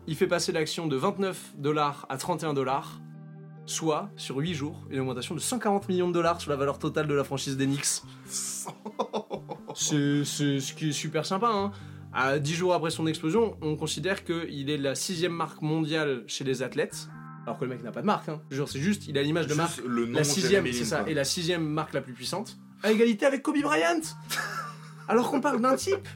Il 0.07 0.15
fait 0.17 0.27
passer 0.29 0.53
l'action 0.53 0.87
de 0.87 0.97
29 0.97 1.55
dollars 1.59 2.07
à 2.09 2.17
31 2.17 2.55
dollars, 2.55 3.01
soit 3.71 4.11
sur 4.17 4.37
8 4.37 4.55
jours 4.55 4.87
une 4.91 5.01
augmentation 5.01 5.35
de 5.35 5.41
140 5.41 5.89
millions 5.89 6.09
de 6.09 6.13
dollars 6.13 6.41
sur 6.41 6.51
la 6.51 6.57
valeur 6.57 6.79
totale 6.79 7.07
de 7.07 7.15
la 7.15 7.25
franchise 7.25 7.57
des 7.57 7.67
Knicks. 7.67 8.03
C'est 9.75 10.25
ce 10.25 10.73
qui 10.73 10.89
est 10.89 10.93
super 10.93 11.27
sympa. 11.27 11.49
Hein. 11.49 11.73
À 12.13 12.39
10 12.39 12.55
jours 12.55 12.75
après 12.75 12.91
son 12.91 13.07
explosion, 13.07 13.57
on 13.61 13.77
considère 13.77 14.25
qu'il 14.25 14.71
est 14.71 14.79
la 14.79 14.95
sixième 14.95 15.33
marque 15.33 15.63
mondiale 15.63 16.25
chez 16.27 16.45
les 16.45 16.63
athlètes. 16.63 17.09
Alors 17.45 17.59
que 17.59 17.65
le 17.65 17.71
mec 17.71 17.83
n'a 17.83 17.93
pas 17.93 18.01
de 18.01 18.07
marque, 18.07 18.29
hein. 18.29 18.43
C'est 18.51 18.81
juste, 18.81 19.07
il 19.09 19.17
a 19.17 19.23
l'image 19.23 19.47
de 19.47 19.55
marque 19.55 19.79
le 19.87 20.07
nom 20.07 20.19
la 20.19 20.25
sixième, 20.25 20.67
c'est 20.73 20.85
ça, 20.85 21.01
quoi. 21.01 21.11
et 21.11 21.15
la 21.15 21.25
sixième 21.25 21.65
marque 21.65 21.95
la 21.95 22.03
plus 22.03 22.13
puissante, 22.13 22.59
à 22.83 22.91
égalité 22.91 23.25
avec 23.25 23.43
Kobe 23.43 23.61
Bryant. 23.63 24.01
Alors 25.09 25.31
qu'on 25.31 25.41
parle 25.41 25.61
d'un 25.61 25.77
type 25.77 26.07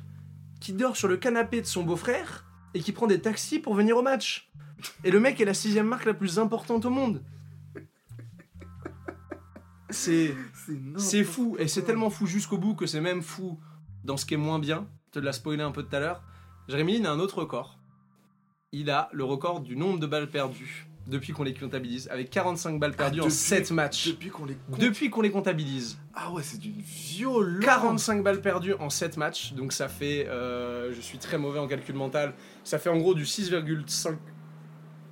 qui 0.61 0.73
dort 0.73 0.97
sur 0.97 1.09
le 1.09 1.17
canapé 1.17 1.61
de 1.61 1.67
son 1.67 1.83
beau-frère 1.83 2.45
et 2.75 2.81
qui 2.81 2.93
prend 2.93 3.07
des 3.07 3.21
taxis 3.21 3.59
pour 3.59 3.75
venir 3.75 3.97
au 3.97 4.03
match. 4.03 4.51
Et 5.05 5.11
le 5.11 5.21
mec 5.21 5.41
est 5.41 5.45
la 5.45 5.55
sixième 5.55 5.87
marque 5.87 6.05
la 6.05 6.15
plus 6.15 6.39
importante 6.39 6.85
au 6.85 6.91
monde. 6.91 7.23
C'est 9.93 11.25
fou, 11.25 11.57
et 11.59 11.69
c'est 11.69 11.83
tellement 11.83 12.11
fou 12.11 12.27
jusqu'au 12.27 12.59
bout 12.59 12.75
que 12.75 12.87
c'est 12.87 13.01
même 13.01 13.23
fou 13.23 13.59
dans 14.05 14.17
ce 14.17 14.27
qui 14.27 14.35
est 14.35 14.39
moins 14.39 14.59
bien. 14.59 14.87
Je 15.15 15.21
te 15.21 15.25
l'ai 15.25 15.33
spoilé 15.33 15.63
un 15.63 15.71
peu 15.71 15.83
tout 15.83 15.95
à 15.95 16.01
l'heure. 16.01 16.23
Jérémy 16.69 16.99
Lin 16.99 17.11
a 17.11 17.13
un 17.13 17.19
autre 17.21 17.39
record. 17.39 17.79
il 18.75 18.89
a 18.91 19.11
le 19.13 19.23
record 19.25 19.61
du 19.61 19.77
nombre 19.77 19.99
de 20.01 20.07
balles 20.07 20.31
perdues 20.31 20.87
depuis 21.07 21.33
qu'on 21.35 21.43
les 21.43 21.53
comptabilise, 21.53 22.09
avec 22.11 22.31
45 22.31 22.79
balles 22.81 22.95
perdues 22.97 23.19
Ah, 23.21 23.25
en 23.25 23.27
depuis- 23.27 23.37
7 23.37 23.71
matchs. 23.73 24.09
Depuis 24.09 24.31
qu'on 24.31 24.47
les 24.47 24.55
compte. 24.55 24.79
Depuis 24.81 25.11
qu'on 25.11 25.21
les 25.21 25.31
comptabilise. 25.31 25.99
Ah 26.15 26.33
ouais, 26.33 26.43
c'est 26.43 26.59
d'une 26.59 26.81
violence. 26.81 27.63
45 27.65 28.23
balles 28.23 28.41
perdues 28.41 28.73
en 28.75 28.89
7 28.89 29.17
matchs, 29.19 29.53
donc 29.53 29.73
ça 29.75 29.89
fait, 29.89 30.27
euh, 30.29 30.91
je 30.95 31.01
suis 31.03 31.19
très 31.19 31.37
mauvais 31.37 31.59
en 31.59 31.67
calcul 31.67 31.95
mental, 31.97 32.33
ça 32.65 32.79
fait 32.79 32.89
en 32.89 32.97
gros 32.97 33.15
du 33.15 33.27
6,5 33.27 34.17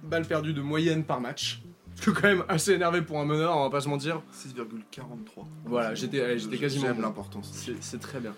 balles 0.04 0.26
perdues 0.26 0.54
de 0.54 0.62
moyenne 0.62 1.04
par 1.04 1.20
match. 1.20 1.62
Je 2.06 2.10
suis 2.10 2.12
quand 2.14 2.28
même 2.28 2.44
assez 2.48 2.72
énervé 2.72 3.02
pour 3.02 3.20
un 3.20 3.24
meneur, 3.26 3.54
on 3.56 3.64
va 3.64 3.70
pas 3.70 3.80
se 3.82 3.88
mentir. 3.88 4.22
6,43. 4.32 5.44
Voilà, 5.66 5.94
j'étais- 5.94 6.22
allez, 6.22 6.38
j'étais 6.38 6.56
quasiment 6.58 6.86
J'aime 6.86 7.02
l'importance. 7.02 7.52
C'est 7.80 8.00
très 8.00 8.20
bien. 8.20 8.34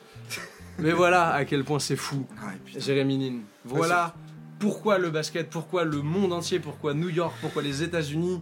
Mais 0.79 0.92
voilà 0.92 1.33
à 1.33 1.44
quel 1.44 1.62
point 1.64 1.79
c'est 1.79 1.96
fou, 1.96 2.27
Ah. 2.42 2.51
Jérémy 2.77 3.18
Lin. 3.31 3.38
Voilà 3.64 4.14
pourquoi 4.59 4.98
le 4.98 5.11
basket, 5.11 5.48
pourquoi 5.51 5.85
le 5.85 6.03
monde 6.03 6.33
entier, 6.33 6.59
pourquoi 6.61 6.94
New 6.94 7.09
York, 7.09 7.35
pourquoi 7.40 7.62
les 7.62 7.83
États-Unis 7.83 8.40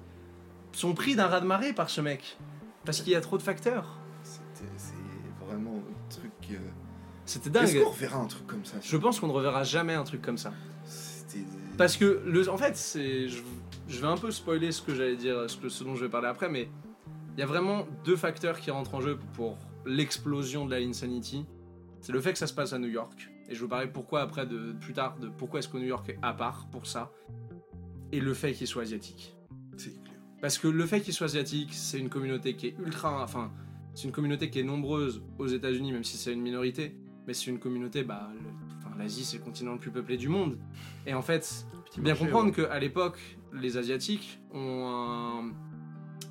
sont 0.73 0.95
pris 0.95 1.17
d'un 1.17 1.27
raz-de-marée 1.27 1.73
par 1.73 1.91
ce 1.91 2.01
mec. 2.01 2.39
Parce 2.85 3.01
qu'il 3.03 3.13
y 3.13 3.17
a 3.17 3.21
trop 3.21 3.37
de 3.37 3.43
facteurs. 3.43 3.99
C'était- 4.23 4.71
C'est 4.77 5.45
vraiment 5.47 5.77
un 5.87 6.11
truc. 6.11 6.31
euh, 6.53 6.57
C'était 7.27 7.49
Est-ce 7.59 7.75
dingue. 7.75 7.83
qu'on 7.85 7.91
reverra 7.91 8.19
un 8.21 8.27
truc 8.27 8.47
comme 8.47 8.65
ça? 8.65 8.77
Je 8.83 8.97
pense 8.97 9.21
qu'on 9.21 9.27
ne 9.29 9.33
reverra 9.33 9.65
jamais 9.65 9.95
un 9.95 10.05
truc 10.05 10.23
comme 10.23 10.39
ça. 10.39 10.53
C'était. 10.85 11.45
Parce 11.77 11.97
que, 11.97 12.23
le, 12.27 12.49
en 12.49 12.57
fait, 12.57 12.77
c'est, 12.77 13.29
je, 13.29 13.39
je 13.91 14.01
vais 14.01 14.07
un 14.07 14.17
peu 14.17 14.31
spoiler 14.31 14.73
ce 14.73 14.81
que 14.81 14.95
j'allais 14.95 15.17
dire, 15.17 15.51
ce, 15.51 15.57
que, 15.57 15.69
ce 15.69 15.85
dont 15.85 15.95
je 15.95 16.05
vais 16.05 16.11
parler 16.11 16.29
après, 16.29 16.49
mais 16.49 16.69
il 17.37 17.41
y 17.41 17.43
a 17.43 17.47
vraiment 17.47 17.87
deux 18.05 18.17
facteurs 18.17 18.59
qui 18.61 18.71
rentrent 18.71 18.95
en 18.95 19.01
jeu 19.01 19.19
pour 19.35 19.59
l'explosion 19.85 20.65
de 20.65 20.71
la 20.71 20.79
Insanity. 20.79 21.45
C'est 22.01 22.13
le 22.13 22.21
fait 22.21 22.33
que 22.33 22.39
ça 22.39 22.47
se 22.47 22.55
passe 22.55 22.73
à 22.73 22.79
New 22.79 22.89
York, 22.89 23.31
et 23.49 23.55
je 23.55 23.61
vous 23.61 23.69
parler 23.69 23.89
pourquoi 23.89 24.23
après, 24.23 24.47
de, 24.47 24.73
plus 24.81 24.93
tard, 24.93 25.19
de 25.19 25.29
pourquoi 25.29 25.59
est-ce 25.59 25.69
que 25.69 25.77
New 25.77 25.87
York 25.87 26.09
est 26.09 26.19
à 26.23 26.33
part 26.33 26.69
pour 26.71 26.87
ça, 26.87 27.13
et 28.13 28.21
le 28.21 28.33
fait 28.33 28.53
qu'il 28.53 28.67
soit 28.67 28.83
asiatique. 28.83 29.37
C'est 29.77 29.91
clair. 30.03 30.19
Parce 30.41 30.59
que 30.59 30.69
le 30.69 30.87
fait 30.87 31.01
qu'il 31.01 31.13
soit 31.13 31.27
asiatique, 31.27 31.75
c'est 31.75 31.99
une 31.99 32.09
communauté 32.09 32.55
qui 32.55 32.69
est 32.69 32.77
ultra. 32.79 33.23
Enfin, 33.23 33.51
c'est 33.95 34.05
une 34.05 34.13
communauté 34.13 34.51
qui 34.51 34.61
est 34.61 34.65
nombreuse 34.65 35.23
aux 35.39 35.47
États-Unis, 35.47 35.93
même 35.93 36.05
si 36.05 36.17
c'est 36.17 36.33
une 36.33 36.41
minorité. 36.41 36.97
Mais 37.27 37.35
c'est 37.35 37.51
une 37.51 37.59
communauté, 37.59 38.03
bah. 38.03 38.31
Enfin, 38.79 38.97
l'Asie, 38.99 39.25
c'est 39.25 39.39
le 39.39 39.45
continent 39.45 39.75
le 39.75 39.79
plus 39.79 39.91
peuplé 39.91 40.17
du 40.17 40.29
monde. 40.29 40.59
Et 41.07 41.15
en 41.15 41.23
fait, 41.23 41.67
Petit 41.85 42.01
bien 42.01 42.15
marché, 42.15 42.25
comprendre 42.25 42.57
ouais. 42.59 42.67
qu'à 42.67 42.79
l'époque, 42.79 43.21
les 43.53 43.77
Asiatiques 43.77 44.41
ont 44.53 44.87
un. 44.87 45.53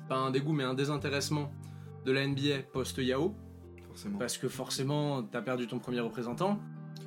Pas 0.08 0.16
un 0.16 0.30
dégoût, 0.30 0.52
mais 0.52 0.64
un 0.64 0.74
désintéressement 0.74 1.52
de 2.04 2.12
la 2.12 2.26
NBA 2.26 2.62
post-Yao. 2.72 3.34
Forcément. 3.86 4.18
Parce 4.18 4.38
que 4.38 4.48
forcément, 4.48 5.22
t'as 5.22 5.42
perdu 5.42 5.66
ton 5.66 5.78
premier 5.78 6.00
représentant. 6.00 6.58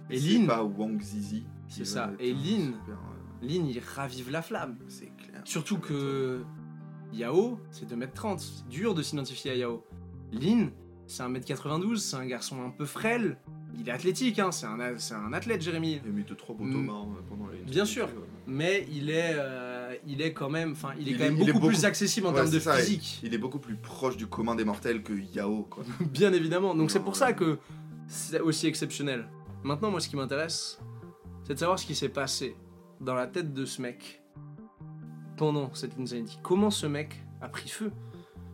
Et 0.09 0.19
C'est 0.19 0.37
Lin, 0.39 0.45
pas 0.47 0.63
Wang 0.63 1.01
Zizi. 1.01 1.43
C'est 1.67 1.85
ça. 1.85 2.11
Et 2.19 2.33
Lin. 2.33 2.73
super, 2.73 2.95
euh, 2.95 3.45
Lin, 3.47 3.65
il 3.67 3.79
ravive 3.79 4.29
la 4.31 4.41
flamme. 4.41 4.77
C'est 4.87 5.11
clair. 5.17 5.41
Surtout 5.45 5.79
que 5.79 6.43
Yao, 7.11 7.59
c'est 7.71 7.89
2m30. 7.89 8.39
C'est 8.39 8.67
dur 8.69 8.93
de 8.93 9.01
s'identifier 9.01 9.51
à 9.51 9.55
Yao. 9.55 9.83
Lin, 10.31 10.69
c'est 11.07 11.23
1m92, 11.23 11.97
c'est 11.97 12.15
un 12.15 12.25
garçon 12.25 12.61
un 12.63 12.69
peu 12.69 12.85
frêle. 12.85 13.37
Il 13.77 13.89
est 13.89 13.91
athlétique, 13.91 14.37
hein, 14.39 14.51
c'est 14.51 14.67
un, 14.67 14.77
c'est 14.97 15.15
un 15.15 15.33
athlète, 15.33 15.61
Jérémy. 15.61 15.99
Il 16.03 16.09
a 16.09 16.11
mis 16.13 16.23
deux 16.23 16.35
trois 16.35 16.55
beaux 16.55 16.63
Mm. 16.63 16.71
tomards 16.73 17.07
euh, 17.07 17.21
pendant 17.27 17.47
la 17.47 17.53
Bien 17.65 17.85
sûr. 17.85 18.05
ouais. 18.05 18.13
Mais 18.45 18.87
il 18.91 19.09
est, 19.09 19.33
euh, 19.35 19.72
il 20.07 20.21
est 20.21 20.33
quand 20.33 20.49
même, 20.49 20.71
enfin, 20.73 20.93
il 20.99 21.07
est 21.07 21.11
Il 21.11 21.17
quand 21.17 21.23
est- 21.25 21.31
même 21.31 21.45
beaucoup, 21.53 21.67
plus 21.67 21.85
accessible 21.85 22.27
en 22.27 22.31
Ouais, 22.31 22.35
termes 22.37 22.49
de 22.51 22.59
ça, 22.59 22.75
physique. 22.75 23.19
Il 23.23 23.33
est 23.33 23.37
beaucoup 23.37 23.59
plus 23.59 23.75
proche 23.75 24.17
du 24.17 24.27
commun 24.27 24.55
des 24.55 24.65
mortels 24.65 25.01
que 25.03 25.13
Yao, 25.13 25.63
quoi. 25.69 25.83
Bien 26.01 26.33
évidemment. 26.33 26.75
Donc 26.75 26.91
c'est 26.91 26.99
pour 26.99 27.15
ça 27.15 27.33
que 27.33 27.57
c'est 28.07 28.39
aussi 28.39 28.67
exceptionnel. 28.67 29.27
Maintenant, 29.63 29.91
moi, 29.91 29.99
ce 29.99 30.09
qui 30.09 30.15
m'intéresse, 30.15 30.79
c'est 31.43 31.53
de 31.53 31.59
savoir 31.59 31.79
ce 31.79 31.85
qui 31.85 31.95
s'est 31.95 32.09
passé 32.09 32.55
dans 32.99 33.15
la 33.15 33.27
tête 33.27 33.53
de 33.53 33.65
ce 33.65 33.81
mec 33.81 34.21
pendant 35.37 35.73
cette 35.73 35.97
Insanity. 35.99 36.37
Comment 36.43 36.69
ce 36.69 36.85
mec 36.87 37.23
a 37.41 37.47
pris 37.49 37.69
feu? 37.69 37.91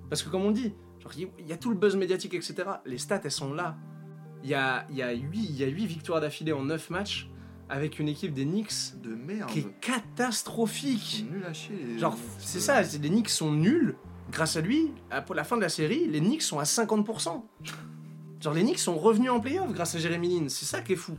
Parce 0.10 0.24
que 0.24 0.30
comme 0.30 0.44
on 0.44 0.52
dit, 0.52 0.74
il 1.18 1.48
y 1.48 1.54
a 1.54 1.58
tout 1.58 1.70
le 1.70 1.76
buzz 1.76 1.96
médiatique, 1.96 2.34
etc. 2.34 2.56
Les 2.86 2.98
stats, 2.98 3.22
elles 3.24 3.32
sont 3.32 3.54
là. 3.54 3.78
Il 4.44 4.50
y 4.50 4.54
a, 4.54 4.86
y 4.92 5.02
a 5.02 5.12
8, 5.12 5.40
y 5.40 5.64
a 5.64 5.68
huit 5.68 5.86
victoires 5.86 6.22
d'affilée 6.22 6.54
en 6.54 6.64
9 6.64 6.90
matchs 6.90 7.29
avec 7.70 8.00
une 8.00 8.08
équipe 8.08 8.34
des 8.34 8.46
Knicks 8.46 9.00
De 9.04 9.14
merde. 9.16 9.50
qui 9.50 9.60
est 9.60 9.80
catastrophique. 9.82 11.26
nuls 11.32 11.46
à 11.46 11.54
chier. 11.54 11.76
les- 11.88 12.00
Genre, 12.00 12.18
c'est 12.40 12.60
ça, 12.60 12.82
les 12.82 13.10
Knicks 13.10 13.30
sont 13.30 13.52
nuls. 13.52 13.96
Grâce 14.32 14.56
à 14.58 14.62
lui, 14.62 14.92
à- 15.10 15.22
pour 15.22 15.34
la 15.36 15.44
fin 15.44 15.56
de 15.58 15.62
la 15.62 15.70
série, 15.70 16.08
les 16.08 16.20
Knicks 16.20 16.42
sont 16.44 16.60
à 16.60 16.66
50%. 16.66 17.46
Genre, 18.42 18.54
les 18.54 18.62
Knicks 18.62 18.80
sont 18.80 18.98
revenus 18.98 19.32
en 19.32 19.40
playoff 19.40 19.72
grâce 19.74 19.96
à 19.96 20.00
Jeremy 20.00 20.40
Lin. 20.42 20.50
C'est 20.50 20.66
ça 20.66 20.82
qui 20.82 20.94
est 20.94 20.98
fou. 20.98 21.18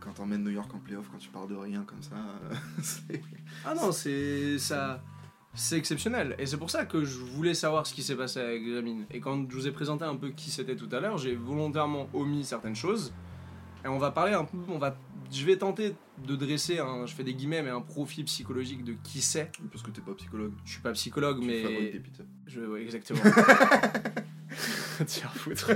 Quand 0.00 0.12
t'emmènes 0.12 0.42
New 0.42 0.50
York 0.50 0.72
en 0.74 0.78
playoff, 0.78 1.10
quand 1.12 1.18
tu 1.18 1.28
pars 1.28 1.46
de 1.46 1.54
rien 1.54 1.84
comme 1.86 2.02
ça, 2.02 2.14
euh. 2.50 3.16
Ah 3.66 3.74
non, 3.74 3.92
c'est 3.92 4.58
ça. 4.58 5.02
C'est 5.52 5.76
exceptionnel. 5.76 6.34
Et 6.38 6.46
c'est 6.46 6.56
pour 6.56 6.70
ça 6.70 6.86
que 6.86 7.04
je 7.04 7.18
voulais 7.18 7.52
savoir 7.52 7.86
ce 7.86 7.92
qui 7.92 8.02
s'est 8.02 8.16
passé 8.16 8.40
avec 8.40 8.64
Jeremy 8.64 9.00
Lin. 9.00 9.04
Et 9.10 9.20
quand 9.20 9.44
je 9.50 9.54
vous 9.54 9.66
ai 9.68 9.72
présenté 9.72 10.04
un 10.06 10.16
peu 10.16 10.30
qui 10.30 10.50
c'était 10.50 10.74
tout 10.74 10.88
à 10.92 11.00
l'heure, 11.00 11.18
j'ai 11.18 11.34
volontairement 11.34 12.08
omis 12.14 12.44
certaines 12.44 12.74
choses. 12.76 13.12
Et 13.84 13.88
on 13.88 13.98
va 13.98 14.10
parler 14.10 14.32
un 14.32 14.44
peu. 14.46 14.56
On 14.68 14.78
va, 14.78 14.96
je 15.30 15.44
vais 15.46 15.56
tenter 15.56 15.94
de 16.26 16.36
dresser 16.36 16.78
un. 16.78 17.06
Je 17.06 17.14
fais 17.14 17.24
des 17.24 17.34
guillemets, 17.34 17.62
mais 17.62 17.70
un 17.70 17.80
profil 17.80 18.24
psychologique 18.24 18.84
de 18.84 18.94
qui 19.02 19.20
c'est. 19.20 19.50
Parce 19.70 19.82
que 19.82 19.90
t'es 19.90 20.00
pas 20.00 20.12
psychologue. 20.14 20.52
Je 20.64 20.72
suis 20.72 20.80
pas 20.80 20.92
psychologue, 20.92 21.40
Tu 21.40 21.46
mais. 21.46 21.62
fabriques 21.62 22.02
pizzas. 22.02 22.24
Je, 22.46 22.60
ouais, 22.60 22.82
exactement. 22.82 23.20
Tiens, 25.06 25.28
foutre. 25.34 25.70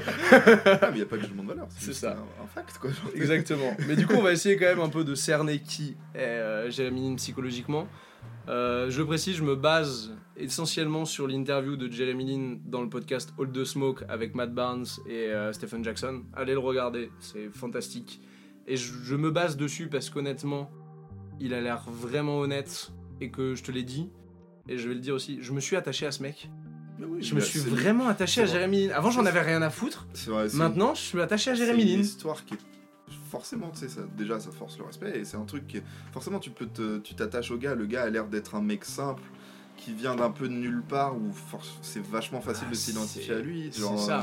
Ah, 0.82 0.90
mais 0.92 0.98
y 0.98 1.02
a 1.02 1.06
pas 1.06 1.16
de 1.16 1.22
jugement 1.22 1.44
de 1.44 1.48
valeur. 1.48 1.66
C'est 1.78 1.94
ça. 1.94 2.12
Un, 2.12 2.44
un 2.44 2.46
fact, 2.46 2.78
quoi. 2.78 2.90
genre. 2.90 3.10
Exactement. 3.14 3.74
Mais 3.88 3.96
du 3.96 4.06
coup, 4.06 4.14
on 4.14 4.22
va 4.22 4.32
essayer 4.32 4.56
quand 4.56 4.66
même 4.66 4.80
un 4.80 4.90
peu 4.90 5.02
de 5.04 5.14
cerner 5.14 5.60
qui 5.60 5.96
est 6.14 6.18
euh, 6.18 6.70
Jeremy 6.70 7.08
Lin 7.10 7.14
psychologiquement. 7.16 7.86
Euh, 8.48 8.90
je 8.90 9.02
précise, 9.02 9.36
je 9.36 9.42
me 9.44 9.56
base 9.56 10.12
essentiellement 10.36 11.06
sur 11.06 11.26
l'interview 11.26 11.76
de 11.76 11.90
Jeremy 11.90 12.26
Lin 12.26 12.58
dans 12.66 12.82
le 12.82 12.90
podcast 12.90 13.32
All 13.38 13.50
the 13.50 13.64
Smoke 13.64 14.04
avec 14.08 14.34
Matt 14.34 14.52
Barnes 14.52 14.84
et 15.08 15.28
euh, 15.32 15.52
Stephen 15.54 15.82
Jackson. 15.82 16.24
Allez 16.34 16.52
le 16.52 16.58
regarder, 16.58 17.10
c'est 17.20 17.48
fantastique. 17.54 18.20
Et 18.66 18.76
je, 18.76 18.92
je 19.02 19.14
me 19.14 19.30
base 19.30 19.56
dessus 19.56 19.88
parce 19.88 20.10
qu'honnêtement, 20.10 20.70
il 21.40 21.52
a 21.54 21.60
l'air 21.60 21.82
vraiment 21.90 22.38
honnête 22.38 22.92
et 23.20 23.30
que 23.30 23.54
je 23.54 23.62
te 23.62 23.70
l'ai 23.72 23.82
dit. 23.82 24.08
Et 24.68 24.78
je 24.78 24.88
vais 24.88 24.94
le 24.94 25.00
dire 25.00 25.14
aussi, 25.14 25.38
je 25.42 25.52
me 25.52 25.60
suis 25.60 25.76
attaché 25.76 26.06
à 26.06 26.12
ce 26.12 26.22
mec. 26.22 26.48
Oui, 27.00 27.22
Je 27.22 27.34
me 27.34 27.40
suis 27.40 27.58
c'est- 27.58 27.68
vraiment 27.68 28.06
attaché 28.08 28.42
à 28.42 28.46
c'est. 28.46 28.52
Jeremy 28.54 28.86
Lin. 28.88 28.94
Avant, 28.94 29.10
j'en 29.10 29.26
avais 29.26 29.40
rien 29.42 29.60
à 29.62 29.68
foutre. 29.70 30.06
C'est 30.14 30.30
vrai, 30.30 30.48
c'est- 30.48 30.56
Maintenant, 30.56 30.94
je 30.94 31.00
suis 31.00 31.20
attaché 31.20 31.50
à 31.50 31.56
c'est 31.56 31.66
Jeremy 31.66 31.82
une 31.82 31.88
Lin. 31.96 32.00
histoire 32.00 32.44
qui 32.44 32.54
est 32.54 32.58
forcément, 33.30 33.70
tu 33.70 33.80
sais, 33.80 33.88
ça, 33.88 34.00
déjà 34.16 34.38
ça 34.40 34.50
force 34.52 34.78
le 34.78 34.84
respect 34.84 35.18
et 35.18 35.24
c'est 35.24 35.36
un 35.36 35.44
truc 35.44 35.66
qui 35.66 35.78
est- 35.78 35.82
forcément 36.12 36.38
tu 36.38 36.50
peux 36.50 36.66
te, 36.66 36.98
tu 36.98 37.14
t'attaches 37.14 37.50
au 37.50 37.58
gars. 37.58 37.74
Le 37.74 37.86
gars 37.86 38.04
a 38.04 38.08
l'air 38.10 38.26
d'être 38.28 38.54
un 38.54 38.62
mec 38.62 38.84
simple 38.84 39.22
qui 39.76 39.92
vient 39.92 40.14
d'un 40.14 40.30
peu 40.30 40.48
de 40.48 40.52
nulle 40.54 40.82
part 40.88 41.16
où 41.16 41.32
c'est 41.82 42.02
vachement 42.02 42.40
facile 42.40 42.66
Ah, 42.68 42.70
de 42.70 42.76
s'identifier 42.76 43.22
c'est- 43.26 43.34
à 43.34 43.40
lui. 43.40 43.68
C'est 43.72 43.80
ça. 43.98 44.20
euh, 44.20 44.22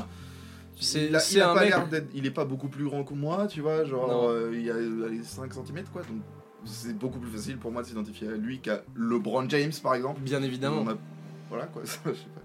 C'est 0.80 1.06
il 1.08 1.16
a, 1.16 1.20
c'est 1.20 1.36
il 1.36 1.42
a 1.42 1.52
un 1.52 1.54
pas 1.54 1.60
mec. 1.62 1.70
l'air 1.70 1.88
d'être, 1.88 2.10
il 2.14 2.26
est 2.26 2.32
pas 2.32 2.46
beaucoup 2.46 2.68
plus 2.70 2.86
grand 2.86 3.04
que 3.04 3.14
moi, 3.14 3.48
tu 3.48 3.62
vois, 3.62 3.84
genre 3.86 4.28
euh, 4.30 4.52
il 4.54 4.62
y 4.64 4.72
a 4.72 4.76
allez, 4.76 5.24
5 5.24 5.54
cm 5.54 5.84
quoi, 5.94 6.02
donc 6.04 6.22
c'est 6.66 6.98
beaucoup 6.98 7.20
plus 7.20 7.30
facile 7.32 7.58
pour 7.58 7.72
moi 7.72 7.82
de 7.84 7.88
s'identifier 7.88 8.28
à 8.30 8.32
lui 8.32 8.60
qu'à 8.60 8.84
LeBron 8.96 9.48
James 9.50 9.72
par 9.84 9.94
exemple. 9.96 10.22
Bien 10.22 10.42
évidemment. 10.44 10.88
A- 10.90 10.98
Voilà 11.50 11.66
quoi, 11.68 11.82
ça, 11.86 12.00
je 12.06 12.12
sais 12.14 12.26
pas. 12.34 12.42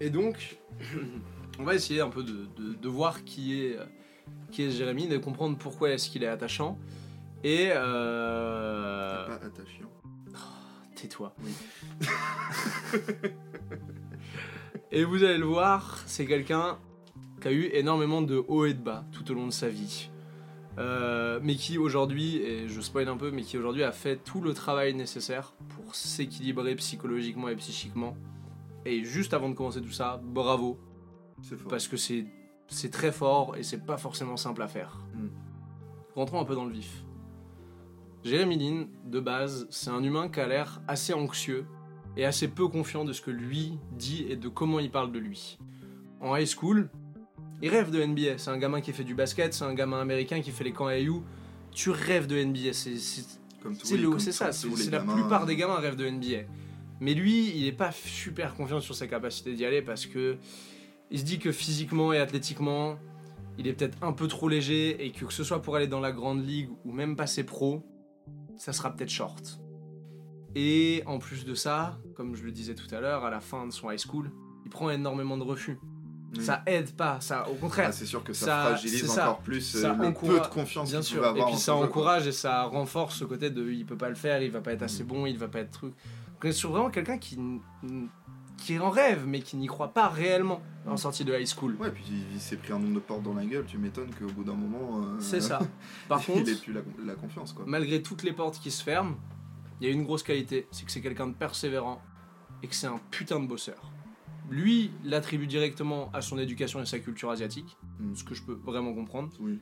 Et 0.00 0.10
donc, 0.10 0.58
on 1.58 1.64
va 1.64 1.74
essayer 1.74 2.00
un 2.00 2.08
peu 2.10 2.22
de, 2.22 2.46
de- 2.56 2.74
de 2.74 2.88
voir 2.88 3.24
qui 3.24 3.60
est, 3.62 3.78
euh, 3.78 3.84
qui 4.50 4.62
est 4.64 4.70
Jérémy, 4.70 5.08
de 5.08 5.18
comprendre 5.18 5.56
pourquoi 5.58 5.90
est-ce 5.90 6.08
qu'il 6.10 6.22
est 6.22 6.28
attachant. 6.28 6.78
Et... 7.44 7.68
Euh... 7.72 9.26
Pas 9.26 9.34
attachant. 9.34 9.90
Tais-toi. 10.94 11.34
Oui. 11.44 12.08
et 14.92 15.04
vous 15.04 15.22
allez 15.24 15.38
le 15.38 15.44
voir, 15.44 15.98
c'est 16.06 16.26
quelqu'un 16.26 16.78
qui 17.46 17.52
a 17.52 17.56
eu 17.56 17.70
énormément 17.72 18.22
de 18.22 18.44
hauts 18.48 18.64
et 18.64 18.74
de 18.74 18.82
bas 18.82 19.04
tout 19.12 19.30
au 19.30 19.34
long 19.34 19.46
de 19.46 19.52
sa 19.52 19.68
vie. 19.68 20.10
Euh, 20.78 21.38
mais 21.42 21.54
qui 21.54 21.78
aujourd'hui, 21.78 22.38
et 22.38 22.68
je 22.68 22.80
spoil 22.80 23.08
un 23.08 23.16
peu, 23.16 23.30
mais 23.30 23.42
qui 23.42 23.56
aujourd'hui 23.56 23.84
a 23.84 23.92
fait 23.92 24.16
tout 24.16 24.40
le 24.40 24.52
travail 24.52 24.94
nécessaire 24.94 25.54
pour 25.68 25.94
s'équilibrer 25.94 26.74
psychologiquement 26.74 27.48
et 27.48 27.54
psychiquement. 27.54 28.16
Et 28.84 29.04
juste 29.04 29.32
avant 29.32 29.48
de 29.48 29.54
commencer 29.54 29.80
tout 29.80 29.92
ça, 29.92 30.20
bravo, 30.22 30.76
fort. 31.40 31.68
parce 31.68 31.86
que 31.86 31.96
c'est 31.96 32.26
c'est 32.68 32.90
très 32.90 33.12
fort 33.12 33.56
et 33.56 33.62
c'est 33.62 33.86
pas 33.86 33.96
forcément 33.96 34.36
simple 34.36 34.62
à 34.62 34.66
faire. 34.66 34.98
Mm. 35.14 35.28
Rentrons 36.16 36.40
un 36.40 36.44
peu 36.44 36.56
dans 36.56 36.64
le 36.64 36.72
vif. 36.72 37.04
Jérémy 38.24 38.58
Lin, 38.58 38.86
de 39.04 39.20
base, 39.20 39.68
c'est 39.70 39.90
un 39.90 40.02
humain 40.02 40.28
qui 40.28 40.40
a 40.40 40.48
l'air 40.48 40.82
assez 40.88 41.14
anxieux 41.14 41.64
et 42.16 42.24
assez 42.24 42.48
peu 42.48 42.66
confiant 42.66 43.04
de 43.04 43.12
ce 43.12 43.22
que 43.22 43.30
lui 43.30 43.78
dit 43.92 44.26
et 44.28 44.34
de 44.34 44.48
comment 44.48 44.80
il 44.80 44.90
parle 44.90 45.12
de 45.12 45.20
lui. 45.20 45.58
En 46.20 46.34
high 46.34 46.48
school, 46.48 46.90
il 47.62 47.68
rêve 47.70 47.90
de 47.90 48.02
NBA. 48.04 48.38
C'est 48.38 48.50
un 48.50 48.58
gamin 48.58 48.80
qui 48.80 48.92
fait 48.92 49.04
du 49.04 49.14
basket, 49.14 49.54
c'est 49.54 49.64
un 49.64 49.74
gamin 49.74 50.00
américain 50.00 50.40
qui 50.40 50.50
fait 50.50 50.64
les 50.64 50.72
camps 50.72 50.88
AU. 50.88 51.22
Tu 51.72 51.90
rêves 51.90 52.26
de 52.26 52.36
NBA. 52.36 52.72
C'est 52.72 52.96
c'est- 52.98 53.38
ça, 54.32 54.46
c'est 54.76 54.90
la 54.90 55.00
plupart 55.14 55.42
euh, 55.42 55.46
des 55.46 55.56
gamins 55.56 55.76
rêvent 55.76 55.96
de 55.96 56.06
NBA. 56.06 56.44
Mais 57.00 57.14
lui, 57.14 57.50
il 57.56 57.66
est 57.66 57.72
pas 57.72 57.92
super 57.92 58.54
confiant 58.54 58.80
sur 58.80 58.94
sa 58.94 59.06
capacité 59.06 59.54
d'y 59.54 59.64
aller 59.64 59.82
parce 59.82 60.06
que 60.06 60.38
il 61.10 61.18
se 61.18 61.24
dit 61.24 61.38
que 61.38 61.52
physiquement 61.52 62.12
et 62.12 62.18
athlétiquement, 62.18 62.96
il 63.58 63.66
est 63.66 63.72
peut-être 63.74 63.98
un 64.02 64.12
peu 64.12 64.28
trop 64.28 64.48
léger 64.48 65.04
et 65.04 65.10
que 65.12 65.24
que 65.24 65.32
ce 65.32 65.44
soit 65.44 65.62
pour 65.62 65.76
aller 65.76 65.86
dans 65.88 66.00
la 66.00 66.12
grande 66.12 66.46
ligue 66.46 66.68
ou 66.84 66.92
même 66.92 67.16
passer 67.16 67.44
pro, 67.44 67.82
ça 68.56 68.72
sera 68.72 68.94
peut-être 68.94 69.10
short. 69.10 69.60
Et 70.54 71.02
en 71.06 71.18
plus 71.18 71.44
de 71.44 71.54
ça, 71.54 71.98
comme 72.14 72.34
je 72.34 72.44
le 72.44 72.50
disais 72.52 72.74
tout 72.74 72.92
à 72.94 73.00
l'heure, 73.00 73.24
à 73.24 73.30
la 73.30 73.40
fin 73.40 73.66
de 73.66 73.72
son 73.72 73.90
high 73.90 73.98
school, 73.98 74.30
il 74.64 74.70
prend 74.70 74.88
énormément 74.90 75.36
de 75.36 75.42
refus. 75.42 75.78
Ça 76.42 76.62
aide 76.66 76.92
pas, 76.92 77.20
ça, 77.20 77.48
au 77.48 77.54
contraire. 77.54 77.86
Ah, 77.88 77.92
c'est 77.92 78.06
sûr 78.06 78.22
que 78.24 78.32
ça, 78.32 78.46
ça- 78.46 78.62
fragilise 78.68 79.06
ça. 79.06 79.22
encore 79.30 79.38
plus 79.40 79.76
euh, 79.76 79.80
Ça 79.82 79.88
le 79.92 80.12
peu 80.12 80.40
de 80.40 80.46
confiance 80.46 80.90
Bien 80.90 81.02
sûr. 81.02 81.16
pouvait 81.18 81.28
Et 81.28 81.30
avoir 81.30 81.48
puis 81.50 81.56
ça 81.58 81.72
quoi. 81.72 81.84
encourage 81.84 82.26
et 82.26 82.32
ça 82.32 82.62
renforce 82.64 83.16
ce 83.16 83.24
côté 83.24 83.50
de 83.50 83.70
il 83.70 83.84
peut 83.86 83.96
pas 83.96 84.08
le 84.08 84.14
faire, 84.14 84.42
il 84.42 84.50
va 84.50 84.60
pas 84.60 84.72
être 84.72 84.82
assez 84.82 85.04
bon, 85.04 85.26
il 85.26 85.38
va 85.38 85.48
pas 85.48 85.60
être 85.60 85.70
truc. 85.70 85.92
Donc, 85.92 86.44
on 86.44 86.48
est 86.48 86.52
sur 86.52 86.70
vraiment 86.70 86.90
quelqu'un 86.90 87.18
qui, 87.18 87.38
qui 88.58 88.78
en 88.78 88.90
rêve, 88.90 89.24
mais 89.26 89.40
qui 89.40 89.56
n'y 89.56 89.66
croit 89.66 89.92
pas 89.92 90.08
réellement 90.08 90.60
en 90.86 90.96
sortie 90.96 91.24
de 91.24 91.32
high 91.38 91.46
school. 91.46 91.76
Ouais, 91.78 91.90
puis 91.90 92.04
il, 92.10 92.34
il 92.34 92.40
s'est 92.40 92.56
pris 92.56 92.72
un 92.72 92.78
nombre 92.78 92.94
de 92.94 93.00
portes 93.00 93.22
dans 93.22 93.34
la 93.34 93.44
gueule, 93.44 93.64
tu 93.66 93.78
m'étonnes 93.78 94.10
qu'au 94.18 94.26
bout 94.26 94.44
d'un 94.44 94.54
moment. 94.54 95.00
euh, 95.02 95.16
C'est 95.20 95.40
ça. 95.40 95.58
Par 96.08 96.24
contre, 96.24 96.48
il 96.48 96.58
plus 96.58 96.72
la, 96.72 96.80
la 97.04 97.14
confiance, 97.14 97.52
quoi. 97.52 97.64
malgré 97.66 98.02
toutes 98.02 98.22
les 98.22 98.32
portes 98.32 98.58
qui 98.58 98.70
se 98.70 98.82
ferment, 98.82 99.16
il 99.80 99.86
y 99.86 99.90
a 99.90 99.92
une 99.92 100.04
grosse 100.04 100.22
qualité, 100.22 100.66
c'est 100.70 100.84
que 100.86 100.90
c'est 100.92 101.00
quelqu'un 101.02 101.26
de 101.26 101.34
persévérant 101.34 102.00
et 102.62 102.66
que 102.68 102.74
c'est 102.74 102.86
un 102.86 103.00
putain 103.10 103.40
de 103.40 103.46
bosseur. 103.46 103.90
Lui 104.50 104.90
l'attribue 105.04 105.46
directement 105.46 106.10
à 106.12 106.20
son 106.20 106.38
éducation 106.38 106.80
et 106.80 106.86
sa 106.86 106.98
culture 106.98 107.30
asiatique, 107.30 107.76
Mm. 107.98 108.14
ce 108.14 108.24
que 108.24 108.34
je 108.34 108.42
peux 108.42 108.54
vraiment 108.54 108.94
comprendre, 108.94 109.32
Oui. 109.40 109.58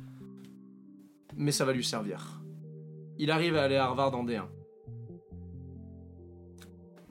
mais 1.37 1.53
ça 1.53 1.65
va 1.65 1.73
lui 1.73 1.85
servir. 1.85 2.41
Il 3.19 3.31
arrive 3.31 3.57
à 3.57 3.63
aller 3.63 3.77
à 3.77 3.85
Harvard 3.85 4.15
en 4.15 4.25
D1. 4.25 4.47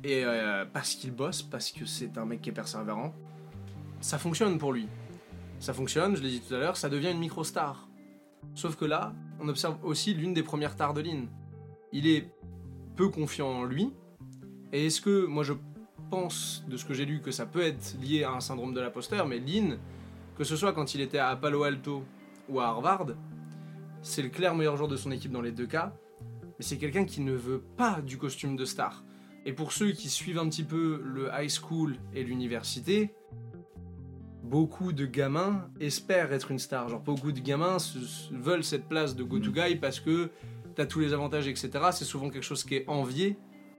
Et 0.03 0.23
euh, 0.25 0.65
parce 0.65 0.95
qu'il 0.95 1.11
bosse, 1.11 1.41
parce 1.41 1.71
que 1.71 1.85
c'est 1.85 2.17
un 2.17 2.25
mec 2.25 2.41
qui 2.41 2.49
est 2.49 2.53
persévérant, 2.53 3.13
ça 4.01 4.17
fonctionne 4.17 4.57
pour 4.57 4.73
lui. 4.73 4.87
Ça 5.59 5.73
fonctionne, 5.73 6.15
je 6.17 6.21
l'ai 6.21 6.29
dit 6.29 6.41
tout 6.41 6.53
à 6.55 6.57
l'heure, 6.59 6.75
ça 6.75 6.89
devient 6.89 7.11
une 7.11 7.19
micro-star. 7.19 7.87
Sauf 8.53 8.75
que 8.75 8.83
là, 8.83 9.13
on 9.39 9.47
observe 9.47 9.77
aussi 9.83 10.13
l'une 10.13 10.33
des 10.33 10.43
premières 10.43 10.73
stars 10.73 10.93
de 10.93 11.01
Lin. 11.01 11.25
Il 11.93 12.05
est 12.07 12.29
peu 12.97 13.07
confiant 13.07 13.47
en 13.47 13.63
lui. 13.63 13.93
Et 14.73 14.87
est-ce 14.87 14.99
que, 14.99 15.25
moi 15.25 15.43
je 15.43 15.53
pense, 16.13 16.63
de 16.67 16.77
ce 16.77 16.85
que 16.85 16.93
j'ai 16.93 17.05
lu, 17.05 17.21
que 17.21 17.31
ça 17.31 17.47
peut 17.47 17.63
être 17.63 17.95
lié 17.99 18.23
à 18.23 18.33
un 18.33 18.39
syndrome 18.39 18.71
de 18.71 18.79
l'imposteur, 18.79 19.27
mais 19.27 19.39
Lin, 19.39 19.77
que 20.37 20.43
ce 20.43 20.55
soit 20.55 20.71
quand 20.71 20.93
il 20.93 21.01
était 21.01 21.17
à 21.17 21.35
Palo 21.35 21.63
Alto 21.63 22.03
ou 22.49 22.59
à 22.59 22.67
Harvard, 22.67 23.07
c'est 24.03 24.21
le 24.21 24.29
clair 24.29 24.53
meilleur 24.53 24.77
joueur 24.77 24.87
de 24.87 24.95
son 24.95 25.09
équipe 25.09 25.31
dans 25.31 25.41
les 25.41 25.51
deux 25.51 25.65
cas, 25.65 25.91
mais 26.21 26.59
c'est 26.59 26.77
quelqu'un 26.77 27.05
qui 27.05 27.21
ne 27.21 27.33
veut 27.33 27.63
pas 27.77 27.99
du 28.01 28.19
costume 28.19 28.55
de 28.55 28.63
star. 28.63 29.03
Et 29.47 29.53
pour 29.53 29.71
ceux 29.71 29.91
qui 29.91 30.07
suivent 30.07 30.37
un 30.37 30.47
petit 30.49 30.63
peu 30.63 31.01
le 31.03 31.29
high 31.33 31.49
school 31.49 31.95
et 32.13 32.23
l'université, 32.23 33.15
beaucoup 34.43 34.93
de 34.93 35.07
gamins 35.07 35.67
espèrent 35.79 36.31
être 36.31 36.51
une 36.51 36.59
star. 36.59 36.89
Genre 36.89 37.01
beaucoup 37.01 37.31
de 37.31 37.39
gamins 37.39 37.77
veulent 38.31 38.63
cette 38.63 38.87
place 38.87 39.15
de 39.15 39.23
go-to 39.23 39.51
guy 39.51 39.77
parce 39.77 39.99
que 39.99 40.29
t'as 40.75 40.85
tous 40.85 40.99
les 40.99 41.11
avantages, 41.11 41.47
etc. 41.47 41.71
C'est 41.91 42.05
souvent 42.05 42.29
quelque 42.29 42.45
chose 42.45 42.63
qui 42.63 42.75
est 42.75 42.87
envié. 42.87 43.35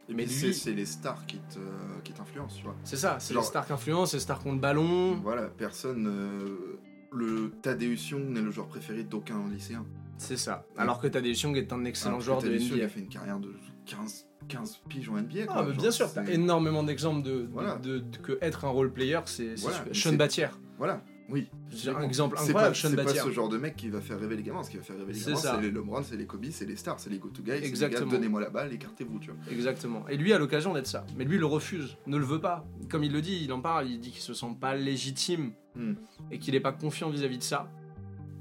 Mais 0.09 0.25
lui- 0.27 0.53
c'est- 0.55 0.73
les 0.73 0.85
stars 0.87 1.25
qui 1.27 1.39
te- 1.39 2.03
qui 2.03 2.13
t'influencent, 2.13 2.57
tu 2.57 2.65
vois. 2.65 2.75
C'est 2.85 2.97
ça, 2.97 3.17
c'est 3.21 3.33
Genre- 3.35 3.43
les 3.43 3.47
stars 3.49 3.67
qui 3.67 3.73
influencent, 3.73 4.11
c'est 4.11 4.17
les 4.19 4.23
stars 4.23 4.41
qui 4.41 4.49
ont 4.49 4.53
le 4.53 4.59
ballon. 4.59 5.15
Voilà, 5.23 5.45
personne. 5.45 6.07
euh, 6.07 6.79
le 7.13 7.53
Tadeusz 7.63 8.11
Young 8.11 8.25
n'est 8.29 8.41
le 8.43 8.51
joueur 8.51 8.67
préféré 8.67 9.05
d'aucun 9.05 9.49
lycéen. 9.49 9.87
C'est 10.19 10.37
ça. 10.37 10.67
Alors 10.77 11.01
que 11.01 11.07
Tadeusz 11.07 11.41
Young 11.43 11.57
est 11.57 11.73
un 11.73 11.85
excellent 11.85 12.21
joueur 12.21 12.43
de 12.43 12.49
NBA. 12.49 12.85
a 12.85 12.89
fait 12.89 13.01
une 13.01 13.09
carrière 13.09 13.39
de 13.39 13.53
15, 13.87 14.27
15 14.49 14.79
piges 14.89 15.09
en 15.09 15.17
NBA. 15.17 15.41
Ah, 15.43 15.47
quoi. 15.47 15.63
mais 15.63 15.73
Genre, 15.73 15.83
bien 15.83 15.91
sûr, 15.91 16.13
t'as 16.13 16.25
énormément 16.27 16.83
d'exemples 16.83 17.23
de, 17.23 17.49
Voilà. 17.53 17.77
de- 17.77 17.99
de- 18.01 18.19
que 18.19 18.39
être 18.43 18.65
un 18.65 18.69
role 18.71 18.93
player, 18.93 19.21
c'est 19.27 19.55
Voilà, 19.61 19.85
Sean 19.93 20.13
Batière. 20.15 20.59
Voilà, 20.79 21.03
oui. 21.31 21.49
C'est 21.71 21.89
un 21.89 22.03
exemple 22.03 22.37
C'est 22.39 22.51
incroyable, 22.51 22.75
pas, 22.75 22.89
c'est 22.89 22.97
pas 22.97 23.09
ce 23.09 23.31
genre 23.31 23.49
de 23.49 23.57
mec 23.59 23.77
qui 23.77 23.89
va 23.89 24.01
faire 24.01 24.21
rêver 24.21 24.37
les 24.37 24.43
gamins. 24.43 24.63
Ce 24.63 24.71
qui 24.71 24.77
va 24.77 24.83
faire 24.83 24.97
rêver 24.99 25.13
les 25.13 25.19
C'est 25.19 25.31
gamins, 25.31 25.37
ça. 25.41 25.55
c'est 25.57 25.63
les 25.63 25.71
LeBron, 25.71 26.03
c'est 26.03 26.17
les 26.17 26.27
Kobe, 26.27 26.45
c'est 26.51 26.67
les 26.67 26.77
stars, 26.77 27.01
c'est 27.01 27.11
les 27.11 27.19
go-to 27.19 27.43
guys. 27.43 27.53
C'est 27.55 27.61
les 27.61 27.67
Exactement. 27.69 28.11
donnez-moi 28.11 28.41
la 28.41 28.51
balle, 28.51 28.73
écartez-vous, 28.73 29.19
tu 29.21 29.31
vois. 29.31 29.39
Exactement. 29.53 30.07
Et 30.09 30.17
lui 30.17 30.33
a 30.33 30.39
l'occasion 30.39 30.75
d'être 30.75 30.87
ça. 30.87 31.07
Mais 31.17 31.25
lui, 31.25 31.37
il 31.37 31.41
le 31.41 31.47
refuse, 31.47 31.97
ne 32.07 32.17
le 32.19 32.25
veut 32.25 32.41
pas. 32.41 32.67
Comme 32.91 33.05
il 33.05 33.13
le 33.13 33.23
dit, 33.23 33.41
il 33.43 33.53
en 33.53 33.61
parle, 33.61 33.89
il 33.89 34.01
dit 34.01 34.11
qu'il 34.11 34.21
se 34.23 34.35
sent 34.35 34.57
pas 34.61 34.75
légitime 34.75 35.53
Hmm. 35.77 35.95
et 36.31 36.39
qu'il 36.39 36.55
est 36.55 36.61
pas 36.61 36.71
confiant 36.71 37.11
vis-à-vis 37.11 37.39
de 37.39 37.43
ça. 37.43 37.69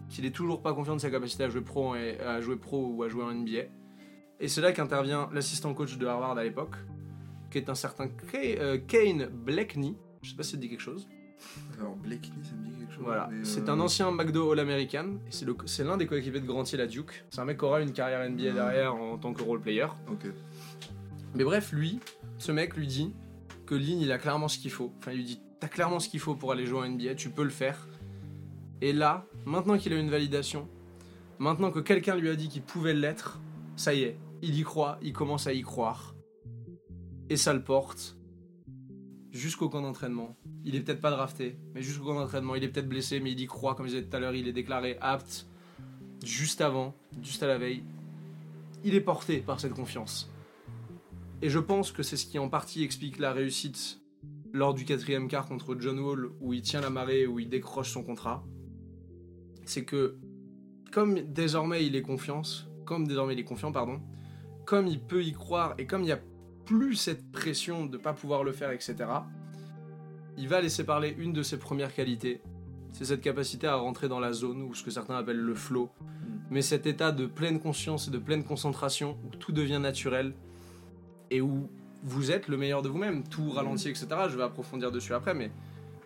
Qu'il 0.10 0.24
est 0.28 0.32
toujours 0.36 0.62
pas 0.62 0.72
confiant 0.74 0.96
de 0.96 1.02
sa 1.02 1.10
capacité 1.10 1.44
à 1.46 1.50
jouer 1.50 1.62
pro, 1.62 1.96
et, 1.96 2.20
à 2.20 2.42
jouer 2.42 2.58
pro 2.58 2.90
ou 2.94 3.02
à 3.02 3.10
jouer 3.10 3.24
en 3.24 3.34
NBA. 3.34 3.64
Et 4.40 4.48
c'est 4.48 4.62
là 4.62 4.72
qu'intervient 4.72 5.30
l'assistant 5.34 5.74
coach 5.74 5.98
de 5.98 6.06
Harvard 6.06 6.38
à 6.38 6.44
l'époque, 6.44 6.76
qui 7.50 7.58
est 7.58 7.70
un 7.70 7.76
certain 7.76 8.08
euh, 8.36 8.78
Kane 8.88 9.26
Blakeney. 9.34 9.96
Je 10.22 10.30
sais 10.30 10.36
pas 10.36 10.44
si 10.44 10.52
ça 10.52 10.58
te 10.58 10.62
dit 10.62 10.70
quelque 10.70 10.82
chose. 10.82 11.08
Alors, 11.80 11.96
Blakeney, 11.96 12.44
ça 12.44 12.54
me 12.56 12.64
dit 12.66 12.73
quelque 12.94 13.06
chose. 13.06 13.06
Voilà, 13.06 13.30
c'est 13.44 13.70
euh, 13.70 13.74
un 13.74 13.80
ancien 13.80 14.12
McDo 14.12 14.52
All-American, 14.52 15.18
c'est 15.30 15.84
l'un 15.84 15.98
des 15.98 16.08
coéquipiers 16.08 16.40
de 16.42 16.46
Grant 16.48 16.64
Hill 16.64 16.82
à 16.82 16.88
Duke. 16.88 17.26
C'est 17.30 17.40
un 17.40 17.46
mec 17.46 17.58
qui 17.58 17.66
aura 17.66 17.82
une 17.82 17.92
carrière 17.94 18.28
NBA 18.30 18.50
Ah. 18.52 18.54
derrière 18.54 18.96
en 18.96 19.18
tant 19.18 19.34
que 19.34 19.42
role 19.44 19.60
player. 19.62 19.88
Ok. 20.12 20.26
Mais 21.36 21.44
bref, 21.44 21.72
lui, 21.72 22.00
ce 22.38 22.52
mec 22.52 22.76
lui 22.76 22.88
dit 22.88 23.14
que 23.66 23.76
Lin, 23.76 23.98
il 24.00 24.12
a 24.12 24.18
clairement 24.18 24.48
ce 24.48 24.58
qu'il 24.60 24.72
faut. 24.72 24.92
Enfin, 25.00 25.12
il 25.12 25.18
lui 25.18 25.24
dit 25.24 25.40
T'as 25.60 25.68
clairement 25.70 26.00
ce 26.00 26.10
qu'il 26.10 26.20
faut 26.20 26.36
pour 26.36 26.52
aller 26.52 26.66
jouer 26.66 26.80
en 26.80 26.90
NBA, 26.90 27.16
tu 27.16 27.30
peux 27.30 27.44
le 27.44 27.50
faire. 27.50 27.88
Et 28.82 28.92
là, 28.92 29.26
maintenant 29.46 29.78
qu'il 29.78 29.94
a 29.94 29.98
une 29.98 30.10
validation, 30.10 30.68
maintenant 31.40 31.72
que 31.72 31.80
quelqu'un 31.80 32.16
lui 32.18 32.30
a 32.30 32.36
dit 32.36 32.50
qu'il 32.50 32.64
pouvait 32.64 32.94
l'être, 32.94 33.40
ça 33.78 33.94
y 33.94 34.04
est, 34.04 34.18
il 34.42 34.60
y 34.60 34.64
croit, 34.64 35.00
il 35.02 35.14
commence 35.14 35.48
à 35.48 35.54
y 35.54 35.62
croire. 35.62 36.16
Et 37.30 37.38
ça 37.38 37.54
le 37.54 37.64
porte 37.64 38.18
jusqu'au 39.34 39.68
camp 39.68 39.82
d'entraînement. 39.82 40.38
Il 40.64 40.76
est 40.76 40.82
peut-être 40.82 41.02
pas 41.02 41.12
drafté, 41.12 41.58
mais 41.74 41.82
jusqu'au 41.82 42.06
camp 42.06 42.20
d'entraînement, 42.20 42.56
il 42.56 42.64
est 42.64 42.70
peut-être 42.70 42.88
blessé, 42.88 43.20
mais 43.20 43.32
il 43.32 43.40
y 43.40 43.48
croit, 43.48 43.76
comme 43.76 43.88
je 43.88 43.96
disais 43.96 44.06
tout 44.06 44.16
à 44.16 44.20
l'heure, 44.20 44.36
il 44.36 44.48
est 44.48 44.54
déclaré 44.54 44.98
apte 45.02 45.48
juste 46.24 46.62
avant, 46.62 46.96
juste 47.22 47.44
à 47.44 47.48
la 47.48 47.58
veille. 47.58 47.84
Il 48.86 48.96
est 48.96 49.02
porté 49.02 49.40
par 49.40 49.60
cette 49.60 49.74
confiance. 49.74 50.32
Et 51.42 51.50
je 51.50 51.60
pense 51.60 51.92
que 51.92 52.04
c'est 52.04 52.16
ce 52.16 52.26
qui 52.26 52.40
en 52.40 52.48
partie 52.48 52.84
explique 52.84 53.18
la 53.18 53.34
réussite 53.34 54.00
lors 54.54 54.74
du 54.74 54.86
quatrième 54.86 55.28
quart 55.28 55.48
contre 55.48 55.76
John 55.80 56.00
Wall, 56.00 56.30
où 56.40 56.54
il 56.54 56.62
tient 56.62 56.80
la 56.80 56.92
marée, 56.92 57.26
où 57.26 57.40
il 57.40 57.50
décroche 57.50 57.90
son 57.90 58.04
contrat. 58.04 58.46
C'est 59.66 59.84
que, 59.84 60.18
comme 60.92 61.20
désormais 61.34 61.86
il 61.86 61.96
est 61.96 62.04
confiance, 62.04 62.68
comme 62.86 63.08
désormais 63.08 63.34
il 63.34 63.40
est 63.40 63.46
confiant, 63.46 63.72
pardon, 63.72 64.00
comme 64.66 64.88
il 64.88 65.02
peut 65.02 65.24
y 65.24 65.34
croire 65.34 65.74
et 65.80 65.88
comme 65.88 66.02
il 66.02 66.06
n'y 66.06 66.12
a 66.12 66.22
plus 66.66 66.96
cette 66.96 67.32
pression 67.32 67.86
de 67.86 67.98
pas 67.98 68.14
pouvoir 68.14 68.44
le 68.44 68.52
faire, 68.52 68.72
etc., 68.72 68.96
il 70.38 70.48
va 70.48 70.62
laisser 70.62 70.84
parler 70.84 71.16
une 71.20 71.32
de 71.34 71.44
ses 71.44 71.58
premières 71.58 71.94
qualités. 71.94 72.42
C'est 72.92 73.06
cette 73.06 73.22
capacité 73.22 73.68
à 73.68 73.76
rentrer 73.76 74.08
dans 74.08 74.20
la 74.20 74.34
zone, 74.34 74.62
ou 74.64 74.74
ce 74.74 74.84
que 74.84 74.92
certains 74.92 75.16
appellent 75.18 75.38
le 75.40 75.56
flow. 75.56 75.90
Mais 76.50 76.62
cet 76.62 76.86
état 76.88 77.12
de 77.12 77.26
pleine 77.26 77.60
conscience 77.60 78.08
et 78.08 78.12
de 78.12 78.18
pleine 78.18 78.44
concentration, 78.44 79.18
où 79.26 79.36
tout 79.36 79.52
devient 79.52 79.80
naturel, 79.80 80.34
et 81.30 81.42
où 81.42 81.70
vous 82.04 82.32
êtes 82.32 82.48
le 82.48 82.58
meilleur 82.58 82.82
de 82.82 82.90
vous-même, 82.90 83.24
tout 83.28 83.50
ralenti, 83.52 83.90
etc. 83.90 84.08
Je 84.30 84.38
vais 84.38 84.44
approfondir 84.44 84.92
dessus 84.92 85.14
après, 85.14 85.34
mais 85.34 85.52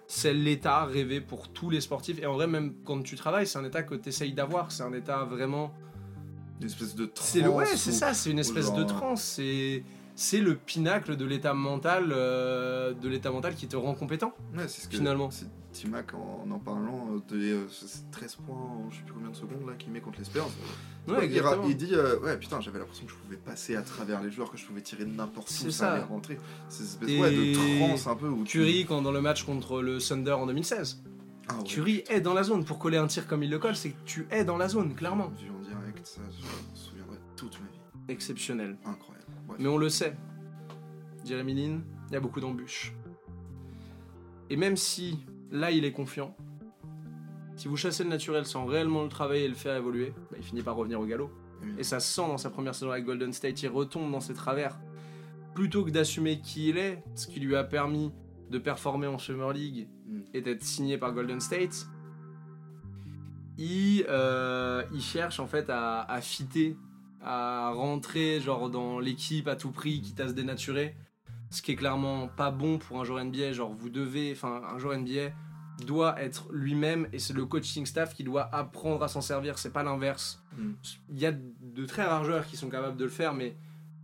c'est 0.08 0.34
l'état 0.34 0.86
rêvé 0.86 1.20
pour 1.22 1.50
tous 1.50 1.70
les 1.70 1.82
sportifs. 1.82 2.20
Et 2.22 2.26
en 2.26 2.34
vrai, 2.34 2.48
même 2.48 2.74
quand 2.86 3.02
tu 3.04 3.16
travailles, 3.16 3.48
c'est 3.48 3.58
un 3.60 3.66
état 3.66 3.84
que 3.84 3.96
tu 3.96 4.10
essayes 4.10 4.34
d'avoir. 4.34 4.72
C'est 4.72 4.84
un 4.84 4.94
état 4.94 5.24
vraiment. 5.26 5.74
Une 6.62 6.68
espèce 6.68 6.96
de 6.96 7.06
transe. 7.06 7.28
C'est. 7.28 7.48
Ouais, 7.48 7.66
c'est 7.66 7.92
ça, 7.92 8.14
c'est 8.14 8.32
une 8.32 8.40
espèce 8.40 8.72
de 8.74 8.80
genre- 8.80 8.88
transe. 8.88 9.24
C'est. 9.24 9.84
C'est 10.20 10.40
le 10.42 10.56
pinacle 10.56 11.16
de 11.16 11.26
l'état 11.26 11.54
mental, 11.54 12.08
euh, 12.12 12.92
de 12.94 13.08
l'état 13.08 13.30
mental 13.32 13.54
qui 13.54 13.68
te 13.68 13.76
rend 13.76 13.94
compétent. 13.94 14.34
Ouais, 14.56 14.68
c'est 14.68 14.82
ce 14.82 14.88
que. 14.90 14.98
Finalement. 14.98 15.30
C'est 15.30 15.46
Timac 15.74 16.12
en 16.16 16.50
en 16.50 16.58
parlant 16.58 17.08
euh, 17.14 17.20
de 17.30 17.38
euh, 17.54 17.68
ce- 17.70 18.00
13 18.12 18.38
points, 18.38 18.56
en 18.56 18.90
je 18.90 18.96
sais 18.98 19.04
plus 19.04 19.14
combien 19.14 19.30
de 19.30 19.36
secondes 19.36 19.68
là 19.68 19.76
qu'il 19.78 19.92
met 19.92 20.02
contre 20.02 20.18
les 20.18 20.26
Spurs. 20.26 20.48
Ouais, 21.08 21.30
il, 21.68 21.78
dit 21.78 21.94
euh, 21.94 22.20
ouais 22.22 22.36
putain 22.38 22.60
j'avais 22.62 22.80
l'impression 22.80 23.06
que 23.06 23.12
je 23.12 23.16
pouvais 23.18 23.38
passer 23.38 23.76
à 23.76 23.82
travers 23.84 24.22
les 24.24 24.32
joueurs 24.32 24.50
que 24.52 24.58
je 24.58 24.66
pouvais 24.66 24.82
tirer 24.82 25.06
de 25.06 25.12
n'importe 25.12 25.50
où 25.66 25.70
ça 25.72 25.94
allait 25.94 26.04
rentrer 26.04 26.38
c'est 26.68 26.84
espèce 26.84 27.08
Et 27.10 27.22
ouais, 27.22 27.32
de 27.32 27.88
transe 27.88 28.08
un 28.08 28.16
peu 28.16 28.28
où 28.28 28.44
tu- 28.44 28.58
Curry, 28.58 28.86
quand 28.86 29.02
dans 29.04 29.12
le 29.12 29.22
match 29.22 29.44
contre 29.44 29.82
le 29.84 30.00
Thunder 30.00 30.32
en 30.32 30.48
2016, 30.48 31.04
ah, 31.48 31.58
ouais, 31.60 31.64
Curry 31.64 32.04
est 32.10 32.20
dans 32.22 32.34
la 32.34 32.42
zone. 32.44 32.66
Pour 32.66 32.80
coller 32.80 32.98
un 32.98 33.08
tir 33.08 33.28
comme 33.28 33.44
il 33.44 33.50
le 33.52 33.60
colle, 33.60 33.76
c'est 33.76 33.92
que 33.92 34.04
tu 34.06 34.28
es 34.32 34.44
dans 34.44 34.58
la 34.58 34.68
zone, 34.68 34.96
clairement. 34.96 35.28
vu 35.40 35.50
en 35.52 35.62
direct 35.62 36.06
ça 36.08 36.22
je 36.38 36.44
m'en 36.44 36.76
souviendrai 36.76 37.18
toute 37.36 37.58
ma 37.62 37.68
vie 37.68 37.80
Exceptionnel. 38.14 38.78
incroyable 38.84 39.17
Bref. 39.48 39.58
Mais 39.60 39.68
on 39.68 39.78
le 39.78 39.90
sait, 39.90 40.16
Jeremy 41.26 41.54
Lin, 41.54 41.82
il 42.10 42.14
y 42.14 42.16
a 42.16 42.20
beaucoup 42.20 42.40
d'embûches. 42.40 42.94
Et 44.50 44.56
même 44.56 44.78
si 44.78 45.20
là 45.52 45.72
il 45.72 45.86
est 45.86 45.92
confiant, 45.92 46.36
si 47.56 47.68
vous 47.68 47.76
chassez 47.76 48.04
le 48.04 48.10
naturel 48.10 48.46
sans 48.46 48.66
réellement 48.66 49.04
le 49.04 49.10
travailler 49.10 49.46
et 49.46 49.50
le 49.50 49.56
faire 49.56 49.76
évoluer, 49.76 50.14
bah, 50.32 50.38
il 50.38 50.44
finit 50.44 50.62
par 50.62 50.76
revenir 50.76 51.00
au 51.00 51.06
galop. 51.06 51.32
Oui. 51.64 51.70
Et 51.80 51.84
ça 51.84 52.00
se 52.00 52.14
sent 52.14 52.28
dans 52.28 52.38
sa 52.38 52.50
première 52.50 52.76
saison 52.76 52.92
avec 52.92 53.04
Golden 53.06 53.34
State, 53.34 53.64
il 53.64 53.70
retombe 53.70 54.12
dans 54.12 54.20
ses 54.20 54.34
travers. 54.34 54.80
Plutôt 55.56 55.84
que 55.84 55.90
d'assumer 55.90 56.40
qui 56.40 56.70
il 56.70 56.78
est, 56.78 57.04
ce 57.16 57.26
qui 57.28 57.40
lui 57.40 57.56
a 57.56 57.64
permis 57.64 58.12
de 58.52 58.60
performer 58.60 59.08
en 59.08 59.18
Summer 59.18 59.52
League 59.52 59.88
Mm. 60.08 60.20
et 60.34 60.42
d'être 60.42 60.64
signé 60.64 60.98
par 60.98 61.14
Golden 61.14 61.40
State, 61.40 61.88
il, 63.58 64.06
euh, 64.08 64.84
il 64.94 65.02
cherche 65.02 65.40
en 65.40 65.48
fait 65.48 65.70
à, 65.70 66.02
à 66.02 66.22
fitter, 66.22 66.78
à 67.28 67.72
rentrer 67.72 68.40
genre 68.40 68.70
dans 68.70 69.00
l'équipe 69.00 69.50
à 69.50 69.58
tout 69.58 69.72
prix, 69.72 70.02
quitte 70.02 70.22
à 70.22 70.30
se 70.30 70.34
dénaturer. 70.34 70.96
Ce 71.50 71.62
qui 71.62 71.74
est 71.74 71.76
clairement 71.76 72.30
pas 72.30 72.52
bon 72.52 72.78
pour 72.78 73.02
un 73.02 73.04
joueur 73.04 73.24
NBA. 73.24 73.52
Genre, 73.52 73.74
vous 73.74 73.90
devez, 73.90 74.32
enfin, 74.32 74.62
un 74.74 74.80
joueur 74.80 74.98
NBA, 74.98 75.34
doit 75.86 76.20
être 76.22 76.48
lui-même 76.52 77.08
et 77.12 77.20
c'est 77.20 77.34
le 77.34 77.46
coaching 77.46 77.86
staff 77.86 78.16
qui 78.16 78.24
doit 78.24 78.50
apprendre 78.56 79.04
à 79.04 79.10
s'en 79.10 79.22
servir, 79.22 79.60
c'est 79.60 79.72
pas 79.72 79.84
l'inverse. 79.84 80.42
Mm. 80.58 80.72
Il 81.10 81.20
y 81.20 81.26
a 81.26 81.34
de 81.34 81.86
très 81.86 82.04
rares 82.04 82.24
joueurs 82.24 82.48
qui 82.48 82.56
sont 82.56 82.70
capables 82.70 82.98
de 82.98 83.04
le 83.04 83.12
faire, 83.12 83.34
mais 83.34 83.56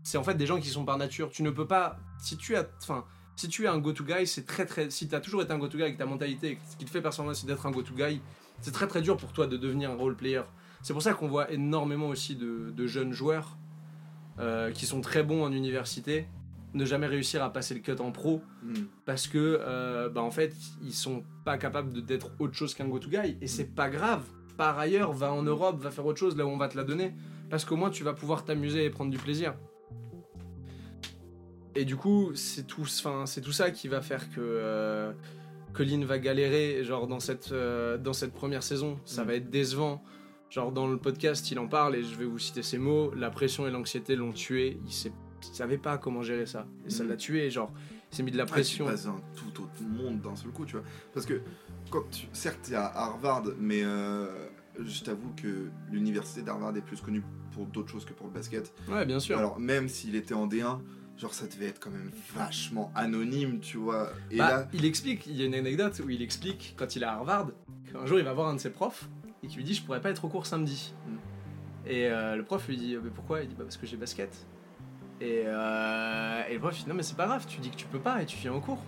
c'est 0.03 0.17
en 0.17 0.23
fait 0.23 0.35
des 0.35 0.45
gens 0.45 0.59
qui 0.59 0.67
sont 0.67 0.83
par 0.83 0.97
nature. 0.97 1.29
Tu 1.29 1.43
ne 1.43 1.49
peux 1.49 1.67
pas. 1.67 1.97
Si 2.19 2.37
tu 2.37 2.55
as. 2.55 2.67
Enfin. 2.81 3.05
Si 3.35 3.47
tu 3.47 3.63
es 3.63 3.67
un 3.67 3.79
go-to 3.79 4.03
guy, 4.03 4.27
c'est 4.27 4.45
très 4.45 4.67
très. 4.67 4.91
Si 4.91 5.07
tu 5.07 5.15
as 5.15 5.19
toujours 5.19 5.41
été 5.41 5.51
un 5.51 5.57
go-to 5.57 5.75
guy 5.75 5.83
avec 5.83 5.97
ta 5.97 6.05
mentalité, 6.05 6.51
et 6.51 6.55
que 6.57 6.61
ce 6.69 6.77
qui 6.77 6.85
te 6.85 6.91
fait 6.91 7.01
performer, 7.01 7.33
c'est 7.33 7.47
d'être 7.47 7.65
un 7.65 7.71
go-to 7.71 7.95
guy, 7.95 8.21
c'est 8.61 8.71
très 8.71 8.85
très 8.85 9.01
dur 9.01 9.17
pour 9.17 9.33
toi 9.33 9.47
de 9.47 9.57
devenir 9.57 9.89
un 9.89 9.95
role 9.95 10.15
player. 10.15 10.43
C'est 10.83 10.93
pour 10.93 11.01
ça 11.01 11.13
qu'on 11.13 11.27
voit 11.27 11.49
énormément 11.51 12.09
aussi 12.09 12.35
de, 12.35 12.69
de 12.69 12.85
jeunes 12.87 13.13
joueurs 13.13 13.57
euh, 14.39 14.69
qui 14.71 14.85
sont 14.85 15.01
très 15.01 15.23
bons 15.23 15.43
en 15.43 15.51
université 15.51 16.27
ne 16.75 16.85
jamais 16.85 17.05
réussir 17.07 17.43
à 17.43 17.53
passer 17.53 17.73
le 17.75 17.79
cut 17.81 17.99
en 18.01 18.11
pro 18.11 18.41
Mm. 18.63 18.73
parce 19.05 19.27
que 19.27 19.37
euh, 19.61 20.09
bah 20.09 20.21
en 20.21 20.31
fait 20.31 20.53
ils 20.81 20.93
sont 20.93 21.23
pas 21.45 21.57
capables 21.57 21.93
de- 21.93 22.01
d'être 22.01 22.31
autre 22.39 22.53
chose 22.55 22.73
qu'un 22.73 22.87
go-to 22.87 23.09
guy. 23.09 23.37
Et 23.41 23.47
c'est 23.47 23.75
pas 23.75 23.89
grave. 23.89 24.23
Par 24.57 24.77
ailleurs 24.79 25.11
va 25.13 25.31
en 25.33 25.43
Europe 25.43 25.79
va 25.81 25.91
faire 25.91 26.05
autre 26.05 26.19
chose 26.19 26.35
là 26.37 26.45
où 26.45 26.49
on 26.49 26.57
va 26.57 26.67
te 26.69 26.77
la 26.77 26.83
donner. 26.83 27.13
Parce 27.49 27.63
qu'au 27.65 27.75
moins 27.75 27.89
tu 27.91 28.03
vas 28.03 28.13
pouvoir 28.13 28.43
t'amuser 28.45 28.85
et 28.85 28.89
prendre 28.89 29.11
du 29.11 29.17
plaisir. 29.17 29.53
Et 31.75 31.85
du 31.85 31.95
coup 31.95 32.31
c'est 32.35 32.65
tout 32.67 32.85
c'est 32.85 33.41
tout 33.41 33.51
ça 33.51 33.71
qui 33.71 33.87
va 33.87 34.01
faire 34.01 34.29
que 34.31 34.39
euh, 34.41 35.11
Lynn 35.79 36.05
va 36.05 36.19
galérer 36.19 36.83
genre 36.83 37.07
dans 37.07 37.19
cette 37.19 37.51
euh, 37.51 37.97
dans 37.97 38.13
cette 38.13 38.33
première 38.33 38.63
saison. 38.63 38.99
Ça 39.05 39.23
Mm. 39.23 39.27
va 39.27 39.33
être 39.35 39.49
décevant 39.49 40.03
genre 40.53 40.71
dans 40.71 40.87
le 40.87 40.97
podcast 40.97 41.49
il 41.51 41.57
en 41.59 41.67
parle 41.67 41.95
et 41.95 42.03
je 42.03 42.15
vais 42.15 42.25
vous 42.25 42.39
citer 42.39 42.61
ces 42.63 42.77
mots 42.77 43.11
la 43.15 43.29
pression 43.31 43.67
et 43.67 43.71
l'anxiété 43.71 44.15
l'ont 44.15 44.31
tué 44.33 44.77
il 44.85 45.11
il 45.45 45.55
savait 45.55 45.77
pas 45.77 45.97
comment 45.97 46.21
gérer 46.21 46.45
ça 46.45 46.65
et 46.85 46.89
ça 46.89 47.03
Mm. 47.03 47.07
l'a 47.09 47.15
tué 47.17 47.49
genre 47.49 47.71
il 48.11 48.15
s'est 48.15 48.23
mis 48.23 48.31
de 48.31 48.37
la 48.37 48.43
Ouais, 48.43 48.47
tu 48.49 48.53
pression 48.53 48.85
passes 48.85 49.07
un 49.07 49.19
tout 49.35 49.61
autre 49.63 49.81
monde 49.81 50.21
d'un 50.21 50.35
seul 50.35 50.51
coup, 50.51 50.65
tu 50.67 50.73
vois. 50.75 50.85
Parce 51.15 51.25
que, 51.25 51.41
quand 51.89 52.03
tu... 52.11 52.27
certes, 52.31 52.59
t'es 52.61 52.75
à 52.75 52.85
Harvard, 52.85 53.41
mais 53.59 53.81
euh, 53.83 54.27
je 54.79 55.01
t'avoue 55.03 55.31
que 55.35 55.69
l'université 55.91 56.43
d'Harvard 56.43 56.77
est 56.77 56.81
plus 56.81 57.01
connue 57.01 57.23
pour 57.51 57.65
d'autres 57.65 57.89
choses 57.89 58.05
que 58.05 58.13
pour 58.13 58.27
le 58.27 58.33
basket. 58.33 58.71
ouais 58.87 59.03
bien 59.07 59.19
sûr 59.19 59.39
Alors, 59.39 59.59
même 59.59 59.89
s'il 59.89 60.15
était 60.15 60.35
en 60.35 60.45
D1, 60.47 60.77
genre, 61.17 61.33
ça 61.33 61.47
devait 61.47 61.65
être 61.65 61.79
quand 61.79 61.89
même 61.89 62.11
vachement 62.35 62.91
anonyme, 62.93 63.59
tu 63.59 63.77
vois. 63.77 64.11
Et 64.29 64.37
Bah, 64.37 64.49
là, 64.49 64.67
il 64.73 64.85
explique, 64.85 65.25
il 65.25 65.35
y 65.35 65.41
a 65.41 65.45
une 65.47 65.55
anecdote 65.55 65.99
où 66.05 66.09
il 66.11 66.21
explique 66.21 66.75
quand 66.77 66.95
il 66.95 67.01
est 67.01 67.07
à 67.07 67.13
Harvard 67.13 67.47
qu'un 67.91 68.05
jour 68.05 68.19
il 68.19 68.25
va 68.25 68.33
voir 68.33 68.47
un 68.49 68.53
de 68.53 68.59
ses 68.59 68.69
profs 68.69 69.09
et 69.43 69.47
qui 69.47 69.57
lui 69.57 69.63
dit 69.63 69.73
je 69.73 69.83
pourrais 69.83 70.01
pas 70.01 70.09
être 70.09 70.23
au 70.25 70.29
cours 70.29 70.45
samedi. 70.45 70.93
Mm. 71.07 71.11
Et 71.85 72.07
euh, 72.07 72.35
le 72.35 72.43
prof 72.43 72.67
lui 72.67 72.77
dit 72.77 72.97
mais 73.03 73.09
pourquoi? 73.09 73.41
Il 73.41 73.49
dit 73.49 73.55
bah 73.55 73.63
parce 73.65 73.77
que 73.77 73.85
j'ai 73.85 73.97
basket. 73.97 74.33
Et, 75.21 75.43
euh, 75.45 76.41
et 76.49 76.53
le 76.53 76.59
prof 76.59 76.75
dit 76.75 76.85
non 76.87 76.95
mais 76.95 77.03
c'est 77.03 77.15
pas 77.17 77.25
grave, 77.27 77.45
tu 77.47 77.59
dis 77.59 77.69
que 77.69 77.75
tu 77.75 77.85
peux 77.87 77.99
pas 77.99 78.21
et 78.21 78.25
tu 78.25 78.37
viens 78.37 78.53
au 78.53 78.59
cours. 78.61 78.79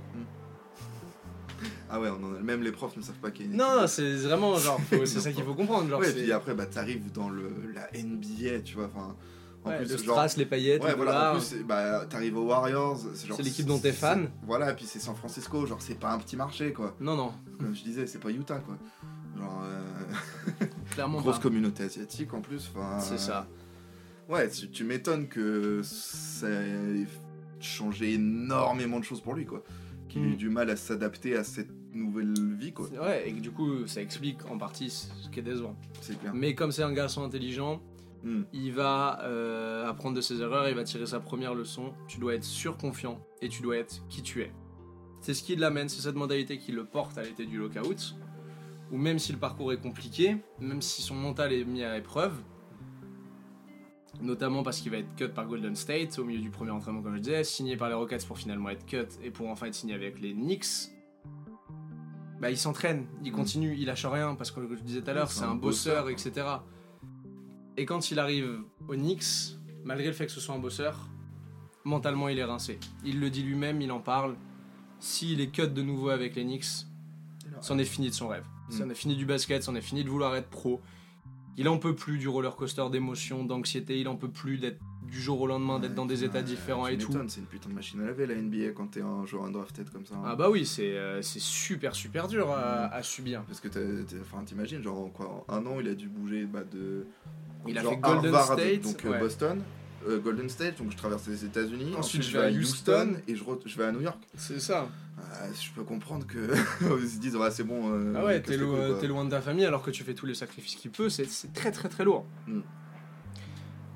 ah 1.90 2.00
ouais, 2.00 2.10
on 2.10 2.24
en 2.24 2.36
a... 2.36 2.40
même 2.40 2.62
les 2.64 2.72
profs 2.72 2.96
ne 2.98 3.02
savent 3.02 3.16
pas 3.16 3.32
qu'il 3.32 3.46
y 3.46 3.50
a 3.50 3.52
une 3.52 3.58
Non, 3.58 3.66
équipe. 3.66 3.82
non, 3.82 3.88
c'est 3.88 4.16
vraiment 4.16 4.56
genre 4.58 4.80
c'est 4.90 5.06
ça 5.20 5.32
qu'il 5.32 5.44
faut 5.44 5.54
comprendre 5.54 5.90
genre 5.90 6.00
Ouais, 6.00 6.08
c'est 6.08 6.22
puis 6.24 6.32
après, 6.32 6.54
bah, 6.54 6.66
t'arrives 6.66 7.12
dans 7.12 7.30
le... 7.30 7.50
la 7.74 7.88
NBA, 7.98 8.62
tu 8.64 8.76
vois. 8.76 8.86
Enfin, 8.86 9.16
en 9.64 9.70
ouais, 9.70 9.78
plus, 9.78 9.92
le 9.92 9.98
genre, 9.98 10.16
strass, 10.16 10.38
les 10.38 10.46
paillettes, 10.46 10.84
Ouais, 10.84 10.92
le 10.92 10.96
voilà, 10.96 11.34
en 11.34 11.38
plus, 11.40 11.56
bah, 11.64 12.06
t'arrives 12.08 12.38
aux 12.38 12.46
Warriors. 12.46 13.00
C'est 13.14 13.42
l'équipe 13.42 13.66
dont 13.66 13.80
t'es 13.80 13.94
fan. 13.94 14.30
Voilà, 14.44 14.72
et 14.72 14.76
puis 14.76 14.86
c'est 14.86 15.00
San 15.00 15.16
Francisco, 15.16 15.66
genre, 15.66 15.82
c'est 15.82 16.00
pas 16.00 16.12
un 16.14 16.20
petit 16.20 16.36
marché, 16.36 16.72
quoi. 16.72 16.96
Non 17.00 17.16
non, 17.16 17.34
Comme 17.60 17.74
je 17.76 17.84
disais, 17.84 18.06
c'est 18.06 18.20
pas 18.20 18.30
Utah, 18.30 18.60
quoi. 18.60 18.78
Genre, 19.38 19.64
euh, 19.66 20.66
clairement 20.92 21.20
grosse 21.20 21.38
pas. 21.38 21.42
communauté 21.44 21.84
asiatique 21.84 22.34
en 22.34 22.42
plus. 22.42 22.72
C'est 23.00 23.18
ça. 23.20 23.48
Ouais, 24.30 24.50
tu, 24.50 24.70
tu 24.70 24.84
m'étonnes 24.84 25.28
que 25.28 25.82
ça 25.84 26.50
ait 26.50 27.06
changé 27.60 28.14
énormément 28.14 29.00
de 29.00 29.04
choses 29.06 29.22
pour 29.22 29.34
lui, 29.36 29.46
quoi. 29.46 29.64
Qu'il 30.10 30.22
ait 30.24 30.26
eu 30.26 30.34
Mm. 30.34 30.38
du 30.38 30.50
mal 30.50 30.70
à 30.70 30.76
s'adapter 30.76 31.36
à 31.36 31.44
cette 31.44 31.70
nouvelle 31.94 32.34
vie, 32.58 32.74
quoi. 32.74 32.88
Ouais, 32.90 33.30
et 33.30 33.34
que 33.34 33.40
du 33.40 33.52
coup 33.52 33.86
ça 33.88 34.02
explique 34.02 34.46
en 34.50 34.58
partie 34.58 34.90
ce 34.90 35.30
qui 35.32 35.40
est 35.40 35.44
décevant. 35.44 35.76
C'est 36.02 36.20
clair. 36.20 36.34
Mais 36.34 36.56
comme 36.56 36.72
c'est 36.72 36.84
un 36.84 36.94
garçon 36.94 37.24
intelligent, 37.24 37.82
Mm. 38.24 38.42
il 38.54 38.72
va 38.74 39.20
euh, 39.24 39.88
apprendre 39.88 40.16
de 40.16 40.22
ses 40.22 40.42
erreurs, 40.42 40.68
il 40.68 40.74
va 40.76 40.84
tirer 40.84 41.06
sa 41.06 41.20
première 41.20 41.54
leçon. 41.54 41.94
Tu 42.08 42.18
dois 42.20 42.34
être 42.34 42.44
surconfiant 42.44 43.20
et 43.42 43.50
tu 43.50 43.62
dois 43.62 43.78
être 43.78 44.02
qui 44.10 44.24
tu 44.24 44.42
es. 44.42 44.52
C'est 45.22 45.34
ce 45.36 45.44
qui 45.44 45.56
l'amène, 45.56 45.90
c'est 45.90 46.02
cette 46.02 46.16
mentalité 46.16 46.58
qui 46.58 46.72
le 46.72 46.86
porte 46.86 47.18
à 47.20 47.24
l'été 47.24 47.46
du 47.46 47.58
lockout. 47.60 48.16
Ou 48.92 48.98
même 48.98 49.20
si 49.20 49.32
le 49.32 49.40
parcours 49.40 49.74
est 49.74 49.82
compliqué, 49.82 50.38
même 50.60 50.82
si 50.82 51.02
son 51.02 51.16
mental 51.16 51.52
est 51.54 51.66
mis 51.66 51.84
à 51.84 51.98
épreuve, 51.98 52.42
notamment 54.22 54.64
parce 54.64 54.80
qu'il 54.80 54.92
va 54.92 54.98
être 54.98 55.16
cut 55.16 55.30
par 55.30 55.48
Golden 55.48 55.76
State 55.76 56.18
au 56.20 56.24
milieu 56.24 56.42
du 56.42 56.50
premier 56.50 56.72
entraînement, 56.72 57.02
comme 57.02 57.16
je 57.16 57.22
disais, 57.22 57.44
signé 57.44 57.78
par 57.78 57.90
les 57.90 57.96
Rockets 57.96 58.26
pour 58.26 58.38
finalement 58.38 58.70
être 58.70 58.86
cut 58.86 59.08
et 59.24 59.32
pour 59.32 59.50
enfin 59.50 59.68
être 59.68 59.76
signé 59.76 59.94
avec 59.94 60.20
les 60.20 60.34
Knicks. 60.34 60.92
Bah, 62.40 62.52
il 62.52 62.58
s'entraîne, 62.58 63.08
il 63.24 63.32
continue, 63.32 63.76
il 63.78 63.86
lâche 63.86 64.06
rien 64.06 64.36
parce 64.36 64.52
que 64.52 64.60
comme 64.60 64.78
je 64.78 64.84
disais 64.84 65.02
tout 65.02 65.10
à 65.10 65.14
l'heure, 65.14 65.32
C'est 65.32 65.40
c'est 65.40 65.46
un 65.46 65.52
un 65.52 65.56
bosseur, 65.56 66.04
bosseur, 66.04 66.30
etc. 66.30 66.48
Et 67.78 67.86
quand 67.86 68.12
il 68.12 68.20
arrive 68.20 68.64
aux 68.88 68.96
Knicks, 68.96 69.58
malgré 69.84 70.08
le 70.08 70.14
fait 70.14 70.26
que 70.26 70.32
ce 70.32 70.40
soit 70.40 70.56
un 70.56 70.60
bosseur, 70.60 71.10
mentalement 71.84 72.30
il 72.30 72.38
est 72.38 72.44
rincé. 72.44 72.80
Il 73.04 73.20
le 73.20 73.30
dit 73.30 73.44
lui-même, 73.44 73.82
il 73.82 73.92
en 73.92 74.00
parle. 74.00 74.36
S'il 75.00 75.42
est 75.42 75.50
cut 75.50 75.68
de 75.68 75.82
nouveau 75.82 76.10
avec 76.10 76.36
les 76.36 76.44
Knicks, 76.44 76.88
c'en 77.62 77.78
est 77.78 77.86
fini 77.86 78.10
de 78.10 78.14
son 78.14 78.28
rêve. 78.28 78.46
Mm. 78.70 78.72
C'en 78.74 78.90
est 78.90 78.96
fini 78.96 79.16
du 79.16 79.26
basket, 79.26 79.64
c'en 79.64 79.76
est 79.76 79.82
fini 79.82 80.04
de 80.04 80.10
vouloir 80.10 80.36
être 80.36 80.50
pro. 80.50 80.82
Il 81.58 81.70
en 81.70 81.78
peut 81.78 81.96
plus 81.96 82.18
du 82.18 82.28
roller 82.28 82.54
coaster 82.56 82.84
d'émotions, 82.92 83.44
d'anxiété, 83.46 84.00
il 84.00 84.08
en 84.10 84.16
peut 84.18 84.28
plus 84.30 84.58
d'être 84.58 84.80
du 85.04 85.22
jour 85.22 85.40
au 85.40 85.48
lendemain, 85.48 85.80
d'être 85.80 85.92
Ouais, 85.92 85.96
dans 85.96 86.06
des 86.06 86.24
états 86.24 86.42
différents 86.42 86.88
et 86.88 86.98
tout. 86.98 87.14
C'est 87.28 87.40
une 87.40 87.46
putain 87.46 87.70
de 87.70 87.76
machine 87.76 88.02
à 88.02 88.06
laver 88.08 88.26
la 88.26 88.36
NBA 88.36 88.72
quand 88.76 88.88
t'es 88.88 89.02
un 89.02 89.26
joueur 89.26 89.46
undrafted 89.46 89.90
comme 89.90 90.06
ça. 90.06 90.16
hein. 90.16 90.24
Ah 90.26 90.36
bah 90.36 90.50
oui, 90.50 90.66
c'est 90.66 90.98
euh, 90.98 91.22
super 91.22 91.96
super 91.96 92.28
dur 92.28 92.50
à, 92.52 92.88
à 92.88 93.04
subir. 93.04 93.44
Parce 93.44 93.62
que 93.62 93.68
t'imagines, 94.46 94.82
genre 94.82 95.00
en 95.00 95.10
quoi, 95.10 95.46
en 95.48 95.54
un 95.54 95.66
an, 95.66 95.78
il 95.80 95.88
a 95.88 95.94
dû 95.96 96.10
bouger 96.10 96.46
bah, 96.46 96.64
de. 96.70 97.06
Il 97.68 97.78
a 97.78 97.84
fait 97.84 97.98
Golden 97.98 98.34
Harvard, 98.36 98.60
State, 98.60 98.82
donc 98.82 99.06
euh, 99.06 99.12
ouais. 99.12 99.20
Boston, 99.20 99.62
euh, 100.08 100.20
Golden 100.20 100.50
State, 100.50 100.78
donc 100.78 100.92
je 100.92 100.98
traverse 100.98 101.28
les 101.28 101.46
États-Unis. 101.46 101.94
Ensuite, 101.98 102.24
je 102.24 102.38
vais 102.38 102.46
à 102.46 102.50
Houston. 102.52 103.16
et 103.28 103.36
je 103.36 103.78
vais 103.78 103.86
à 103.86 103.92
New 103.92 104.02
York. 104.02 104.20
C'est 104.36 104.60
ça. 104.60 104.90
Ah, 105.18 105.46
je 105.54 105.72
peux 105.72 105.84
comprendre 105.84 106.26
que 106.28 106.54
ils 107.02 107.08
se 107.08 107.20
disent 107.20 107.36
ouais 107.38 107.52
c'est 107.52 107.64
bon. 107.64 107.90
euh, 107.94 108.14
Ah 108.18 108.26
ouais, 108.26 108.42
t'es 108.42 108.58
lo- 108.58 109.02
loin 109.08 109.24
de 109.26 109.30
ta 109.30 109.42
famille 109.42 109.66
alors 109.66 109.82
que 109.82 109.92
tu 109.92 110.04
fais 110.04 110.14
tous 110.14 110.26
les 110.26 110.34
sacrifices 110.36 110.76
qu'il 110.76 110.92
peut, 110.92 111.10
c'est 111.10 111.26
très 111.54 111.72
très 111.72 111.88
très 111.90 112.04
lourd. 112.04 112.26
Mm. 112.48 112.60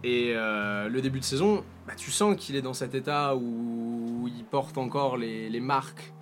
Et 0.03 0.31
euh, 0.35 0.87
le 0.87 1.01
début 1.01 1.19
de 1.19 1.25
saison, 1.25 1.63
bah, 1.85 1.93
tu 1.97 2.09
sens 2.09 2.35
qu'il 2.37 2.55
est 2.55 2.61
dans 2.61 2.73
cet 2.73 2.95
état 2.95 3.35
où 3.35 4.29
il 4.33 4.45
porte 4.45 4.77
encore 4.77 5.17
les, 5.17 5.49
les 5.49 5.59
marques 5.59 6.13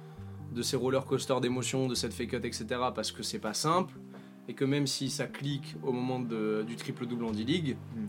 de 0.52 0.62
ces 0.64 0.76
roller 0.76 1.06
coasters 1.06 1.42
d'émotions, 1.42 1.88
de 1.88 1.94
cette 1.94 2.14
fake 2.14 2.30
cut, 2.30 2.38
etc. 2.38 2.66
parce 2.96 3.12
que 3.12 3.22
c'est 3.22 3.38
pas 3.40 3.54
simple. 3.54 3.94
Et 4.48 4.54
que 4.54 4.66
même 4.66 4.88
si 4.88 5.10
ça 5.10 5.28
clique 5.28 5.76
au 5.84 5.92
moment 5.92 6.20
de- 6.20 6.64
du 6.66 6.76
triple-double 6.76 7.26
en 7.26 7.32
D-League, 7.32 7.78
Mm. 7.96 8.06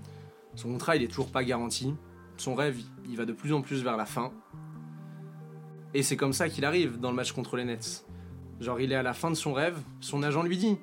son 0.54 0.68
contrat 0.72 0.96
il 0.96 1.02
est 1.02 1.08
toujours 1.08 1.30
pas 1.30 1.44
garanti. 1.44 1.94
Son 2.38 2.54
rêve, 2.54 2.78
il 3.10 3.16
va 3.16 3.24
de 3.26 3.32
plus 3.32 3.52
en 3.52 3.60
plus 3.60 3.82
vers 3.82 3.96
la 3.96 4.06
fin. 4.06 4.30
Et 5.94 6.02
c'est 6.02 6.16
comme 6.16 6.32
ça 6.32 6.48
qu'il 6.48 6.64
arrive 6.64 6.98
dans 6.98 7.10
le 7.10 7.16
match 7.16 7.32
contre 7.32 7.56
les 7.56 7.64
Nets. 7.64 8.04
Genre, 8.60 8.80
il 8.80 8.92
est 8.92 8.96
à 8.96 9.02
la 9.02 9.14
fin 9.14 9.30
de 9.30 9.36
son 9.36 9.52
rêve, 9.52 9.78
son 10.00 10.22
agent 10.22 10.42
lui 10.42 10.56
dit 10.56 10.78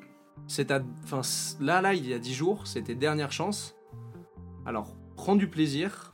c'est 0.47 0.65
ta... 0.65 0.81
enfin, 1.03 1.21
là, 1.59 1.81
là, 1.81 1.93
il 1.93 2.07
y 2.07 2.13
a 2.13 2.19
10 2.19 2.33
jours, 2.33 2.67
c'est 2.67 2.83
tes 2.83 2.95
dernières 2.95 3.31
chances. 3.31 3.75
Alors, 4.65 4.95
prends 5.15 5.35
du 5.35 5.47
plaisir, 5.47 6.13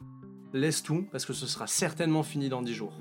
laisse 0.53 0.83
tout, 0.83 1.05
parce 1.11 1.25
que 1.25 1.33
ce 1.33 1.47
sera 1.47 1.67
certainement 1.67 2.23
fini 2.23 2.49
dans 2.49 2.61
10 2.61 2.73
jours. 2.73 2.93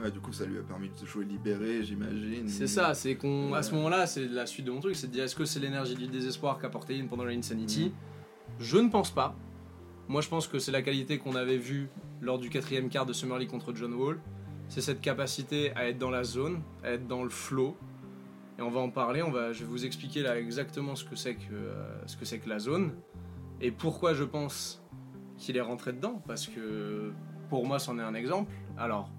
Ouais, 0.00 0.12
du 0.12 0.20
coup 0.20 0.32
ça 0.32 0.46
lui 0.46 0.56
a 0.58 0.62
permis 0.62 0.90
de 0.90 1.06
jouer 1.06 1.24
libéré, 1.24 1.82
j'imagine. 1.82 2.48
C'est 2.48 2.68
ça, 2.68 2.94
c'est 2.94 3.16
qu'on. 3.16 3.52
À 3.52 3.64
ce 3.64 3.74
moment-là, 3.74 4.06
c'est 4.06 4.28
la 4.28 4.46
suite 4.46 4.64
de 4.64 4.70
mon 4.70 4.78
truc, 4.78 4.94
c'est 4.94 5.08
de 5.08 5.12
dire 5.12 5.24
est-ce 5.24 5.34
que 5.34 5.44
c'est 5.44 5.58
l'énergie 5.58 5.96
du 5.96 6.06
désespoir 6.06 6.58
qu'a 6.58 6.68
porté 6.68 6.96
Lynn 6.96 7.08
pendant 7.08 7.24
la 7.24 7.32
Insanity 7.32 7.92
Mm. 8.48 8.62
Je 8.62 8.78
ne 8.78 8.88
pense 8.88 9.10
pas. 9.10 9.34
Moi, 10.08 10.20
je 10.20 10.28
pense 10.28 10.48
que 10.48 10.58
c'est 10.58 10.72
la 10.72 10.82
qualité 10.82 11.18
qu'on 11.18 11.34
avait 11.34 11.58
vue 11.58 11.88
lors 12.20 12.38
du 12.38 12.48
quatrième 12.48 12.88
quart 12.88 13.06
de 13.06 13.12
Summer 13.12 13.38
League 13.38 13.50
contre 13.50 13.74
John 13.74 13.92
Wall. 13.94 14.20
C'est 14.68 14.80
cette 14.80 15.00
capacité 15.00 15.72
à 15.74 15.88
être 15.88 15.98
dans 15.98 16.10
la 16.10 16.24
zone, 16.24 16.60
à 16.84 16.90
être 16.92 17.06
dans 17.06 17.22
le 17.24 17.30
flow. 17.30 17.76
Et 18.58 18.62
on 18.62 18.70
va 18.70 18.80
en 18.80 18.90
parler. 18.90 19.22
On 19.22 19.30
va, 19.30 19.52
je 19.52 19.60
vais 19.60 19.70
vous 19.70 19.86
expliquer 19.86 20.22
là 20.22 20.38
exactement 20.38 20.94
ce 20.94 21.04
que 21.04 21.16
c'est 21.16 21.34
que 21.34 21.54
euh, 21.54 22.06
ce 22.06 22.16
que 22.16 22.24
c'est 22.24 22.38
que 22.38 22.48
la 22.48 22.58
zone 22.58 22.92
et 23.60 23.70
pourquoi 23.70 24.14
je 24.14 24.24
pense 24.24 24.82
qu'il 25.36 25.56
est 25.56 25.60
rentré 25.62 25.92
dedans. 25.92 26.22
Parce 26.26 26.46
que 26.46 27.12
pour 27.48 27.66
moi, 27.66 27.78
c'en 27.78 27.98
est 27.98 28.02
un 28.02 28.14
exemple. 28.14 28.52
Alors, 28.76 29.10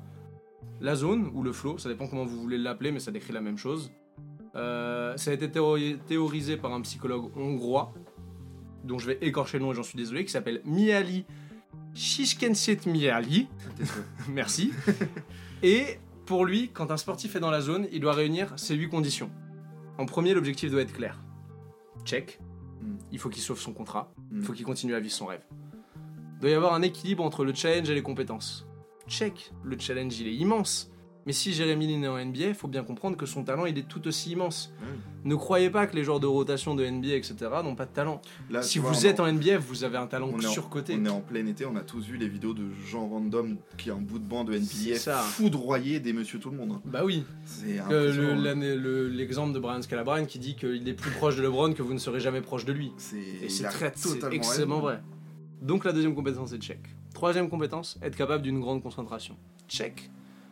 la 0.82 0.96
zone 0.96 1.32
ou 1.34 1.42
le 1.44 1.52
flow, 1.52 1.78
ça 1.78 1.90
dépend 1.90 2.08
comment 2.08 2.26
vous 2.26 2.40
voulez 2.40 2.58
l'appeler, 2.58 2.92
mais 2.92 3.00
ça 3.00 3.12
décrit 3.12 3.34
la 3.34 3.42
même 3.42 3.58
chose. 3.58 3.92
Euh, 4.56 5.18
ça 5.18 5.32
a 5.32 5.34
été 5.34 5.50
théori- 5.50 6.00
théorisé 6.06 6.58
par 6.58 6.74
un 6.74 6.82
psychologue 6.82 7.36
hongrois, 7.38 7.94
dont 8.84 8.98
je 8.98 9.08
vais 9.08 9.18
écorcher 9.22 9.58
le 9.58 9.66
nom 9.66 9.72
et 9.72 9.76
j'en 9.76 9.84
suis 9.84 9.98
désolé, 9.98 10.26
qui 10.26 10.32
s'appelle 10.32 10.62
Miali 10.66 11.26
Shishkenset 12.00 12.86
Miali. 12.86 13.50
Merci. 14.30 14.72
et 15.62 16.00
pour 16.26 16.46
lui, 16.46 16.70
quand 16.74 16.92
un 16.92 16.98
sportif 16.98 17.36
est 17.36 17.42
dans 17.42 17.52
la 17.52 17.60
zone, 17.60 17.88
il 17.92 18.00
doit 18.00 18.14
réunir 18.14 18.54
ces 18.56 18.74
huit 18.76 18.88
conditions. 18.88 19.30
En 19.98 20.06
premier, 20.06 20.34
l'objectif 20.34 20.72
doit 20.72 20.82
être 20.82 20.94
clair. 20.94 21.20
Check. 22.06 22.40
Mm. 22.82 22.96
Il 23.12 23.20
faut 23.20 23.28
qu'il 23.28 23.42
sauve 23.42 23.60
son 23.60 23.74
contrat. 23.74 24.14
Il 24.32 24.42
faut 24.42 24.54
qu'il 24.54 24.64
continue 24.64 24.96
à 24.96 25.02
vivre 25.02 25.14
son 25.14 25.26
rêve. 25.26 25.44
Il 26.36 26.40
doit 26.40 26.50
y 26.50 26.54
avoir 26.54 26.74
un 26.74 26.84
équilibre 26.84 27.22
entre 27.22 27.44
le 27.44 27.54
challenge 27.54 27.90
et 27.90 27.94
les 27.94 28.02
compétences. 28.02 28.66
Check. 29.10 29.52
Le 29.66 29.78
challenge, 29.78 30.18
il 30.22 30.30
est 30.30 30.36
immense. 30.36 30.90
Mais 31.30 31.34
si 31.34 31.54
Jérémy 31.54 31.86
Lin 31.86 32.02
est 32.02 32.08
en 32.08 32.18
NBA, 32.18 32.48
il 32.48 32.54
faut 32.56 32.68
bien 32.68 32.82
comprendre 32.84 33.16
que 33.16 33.28
son 33.28 33.44
talent, 33.44 33.68
il 33.68 33.78
est 33.78 33.88
tout 33.88 34.08
aussi 34.08 34.32
immense. 34.32 34.74
Ouais. 34.82 34.88
Ne 35.26 35.36
croyez 35.36 35.70
pas 35.70 35.86
que 35.86 35.96
les 35.96 36.04
joueurs 36.04 36.20
de 36.20 36.26
rotation 36.26 36.74
de 36.74 36.84
NBA, 36.84 37.10
etc., 37.18 37.36
n'ont 37.64 37.76
pas 37.76 37.86
de 37.86 37.92
talent. 37.94 38.20
Là, 38.50 38.64
si 38.64 38.80
vois, 38.80 38.90
vous 38.90 39.06
êtes 39.06 39.20
en 39.20 39.32
NBA, 39.32 39.60
vous 39.60 39.84
avez 39.84 39.98
un 39.98 40.08
talent 40.08 40.32
on 40.34 40.40
est 40.40 40.48
en- 40.48 40.50
surcoté. 40.50 40.98
On 41.00 41.06
est 41.06 41.10
en 41.10 41.22
plein 41.22 41.46
été, 41.46 41.68
on 41.68 41.76
a 41.76 41.82
tous 41.82 42.04
vu 42.04 42.18
les 42.18 42.28
vidéos 42.28 42.56
de 42.56 42.64
gens 42.90 43.08
random 43.08 43.58
qui, 43.78 43.92
en 43.92 44.02
bout 44.02 44.18
de 44.18 44.24
banc 44.24 44.44
de 44.44 44.54
NBA, 44.58 44.98
ça. 44.98 45.20
foudroyés 45.20 46.00
des 46.00 46.14
monsieur 46.14 46.40
tout 46.40 46.50
le 46.50 46.58
monde. 46.58 46.72
hein. 46.72 46.82
Bah 46.86 47.02
oui. 47.06 47.24
C'est 47.46 47.78
hein. 47.78 47.86
le- 47.92 49.08
L'exemple 49.10 49.54
de 49.54 49.60
Brian 49.60 49.84
Scalabrine 49.84 50.26
qui 50.26 50.40
dit 50.40 50.56
qu'il 50.56 50.90
est 50.90 50.94
plus 50.96 51.12
proche 51.12 51.36
de 51.38 51.44
LeBron 51.44 51.74
que 51.74 51.84
vous 51.84 51.94
ne 51.94 52.00
serez 52.00 52.22
jamais 52.22 52.42
proche 52.42 52.66
de 52.66 52.74
lui. 52.74 52.92
C'est 52.98 53.18
Et 53.44 53.50
c'est 53.50 53.66
très, 53.66 53.92
totalement 53.92 54.36
extrêmement 54.36 54.80
vrai. 54.80 55.00
Donc 55.62 55.86
la 55.86 55.92
deuxième 55.94 56.16
compétence 56.16 56.54
est 56.54 56.58
check. 56.58 56.80
Troisième 57.14 57.50
compétence, 57.50 58.00
être 58.02 58.16
capable 58.16 58.42
d'une 58.42 58.60
grande 58.60 58.82
concentration. 58.82 59.36
Check. 59.68 60.10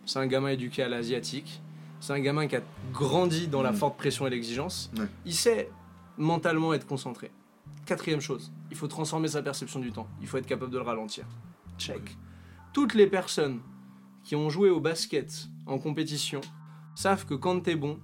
C'est 0.08 0.18
un 0.20 0.26
gamin 0.26 0.50
éduqué 0.50 0.82
à 0.82 0.90
l'asiatique. 0.90 1.62
C'est 2.00 2.14
un 2.14 2.20
gamin 2.20 2.48
qui 2.48 2.56
a 2.56 2.62
grandi 2.94 3.48
dans 3.48 3.62
la 3.62 3.72
Mhm. 3.72 3.78
forte 3.78 3.98
pression 3.98 4.26
et 4.26 4.30
l'exigence. 4.32 4.90
Ouais. 4.98 5.06
Il 5.26 5.34
sait 5.36 5.70
mentalement 6.18 6.74
être 6.74 6.88
concentré. 6.88 7.30
Quatrième 7.86 8.22
chose, 8.22 8.52
il 8.72 8.76
faut 8.78 8.88
transformer 8.88 9.28
sa 9.28 9.42
perception 9.42 9.80
du 9.80 9.92
temps. 9.92 10.08
Il 10.22 10.28
faut 10.28 10.38
être 10.38 10.46
capable 10.48 10.72
de 10.72 10.78
le 10.78 10.84
ralentir. 10.84 11.26
Check. 11.78 12.18
Toutes 12.74 12.94
les 12.96 13.08
personnes 13.08 13.60
qui 14.24 14.36
ont 14.36 14.50
joué 14.50 14.70
au 14.70 14.80
basket 14.80 15.48
en 15.66 15.78
compétition 15.80 16.42
savent 16.96 17.26
que 17.26 17.34
quand 17.34 17.60
t'es 17.62 17.76
bon, 17.76 18.00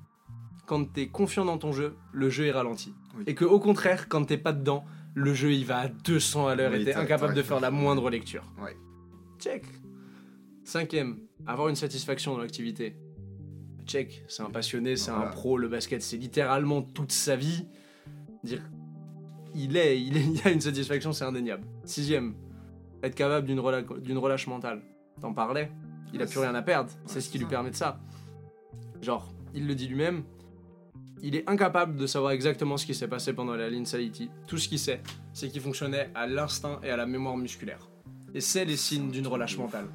quand 0.66 0.86
t'es 0.94 1.08
confiant 1.08 1.46
dans 1.46 1.58
ton 1.58 1.72
jeu, 1.74 1.96
le 2.12 2.30
jeu 2.30 2.46
est 2.46 2.52
ralenti. 2.52 2.94
Oui. 3.18 3.24
Et 3.28 3.36
que 3.36 3.46
au 3.46 3.60
contraire, 3.60 4.08
quand 4.10 4.24
t'es 4.26 4.38
pas 4.38 4.54
dedans, 4.54 4.86
le 5.16 5.34
jeu 5.34 5.52
il 5.54 5.66
va 5.66 5.80
à 5.80 5.88
200 5.88 6.48
à 6.48 6.56
l'heure 6.56 6.72
Oui, 6.72 6.82
et 6.82 6.86
t'es 6.86 6.94
incapable 6.96 7.34
de 7.34 7.44
faire 7.44 7.60
la 7.60 7.72
moindre 7.72 8.10
lecture. 8.10 8.44
Ouais. 8.62 8.76
Check. 9.40 9.64
Cinquième, 10.64 11.20
avoir 11.46 11.68
une 11.70 11.76
satisfaction 11.76 12.34
dans 12.34 12.40
l'activité. 12.40 12.96
Check, 13.86 14.24
c'est 14.28 14.44
un 14.44 14.50
passionné, 14.50 14.96
c'est 14.96 15.12
un 15.12 15.28
pro, 15.28 15.58
le 15.58 15.68
basket 15.68 16.02
c'est 16.02 16.18
littéralement 16.18 16.82
toute 16.82 17.12
sa 17.12 17.36
vie. 17.36 17.68
Dire, 18.44 18.62
il 19.56 19.76
est, 19.76 20.02
il, 20.02 20.16
est, 20.18 20.26
il 20.34 20.42
a 20.48 20.52
une 20.52 20.62
satisfaction, 20.62 21.12
c'est 21.12 21.26
indéniable. 21.26 21.66
Sixième, 21.84 22.36
être 23.04 23.16
capable 23.16 23.46
d'une 23.46 24.18
relâche 24.18 24.48
mentale. 24.48 24.82
T'en 25.20 25.34
parlais, 25.34 25.70
il 26.14 26.22
a 26.22 26.26
Ouais, 26.26 26.30
plus 26.30 26.40
rien 26.40 26.56
à 26.56 26.62
perdre, 26.62 26.92
c'est 27.06 27.22
ce 27.22 27.30
qui 27.30 27.38
lui 27.38 27.46
permet 27.46 27.72
de 27.72 27.76
ça. 27.76 28.00
Genre, 29.02 29.34
il 29.54 29.68
le 29.68 29.76
dit 29.76 29.88
lui-même, 29.88 30.24
il 31.22 31.36
est 31.36 31.50
incapable 31.50 31.96
de 31.98 32.08
savoir 32.08 32.32
exactement 32.32 32.78
ce 32.78 32.86
qui 32.86 32.94
s'est 32.94 33.08
passé 33.08 33.34
pendant 33.34 33.56
la 33.56 33.70
Linsality. 33.70 34.30
Tout 34.48 34.58
ce 34.58 34.68
qu'il 34.68 34.80
sait, 34.80 35.02
c'est 35.34 35.50
qu'il 35.50 35.62
fonctionnait 35.62 36.10
à 36.16 36.26
l'instinct 36.26 36.80
et 36.84 36.90
à 36.90 36.98
la 36.98 37.06
mémoire 37.06 37.38
musculaire. 37.38 37.90
Et 38.34 38.42
c'est 38.42 38.66
les 38.66 38.78
signes 38.78 39.12
d'une 39.12 39.28
relâche 39.28 39.58
mentale. 39.58 39.88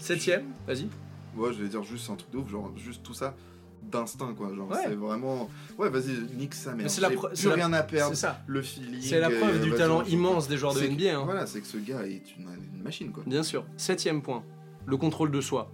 Septième, 0.00 0.44
vas-y. 0.66 0.88
Ouais, 1.36 1.52
je 1.52 1.62
vais 1.62 1.68
dire 1.68 1.82
juste 1.84 2.10
un 2.10 2.16
truc 2.16 2.30
de 2.32 2.38
ouf, 2.38 2.48
genre 2.50 2.72
juste 2.76 3.02
tout 3.02 3.14
ça 3.14 3.34
d'instinct 3.82 4.34
quoi. 4.36 4.52
Genre 4.54 4.68
Ouais. 4.68 4.76
c'est 4.84 4.94
vraiment. 4.94 5.48
Ouais, 5.78 5.88
vas-y, 5.88 6.12
nique 6.36 6.54
ça, 6.54 6.74
mais 6.74 6.88
c'est 6.88 7.00
la 7.00 7.08
plus 7.10 7.44
la- 7.46 7.54
rien 7.54 7.72
à 7.72 7.82
perdre. 7.82 8.14
C'est 8.14 8.20
ça. 8.20 8.42
Le 8.46 8.62
feeling. 8.62 9.00
C'est 9.00 9.20
la 9.20 9.30
preuve 9.30 9.60
du 9.62 9.70
talent 9.72 10.02
immense 10.04 10.48
des 10.48 10.56
joueurs 10.56 10.74
de 10.74 10.80
que- 10.80 10.84
NBA. 10.86 11.18
hein. 11.18 11.22
Voilà, 11.24 11.46
c'est 11.46 11.60
que 11.60 11.66
ce 11.66 11.78
gars 11.78 12.02
est 12.06 12.36
une, 12.36 12.48
une 12.74 12.82
machine 12.82 13.10
quoi. 13.12 13.22
Bien 13.26 13.42
sûr. 13.42 13.64
Septième 13.76 14.22
point, 14.22 14.42
le 14.86 14.96
contrôle 14.96 15.30
de 15.30 15.40
soi. 15.40 15.70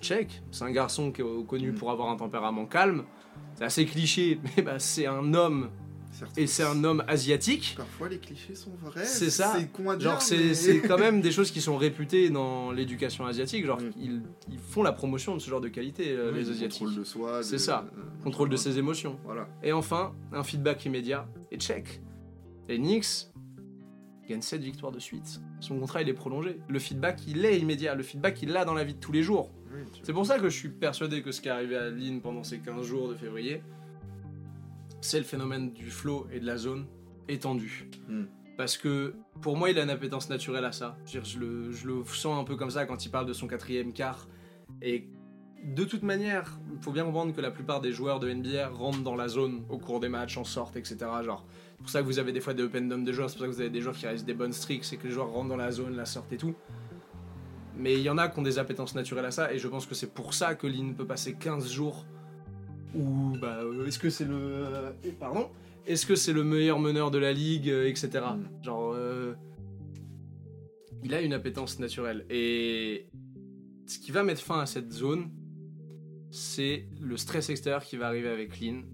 Check, 0.00 0.42
c'est 0.50 0.64
un 0.64 0.70
garçon 0.70 1.10
qui 1.12 1.22
est 1.22 1.46
connu 1.46 1.72
Mm. 1.72 1.74
pour 1.76 1.90
avoir 1.90 2.08
un 2.10 2.16
tempérament 2.16 2.66
calme. 2.66 3.04
C'est 3.56 3.64
assez 3.64 3.86
cliché, 3.86 4.40
mais 4.56 4.62
bah, 4.62 4.78
c'est 4.78 5.06
un 5.06 5.32
homme, 5.34 5.70
et 6.36 6.46
c'est 6.46 6.62
un 6.62 6.82
homme 6.84 7.04
asiatique. 7.08 7.74
Parfois 7.76 8.08
les 8.08 8.18
clichés 8.18 8.54
sont 8.54 8.72
vrais. 8.82 9.04
C'est 9.04 9.30
ça. 9.30 9.54
C'est 9.58 9.66
con 9.72 9.90
à 9.90 9.96
dire, 9.96 10.10
Genre, 10.10 10.22
c'est 10.22 10.36
mais- 10.36 10.54
c'est 10.54 10.80
quand 10.80 10.98
même 10.98 11.20
des 11.20 11.30
choses 11.32 11.50
qui 11.50 11.60
sont 11.60 11.76
réputées 11.76 12.30
dans 12.30 12.72
l'éducation 12.72 13.26
asiatique. 13.26 13.64
Genre, 13.66 13.80
Mm. 13.80 13.90
ils, 14.00 14.22
ils 14.52 14.58
font 14.58 14.82
la 14.82 14.92
promotion 14.92 15.34
de 15.34 15.40
ce 15.40 15.48
genre 15.50 15.60
de 15.60 15.68
qualité, 15.68 16.16
Oui, 16.18 16.34
les 16.38 16.44
le 16.44 16.50
Asiatiques. 16.50 16.80
Contrôle 16.80 16.94
de 16.98 17.04
soi. 17.04 17.42
C'est 17.42 17.58
ça. 17.58 17.86
euh, 17.96 18.00
Contrôle 18.24 18.48
de 18.48 18.56
ses 18.56 18.78
émotions. 18.78 19.18
Voilà. 19.24 19.48
Et 19.62 19.72
enfin, 19.72 20.14
un 20.32 20.42
feedback 20.42 20.84
immédiat 20.84 21.28
et 21.50 21.56
check. 21.58 22.00
Les 22.68 22.78
Knicks 22.78 23.28
gagnent 24.28 24.42
7 24.42 24.60
victoires 24.62 24.92
de 24.92 24.98
suite. 24.98 25.40
Son 25.60 25.78
contrat, 25.78 26.02
il 26.02 26.08
est 26.08 26.12
prolongé. 26.14 26.58
Le 26.68 26.78
feedback, 26.78 27.20
il 27.28 27.44
est 27.44 27.58
immédiat. 27.58 27.94
Le 27.94 28.02
feedback, 28.02 28.42
il 28.42 28.50
l'a 28.50 28.64
dans 28.64 28.74
la 28.74 28.84
vie 28.84 28.94
de 28.94 28.98
tous 29.00 29.12
les 29.12 29.22
jours. 29.22 29.50
Oui, 29.72 29.82
C'est 30.02 30.12
pour 30.12 30.26
ça 30.26 30.38
que 30.38 30.48
je 30.48 30.56
suis 30.56 30.68
persuadé 30.68 31.22
que 31.22 31.30
ce 31.32 31.40
qui 31.40 31.48
est 31.48 31.52
arrivé 31.52 31.76
à 31.76 31.88
Lynn 31.90 32.20
pendant 32.20 32.42
ces 32.42 32.58
15 32.58 32.84
jours 32.84 33.08
de 33.08 33.14
février, 33.14 33.62
c'est 35.06 35.18
le 35.18 35.24
phénomène 35.24 35.72
du 35.72 35.90
flow 35.90 36.26
et 36.32 36.40
de 36.40 36.46
la 36.46 36.56
zone 36.56 36.86
étendue. 37.28 37.88
Hmm. 38.08 38.24
Parce 38.56 38.76
que 38.76 39.14
pour 39.40 39.56
moi, 39.56 39.70
il 39.70 39.78
a 39.78 39.82
une 39.82 39.90
appétence 39.90 40.28
naturelle 40.30 40.64
à 40.64 40.72
ça. 40.72 40.96
Je, 41.04 41.38
le, 41.38 41.72
je 41.72 41.86
le 41.86 42.04
sens 42.04 42.40
un 42.40 42.44
peu 42.44 42.56
comme 42.56 42.70
ça 42.70 42.86
quand 42.86 43.04
il 43.04 43.10
parle 43.10 43.26
de 43.26 43.32
son 43.32 43.46
quatrième 43.46 43.92
quart. 43.92 44.26
Et 44.82 45.08
de 45.62 45.84
toute 45.84 46.02
manière, 46.02 46.58
il 46.72 46.82
faut 46.82 46.90
bien 46.90 47.04
comprendre 47.04 47.34
que 47.34 47.40
la 47.40 47.50
plupart 47.50 47.80
des 47.80 47.92
joueurs 47.92 48.18
de 48.18 48.32
NBA 48.32 48.68
rentrent 48.68 49.02
dans 49.02 49.14
la 49.14 49.28
zone 49.28 49.64
au 49.68 49.78
cours 49.78 50.00
des 50.00 50.08
matchs, 50.08 50.38
en 50.38 50.44
sortent, 50.44 50.76
etc. 50.76 50.96
Genre, 51.22 51.44
c'est 51.48 51.82
pour 51.82 51.90
ça 51.90 52.00
que 52.00 52.06
vous 52.06 52.18
avez 52.18 52.32
des 52.32 52.40
fois 52.40 52.54
des 52.54 52.62
open 52.62 53.04
de 53.04 53.12
joueurs, 53.12 53.28
c'est 53.28 53.36
pour 53.36 53.44
ça 53.44 53.50
que 53.50 53.54
vous 53.54 53.60
avez 53.60 53.70
des 53.70 53.80
joueurs 53.80 53.96
qui 53.96 54.06
restent 54.06 54.26
des 54.26 54.34
bonnes 54.34 54.52
streaks, 54.52 54.84
c'est 54.84 54.96
que 54.96 55.06
les 55.06 55.12
joueurs 55.12 55.30
rentrent 55.30 55.48
dans 55.48 55.56
la 55.56 55.70
zone, 55.70 55.94
la 55.94 56.04
sortent 56.04 56.32
et 56.32 56.36
tout. 56.36 56.54
Mais 57.76 57.94
il 57.94 58.00
y 58.00 58.08
en 58.08 58.16
a 58.16 58.28
qui 58.28 58.38
ont 58.38 58.42
des 58.42 58.58
appétences 58.58 58.94
naturelles 58.94 59.26
à 59.26 59.30
ça, 59.30 59.52
et 59.52 59.58
je 59.58 59.68
pense 59.68 59.86
que 59.86 59.94
c'est 59.94 60.12
pour 60.12 60.34
ça 60.34 60.54
que 60.54 60.66
Lynn 60.66 60.94
peut 60.94 61.06
passer 61.06 61.34
15 61.34 61.70
jours 61.70 62.06
où, 62.94 63.36
bah, 63.40 63.58
euh, 63.62 63.86
est-ce 63.86 63.98
que 63.98 64.10
c'est 64.10 64.24
le. 64.24 64.34
euh, 64.36 64.90
pardon 65.18 65.48
Est-ce 65.86 66.06
que 66.06 66.14
c'est 66.14 66.32
le 66.32 66.44
meilleur 66.44 66.78
meneur 66.78 67.10
de 67.10 67.18
la 67.18 67.32
ligue, 67.32 67.68
euh, 67.70 67.88
etc. 67.88 68.08
Mm. 68.36 68.64
Genre. 68.64 68.92
euh, 68.94 69.34
il 71.02 71.14
a 71.14 71.20
une 71.20 71.32
appétence 71.34 71.78
naturelle. 71.78 72.26
Et 72.30 73.06
ce 73.86 73.98
qui 73.98 74.10
va 74.10 74.22
mettre 74.24 74.40
fin 74.40 74.60
à 74.60 74.66
cette 74.66 74.92
zone, 74.92 75.30
c'est 76.30 76.88
le 77.00 77.16
stress 77.16 77.48
extérieur 77.50 77.84
qui 77.84 77.96
va 77.96 78.08
arriver 78.08 78.28
avec 78.28 78.58
Lynn. 78.60 78.84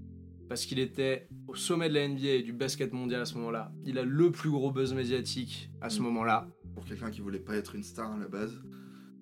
Parce 0.49 0.67
qu'il 0.67 0.79
était 0.79 1.29
au 1.49 1.55
sommet 1.55 1.89
de 1.89 1.95
la 1.95 2.07
NBA 2.07 2.27
et 2.29 2.43
du 2.43 2.53
basket 2.53 2.93
mondial 2.93 3.23
à 3.23 3.25
ce 3.25 3.37
moment-là. 3.39 3.73
Il 3.87 3.99
a 3.99 4.03
le 4.03 4.31
plus 4.31 4.51
gros 4.51 4.71
buzz 4.71 4.93
médiatique 4.93 5.71
à 5.81 5.89
ce 5.89 6.01
Mm. 6.01 6.05
moment-là. 6.05 6.49
Pour 6.75 6.85
quelqu'un 6.85 7.11
qui 7.11 7.21
voulait 7.23 7.39
pas 7.39 7.57
être 7.57 7.75
une 7.75 7.83
star 7.83 8.13
à 8.13 8.19
la 8.19 8.29
base. 8.29 8.61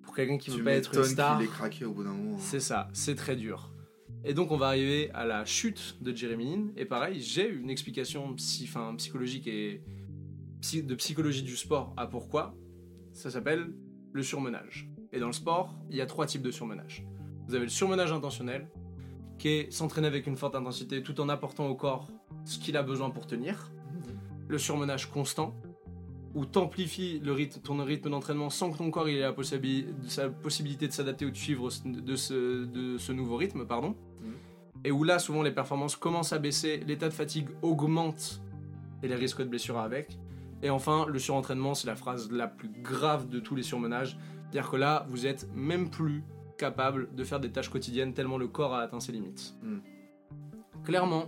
Pour 0.02 0.14
quelqu'un 0.16 0.38
qui 0.38 0.50
veut 0.50 0.64
pas 0.64 0.72
être 0.72 0.92
une 0.92 0.98
m'étonnes 1.00 1.12
star, 1.12 1.38
qu'il 1.38 1.46
ait 1.46 1.50
craqué 1.50 1.84
au 1.84 1.92
bout 1.92 2.02
d'un 2.02 2.10
moment. 2.12 2.34
hein. 2.36 2.40
c'est 2.40 2.58
ça, 2.58 2.88
c'est 2.92 3.14
très 3.14 3.36
dur. 3.36 3.72
Et 4.24 4.34
donc 4.34 4.50
on 4.50 4.56
va 4.56 4.68
arriver 4.68 5.10
à 5.12 5.24
la 5.24 5.44
chute 5.44 5.96
de 6.00 6.14
Jeremy 6.14 6.44
Lin. 6.44 6.66
Et 6.76 6.84
pareil, 6.84 7.20
j'ai 7.20 7.48
une 7.48 7.70
explication 7.70 8.34
psychologique 8.34 9.46
et 9.46 9.82
de 10.74 10.94
psychologie 10.94 11.42
du 11.42 11.56
sport 11.56 11.94
à 11.96 12.06
pourquoi. 12.06 12.54
Ça 13.12 13.30
s'appelle 13.30 13.72
le 14.12 14.22
surmenage. 14.22 14.90
Et 15.12 15.18
dans 15.18 15.26
le 15.26 15.32
sport, 15.32 15.74
il 15.90 15.96
y 15.96 16.00
a 16.00 16.06
trois 16.06 16.26
types 16.26 16.42
de 16.42 16.50
surmenage. 16.50 17.04
Vous 17.46 17.54
avez 17.54 17.64
le 17.64 17.70
surmenage 17.70 18.12
intentionnel, 18.12 18.68
qui 19.38 19.48
est 19.48 19.72
s'entraîner 19.72 20.06
avec 20.06 20.26
une 20.26 20.36
forte 20.36 20.54
intensité 20.54 21.02
tout 21.02 21.20
en 21.20 21.28
apportant 21.28 21.66
au 21.66 21.74
corps 21.74 22.08
ce 22.44 22.58
qu'il 22.58 22.76
a 22.76 22.82
besoin 22.82 23.10
pour 23.10 23.26
tenir. 23.26 23.72
Le 24.48 24.58
surmenage 24.58 25.10
constant, 25.10 25.54
où 26.34 26.44
t'amplifies 26.44 27.20
le 27.20 27.32
rythme, 27.32 27.60
ton 27.60 27.82
rythme 27.82 28.10
d'entraînement 28.10 28.50
sans 28.50 28.70
que 28.70 28.78
ton 28.78 28.90
corps 28.90 29.08
ait 29.08 29.18
la 29.18 29.32
possibilité 29.32 30.86
de 30.86 30.92
s'adapter 30.92 31.24
ou 31.24 31.30
de 31.30 31.36
suivre 31.36 31.70
ce, 31.70 31.88
de 32.64 32.98
ce 32.98 33.12
nouveau 33.12 33.36
rythme, 33.36 33.66
pardon. 33.66 33.96
Et 34.84 34.90
où 34.90 35.04
là, 35.04 35.18
souvent, 35.18 35.42
les 35.42 35.50
performances 35.50 35.96
commencent 35.96 36.32
à 36.32 36.38
baisser, 36.38 36.78
l'état 36.86 37.08
de 37.08 37.14
fatigue 37.14 37.48
augmente 37.62 38.40
et 39.02 39.08
les 39.08 39.14
risques 39.14 39.40
de 39.40 39.48
blessure 39.48 39.78
avec. 39.78 40.18
Et 40.62 40.70
enfin, 40.70 41.06
le 41.06 41.18
surentraînement, 41.18 41.74
c'est 41.74 41.86
la 41.86 41.96
phrase 41.96 42.30
la 42.30 42.46
plus 42.46 42.70
grave 42.82 43.28
de 43.28 43.40
tous 43.40 43.54
les 43.54 43.62
surmenages. 43.62 44.18
C'est-à-dire 44.42 44.70
que 44.70 44.76
là, 44.76 45.06
vous 45.08 45.26
êtes 45.26 45.48
même 45.54 45.90
plus 45.90 46.22
capable 46.58 47.14
de 47.14 47.24
faire 47.24 47.40
des 47.40 47.50
tâches 47.50 47.70
quotidiennes 47.70 48.12
tellement 48.12 48.36
le 48.36 48.48
corps 48.48 48.74
a 48.74 48.80
atteint 48.80 49.00
ses 49.00 49.12
limites. 49.12 49.54
Mhm. 49.62 49.80
Clairement, 50.84 51.24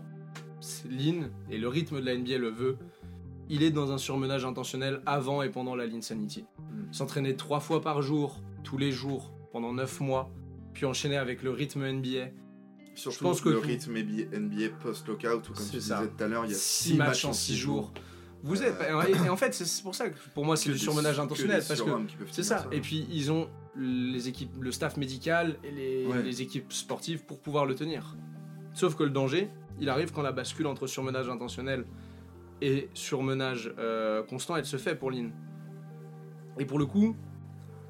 Lean, 0.89 1.29
et 1.51 1.59
le 1.59 1.69
rythme 1.69 2.01
de 2.01 2.07
la 2.07 2.17
NBA 2.17 2.39
le 2.39 2.49
veut, 2.49 2.79
il 3.49 3.63
est 3.63 3.71
dans 3.71 3.93
un 3.93 3.99
surmenage 3.99 4.45
intentionnel 4.45 5.03
avant 5.07 5.43
et 5.43 5.51
pendant 5.51 5.75
la 5.75 5.87
Lean 5.87 6.01
Sanity. 6.01 6.45
Mm. 6.59 6.93
S'entraîner 6.93 7.37
trois 7.37 7.61
fois 7.61 7.81
par 7.81 8.01
jour, 8.03 8.41
tous 8.63 8.79
les 8.79 8.93
jours, 8.93 9.33
pendant 9.53 9.73
9 9.73 10.01
mois, 10.01 10.31
puis 10.73 10.87
enchaîner 10.87 11.17
avec 11.17 11.43
le 11.43 11.51
rythme 11.51 11.85
NBA, 11.85 12.31
Surtout 12.95 13.19
Je 13.19 13.23
pense 13.25 13.41
que 13.41 13.49
le 13.49 13.57
tout- 13.61 13.67
rythme 13.67 13.97
NBA, 13.97 14.37
NBA 14.37 14.69
post-lockout, 14.83 15.49
ou 15.49 15.53
comme 15.55 15.67
tu 15.71 15.81
ça. 15.81 16.01
disais 16.01 16.09
tout 16.17 16.25
à 16.25 16.29
l'heure, 16.29 16.45
il 16.45 16.51
y 16.51 16.55
a 16.55 16.59
6 16.59 16.91
6 16.91 16.95
matchs 16.95 17.25
en 17.25 17.33
6 17.33 17.57
jours. 17.57 17.93
Vous 18.45 18.63
êtes, 18.63 18.75
Euh, 18.81 19.25
et 19.25 19.29
en 19.29 19.37
fait, 19.37 19.55
c'est- 19.55 19.83
pour 19.83 19.95
ça 19.95 20.11
que 20.11 20.19
pour 20.35 20.45
moi 20.45 20.57
c'est 20.57 20.71
des- 20.73 20.79
surmenage 20.79 21.19
intentionnel 21.21 21.63
parce 21.67 21.81
que 21.81 21.91
c'est 22.31 22.43
ça. 22.43 22.67
Et 22.73 22.81
puis 22.81 23.07
ils 23.11 23.31
ont 23.33 23.49
les 23.77 24.29
équipes, 24.29 24.51
le 24.61 24.71
staff 24.73 24.97
médical 24.99 25.57
et 25.65 25.71
les, 25.71 26.07
Ouais. 26.07 26.23
les 26.23 26.43
équipes 26.43 26.73
sportives 26.73 27.25
pour 27.25 27.39
pouvoir 27.39 27.65
le 27.67 27.75
tenir. 27.75 28.17
Sauf 28.75 28.95
que 28.97 29.05
le 29.05 29.11
danger, 29.11 29.49
il 29.81 29.89
arrive 29.89 30.13
quand 30.13 30.23
la 30.23 30.33
bascule 30.33 30.67
entre 30.67 30.87
surmenage 30.87 31.29
intentionnel 31.31 31.87
et 32.61 32.89
surmenage 32.95 33.73
euh, 33.79 34.23
constant, 34.25 34.57
elle 34.57 34.67
se 34.67 34.77
fait 34.77 34.95
pour 34.97 35.11
Lynn. 35.11 35.33
Et 36.59 36.65
pour 36.67 36.79
le 36.79 36.85
coup, 36.87 37.17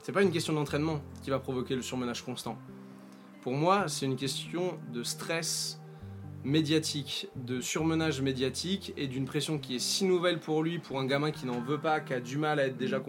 c'est 0.02 0.12
pas 0.12 0.22
une 0.22 0.30
question 0.30 0.52
d'entraînement 0.52 1.00
qui 1.22 1.30
va 1.30 1.38
provoquer 1.40 1.74
le 1.74 1.82
surmenage 1.82 2.22
constant. 2.22 2.56
Pour 3.42 3.54
moi, 3.54 3.88
c'est 3.88 4.06
une 4.06 4.16
question 4.16 4.78
de 4.92 5.02
stress 5.02 5.80
médiatique, 6.44 7.28
de 7.36 7.60
surmenage 7.60 8.20
médiatique 8.20 8.92
et 8.96 9.06
d'une 9.08 9.24
pression 9.24 9.58
qui 9.58 9.76
est 9.76 9.78
si 9.80 10.04
nouvelle 10.04 10.40
pour 10.40 10.62
lui, 10.62 10.78
pour 10.78 10.98
un 10.98 11.06
gamin 11.06 11.30
qui 11.32 11.46
n'en 11.46 11.60
veut 11.60 11.78
pas, 11.78 12.00
qui 12.00 12.14
a 12.14 12.20
du 12.20 12.38
mal 12.38 12.58
à 12.60 12.66
être 12.66 12.76
déjà 12.76 12.98
en- 12.98 13.02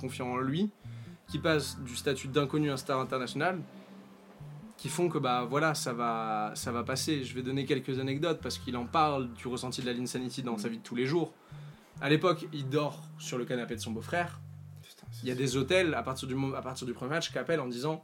confiant 0.00 0.26
en 0.28 0.36
lui, 0.38 0.70
qui 1.28 1.38
passe 1.38 1.78
du 1.80 1.96
statut 1.96 2.28
d'inconnu 2.28 2.70
à 2.70 2.76
star 2.76 3.00
international, 3.00 3.60
qui 4.76 4.88
font 4.88 5.08
que 5.08 5.18
bah 5.18 5.46
voilà, 5.48 5.74
ça 5.74 5.92
va, 5.92 6.52
ça 6.54 6.72
va 6.72 6.84
passer. 6.84 7.24
Je 7.24 7.34
vais 7.34 7.42
donner 7.42 7.64
quelques 7.66 7.98
anecdotes 7.98 8.40
parce 8.42 8.58
qu'il 8.58 8.76
en 8.76 8.86
parle 8.86 9.32
du 9.34 9.46
ressenti 9.48 9.80
de 9.82 9.86
la 9.86 9.92
Linsanity 9.92 10.42
dans 10.42 10.56
sa 10.58 10.68
vie 10.68 10.78
de 10.78 10.82
tous 10.82 10.94
les 10.94 11.06
jours. 11.06 11.32
À 12.00 12.08
l'époque, 12.08 12.46
il 12.54 12.68
dort 12.68 13.02
sur 13.18 13.36
le 13.36 13.44
canapé 13.44 13.76
de 13.76 13.80
son 13.80 13.90
beau-frère. 13.92 14.40
Il 15.22 15.28
y 15.28 15.32
a 15.32 15.34
des 15.34 15.56
hôtels 15.56 15.92
à 15.94 16.02
partir 16.02 16.26
du, 16.28 16.36
à 16.56 16.62
partir 16.62 16.86
du 16.86 16.94
premier 16.94 17.10
match 17.10 17.30
qui 17.30 17.38
appellent 17.38 17.60
en 17.60 17.68
disant 17.68 18.02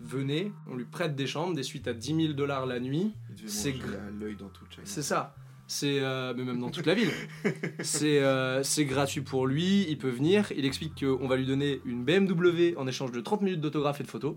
Venez, 0.00 0.52
on 0.70 0.76
lui 0.76 0.84
prête 0.84 1.16
des 1.16 1.26
chambres, 1.26 1.54
des 1.54 1.62
suites 1.62 1.88
à 1.88 1.94
10 1.94 2.14
000 2.14 2.32
dollars 2.34 2.66
la 2.66 2.80
nuit. 2.80 3.14
C'est 3.46 3.74
l'œil 4.20 4.36
dans 4.36 4.48
toute. 4.48 4.78
C'est 4.84 5.02
ça. 5.02 5.34
C'est 5.68 5.98
euh, 6.00 6.32
mais 6.36 6.44
même 6.44 6.60
dans 6.60 6.70
toute 6.70 6.86
la 6.86 6.94
ville. 6.94 7.10
C'est 7.80 8.20
euh, 8.22 8.62
c'est 8.62 8.84
gratuit 8.84 9.22
pour 9.22 9.48
lui, 9.48 9.84
il 9.88 9.98
peut 9.98 10.10
venir. 10.10 10.52
Il 10.56 10.64
explique 10.64 11.04
qu'on 11.04 11.26
va 11.26 11.34
lui 11.34 11.44
donner 11.46 11.80
une 11.84 12.04
BMW 12.04 12.76
en 12.76 12.86
échange 12.86 13.10
de 13.10 13.20
30 13.20 13.42
minutes 13.42 13.60
d'autographe 13.60 14.00
et 14.00 14.04
de 14.04 14.08
photos. 14.08 14.36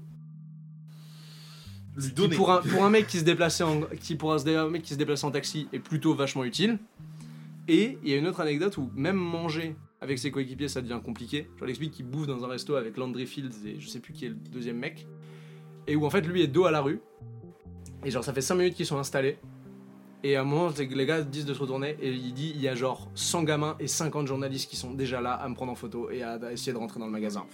Lui 1.96 2.08
Qui, 2.08 2.14
donner. 2.14 2.36
pour 2.36 2.52
un, 2.52 2.62
pour 2.62 2.84
un 2.84 2.90
mec 2.90 3.06
qui 3.06 3.20
se 3.20 3.26
déplaçait 3.26 3.64
en 3.64 3.82
qui 4.02 4.16
pour 4.16 4.34
un, 4.34 4.48
un 4.48 4.70
mec 4.70 4.82
qui 4.82 4.94
se 4.94 4.98
déplace 4.98 5.24
en 5.24 5.30
taxi 5.30 5.68
est 5.72 5.80
plutôt 5.80 6.16
vachement 6.16 6.46
utile. 6.46 6.80
Et 7.68 8.00
il 8.04 8.10
y 8.10 8.14
a 8.16 8.18
une 8.18 8.26
autre 8.26 8.40
anecdote 8.40 8.78
où 8.78 8.90
même 8.96 9.18
manger 9.18 9.76
avec 10.02 10.18
ses 10.18 10.32
coéquipiers 10.32 10.68
ça 10.70 10.82
devient 10.82 11.00
compliqué. 11.04 11.48
Je 11.60 11.66
l'explique 11.66 11.92
qu'il 11.92 12.08
bouffe 12.08 12.26
dans 12.26 12.44
un 12.44 12.48
resto 12.48 12.74
avec 12.76 12.98
Landry 12.98 13.28
Fields 13.28 13.68
et 13.68 13.80
je 13.80 13.88
sais 13.88 14.00
plus 14.00 14.14
qui 14.14 14.26
est 14.26 14.30
le 14.30 14.36
deuxième 14.36 14.78
mec. 14.78 15.06
Et 15.90 15.98
où 15.98 16.06
en 16.06 16.10
fait 16.10 16.22
lui 16.22 16.42
est 16.42 16.48
dos 16.48 16.64
à 16.64 16.72
la 16.72 16.80
rue. 16.80 17.02
Et 18.06 18.12
genre 18.12 18.24
ça 18.24 18.32
fait 18.32 18.42
5 18.42 18.56
minutes 18.56 18.76
qu'ils 18.76 18.86
sont 18.86 18.98
installés. 18.98 19.38
Et 20.24 20.38
à 20.38 20.42
un 20.42 20.44
moment 20.46 20.72
c'est 20.74 20.86
les 20.86 21.06
gars 21.06 21.22
disent 21.22 21.46
de 21.46 21.54
se 21.54 21.60
retourner 21.60 21.98
et 22.02 22.10
il 22.12 22.34
dit 22.34 22.54
il 22.56 22.62
y 22.62 22.70
a 22.70 22.76
genre 22.76 23.10
100 23.16 23.44
gamins 23.44 23.76
et 23.80 23.88
50 23.88 24.28
journalistes 24.28 24.70
qui 24.70 24.78
sont 24.78 24.94
déjà 24.94 25.20
là 25.20 25.34
à 25.34 25.50
me 25.50 25.56
prendre 25.56 25.72
en 25.72 25.76
photo 25.76 26.10
et 26.10 26.24
à, 26.24 26.34
à 26.34 26.52
essayer 26.54 26.72
de 26.72 26.78
rentrer 26.78 27.00
dans 27.00 27.08
le 27.08 27.12
magasin. 27.12 27.46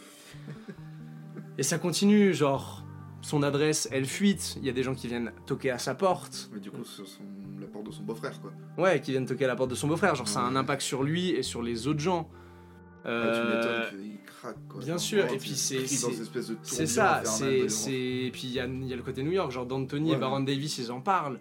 et 1.57 1.63
ça 1.63 1.79
continue 1.79 2.33
genre 2.33 2.85
son 3.25 3.41
adresse 3.41 3.89
elle 3.91 4.05
fuite, 4.05 4.55
il 4.61 4.67
y 4.67 4.69
a 4.69 4.71
des 4.71 4.83
gens 4.83 4.93
qui 4.93 5.07
viennent 5.07 5.31
toquer 5.47 5.71
à 5.71 5.79
sa 5.79 5.95
porte. 5.95 6.51
Mais 6.53 6.59
du 6.59 6.69
coup, 6.69 6.83
sur 6.83 7.07
son... 7.07 7.23
la 7.59 7.65
porte 7.65 7.87
de 7.87 7.91
son 7.91 8.03
beau-frère, 8.03 8.39
quoi. 8.39 8.51
Ouais, 8.77 9.01
qui 9.01 9.09
viennent 9.11 9.25
toquer 9.25 9.45
à 9.45 9.47
la 9.47 9.55
porte 9.55 9.71
de 9.71 9.75
son 9.75 9.87
beau-frère. 9.87 10.13
Genre, 10.13 10.27
ça 10.27 10.41
a 10.41 10.43
un 10.43 10.55
impact 10.55 10.83
sur 10.83 11.01
lui 11.01 11.31
et 11.31 11.41
sur 11.41 11.63
les 11.63 11.87
autres 11.87 11.99
gens. 11.99 12.29
Euh, 13.05 13.41
tu 13.41 13.55
m'étonnes 13.91 14.01
qu'il 14.01 14.19
craque, 14.25 14.55
quoi. 14.67 14.81
bien 14.81 14.97
sûr, 14.97 15.19
vraiment, 15.19 15.33
et 15.35 15.37
puis 15.37 15.51
il 15.51 15.55
c'est- 15.57 15.85
c'est- 15.87 16.85
ça. 16.85 17.21
C'est. 17.67 17.93
Et 17.93 18.31
puis 18.31 18.41
il 18.45 18.53
y 18.53 18.59
a, 18.59 18.65
il 18.65 18.87
y 18.87 18.93
a 18.93 18.95
le 18.95 19.01
côté 19.03 19.21
New 19.23 19.31
York. 19.31 19.51
Genre, 19.51 19.65
d'Anthony 19.65 20.09
Ouais, 20.11 20.15
et 20.17 20.19
Baron 20.19 20.39
Davis, 20.41 20.77
ils 20.79 20.91
en 20.91 21.01
parlent. 21.01 21.39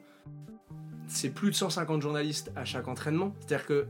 C'est 1.06 1.30
plus 1.30 1.50
de 1.50 1.54
150 1.54 2.00
journalistes 2.02 2.50
à 2.56 2.64
chaque 2.64 2.88
entraînement. 2.88 3.34
C'est-à-dire 3.40 3.66
que. 3.66 3.86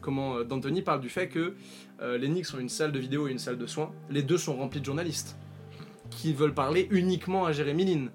Comment 0.00 0.36
euh, 0.36 0.44
D'Anthony 0.44 0.82
parle 0.82 1.00
du 1.00 1.08
fait 1.08 1.28
que 1.28 1.54
euh, 2.00 2.16
les 2.18 2.28
Knicks 2.28 2.46
ont 2.54 2.58
une 2.58 2.68
salle 2.68 2.92
de 2.92 2.98
vidéo 2.98 3.26
et 3.26 3.32
une 3.32 3.38
salle 3.38 3.58
de 3.58 3.66
soins. 3.66 3.90
Les 4.10 4.22
deux 4.22 4.38
sont 4.38 4.54
remplis 4.56 4.80
de 4.80 4.84
journalistes 4.84 5.36
qui 6.10 6.32
veulent 6.32 6.54
parler 6.54 6.86
uniquement 6.90 7.44
à 7.46 7.52
Jérémy 7.52 7.84
Lin. 7.86 8.06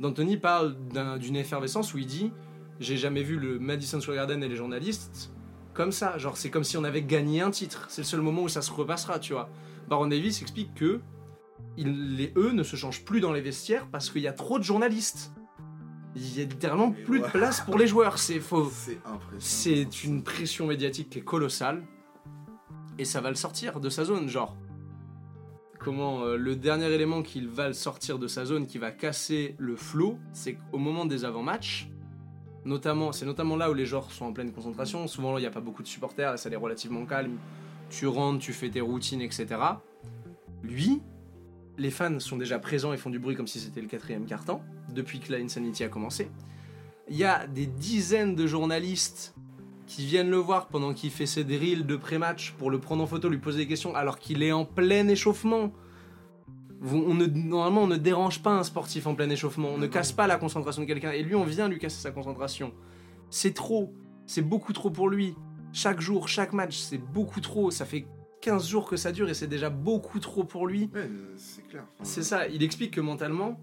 D'Anthony 0.00 0.36
parle 0.36 0.76
d'un- 0.92 1.16
d'une 1.16 1.36
effervescence 1.36 1.94
où 1.94 1.98
il 1.98 2.06
dit 2.06 2.32
J'ai 2.80 2.96
jamais 2.96 3.22
vu 3.22 3.36
le 3.38 3.58
Madison 3.58 4.00
Square 4.00 4.16
Garden 4.16 4.42
et 4.42 4.48
les 4.48 4.56
journalistes 4.56 5.30
comme 5.78 5.92
ça. 5.92 6.18
Genre, 6.18 6.36
c'est 6.36 6.50
comme 6.50 6.64
si 6.64 6.76
on 6.76 6.82
avait 6.82 7.02
gagné 7.02 7.40
un 7.40 7.52
titre. 7.52 7.86
C'est 7.88 8.02
le 8.02 8.06
seul 8.06 8.20
moment 8.20 8.42
où 8.42 8.48
ça 8.48 8.62
se 8.62 8.72
repassera, 8.72 9.20
tu 9.20 9.32
vois. 9.32 9.48
Baron 9.88 10.08
Davis 10.08 10.42
explique 10.42 10.74
que 10.74 11.00
il- 11.76 12.16
les 12.16 12.32
eux 12.36 12.50
ne 12.50 12.64
se 12.64 12.74
changent 12.74 13.04
plus 13.04 13.20
dans 13.20 13.32
les 13.32 13.40
vestiaires 13.40 13.86
parce 13.92 14.10
qu'il 14.10 14.22
y 14.22 14.26
a 14.28 14.32
trop 14.32 14.58
de 14.58 14.64
journalistes. 14.64 15.30
Il 16.16 16.36
y 16.36 16.42
a 16.42 16.44
littéralement 16.46 16.88
Mais 16.90 17.04
plus 17.04 17.20
de 17.20 17.26
place 17.26 17.60
pour 17.60 17.78
les 17.78 17.86
joueurs. 17.86 18.18
C'est 18.18 18.40
faux. 18.40 18.70
C'est 19.38 20.02
une 20.02 20.24
pression 20.24 20.66
médiatique 20.66 21.10
qui 21.10 21.20
est 21.20 21.24
colossale. 21.24 21.84
Et 22.98 23.04
ça 23.04 23.20
va 23.20 23.28
le 23.28 23.36
sortir 23.36 23.78
de 23.78 23.88
sa 23.88 24.04
zone, 24.04 24.28
genre. 24.28 24.56
Comment 25.78 26.22
euh, 26.24 26.36
le 26.36 26.56
dernier 26.56 26.86
élément 26.92 27.22
qui 27.22 27.46
va 27.46 27.68
le 27.68 27.72
sortir 27.72 28.18
de 28.18 28.26
sa 28.26 28.44
zone, 28.44 28.66
qui 28.66 28.78
va 28.78 28.90
casser 28.90 29.54
le 29.58 29.76
flow, 29.76 30.18
c'est 30.32 30.54
qu'au 30.54 30.78
moment 30.78 31.06
des 31.06 31.24
avant-matchs, 31.24 31.88
notamment, 32.64 33.12
c'est 33.12 33.26
notamment 33.26 33.56
là 33.56 33.70
où 33.70 33.74
les 33.74 33.86
joueurs 33.86 34.10
sont 34.10 34.26
en 34.26 34.32
pleine 34.32 34.52
concentration. 34.52 35.06
Souvent, 35.06 35.36
il 35.38 35.42
n'y 35.42 35.46
a 35.46 35.50
pas 35.50 35.60
beaucoup 35.60 35.82
de 35.82 35.88
supporters, 35.88 36.38
ça 36.38 36.50
est 36.50 36.56
relativement 36.56 37.04
calme. 37.06 37.36
Tu 37.90 38.06
rentres, 38.06 38.40
tu 38.40 38.52
fais 38.52 38.68
tes 38.68 38.80
routines, 38.80 39.20
etc. 39.20 39.46
Lui, 40.62 41.00
les 41.78 41.90
fans 41.90 42.18
sont 42.20 42.36
déjà 42.36 42.58
présents 42.58 42.92
et 42.92 42.96
font 42.96 43.10
du 43.10 43.18
bruit 43.18 43.36
comme 43.36 43.46
si 43.46 43.60
c'était 43.60 43.80
le 43.80 43.86
quatrième 43.86 44.26
quart-temps, 44.26 44.62
depuis 44.94 45.20
que 45.20 45.32
la 45.32 45.38
Insanity 45.38 45.84
a 45.84 45.88
commencé. 45.88 46.28
Il 47.08 47.16
y 47.16 47.24
a 47.24 47.46
des 47.46 47.66
dizaines 47.66 48.34
de 48.34 48.46
journalistes 48.46 49.34
qui 49.86 50.04
viennent 50.04 50.30
le 50.30 50.36
voir 50.36 50.66
pendant 50.66 50.92
qu'il 50.92 51.10
fait 51.10 51.24
ses 51.24 51.44
drills 51.44 51.86
de 51.86 51.96
pré-match 51.96 52.52
pour 52.58 52.70
le 52.70 52.78
prendre 52.78 53.02
en 53.02 53.06
photo, 53.06 53.30
lui 53.30 53.38
poser 53.38 53.58
des 53.58 53.66
questions, 53.66 53.94
alors 53.94 54.18
qu'il 54.18 54.42
est 54.42 54.52
en 54.52 54.66
plein 54.66 55.08
échauffement. 55.08 55.72
On 56.80 57.14
ne, 57.14 57.26
normalement, 57.26 57.82
on 57.82 57.86
ne 57.88 57.96
dérange 57.96 58.42
pas 58.42 58.52
un 58.56 58.62
sportif 58.62 59.06
en 59.08 59.14
plein 59.14 59.28
échauffement, 59.30 59.68
on 59.68 59.78
ne 59.78 59.86
casse 59.88 60.12
pas 60.12 60.26
la 60.28 60.36
concentration 60.36 60.82
de 60.82 60.86
quelqu'un, 60.86 61.10
et 61.10 61.22
lui, 61.24 61.34
on 61.34 61.44
vient 61.44 61.68
lui 61.68 61.78
casser 61.78 62.00
sa 62.00 62.12
concentration. 62.12 62.72
C'est 63.30 63.52
trop, 63.52 63.92
c'est 64.26 64.42
beaucoup 64.42 64.72
trop 64.72 64.90
pour 64.90 65.08
lui. 65.08 65.34
Chaque 65.72 66.00
jour, 66.00 66.28
chaque 66.28 66.52
match, 66.52 66.76
c'est 66.78 66.98
beaucoup 66.98 67.40
trop. 67.40 67.70
Ça 67.72 67.84
fait 67.84 68.06
15 68.42 68.68
jours 68.68 68.88
que 68.88 68.96
ça 68.96 69.10
dure 69.12 69.28
et 69.28 69.34
c'est 69.34 69.48
déjà 69.48 69.70
beaucoup 69.70 70.20
trop 70.20 70.44
pour 70.44 70.66
lui. 70.68 70.88
Ouais, 70.94 71.10
c'est 71.36 71.66
clair. 71.66 71.84
C'est 72.02 72.22
ça, 72.22 72.46
il 72.46 72.62
explique 72.62 72.92
que 72.94 73.00
mentalement, 73.00 73.60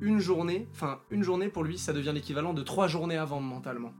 une 0.00 0.18
journée, 0.20 0.68
enfin 0.72 1.00
une 1.10 1.22
journée 1.24 1.48
pour 1.48 1.62
lui, 1.64 1.76
ça 1.76 1.92
devient 1.92 2.12
l'équivalent 2.14 2.54
de 2.54 2.62
trois 2.62 2.86
journées 2.88 3.16
avant 3.18 3.40
mentalement. 3.40 3.92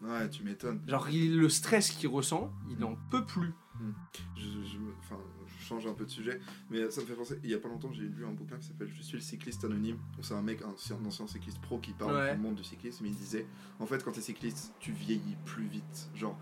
Ouais, 0.00 0.30
tu 0.30 0.44
m'étonnes. 0.44 0.80
Genre 0.86 1.08
il- 1.10 1.36
le 1.38 1.48
stress 1.48 1.90
qu'il 1.90 2.08
ressent, 2.08 2.52
il 2.70 2.78
n'en 2.78 2.96
peut 3.10 3.24
plus. 3.26 3.52
Je, 4.36 4.42
je 4.72 4.78
change 5.72 5.86
un 5.86 5.94
peu 5.94 6.04
de 6.04 6.10
sujet, 6.10 6.40
mais 6.70 6.90
ça 6.90 7.00
me 7.00 7.06
fait 7.06 7.14
penser. 7.14 7.38
Il 7.44 7.50
y 7.50 7.54
a 7.54 7.58
pas 7.58 7.68
longtemps, 7.68 7.90
j'ai 7.92 8.02
lu 8.02 8.24
un 8.26 8.32
bouquin 8.32 8.56
qui 8.56 8.66
s'appelle 8.68 8.88
Je 8.94 9.02
suis 9.02 9.16
le 9.16 9.22
cycliste 9.22 9.64
anonyme. 9.64 9.96
où 10.18 10.22
C'est 10.22 10.34
un 10.34 10.42
mec, 10.42 10.60
un, 10.62 10.68
ancien- 10.70 10.96
un 11.02 11.06
ancien 11.06 11.26
cycliste 11.26 11.60
pro 11.60 11.78
qui 11.78 11.92
parle 11.92 12.14
Ouais. 12.14 12.34
du 12.34 12.40
monde 12.40 12.54
du 12.56 12.64
cyclisme. 12.64 13.06
Il 13.06 13.14
disait 13.14 13.46
En 13.80 13.86
fait, 13.86 14.02
quand 14.04 14.12
t'es 14.12 14.20
cycliste, 14.20 14.72
tu 14.80 14.92
vieillis 14.92 15.36
plus 15.44 15.66
vite. 15.66 16.08
Genre, 16.14 16.38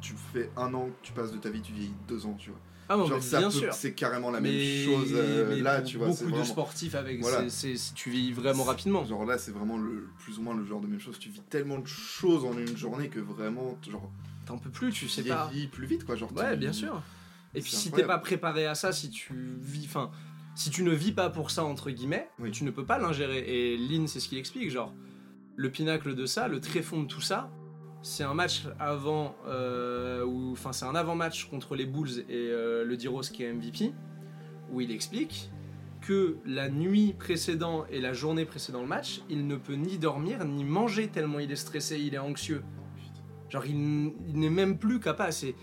tu 0.00 0.14
fais 0.32 0.50
un 0.56 0.72
an, 0.74 0.90
tu 1.02 1.12
passes 1.12 1.32
de 1.32 1.38
ta 1.38 1.48
vie, 1.50 1.62
tu 1.62 1.72
vieillis 1.72 1.94
deux 2.06 2.26
ans, 2.26 2.34
tu 2.38 2.50
vois. 2.50 2.60
Ah 2.86 2.98
bon, 2.98 3.08
c'est 3.72 3.94
carrément 3.94 4.30
la 4.30 4.42
mais, 4.42 4.50
même 4.50 4.84
chose 4.84 5.10
euh, 5.14 5.48
mais 5.48 5.62
là, 5.62 5.80
tu 5.80 5.96
vois. 5.96 6.08
Beaucoup 6.08 6.30
de 6.30 6.42
sportifs 6.44 6.94
avec, 6.94 7.18
Voilà. 7.22 7.48
c'est- 7.48 7.76
c'est- 7.78 7.94
tu 7.94 8.10
vis 8.10 8.30
vraiment 8.32 8.64
rapidement. 8.64 9.06
Genre 9.06 9.24
là, 9.24 9.38
c'est 9.38 9.52
vraiment 9.52 9.78
le, 9.78 10.06
plus 10.18 10.38
ou 10.38 10.42
moins 10.42 10.54
le 10.54 10.66
genre 10.66 10.82
de 10.82 10.86
même 10.86 11.00
chose. 11.00 11.18
Tu 11.18 11.30
vis 11.30 11.40
tellement 11.48 11.78
de 11.78 11.86
choses 11.86 12.44
en 12.44 12.52
une 12.58 12.76
journée 12.76 13.08
que 13.08 13.20
vraiment, 13.20 13.78
genre, 13.88 14.10
T'en 14.44 14.58
peux 14.58 14.68
plus, 14.68 14.92
tu 14.92 15.08
sais 15.08 15.22
tu 15.22 15.30
pas. 15.30 15.48
vieillis 15.50 15.68
plus 15.68 15.86
vite, 15.86 16.04
quoi. 16.04 16.14
Genre, 16.16 16.30
Ouais, 16.36 16.52
tu- 16.52 16.58
bien 16.58 16.74
sûr. 16.74 17.02
Et 17.54 17.60
puis 17.60 17.70
si 17.72 17.90
t'es 17.92 18.04
pas 18.04 18.18
préparé 18.18 18.66
à 18.66 18.74
ça, 18.74 18.92
si 18.92 19.10
tu 19.10 19.34
vis, 19.60 19.86
enfin, 19.86 20.10
si 20.54 20.70
tu 20.70 20.82
ne 20.82 20.90
vis 20.92 21.12
pas 21.12 21.30
pour 21.30 21.50
ça 21.50 21.64
entre 21.64 21.90
guillemets, 21.90 22.28
Oui. 22.38 22.50
tu 22.50 22.64
ne 22.64 22.70
peux 22.70 22.84
pas 22.84 22.98
l'ingérer. 22.98 23.38
Et 23.46 23.76
Lynn, 23.76 24.06
c'est 24.08 24.20
ce 24.20 24.28
qu'il 24.28 24.38
explique, 24.38 24.70
genre 24.70 24.92
le 25.56 25.70
pinacle 25.70 26.14
de 26.16 26.26
ça, 26.26 26.48
le 26.48 26.60
tréfond 26.60 27.02
de 27.04 27.06
tout 27.06 27.20
ça, 27.20 27.50
c'est 28.02 28.24
un 28.24 28.34
match 28.34 28.64
avant, 28.80 29.36
euh, 29.46 30.24
ou 30.24 30.52
enfin 30.52 30.72
c'est 30.72 30.84
un 30.84 30.94
avant-match 30.96 31.44
contre 31.46 31.74
les 31.76 31.86
Bulls 31.86 32.20
et 32.28 32.48
euh, 32.50 32.84
le 32.84 32.96
Diros 32.96 33.20
qui 33.22 33.44
est 33.44 33.52
MVP, 33.52 33.92
où 34.72 34.80
il 34.80 34.90
explique 34.90 35.50
que 36.00 36.36
la 36.44 36.68
nuit 36.68 37.14
précédente 37.18 37.86
et 37.90 38.00
la 38.00 38.12
journée 38.12 38.44
précédant 38.44 38.82
le 38.82 38.86
match, 38.88 39.22
il 39.30 39.46
ne 39.46 39.56
peut 39.56 39.74
ni 39.74 39.96
dormir 39.96 40.44
ni 40.44 40.64
manger 40.64 41.08
tellement 41.08 41.38
il 41.38 41.50
est 41.50 41.56
stressé, 41.56 41.98
il 41.98 42.14
est 42.14 42.18
anxieux. 42.18 42.62
Genre, 43.48 43.64
il, 43.64 43.76
n- 43.76 44.12
il 44.26 44.38
n'est 44.40 44.50
même 44.50 44.76
plus 44.78 44.98
capable. 45.00 45.32
C'est, 45.32 45.54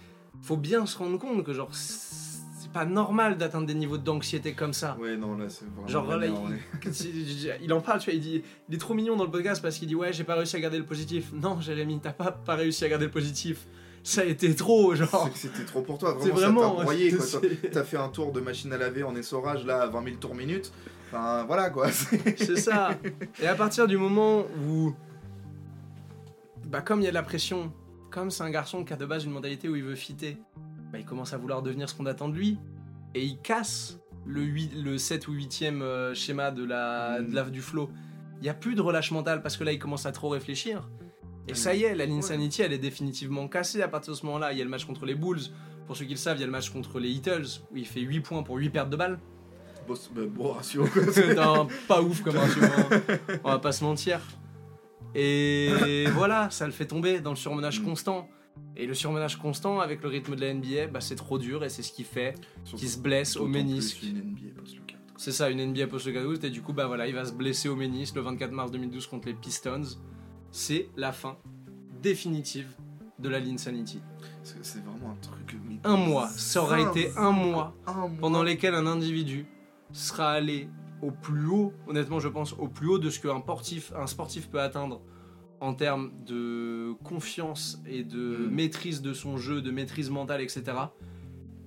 faut 0.41 0.57
bien 0.57 0.85
se 0.85 0.97
rendre 0.97 1.17
compte 1.19 1.43
que, 1.43 1.53
genre, 1.53 1.69
c'est 1.73 2.71
pas 2.71 2.85
normal 2.85 3.37
d'atteindre 3.37 3.67
des 3.67 3.73
niveaux 3.73 3.97
d'anxiété 3.97 4.53
comme 4.53 4.73
ça. 4.73 4.97
Ouais, 4.99 5.17
non, 5.17 5.37
là, 5.37 5.45
c'est 5.49 5.65
vraiment. 5.65 5.87
Genre, 5.87 6.15
là, 6.15 6.27
il, 7.61 7.73
en 7.73 7.81
parle, 7.81 7.99
tu 7.99 8.05
vois, 8.09 8.13
il 8.15 8.21
dit, 8.21 8.43
il 8.69 8.75
est 8.75 8.77
trop 8.77 8.93
mignon 8.93 9.15
dans 9.15 9.25
le 9.25 9.31
podcast 9.31 9.61
parce 9.61 9.77
qu'il 9.77 9.87
dit, 9.87 9.95
ouais, 9.95 10.13
j'ai 10.13 10.23
pas 10.23 10.35
réussi 10.35 10.55
à 10.55 10.59
garder 10.59 10.77
le 10.77 10.85
positif. 10.85 11.31
Non, 11.33 11.59
Jérémy, 11.61 11.99
t'as 12.01 12.13
pas, 12.13 12.31
pas 12.31 12.55
réussi 12.55 12.85
à 12.85 12.89
garder 12.89 13.05
le 13.05 13.11
positif. 13.11 13.67
Ça 14.03 14.21
a 14.21 14.23
été 14.23 14.55
trop, 14.55 14.95
genre. 14.95 15.29
C'était 15.35 15.63
trop 15.63 15.81
pour 15.83 15.99
toi, 15.99 16.17
C'est 16.19 16.29
vraiment, 16.29 16.61
vraiment. 16.61 16.69
ça 16.71 16.77
t'a 16.77 16.83
broyé, 16.83 17.11
quoi. 17.11 17.25
c'est- 17.25 17.69
T'as 17.71 17.83
fait 17.83 17.97
un 17.97 18.09
tour 18.09 18.31
de 18.31 18.39
machine 18.39 18.73
à 18.73 18.77
laver 18.77 19.03
en 19.03 19.15
essorage 19.15 19.63
là 19.65 19.83
à 19.83 19.87
20 19.87 20.03
000 20.05 20.15
tours 20.15 20.33
minute. 20.33 20.71
Enfin 21.07 21.43
voilà 21.45 21.69
quoi. 21.69 21.89
C'est 22.37 22.55
ça. 22.57 22.97
Et 23.41 23.45
à 23.45 23.53
partir 23.53 23.85
du 23.85 23.97
moment 23.97 24.45
où. 24.65 24.93
Bah, 26.65 26.81
comme 26.81 27.01
il 27.01 27.03
y 27.03 27.07
a 27.07 27.09
de 27.11 27.15
la 27.15 27.21
pression, 27.23 27.71
comme 28.12 28.30
c'est 28.30 28.43
un 28.43 28.49
garçon 28.49 28.84
qui 28.84 28.93
a 28.93 28.97
de 28.97 29.05
base 29.05 29.26
une 29.26 29.32
mentalité 29.32 29.68
où 29.70 29.76
il 29.76 29.84
veut 29.84 29.95
fitter, 29.95 30.38
bah, 30.91 30.99
il 30.99 31.05
commence 31.05 31.34
à 31.34 31.38
vouloir 31.38 31.62
devenir 31.62 31.89
ce 31.89 31.95
qu'on 31.95 32.05
attend 32.05 32.30
de 32.30 32.36
lui. 32.36 32.57
Et 33.16 33.24
il 33.26 33.39
casse 33.39 33.99
le, 34.26 34.41
8, 34.41 34.74
le 34.84 34.97
7 34.97 35.28
ou 35.28 35.34
8ème 35.34 36.14
schéma 36.14 36.51
de 36.51 36.64
la, 36.64 37.20
Mm. 37.22 37.30
de 37.30 37.36
la- 37.36 37.49
du 37.49 37.62
flow. 37.62 37.89
Il 38.39 38.43
n'y 38.43 38.49
a 38.49 38.53
plus 38.53 38.76
de 38.76 38.82
relâche 38.82 39.12
mental 39.12 39.41
parce 39.41 39.57
que 39.57 39.64
là, 39.64 39.72
il 39.72 39.80
commence 39.80 40.05
à 40.05 40.12
trop 40.12 40.30
réfléchir. 40.30 40.89
Et 41.47 41.55
ça 41.55 41.74
y 41.76 41.84
est, 41.84 41.95
la 41.95 42.05
Linsanity, 42.05 42.62
elle 42.62 42.72
est 42.74 42.78
définitivement 42.78 43.47
cassée 43.47 43.82
à 43.82 43.88
partir 43.88 44.14
de 44.14 44.18
ce 44.18 44.26
moment-là. 44.28 44.51
Il 44.51 44.57
y 44.57 44.62
a 44.62 44.64
le 44.64 44.70
match 44.70 44.86
contre 44.86 45.05
les 45.05 45.16
Bulls. 45.16 45.39
Pour 45.88 45.97
ceux 45.97 46.05
qui 46.05 46.12
le 46.12 46.18
savent, 46.18 46.38
il 46.38 46.41
y 46.41 46.43
a 46.43 46.45
le 46.45 46.51
match 46.51 46.70
contre 46.70 46.99
les 46.99 47.09
Heatles 47.12 47.45
où 47.72 47.78
il 47.78 47.86
fait 47.88 47.99
8 48.01 48.20
points 48.22 48.43
pour 48.43 48.57
8 48.57 48.70
pertes 48.70 48.89
de 48.89 48.95
balles. 48.95 49.20
Bon, 50.28 50.51
ratio 50.53 50.86
pas 51.88 52.01
ouf 52.01 52.22
comme 52.22 52.38
ratio, 52.38 52.62
hein. 52.64 52.99
on 53.43 53.49
va 53.49 53.59
pas 53.59 53.72
se 53.72 53.84
mentir. 53.84 54.22
Et 55.16 56.05
voilà, 56.14 56.49
ça 56.49 56.66
le 56.66 56.72
fait 56.72 56.86
tomber 56.86 57.20
dans 57.20 57.32
le 57.32 57.36
surmenage 57.36 57.84
constant. 57.84 58.30
Et 58.76 58.86
le 58.86 58.93
surmenage 58.93 59.38
constant 59.38 59.80
avec 59.80 60.01
le 60.01 60.09
rythme 60.09 60.36
de 60.36 60.41
la 60.41 60.53
NBA, 60.53 60.88
bah, 60.88 61.01
c'est 61.01 61.16
trop 61.16 61.38
dur 61.38 61.64
et 61.64 61.70
c'est 61.70 61.84
ce 61.84 61.91
qui 61.91 62.03
fait 62.03 62.36
qu'il 62.66 62.89
se 62.89 62.97
blesse 62.97 63.38
au 63.38 63.47
ménisque. 63.47 63.99
plus 63.99 64.09
Une 64.09 64.32
NBA 64.32 64.59
post 64.59 64.76
le 64.76 64.82
4. 64.88 64.99
C'est 65.18 65.32
ça, 65.32 65.49
une 65.49 65.64
NBA 65.64 65.88
post-Lockout, 65.88 66.43
et 66.43 66.49
du 66.49 66.64
coup, 66.64 66.74
bah 66.74 66.88
voilà, 66.88 67.07
il 67.07 67.14
va 67.14 67.26
se 67.26 67.32
blesser 67.34 67.70
au 67.70 67.76
ménis 67.76 68.12
le 68.16 68.22
24 68.22 68.51
mars 68.51 68.72
2012 68.72 69.05
contre 69.05 69.28
les 69.28 69.36
Pistons. 69.36 69.84
C'est 70.51 70.89
la 70.97 71.12
fin 71.12 71.38
définitive 72.01 72.68
de 73.20 73.30
la 73.30 73.39
Linsanity. 73.39 74.01
C'est 74.41 74.66
c'est 74.66 74.84
vraiment 74.84 75.12
un 75.12 75.22
truc. 75.22 75.55
mais 75.68 75.80
Un 75.84 75.95
mois, 75.95 76.28
ça 76.28 76.64
bizarre, 76.64 76.89
été 76.89 77.12
un 77.18 77.30
mois 77.30 77.76
un 77.86 77.93
mois. 77.93 78.12
pendant 78.20 78.41
lesquels 78.41 78.74
un 78.74 78.88
individu 78.88 79.45
sera 79.91 80.32
allé 80.32 80.70
au 81.01 81.11
plus 81.11 81.47
haut, 81.47 81.73
honnêtement 81.87 82.19
je 82.19 82.27
pense 82.27 82.53
au 82.53 82.67
plus 82.67 82.87
haut 82.87 82.99
de 82.99 83.09
ce 83.09 83.19
qu'un 83.19 83.39
sportif, 83.39 83.91
un 83.97 84.07
sportif 84.07 84.49
peut 84.49 84.61
atteindre 84.61 85.01
en 85.59 85.73
termes 85.73 86.11
de 86.25 86.93
confiance 87.03 87.79
et 87.87 88.03
de 88.03 88.17
Mm. 88.47 88.49
maîtrise 88.51 89.01
de 89.01 89.13
son 89.13 89.37
jeu, 89.37 89.61
de 89.61 89.71
maîtrise 89.71 90.09
mentale, 90.09 90.41
etc. 90.41 90.63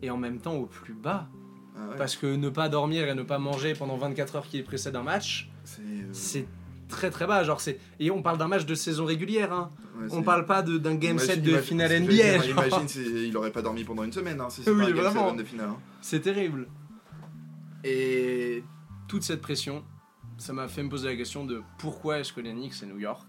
Et 0.02 0.10
en 0.10 0.16
même 0.16 0.38
temps 0.40 0.54
au 0.54 0.66
plus 0.66 0.94
bas. 0.94 1.28
Ah 1.76 1.88
ouais, 1.90 1.96
Parce 1.96 2.16
que 2.16 2.26
ne 2.26 2.48
pas 2.48 2.68
dormir 2.68 3.08
et 3.08 3.14
ne 3.14 3.22
pas 3.22 3.38
manger 3.38 3.74
pendant 3.74 3.96
24 3.96 4.36
heures 4.36 4.46
qui 4.46 4.62
précède 4.62 4.94
un 4.96 5.02
match, 5.02 5.50
c'est, 5.64 5.80
euh, 5.82 6.08
c'est 6.12 6.46
très 6.88 7.10
très 7.10 7.26
bas. 7.26 7.42
Genre 7.42 7.60
c'est 7.60 7.78
Et 7.98 8.10
on 8.12 8.22
parle 8.22 8.38
d'un 8.38 8.46
match 8.48 8.64
de 8.66 8.74
saison 8.76 9.04
régulière, 9.04 9.52
hein. 9.52 9.70
ouais, 10.00 10.06
on 10.12 10.22
parle 10.22 10.44
pas 10.46 10.62
de- 10.62 10.78
d'un 10.78 10.94
game 10.94 11.12
Imagine- 11.16 11.30
set 11.34 11.42
de 11.42 11.48
imagine- 11.50 11.66
finale 11.66 11.92
NBA. 11.92 12.12
dire, 12.12 12.42
genre. 12.42 12.66
Imagine, 12.66 12.88
c'est- 12.88 13.28
il 13.28 13.36
aurait 13.36 13.50
pas 13.52 13.62
dormi 13.62 13.82
pendant 13.84 14.04
une 14.04 14.12
semaine, 14.12 14.40
hein, 14.40 14.50
si 14.50 14.62
c'est 14.62 14.70
Oui, 14.72 14.76
pas 14.78 14.84
un 14.84 14.86
game 14.88 14.96
vraiment. 15.04 15.24
seven 15.30 15.36
de 15.36 15.44
finale. 15.44 15.68
hein. 15.70 15.76
C'est 16.00 16.20
terrible. 16.20 16.68
Et 17.84 18.62
toute 19.08 19.22
cette 19.22 19.40
pression, 19.40 19.84
ça 20.38 20.52
m'a 20.52 20.68
fait 20.68 20.82
me 20.82 20.88
poser 20.88 21.08
la 21.08 21.16
question 21.16 21.44
de 21.44 21.62
pourquoi 21.78 22.18
est-ce 22.18 22.32
que 22.32 22.40
les 22.40 22.52
Knicks 22.52 22.82
et 22.82 22.86
New 22.86 22.98
York, 22.98 23.28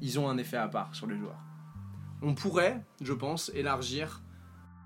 ils 0.00 0.18
ont 0.18 0.28
un 0.28 0.38
effet 0.38 0.56
à 0.56 0.68
part 0.68 0.94
sur 0.94 1.06
les 1.06 1.18
joueurs. 1.18 1.38
On 2.22 2.34
pourrait, 2.34 2.84
je 3.00 3.12
pense, 3.12 3.50
élargir 3.54 4.22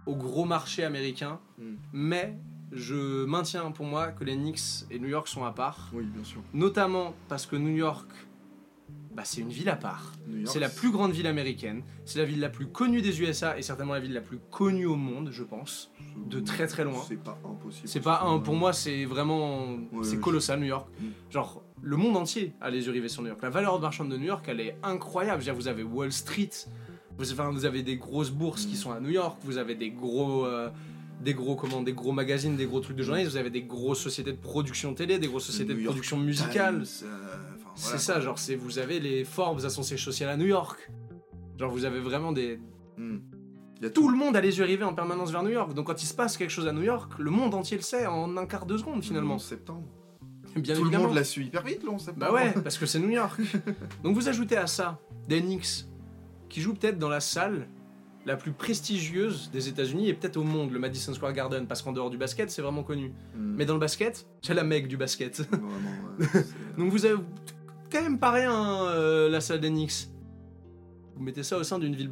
au 0.06 0.16
gros 0.16 0.44
marché 0.44 0.84
américain, 0.84 1.38
Mm. 1.58 1.74
mais 1.92 2.38
je 2.72 3.24
maintiens 3.26 3.70
pour 3.70 3.86
moi 3.86 4.08
que 4.08 4.24
les 4.24 4.34
Knicks 4.36 4.84
et 4.90 4.98
New 4.98 5.08
York 5.08 5.28
sont 5.28 5.44
à 5.44 5.52
part, 5.52 5.90
Oui, 5.92 6.04
bien 6.04 6.24
sûr. 6.24 6.40
notamment 6.54 7.14
parce 7.28 7.46
que 7.46 7.56
New 7.56 7.76
York, 7.76 8.08
bah, 9.14 9.22
c'est 9.26 9.40
une 9.42 9.50
ville 9.50 9.68
à 9.68 9.76
part. 9.76 10.12
C'est 10.46 10.58
la 10.60 10.68
plus 10.68 10.90
grande 10.90 11.12
ville 11.12 11.26
américaine, 11.26 11.82
c'est 12.04 12.18
la 12.18 12.24
ville 12.24 12.40
la 12.40 12.48
plus 12.48 12.66
connue 12.66 13.02
des 13.02 13.20
USA 13.20 13.58
et 13.58 13.62
certainement 13.62 13.92
la 13.94 14.00
ville 14.00 14.12
la 14.14 14.20
plus 14.22 14.38
connue 14.50 14.86
au 14.86 14.96
monde, 14.96 15.28
je 15.30 15.42
pense. 15.42 15.90
de 16.30 16.40
très, 16.40 16.66
très 16.66 16.84
loin. 16.84 17.02
C'est 17.06 17.22
pas 17.22 17.38
impossible. 17.44 17.88
C'est 17.88 18.00
pas 18.00 18.22
un, 18.22 18.38
pour 18.38 18.54
moi, 18.54 18.72
c'est 18.72 19.04
vraiment, 19.04 19.66
Ouais, 19.92 20.02
c'est 20.02 20.18
colossal 20.20 20.60
New 20.60 20.66
York. 20.66 20.88
Mm. 21.00 21.04
Genre, 21.30 21.62
le 21.82 21.96
monde 21.96 22.16
entier 22.16 22.52
a 22.60 22.70
les 22.70 22.86
yeux 22.86 22.92
rivés 22.92 23.08
sur 23.08 23.22
New 23.22 23.28
York. 23.28 23.40
La 23.42 23.50
valeur 23.50 23.78
marchande 23.80 24.08
de 24.10 24.16
New 24.16 24.26
York, 24.26 24.44
elle 24.48 24.60
est 24.60 24.76
incroyable. 24.82 25.42
Dire, 25.42 25.54
vous 25.54 25.68
avez 25.68 25.82
Wall 25.82 26.12
Street, 26.12 26.50
vous, 27.18 27.32
enfin, 27.32 27.50
vous 27.50 27.64
avez 27.64 27.82
des 27.82 27.96
grosses 27.96 28.30
bourses 28.30 28.64
qui 28.66 28.74
Mm. 28.74 28.76
sont 28.76 28.92
à 28.92 29.00
New 29.00 29.10
York, 29.10 29.38
vous 29.44 29.58
avez 29.58 29.74
des 29.74 29.90
gros, 29.90 30.46
euh, 30.46 30.70
des 31.22 31.34
gros, 31.34 31.54
comment, 31.56 31.82
des 31.82 31.92
gros 31.92 32.12
magazines, 32.12 32.56
des 32.56 32.66
gros 32.66 32.80
trucs 32.80 32.96
de 32.96 33.02
journalistes, 33.02 33.30
vous 33.32 33.36
avez 33.36 33.50
des 33.50 33.62
grosses 33.62 34.00
sociétés 34.00 34.32
de 34.32 34.36
production 34.38 34.92
télé, 34.94 35.18
des 35.18 35.28
grosses 35.28 35.44
sociétés 35.46 35.72
New 35.72 35.78
de 35.78 35.82
York 35.84 35.94
production 35.94 36.16
musicale. 36.18 36.82
Times, 36.82 37.08
euh, 37.08 37.36
C'est 37.74 37.98
ça, 37.98 38.20
genre, 38.20 38.38
c'est, 38.38 38.54
vous 38.54 38.78
avez 38.78 39.00
les 39.00 39.24
Forbes 39.24 39.64
à 39.64 39.70
son 39.70 39.82
siège 39.82 40.04
social 40.04 40.28
à 40.28 40.36
New 40.36 40.46
York. 40.46 40.90
Genre, 41.58 41.70
vous 41.70 41.84
avez 41.84 42.00
vraiment 42.00 42.32
des, 42.32 42.58
Hmm. 42.96 43.18
Il 43.80 43.84
y 43.84 43.86
a 43.86 43.90
tout 43.90 44.08
le 44.08 44.16
monde 44.16 44.36
a 44.36 44.40
les 44.40 44.58
yeux 44.58 44.64
rivés 44.64 44.84
en 44.84 44.94
permanence 44.94 45.32
vers 45.32 45.42
New 45.42 45.50
York. 45.50 45.74
Donc 45.74 45.86
quand 45.86 46.02
il 46.02 46.06
se 46.06 46.14
passe 46.14 46.36
quelque 46.36 46.50
chose 46.50 46.68
à 46.68 46.72
New 46.72 46.82
York, 46.82 47.12
le 47.18 47.30
monde 47.30 47.54
entier 47.54 47.76
le 47.76 47.82
sait 47.82 48.06
en 48.06 48.36
un 48.36 48.46
quart 48.46 48.66
de 48.66 48.76
seconde 48.76 49.02
finalement. 49.02 49.34
En 49.34 49.38
septembre. 49.38 49.86
Bien 50.54 50.74
Tout 50.74 50.82
le 50.82 50.88
évidemment. 50.88 51.08
monde 51.08 51.16
l'a 51.16 51.24
su 51.24 51.44
hyper 51.44 51.62
vite, 51.64 51.82
là, 51.82 51.92
en 51.92 51.98
septembre. 51.98 52.26
Bah 52.26 52.32
ouais, 52.32 52.52
parce 52.62 52.78
que 52.78 52.86
c'est 52.86 53.00
New 53.00 53.10
York. 53.10 53.40
Donc 54.04 54.14
vous 54.14 54.28
ajoutez 54.28 54.56
à 54.56 54.66
ça 54.66 55.00
des 55.26 55.40
Knicks 55.40 55.86
qui 56.48 56.60
jouent 56.60 56.74
peut-être 56.74 56.98
dans 56.98 57.08
la 57.08 57.20
salle 57.20 57.66
la 58.24 58.36
plus 58.36 58.52
prestigieuse 58.52 59.50
des 59.50 59.68
États-Unis 59.68 60.08
et 60.08 60.14
peut-être 60.14 60.36
au 60.36 60.44
monde, 60.44 60.70
le 60.70 60.78
Madison 60.78 61.12
Square 61.12 61.32
Garden, 61.32 61.66
parce 61.66 61.82
qu'en 61.82 61.92
dehors 61.92 62.10
du 62.10 62.18
basket, 62.18 62.50
c'est 62.52 62.62
vraiment 62.62 62.84
connu. 62.84 63.08
Hmm. 63.34 63.56
Mais 63.56 63.64
dans 63.64 63.74
le 63.74 63.80
basket, 63.80 64.28
c'est 64.42 64.54
la 64.54 64.62
mecque 64.62 64.86
du 64.86 64.96
basket. 64.96 65.40
Vraiment, 65.50 65.68
ouais, 66.20 66.26
Donc 66.78 66.92
vous 66.92 67.04
avez 67.04 67.16
quand 67.92 68.02
même 68.02 68.18
pas 68.18 68.30
rien 68.30 68.84
euh, 68.86 69.28
la 69.28 69.40
salle 69.40 69.60
des 69.60 69.68
Knicks. 69.70 70.08
Vous 71.14 71.22
mettez 71.22 71.42
ça 71.42 71.58
au 71.58 71.62
sein 71.62 71.78
d'une 71.78 71.94
ville, 71.94 72.10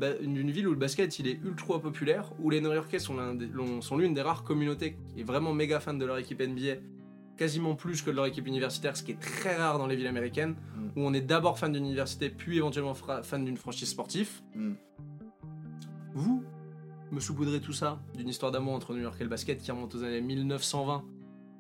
ville 0.53 0.69
où 0.69 0.73
le 0.73 0.77
basket 0.79 1.19
il 1.19 1.27
est 1.27 1.41
ultra 1.43 1.81
populaire, 1.81 2.33
où 2.39 2.51
les 2.51 2.61
New-Yorkais 2.61 2.99
sont 2.99 3.15
des- 3.35 3.47
l'une 3.47 4.15
des 4.15 4.23
rares 4.23 4.45
communautés 4.45 4.97
qui 5.15 5.21
est 5.21 5.25
vraiment 5.25 5.53
méga 5.55 5.81
fan 5.81 5.99
de 5.99 6.05
leur 6.05 6.19
équipe 6.19 6.41
NBA, 6.41 6.75
quasiment 7.39 7.75
plus 7.75 8.03
que 8.03 8.11
de 8.11 8.17
leur 8.17 8.27
équipe 8.27 8.47
universitaire, 8.47 8.95
ce 8.97 9.03
qui 9.03 9.13
est 9.13 9.21
très 9.21 9.57
rare 9.57 9.79
dans 9.79 9.87
les 9.87 9.97
villes 9.97 10.07
américaines, 10.07 10.51
Mm. 10.77 10.87
où 10.97 11.01
on 11.07 11.15
est 11.15 11.23
d'abord 11.23 11.59
fan 11.59 11.73
d'une 11.73 11.85
université, 11.87 12.29
puis 12.29 12.59
éventuellement 12.59 12.93
fan 12.95 13.45
d'une 13.45 13.57
franchise 13.57 13.89
sportive. 13.89 14.29
Hmm. 14.55 14.75
Vous 16.15 16.43
me 17.11 17.21
saupoudrez 17.21 17.61
tout 17.61 17.73
ça 17.73 18.01
d'une 18.17 18.29
histoire 18.29 18.53
d'amour 18.53 18.75
entre 18.75 18.93
New 18.95 19.01
York 19.03 19.17
et 19.21 19.25
le 19.25 19.31
basket 19.31 19.61
qui 19.61 19.71
remonte 19.71 19.95
aux 19.95 20.03
années 20.05 20.21
1920, 20.21 21.03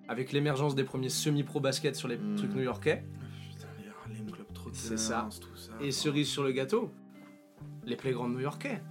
avec 0.09 0.33
l'émergence 0.33 0.75
des 0.75 0.85
premiers 0.85 1.09
semi-pro 1.09 1.61
basket 1.61 1.97
sur 1.97 2.09
les 2.09 2.19
Mm. 2.19 2.37
trucs 2.37 2.55
new-yorkais. 2.55 3.05
C'est 4.73 4.99
ça. 4.99 5.29
tout 5.41 5.57
ça. 5.57 5.73
Et 5.81 5.93
cerise 5.93 6.29
sur 6.29 6.43
le 6.45 6.53
gâteau, 6.53 6.91
les 7.85 7.97
playgrounds 7.97 8.35
new-yorkais. 8.35 8.83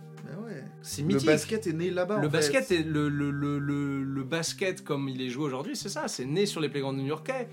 Ouais. 0.46 0.64
C'est 0.82 1.02
Le 1.02 1.08
mythique. 1.08 1.26
basket 1.26 1.66
est 1.68 1.74
né 1.74 1.90
là-bas. 1.90 2.20
Le 2.20 2.28
en 2.28 2.32
basket, 2.32 2.66
fait. 2.66 2.82
est, 2.82 2.84
le, 2.84 3.10
le, 3.10 3.32
le, 3.32 3.58
le, 3.58 4.04
le 4.04 4.24
basket 4.24 4.84
comme 4.84 5.10
il 5.10 5.22
est 5.22 5.30
joué 5.30 5.46
aujourd'hui, 5.46 5.76
c'est 5.76 5.90
ça, 5.90 6.08
c'est 6.08 6.26
né 6.26 6.46
sur 6.46 6.62
les 6.62 6.70
playgrounds 6.70 7.00
new-yorkais. 7.02 7.48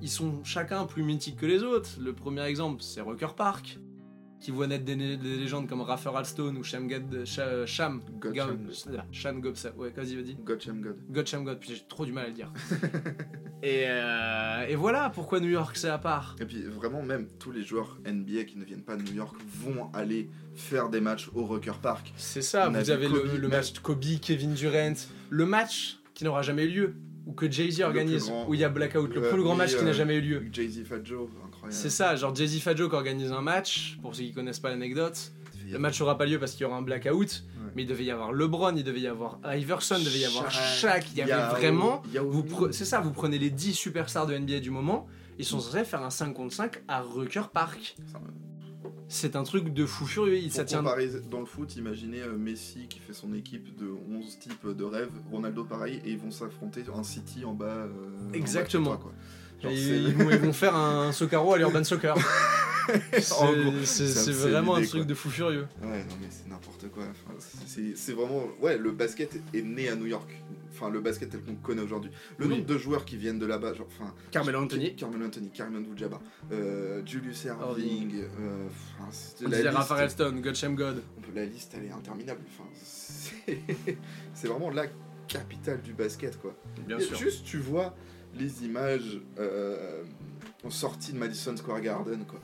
Ils 0.00 0.08
sont 0.08 0.42
chacun 0.44 0.84
plus 0.86 1.02
mythiques 1.02 1.36
que 1.36 1.46
les 1.46 1.62
autres. 1.62 1.90
Le 2.00 2.12
premier 2.12 2.42
exemple, 2.44 2.82
c'est 2.82 3.00
Rucker 3.00 3.34
Park, 3.36 3.78
qui 4.44 4.50
voit 4.50 4.66
naître 4.66 4.84
des, 4.84 4.94
des 4.94 5.36
légendes 5.36 5.66
comme 5.66 5.80
Raffer 5.80 6.10
Alston 6.14 6.54
ou 6.56 6.62
Sham, 6.62 6.86
Gad, 6.86 7.24
Sha- 7.24 7.64
Sham, 7.64 8.02
Gotcham. 8.20 9.40
Gobsa. 9.40 9.72
Ouais, 9.76 9.90
vas-y, 9.96 10.16
vas-y. 10.16 10.34
Gotcham 10.34 10.82
God. 10.82 10.96
Gotcham 11.10 11.44
God, 11.44 11.58
puis 11.60 11.70
j'ai 11.74 11.82
trop 11.88 12.04
du 12.04 12.12
mal 12.12 12.26
à 12.26 12.28
le 12.28 12.34
dire. 12.34 12.52
et, 13.62 13.84
euh, 13.86 14.66
et 14.68 14.74
voilà 14.76 15.08
pourquoi 15.10 15.40
New 15.40 15.48
York 15.48 15.76
c'est 15.78 15.88
à 15.88 15.96
part. 15.98 16.36
Et 16.40 16.44
puis 16.44 16.62
vraiment, 16.64 17.02
même 17.02 17.26
tous 17.38 17.52
les 17.52 17.62
joueurs 17.62 17.98
NBA 18.06 18.44
qui 18.44 18.58
ne 18.58 18.64
viennent 18.64 18.82
pas 18.84 18.96
de 18.96 19.02
New 19.02 19.14
York 19.14 19.34
vont 19.62 19.90
aller 19.94 20.28
faire 20.54 20.90
des 20.90 21.00
matchs 21.00 21.30
au 21.34 21.46
Rucker 21.46 21.78
Park. 21.80 22.12
C'est 22.16 22.42
ça, 22.42 22.68
On 22.68 22.72
vous 22.78 22.90
avez 22.90 23.08
le, 23.08 23.18
Kobe, 23.20 23.32
le 23.34 23.40
même- 23.40 23.50
match 23.50 23.72
de 23.72 23.78
Kobe, 23.78 24.04
Kevin 24.20 24.52
Durant, 24.52 24.92
le 25.30 25.46
match 25.46 25.98
qui 26.12 26.24
n'aura 26.24 26.42
jamais 26.42 26.64
eu 26.64 26.70
lieu, 26.70 26.94
ou 27.26 27.32
que 27.32 27.50
Jay-Z 27.50 27.80
organise, 27.80 28.26
grand- 28.26 28.46
où 28.46 28.52
il 28.54 28.60
y 28.60 28.64
a 28.64 28.68
Blackout, 28.68 29.14
le 29.14 29.22
Euh, 29.24 29.32
plus 29.32 29.42
grand 29.42 29.56
match 29.56 29.74
qui 29.74 29.82
n'a 29.82 29.90
euh, 29.90 29.94
jamais 29.94 30.16
eu 30.16 30.20
lieu. 30.20 30.42
Jay-Z, 30.52 30.84
Fat 30.84 31.02
Joe, 31.02 31.28
incroyable. 31.66 31.82
C'est 31.82 31.90
ça, 31.90 32.16
genre 32.16 32.34
Jay-Z 32.34 32.60
Fadjo 32.60 32.88
qui 32.88 32.94
organise 32.94 33.32
un 33.32 33.42
match, 33.42 33.98
pour 34.02 34.14
ceux 34.14 34.24
qui 34.24 34.32
connaissent 34.32 34.60
pas 34.60 34.70
l'anecdote. 34.70 35.32
Le 35.70 35.78
match 35.78 35.98
aura 36.02 36.18
pas 36.18 36.26
lieu 36.26 36.38
parce 36.38 36.52
qu'il 36.52 36.60
y 36.62 36.64
aura 36.66 36.76
un 36.76 36.82
blackout, 36.82 37.42
mais 37.74 37.82
il 37.84 37.86
devait 37.88 38.04
y 38.04 38.10
avoir 38.10 38.32
LeBron, 38.32 38.76
il 38.76 38.84
devait 38.84 39.00
y 39.00 39.06
avoir 39.06 39.38
Iverson, 39.46 39.96
il 39.98 40.04
devait 40.04 40.18
y 40.18 40.24
avoir 40.26 40.50
Shaq, 40.50 41.06
il 41.12 41.18
y 41.18 41.22
avait 41.22 41.30
Yao, 41.30 41.50
vraiment... 41.52 42.02
C'est 42.70 42.84
ça, 42.84 43.00
vous 43.00 43.12
prenez 43.12 43.38
les 43.38 43.50
10 43.50 43.72
superstars 43.72 44.26
de 44.26 44.36
NBA 44.36 44.60
du 44.60 44.70
moment, 44.70 45.06
ils 45.38 45.44
sont 45.44 45.58
censés 45.60 45.84
faire 45.84 46.02
un 46.02 46.10
5 46.10 46.34
contre 46.34 46.52
5 46.54 46.82
à 46.86 47.00
Rucker 47.00 47.48
Park. 47.52 47.96
C'est 49.08 49.36
un 49.36 49.42
truc 49.42 49.72
de 49.72 49.86
fou 49.86 50.06
furieux, 50.06 50.36
il- 50.38 50.50
ça 50.50 50.64
tient... 50.64 50.82
dans 50.82 51.40
le 51.40 51.46
foot, 51.46 51.76
imaginez 51.76 52.20
euh, 52.22 52.36
Messi 52.36 52.86
qui 52.88 52.98
fait 52.98 53.12
son 53.12 53.32
équipe 53.34 53.76
de 53.78 53.88
11 54.10 54.38
types 54.38 54.66
de 54.68 54.84
rêves, 54.84 55.10
Ronaldo 55.30 55.64
pareil, 55.64 56.00
et 56.04 56.10
ils 56.12 56.18
vont 56.18 56.30
s'affronter 56.30 56.84
un 56.94 57.02
City 57.02 57.44
en 57.44 57.52
bas. 57.54 57.66
euh, 57.66 57.86
en 58.26 58.30
bas 58.30 58.36
Exactement. 58.36 58.96
quoi. 58.96 59.12
Genre, 59.62 59.72
Et 59.72 59.76
c'est- 59.76 60.02
ils, 60.02 60.14
vont, 60.14 60.30
ils 60.30 60.38
vont 60.38 60.52
faire 60.52 60.74
un 60.76 61.12
Socaro 61.12 61.54
à 61.54 61.58
l'Urban 61.58 61.84
Soccer. 61.84 62.16
C'est 63.84 64.32
vraiment 64.32 64.74
un 64.76 64.82
truc 64.82 64.90
quoi. 65.02 65.04
de 65.04 65.14
fou 65.14 65.30
furieux. 65.30 65.66
Ouais, 65.82 66.04
non 66.04 66.16
mais 66.20 66.26
c'est 66.28 66.46
n'importe 66.48 66.88
quoi. 66.90 67.04
Enfin, 67.10 67.34
c'est 67.66 68.12
vraiment. 68.12 68.42
Ouais, 68.60 68.76
le 68.76 68.90
basket 68.90 69.34
est 69.54 69.62
né 69.62 69.88
à 69.88 69.94
New 69.96 70.06
York. 70.06 70.28
Enfin, 70.70 70.90
le 70.90 71.00
basket 71.00 71.30
tel 71.30 71.40
qu'on 71.40 71.54
connaît 71.54 71.82
aujourd'hui. 71.82 72.10
Le 72.36 72.44
Oui. 72.46 72.50
nombre 72.56 72.66
de 72.66 72.76
joueurs 72.76 73.04
qui 73.04 73.16
viennent 73.16 73.38
de 73.38 73.46
là-bas, 73.46 73.74
genre. 73.74 73.86
Enfin, 73.98 74.12
Carmelo 74.32 74.60
Anthony. 74.60 74.94
Carmelo 74.96 75.24
Anthony, 75.26 75.48
Karim 75.50 75.76
Abdul-Jabbar, 75.76 76.20
euh, 76.52 77.00
Julius 77.06 77.46
Erving. 77.46 78.22
euh, 78.40 78.66
enfin, 78.98 79.08
la 79.48 79.62
liste- 79.62 79.68
Raphaël 79.76 80.10
Stone, 80.10 80.40
God 80.40 80.54
Shem 80.54 80.74
God. 80.74 81.02
La 81.34 81.44
liste, 81.46 81.72
elle 81.78 81.86
est 81.86 81.92
interminable. 81.92 82.40
Enfin, 82.48 82.68
c'est 82.82 83.58
c'est 84.34 84.48
vraiment 84.48 84.70
la 84.70 84.86
capitale 85.28 85.80
du 85.80 85.92
basket, 85.94 86.38
quoi. 86.40 86.54
Bien 86.86 86.98
Et 86.98 87.02
sûr. 87.02 87.16
Juste, 87.16 87.44
tu 87.44 87.58
vois 87.58 87.94
les 88.38 88.64
images 88.64 89.20
euh, 89.38 90.02
en 90.64 90.70
sortie 90.70 91.12
de 91.12 91.18
Madison 91.18 91.56
Square 91.56 91.80
Garden, 91.80 92.24
quoi. 92.26 92.40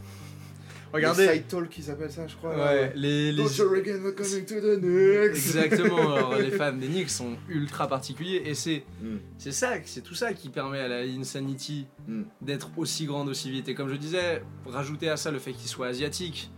Regardez. 0.92 1.24
Les 1.28 1.34
side 1.34 1.46
talk, 1.46 1.78
ils 1.78 1.88
appellent 1.90 2.10
ça, 2.10 2.26
je 2.26 2.34
crois. 2.34 2.56
Ouais, 2.56 2.92
les, 2.96 3.30
les... 3.30 3.42
Again, 3.42 4.10
coming 4.16 4.44
to 4.44 4.54
the 4.56 4.80
Knicks. 4.80 5.36
Exactement, 5.36 6.12
alors, 6.16 6.34
les 6.36 6.50
fans 6.50 6.72
des 6.72 6.88
Knicks 6.88 7.10
sont 7.10 7.36
ultra 7.48 7.86
particuliers 7.86 8.42
et 8.44 8.54
c'est 8.54 8.82
Mm. 9.00 9.16
c'est 9.38 9.52
ça, 9.52 9.74
c'est 9.84 10.00
tout 10.02 10.16
ça 10.16 10.32
qui 10.32 10.48
permet 10.48 10.80
à 10.80 10.88
la 10.88 11.02
Insanity 11.02 11.86
Mm. 12.08 12.22
d'être 12.42 12.70
aussi 12.76 13.06
grande, 13.06 13.28
aussi 13.28 13.52
vite. 13.52 13.68
Et 13.68 13.74
comme 13.74 13.88
je 13.88 13.94
disais, 13.94 14.42
rajouter 14.66 15.08
à 15.08 15.16
ça 15.16 15.30
le 15.30 15.38
fait 15.38 15.52
qu'il 15.52 15.68
soit 15.68 15.86
asiatique, 15.86 16.50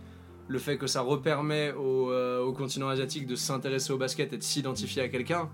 le 0.47 0.57
fait 0.57 0.77
que 0.79 0.87
ça 0.87 1.01
repermet 1.01 1.71
au, 1.73 2.09
euh, 2.11 2.39
au 2.41 2.53
continent 2.53 2.89
asiatique 2.89 3.27
de 3.27 3.35
s'intéresser 3.35 3.93
au 3.93 3.97
basket 3.97 4.33
et 4.33 4.37
de 4.37 4.43
s'identifier 4.43 5.03
à 5.03 5.09
quelqu'un. 5.09 5.47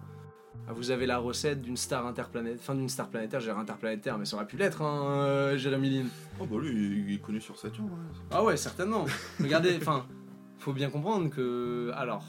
Bah, 0.67 0.73
Vous 0.75 0.91
avez 0.91 1.05
la 1.05 1.17
recette 1.17 1.61
d'une 1.61 1.77
star 1.77 2.05
interplanétaire, 2.05 2.59
enfin 2.59 2.75
d'une 2.75 2.89
star 2.89 3.09
planétaire, 3.09 3.39
j'ai 3.39 3.51
interplanétaire, 3.51 4.17
mais 4.17 4.25
ça 4.25 4.37
aurait 4.37 4.47
pu 4.47 4.57
l'être, 4.57 4.81
hein, 4.81 5.03
euh, 5.07 5.57
Jeremy 5.57 5.89
Lin. 5.89 6.05
Oh 6.39 6.45
bah 6.45 6.57
lui, 6.61 7.03
il 7.07 7.13
est 7.15 7.19
connu 7.19 7.41
sur 7.41 7.57
Saturn. 7.57 7.87
Ouais. 7.87 7.95
Ah 8.31 8.43
ouais, 8.43 8.57
certainement. 8.57 9.05
Regardez, 9.39 9.77
enfin, 9.77 10.05
faut 10.57 10.73
bien 10.73 10.89
comprendre 10.89 11.29
que. 11.29 11.91
Alors, 11.95 12.25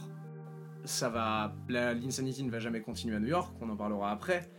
ça 0.84 1.08
va. 1.08 1.54
La 1.68 1.94
l'Insanity 1.94 2.42
ne 2.44 2.50
va 2.50 2.58
jamais 2.58 2.80
continuer 2.80 3.16
à 3.16 3.20
New 3.20 3.28
York, 3.28 3.54
on 3.60 3.68
en 3.68 3.76
parlera 3.76 4.10
après. 4.10 4.50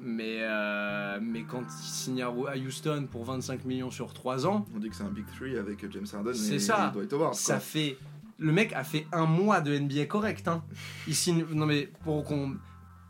Mais, 0.00 0.38
euh, 0.40 1.18
mais 1.20 1.44
quand 1.44 1.62
il 1.62 1.88
signe 1.88 2.22
à 2.22 2.30
Houston 2.30 3.08
pour 3.10 3.24
25 3.24 3.64
millions 3.64 3.90
sur 3.90 4.12
3 4.12 4.46
ans, 4.46 4.66
On 4.74 4.78
dit 4.78 4.90
que 4.90 4.96
c'est 4.96 5.04
un 5.04 5.10
Big 5.10 5.24
Three 5.34 5.56
avec 5.56 5.90
James 5.90 6.06
Harden 6.12 6.32
et, 6.32 6.58
ça. 6.58 6.90
Dwight 6.92 7.12
Howard. 7.12 7.34
ça 7.34 7.54
quoi. 7.54 7.60
fait. 7.60 7.96
Le 8.38 8.52
mec 8.52 8.74
a 8.74 8.84
fait 8.84 9.06
un 9.12 9.24
mois 9.24 9.62
de 9.62 9.76
NBA 9.78 10.06
correct. 10.06 10.46
Hein. 10.48 10.62
Il 11.08 11.14
signe. 11.14 11.46
Non 11.52 11.66
mais 11.66 11.90
pour 12.04 12.22
qu'on. 12.24 12.56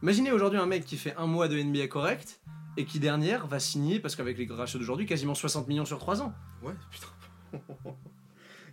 Imaginez 0.07 0.31
aujourd'hui 0.31 0.61
un 0.61 0.67
mec 0.67 0.85
qui 0.85 0.97
fait 0.99 1.17
un 1.17 1.27
mois 1.27 1.49
de 1.49 1.61
NBA 1.61 1.89
correct 1.89 2.41
et 2.77 2.85
qui 2.85 3.01
dernière 3.01 3.49
va 3.49 3.59
signer, 3.59 3.99
parce 3.99 4.15
qu'avec 4.15 4.39
les 4.39 4.47
rachats 4.47 4.79
d'aujourd'hui, 4.79 5.05
quasiment 5.05 5.35
60 5.35 5.67
millions 5.67 5.85
sur 5.85 5.99
3 5.99 6.23
ans. 6.23 6.33
Ouais, 6.63 6.75
putain. 6.93 7.09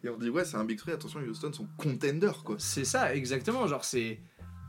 et 0.04 0.10
on 0.10 0.18
dit, 0.18 0.30
ouais, 0.30 0.46
c'est 0.46 0.58
un 0.58 0.64
Big 0.64 0.78
Three, 0.78 0.92
attention, 0.92 1.22
Houston 1.22 1.52
sont 1.52 1.68
contenders, 1.76 2.44
quoi. 2.44 2.58
C'est 2.60 2.86
ça, 2.86 3.16
exactement. 3.16 3.66
Genre, 3.66 3.84
c'est. 3.84 4.20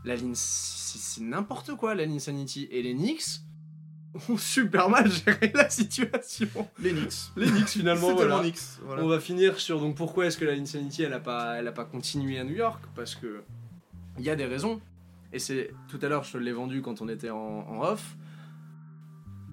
La 0.07 0.17
ligne. 0.17 0.33
C'est 0.35 1.21
n'importe 1.21 1.75
quoi, 1.75 1.95
la 1.95 2.07
ligne 2.07 2.19
Sanity. 2.19 2.67
Et 2.71 2.83
les 2.83 2.95
Knicks 2.95 3.43
ont 4.31 4.39
super 4.39 4.89
mal 4.89 5.13
géré 5.13 5.53
la 5.55 5.69
situation. 5.69 6.49
Les 6.79 6.93
Knicks. 6.93 7.31
Les 7.37 7.51
Knicks, 7.51 7.69
finalement, 7.69 8.15
voilà. 8.15 8.21
tellement 8.21 8.41
Knicks. 8.41 8.81
Voilà. 8.87 9.05
On 9.05 9.09
va 9.09 9.21
finir 9.21 9.61
sur 9.61 9.81
donc 9.81 9.97
pourquoi 9.97 10.25
est-ce 10.25 10.39
que 10.39 10.47
la 10.47 10.55
Insanity 10.55 11.03
elle 11.03 11.13
a 11.13 11.21
pas 11.21 11.57
elle 11.57 11.69
a 11.69 11.73
pas 11.73 11.85
continué 11.85 12.39
à 12.39 12.45
New 12.45 12.55
York? 12.55 12.83
Parce 12.97 13.15
que 13.15 13.43
il 14.19 14.25
y 14.25 14.31
a 14.31 14.37
des 14.37 14.47
raisons 14.47 14.81
et 15.35 15.41
c'est 15.41 15.75
tout 15.89 15.99
à 16.01 16.09
l'heure 16.09 16.23
je 16.23 16.39
l'ai 16.39 16.53
vendu 16.53 16.81
quand 16.81 17.03
on 17.03 17.09
était 17.09 17.31
en, 17.31 17.37
en 17.69 17.83
off. 17.83 18.17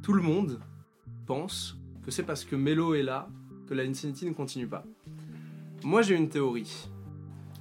Tout 0.03 0.13
le 0.13 0.21
monde 0.21 0.59
pense 1.25 1.75
que 2.05 2.11
c'est 2.11 2.23
parce 2.23 2.45
que 2.45 2.55
Melo 2.55 2.93
est 2.93 3.03
là 3.03 3.27
que 3.67 3.73
la 3.73 3.84
Insanity 3.84 4.25
ne 4.25 4.34
continue 4.34 4.67
pas. 4.67 4.84
Moi 5.84 6.03
j'ai 6.03 6.15
une 6.15 6.29
théorie. 6.29 6.88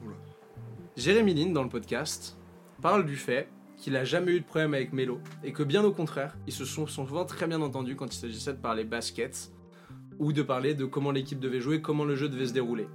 Oula. 0.04 0.16
Jérémy 0.96 1.34
Lin 1.34 1.52
dans 1.52 1.62
le 1.62 1.70
podcast 1.70 2.38
parle 2.82 3.06
du 3.06 3.16
fait 3.16 3.48
qu'il 3.78 3.96
a 3.96 4.04
jamais 4.04 4.32
eu 4.32 4.40
de 4.40 4.44
problème 4.44 4.74
avec 4.74 4.92
Melo 4.92 5.18
et 5.42 5.52
que 5.52 5.62
bien 5.62 5.82
au 5.82 5.92
contraire 5.92 6.36
ils 6.46 6.52
se 6.52 6.66
sont, 6.66 6.86
sont 6.86 7.06
souvent 7.06 7.24
très 7.24 7.46
bien 7.46 7.62
entendus 7.62 7.96
quand 7.96 8.14
il 8.14 8.18
s'agissait 8.18 8.52
de 8.52 8.58
parler 8.58 8.84
basket 8.84 9.50
ou 10.18 10.34
de 10.34 10.42
parler 10.42 10.74
de 10.74 10.84
comment 10.84 11.10
l'équipe 11.10 11.40
devait 11.40 11.62
jouer, 11.62 11.80
comment 11.80 12.04
le 12.04 12.16
jeu 12.16 12.28
devait 12.28 12.48
se 12.48 12.52
dérouler. 12.52 12.86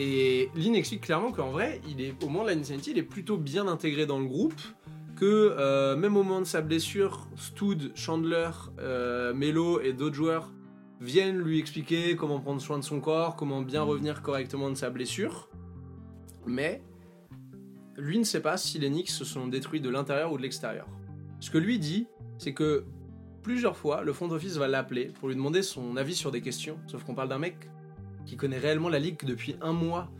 Et 0.00 0.48
Lynn 0.54 0.76
explique 0.76 1.00
clairement 1.00 1.32
qu'en 1.32 1.50
vrai, 1.50 1.80
il 1.88 2.00
est, 2.00 2.14
au 2.22 2.28
moment 2.28 2.44
de 2.44 2.50
la 2.50 2.56
Insanity, 2.56 2.92
il 2.92 2.98
est 2.98 3.02
plutôt 3.02 3.36
bien 3.36 3.66
intégré 3.66 4.06
dans 4.06 4.20
le 4.20 4.26
groupe, 4.26 4.60
que 5.16 5.56
euh, 5.58 5.96
même 5.96 6.16
au 6.16 6.22
moment 6.22 6.38
de 6.38 6.46
sa 6.46 6.60
blessure, 6.60 7.26
Stoud, 7.34 7.90
Chandler, 7.96 8.50
euh, 8.78 9.34
Melo 9.34 9.80
et 9.80 9.92
d'autres 9.92 10.14
joueurs 10.14 10.52
viennent 11.00 11.38
lui 11.38 11.58
expliquer 11.58 12.14
comment 12.14 12.38
prendre 12.38 12.60
soin 12.60 12.78
de 12.78 12.84
son 12.84 13.00
corps, 13.00 13.34
comment 13.34 13.60
bien 13.60 13.82
revenir 13.82 14.22
correctement 14.22 14.70
de 14.70 14.76
sa 14.76 14.88
blessure. 14.88 15.48
Mais 16.46 16.80
lui 17.96 18.20
ne 18.20 18.24
sait 18.24 18.40
pas 18.40 18.56
si 18.56 18.78
les 18.78 18.90
Knicks 18.90 19.10
se 19.10 19.24
sont 19.24 19.48
détruits 19.48 19.80
de 19.80 19.90
l'intérieur 19.90 20.32
ou 20.32 20.36
de 20.36 20.42
l'extérieur. 20.42 20.86
Ce 21.40 21.50
que 21.50 21.58
lui 21.58 21.80
dit, 21.80 22.06
c'est 22.38 22.54
que 22.54 22.84
plusieurs 23.42 23.76
fois, 23.76 24.04
le 24.04 24.12
front 24.12 24.30
office 24.30 24.56
va 24.58 24.68
l'appeler 24.68 25.06
pour 25.18 25.26
lui 25.26 25.34
demander 25.34 25.62
son 25.62 25.96
avis 25.96 26.14
sur 26.14 26.30
des 26.30 26.40
questions. 26.40 26.78
Sauf 26.86 27.02
qu'on 27.02 27.16
parle 27.16 27.30
d'un 27.30 27.40
mec 27.40 27.68
qui 28.28 28.36
connaît 28.36 28.58
réellement 28.58 28.90
la 28.90 28.98
ligue 28.98 29.24
depuis 29.24 29.56
un 29.62 29.72
mois. 29.72 30.10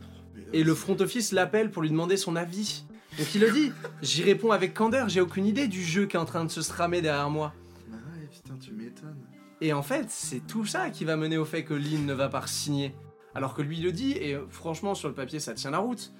Et 0.51 0.63
le 0.63 0.73
front 0.73 0.97
office 0.99 1.31
l'appelle 1.31 1.69
pour 1.69 1.83
lui 1.83 1.89
demander 1.89 2.17
son 2.17 2.35
avis. 2.35 2.85
Donc 3.17 3.35
il 3.35 3.41
le 3.41 3.51
dit. 3.51 3.71
J'y 4.01 4.23
réponds 4.23 4.51
avec 4.51 4.73
candeur, 4.73 5.09
j'ai 5.09 5.21
aucune 5.21 5.45
idée 5.45 5.67
du 5.67 5.83
jeu 5.83 6.07
qui 6.07 6.15
est 6.15 6.19
en 6.19 6.25
train 6.25 6.43
de 6.43 6.49
se 6.49 6.63
stramer 6.63 7.01
derrière 7.01 7.29
moi. 7.29 7.53
Ah 7.91 7.95
ouais, 7.95 8.27
putain, 8.31 8.55
tu 8.59 8.73
m'étonnes. 8.73 9.19
Et 9.61 9.73
en 9.73 9.83
fait, 9.83 10.09
c'est 10.09 10.39
tout 10.39 10.65
ça 10.65 10.89
qui 10.89 11.05
va 11.05 11.17
mener 11.17 11.37
au 11.37 11.45
fait 11.45 11.63
que 11.63 11.73
Lynn 11.73 12.05
ne 12.05 12.13
va 12.13 12.29
pas 12.29 12.45
signer. 12.47 12.95
Alors 13.35 13.53
que 13.53 13.61
lui 13.61 13.77
il 13.77 13.83
le 13.83 13.91
dit, 13.91 14.13
et 14.13 14.37
franchement, 14.49 14.95
sur 14.95 15.07
le 15.07 15.13
papier, 15.13 15.39
ça 15.39 15.53
tient 15.53 15.71
la 15.71 15.79
route. 15.79 16.11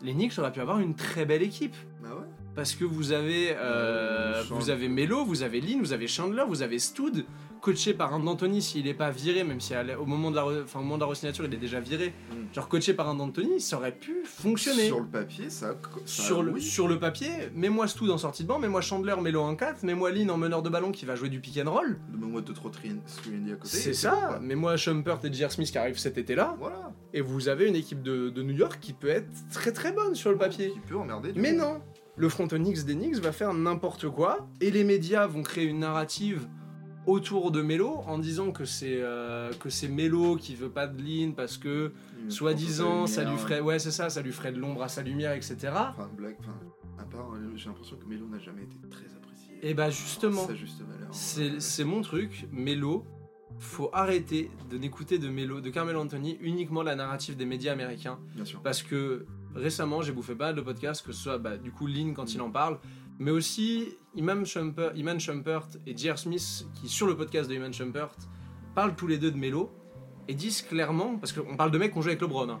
Les 0.00 0.14
Knicks 0.14 0.38
auraient 0.38 0.52
pu 0.52 0.60
avoir 0.60 0.78
une 0.78 0.94
très 0.94 1.26
belle 1.26 1.42
équipe. 1.42 1.76
Bah 2.02 2.14
ouais. 2.14 2.25
Parce 2.56 2.74
que 2.74 2.84
vous 2.84 3.12
avez, 3.12 3.50
euh, 3.50 4.40
Euh, 4.40 4.42
vous 4.50 4.70
avez 4.70 4.88
Melo, 4.88 5.24
vous 5.24 5.42
avez 5.42 5.60
Lynn, 5.60 5.80
vous 5.80 5.92
avez 5.92 6.06
Chandler, 6.08 6.42
vous 6.48 6.62
avez 6.62 6.78
Stoud, 6.78 7.24
coaché 7.60 7.92
par 7.94 8.14
un 8.14 8.20
D'Antoni 8.20 8.62
s'il 8.62 8.84
n'est 8.86 8.94
pas 8.94 9.10
viré, 9.10 9.44
même 9.44 9.60
si 9.60 9.74
au 10.00 10.06
moment 10.06 10.30
de 10.30 10.36
la, 10.36 10.46
enfin, 10.64 10.80
au 10.80 10.82
moment 10.82 10.96
de 10.96 11.02
la 11.02 11.06
re-signature 11.08 11.44
il 11.44 11.52
est 11.52 11.58
déjà 11.58 11.80
viré. 11.80 12.14
Mm. 12.30 12.54
Genre 12.54 12.68
coaché 12.68 12.94
par 12.94 13.08
un 13.08 13.14
D'Antoni, 13.14 13.60
ça 13.60 13.76
aurait 13.76 13.92
pu 13.94 14.22
fonctionner. 14.24 14.86
Sur 14.86 15.00
le 15.00 15.06
papier, 15.06 15.50
ça. 15.50 15.74
ça 16.06 16.22
Sur 16.22 16.42
le, 16.42 16.52
oui. 16.52 16.62
sur 16.62 16.88
le 16.88 16.98
papier, 16.98 17.28
mets-moi 17.54 17.88
Stoud 17.88 18.10
en 18.10 18.18
sortie 18.18 18.42
de 18.44 18.48
banc, 18.48 18.58
mets-moi 18.58 18.80
Chandler, 18.80 19.14
Melo 19.20 19.42
en 19.42 19.54
4, 19.54 19.82
mets-moi 19.82 20.10
Lynn 20.10 20.30
en 20.30 20.38
meneur 20.38 20.62
de 20.62 20.70
ballon 20.70 20.92
qui 20.92 21.04
va 21.04 21.14
jouer 21.14 21.28
du 21.28 21.40
pick 21.40 21.58
and 21.58 21.70
roll. 21.70 21.98
Donne-moi 22.10 22.40
deux 22.40 22.54
trop 22.54 22.70
3 22.70 22.90
à 22.90 23.56
côté. 23.56 23.68
C'est 23.76 23.92
ça, 23.94 24.38
mets-moi 24.40 24.76
Shumpert 24.78 25.18
et 25.24 25.32
J.R. 25.32 25.52
Smith 25.52 25.70
qui 25.70 25.78
arrivent 25.78 25.98
cet 25.98 26.16
été-là, 26.18 26.56
Voilà. 26.58 26.92
et 27.12 27.20
vous 27.20 27.48
avez 27.48 27.66
une 27.68 27.76
équipe 27.76 28.02
de, 28.02 28.30
de 28.30 28.42
New 28.42 28.54
York 28.54 28.78
qui 28.80 28.92
peut 28.94 29.08
être 29.08 29.28
très 29.52 29.72
très 29.72 29.92
bonne 29.92 30.14
sur 30.14 30.30
le 30.30 30.38
papier. 30.38 30.70
Qui 30.70 30.80
peut 30.80 30.96
emmerder. 30.96 31.32
du 31.32 31.40
Mais 31.40 31.52
coup. 31.52 31.58
non 31.58 31.80
Le 32.16 32.28
front 32.28 32.48
Knicks 32.48 32.84
des 32.84 32.94
Knicks 32.94 33.16
va 33.18 33.32
faire 33.32 33.52
n'importe 33.52 34.08
quoi, 34.08 34.48
et 34.60 34.70
les 34.70 34.84
médias 34.84 35.26
vont 35.26 35.42
créer 35.42 35.64
une 35.66 35.80
narrative 35.80 36.46
autour 37.06 37.50
de 37.52 37.62
Melo 37.62 38.00
en 38.06 38.18
disant 38.18 38.50
que 38.52 38.64
c'est 38.64 38.98
euh, 39.00 39.52
que 39.60 39.70
c'est 39.70 39.86
Melo 39.88 40.36
qui 40.36 40.54
veut 40.56 40.70
pas 40.70 40.86
de 40.88 41.00
ligne 41.00 41.34
parce 41.34 41.56
que 41.56 41.92
soi-disant 42.28 43.06
ça 43.06 43.22
lui 43.22 43.36
ferait 43.38 43.60
ouais 43.60 43.78
c'est 43.78 43.92
ça 43.92 44.10
ça 44.10 44.22
lui 44.22 44.32
ferait 44.32 44.50
de 44.52 44.58
l'ombre 44.58 44.82
à 44.82 44.88
sa 44.88 45.02
lumière 45.02 45.32
etc 45.32 45.56
Enfin, 45.72 46.10
blague, 46.16 46.34
enfin, 46.40 46.56
à 46.98 47.04
part, 47.04 47.30
euh, 47.34 47.52
j'ai 47.54 47.68
l'impression 47.68 47.96
que 47.96 48.04
Melo 48.06 48.26
n'a 48.26 48.40
jamais 48.40 48.62
été 48.64 48.76
très 48.90 49.06
apprécié. 49.14 49.54
et 49.62 49.72
bah 49.74 49.88
justement 49.88 50.46
valeur. 50.46 51.08
c'est 51.12 51.60
c'est 51.60 51.84
mon 51.84 52.00
truc 52.02 52.48
Melo 52.50 53.04
faut 53.60 53.88
arrêter 53.92 54.50
de 54.68 54.76
n'écouter 54.76 55.18
de 55.18 55.28
Melo 55.28 55.60
de 55.60 55.70
Carmelo 55.70 56.00
Anthony 56.00 56.36
uniquement 56.40 56.82
la 56.82 56.96
narrative 56.96 57.36
des 57.36 57.46
médias 57.46 57.72
américains 57.72 58.18
Bien 58.34 58.44
sûr. 58.44 58.60
parce 58.62 58.82
que 58.82 59.26
récemment 59.56 60.02
j'ai 60.02 60.12
bouffé 60.12 60.34
pas 60.34 60.52
de 60.52 60.60
podcasts 60.60 61.04
que 61.04 61.12
ce 61.12 61.22
soit 61.22 61.38
bah, 61.38 61.56
du 61.56 61.70
coup 61.72 61.86
Lynn 61.86 62.14
quand 62.14 62.32
il 62.34 62.40
en 62.40 62.50
parle 62.50 62.78
mais 63.18 63.30
aussi 63.30 63.96
Iman 64.14 64.44
Shumpert, 64.44 64.92
Iman 64.96 65.18
Shumpert 65.18 65.68
et 65.86 65.96
J.R. 65.96 66.18
Smith 66.18 66.66
qui 66.74 66.88
sur 66.88 67.06
le 67.06 67.16
podcast 67.16 67.48
de 67.48 67.54
Iman 67.54 67.72
Shumpert 67.72 68.14
parlent 68.74 68.94
tous 68.94 69.06
les 69.06 69.18
deux 69.18 69.30
de 69.30 69.36
Melo 69.38 69.70
et 70.28 70.34
disent 70.34 70.62
clairement 70.62 71.16
parce 71.16 71.32
qu'on 71.32 71.56
parle 71.56 71.70
de 71.70 71.78
mecs 71.78 71.92
qui 71.92 71.98
ont 71.98 72.02
joué 72.02 72.12
avec 72.12 72.20
LeBron 72.20 72.48
hein, 72.50 72.60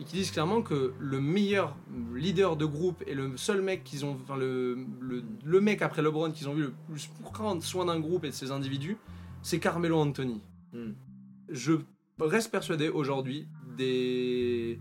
et 0.00 0.04
qui 0.04 0.16
disent 0.16 0.30
clairement 0.30 0.62
que 0.62 0.94
le 0.98 1.20
meilleur 1.20 1.76
leader 2.14 2.56
de 2.56 2.64
groupe 2.64 3.04
et 3.06 3.14
le 3.14 3.36
seul 3.36 3.60
mec 3.62 3.84
qu'ils 3.84 4.04
ont 4.04 4.18
enfin 4.22 4.36
le, 4.36 4.78
le, 5.00 5.22
le 5.44 5.60
mec 5.60 5.82
après 5.82 6.02
LeBron 6.02 6.30
qu'ils 6.32 6.48
ont 6.48 6.54
vu 6.54 6.62
le 6.62 6.72
plus 6.88 7.10
prendre 7.32 7.62
soin 7.62 7.84
d'un 7.84 8.00
groupe 8.00 8.24
et 8.24 8.28
de 8.30 8.34
ses 8.34 8.50
individus 8.50 8.96
c'est 9.42 9.58
Carmelo 9.60 9.98
Anthony 9.98 10.40
Hmm. 10.72 10.94
je 11.48 11.74
reste 12.18 12.50
persuadé 12.50 12.88
aujourd'hui 12.88 13.46
des 13.76 14.80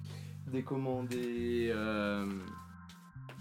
des 0.52 0.64
comment 0.64 1.04
des 1.04 1.72
euh, 1.74 2.26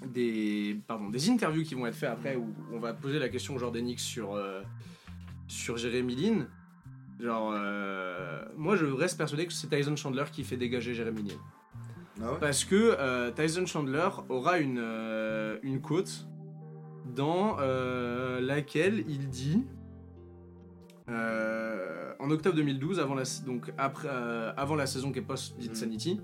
des 0.07 0.81
pardon 0.87 1.11
des 1.11 1.31
interviews 1.31 1.65
qui 1.65 1.75
vont 1.75 1.87
être 1.87 1.95
faites 1.95 2.11
après 2.11 2.37
où 2.37 2.53
on 2.73 2.79
va 2.79 2.93
poser 2.93 3.19
la 3.19 3.29
question 3.29 3.59
genre 3.59 3.73
des 3.73 3.81
Knicks 3.81 4.01
sur 4.01 4.35
euh, 4.35 4.63
sur 5.49 5.77
Jérémy 5.77 6.17
Lin 6.17 6.47
genre 7.21 7.53
euh, 7.55 8.45
moi 8.57 8.77
je 8.77 8.87
reste 8.87 9.19
persuadé 9.19 9.47
que 9.47 9.53
c'est 9.53 9.69
Tyson 9.69 9.97
Chandler 9.97 10.25
qui 10.33 10.45
fait 10.45 10.57
dégager 10.57 10.95
Jérémy 10.95 11.23
Lin 11.23 11.35
Ah 12.23 12.33
ouais? 12.33 12.39
Parce 12.41 12.65
que 12.65 13.31
Tyson 13.31 13.67
Chandler 13.67 14.09
aura 14.29 14.59
une 14.59 14.83
une 15.63 15.81
quote 15.81 16.27
dans 17.15 17.57
laquelle 18.41 19.05
il 19.09 19.29
dit 19.29 19.65
en 21.09 22.31
octobre 22.31 22.55
2012, 22.55 23.01
avant 23.01 23.15
la, 23.15 23.25
donc 23.45 23.73
après, 23.77 24.09
avant 24.57 24.77
la 24.77 24.87
saison 24.87 25.11
qui 25.11 25.19
est 25.19 25.23
post-Did 25.23 25.73
Mhm. 25.73 26.21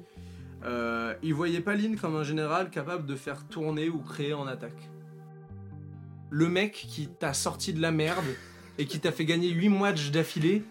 Euh, 0.64 1.14
il 1.22 1.34
voyait 1.34 1.60
pas 1.60 1.74
Lynn 1.74 1.96
comme 1.96 2.16
un 2.16 2.24
général 2.24 2.70
capable 2.70 3.06
de 3.06 3.14
faire 3.14 3.46
tourner 3.46 3.88
ou 3.88 3.98
créer 3.98 4.34
en 4.34 4.46
attaque. 4.46 4.90
Le 6.30 6.48
mec 6.48 6.72
qui 6.72 7.08
t'a 7.08 7.32
sorti 7.32 7.72
de 7.72 7.80
la 7.80 7.90
merde 7.92 8.24
et 8.76 8.86
qui 8.86 9.00
t'a 9.00 9.12
fait 9.12 9.24
gagner 9.24 9.50
8 9.50 9.68
matchs 9.70 10.10
d'affilée, 10.10 10.62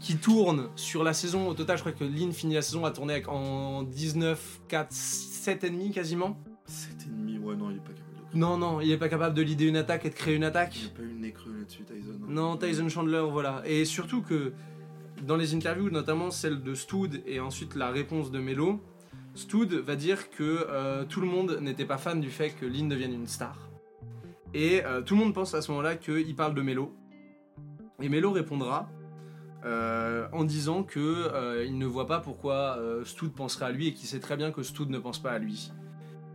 qui 0.00 0.16
tourne 0.16 0.68
sur 0.76 1.04
la 1.04 1.12
saison, 1.12 1.48
au 1.48 1.54
total 1.54 1.76
je 1.76 1.82
crois 1.82 1.92
que 1.92 2.04
Lynn 2.04 2.32
finit 2.32 2.54
la 2.54 2.62
saison 2.62 2.84
à 2.84 2.90
tourner 2.90 3.14
avec, 3.14 3.28
en 3.28 3.82
19, 3.84 4.60
4, 4.68 4.92
7 4.92 5.64
et 5.64 5.70
demi 5.70 5.90
quasiment. 5.90 6.38
7,5, 6.68 7.38
ouais, 7.40 7.56
non, 7.56 7.70
il 7.70 7.76
est 7.76 7.80
pas 7.80 7.92
capable 7.92 8.32
de. 8.32 8.38
Non, 8.38 8.56
non, 8.56 8.80
il 8.80 8.90
est 8.90 8.96
pas 8.98 9.08
capable 9.08 9.34
de 9.36 9.42
leader 9.42 9.68
une 9.68 9.76
attaque 9.76 10.04
et 10.04 10.10
de 10.10 10.14
créer 10.14 10.34
une 10.34 10.44
attaque. 10.44 10.76
Il 10.76 10.82
n'y 10.82 10.88
a 10.88 10.90
pas 10.90 11.02
eu 11.02 11.08
le 11.08 11.14
nez 11.14 11.32
creux 11.32 11.54
là-dessus, 11.58 11.84
Tyson. 11.84 12.18
hein. 12.22 12.26
Non, 12.28 12.56
Tyson 12.56 12.88
Chandler, 12.88 13.24
voilà. 13.30 13.62
Et 13.64 13.84
surtout 13.84 14.22
que 14.22 14.52
dans 15.26 15.36
les 15.36 15.54
interviews, 15.54 15.90
notamment 15.90 16.30
celle 16.30 16.62
de 16.62 16.74
Stoud 16.74 17.22
et 17.26 17.40
ensuite 17.40 17.74
la 17.76 17.90
réponse 17.90 18.30
de 18.30 18.38
Melo, 18.38 18.80
Stoud 19.34 19.72
va 19.72 19.96
dire 19.96 20.30
que 20.30 20.66
euh, 20.68 21.04
tout 21.04 21.20
le 21.20 21.26
monde 21.26 21.58
n'était 21.60 21.84
pas 21.84 21.98
fan 21.98 22.20
du 22.20 22.30
fait 22.30 22.50
que 22.50 22.66
Lynn 22.66 22.88
devienne 22.88 23.14
une 23.14 23.26
star. 23.26 23.56
Et 24.54 24.84
euh, 24.84 25.00
tout 25.00 25.14
le 25.14 25.20
monde 25.20 25.34
pense 25.34 25.54
à 25.54 25.62
ce 25.62 25.70
moment-là 25.70 25.96
qu'il 25.96 26.34
parle 26.36 26.54
de 26.54 26.62
Melo. 26.62 26.94
Et 28.00 28.08
Melo 28.08 28.30
répondra 28.32 28.90
euh, 29.64 30.26
en 30.32 30.44
disant 30.44 30.82
que 30.82 31.64
il 31.64 31.78
ne 31.78 31.86
voit 31.86 32.06
pas 32.06 32.20
pourquoi 32.20 32.78
Stoud 33.04 33.32
penserait 33.32 33.66
à 33.66 33.70
lui 33.70 33.88
et 33.88 33.94
qu'il 33.94 34.06
sait 34.08 34.20
très 34.20 34.36
bien 34.36 34.50
que 34.50 34.62
Stoud 34.62 34.90
ne 34.90 34.98
pense 34.98 35.20
pas 35.22 35.30
à 35.30 35.38
lui. 35.38 35.72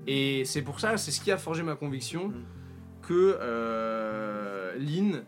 Et 0.07 0.45
c'est 0.45 0.61
pour 0.61 0.79
ça, 0.79 0.97
c'est 0.97 1.11
ce 1.11 1.19
qui 1.21 1.31
a 1.31 1.37
forgé 1.37 1.63
ma 1.63 1.75
conviction 1.75 2.29
Mm. 2.29 2.43
que 3.01 4.77
Lynn, 4.79 5.23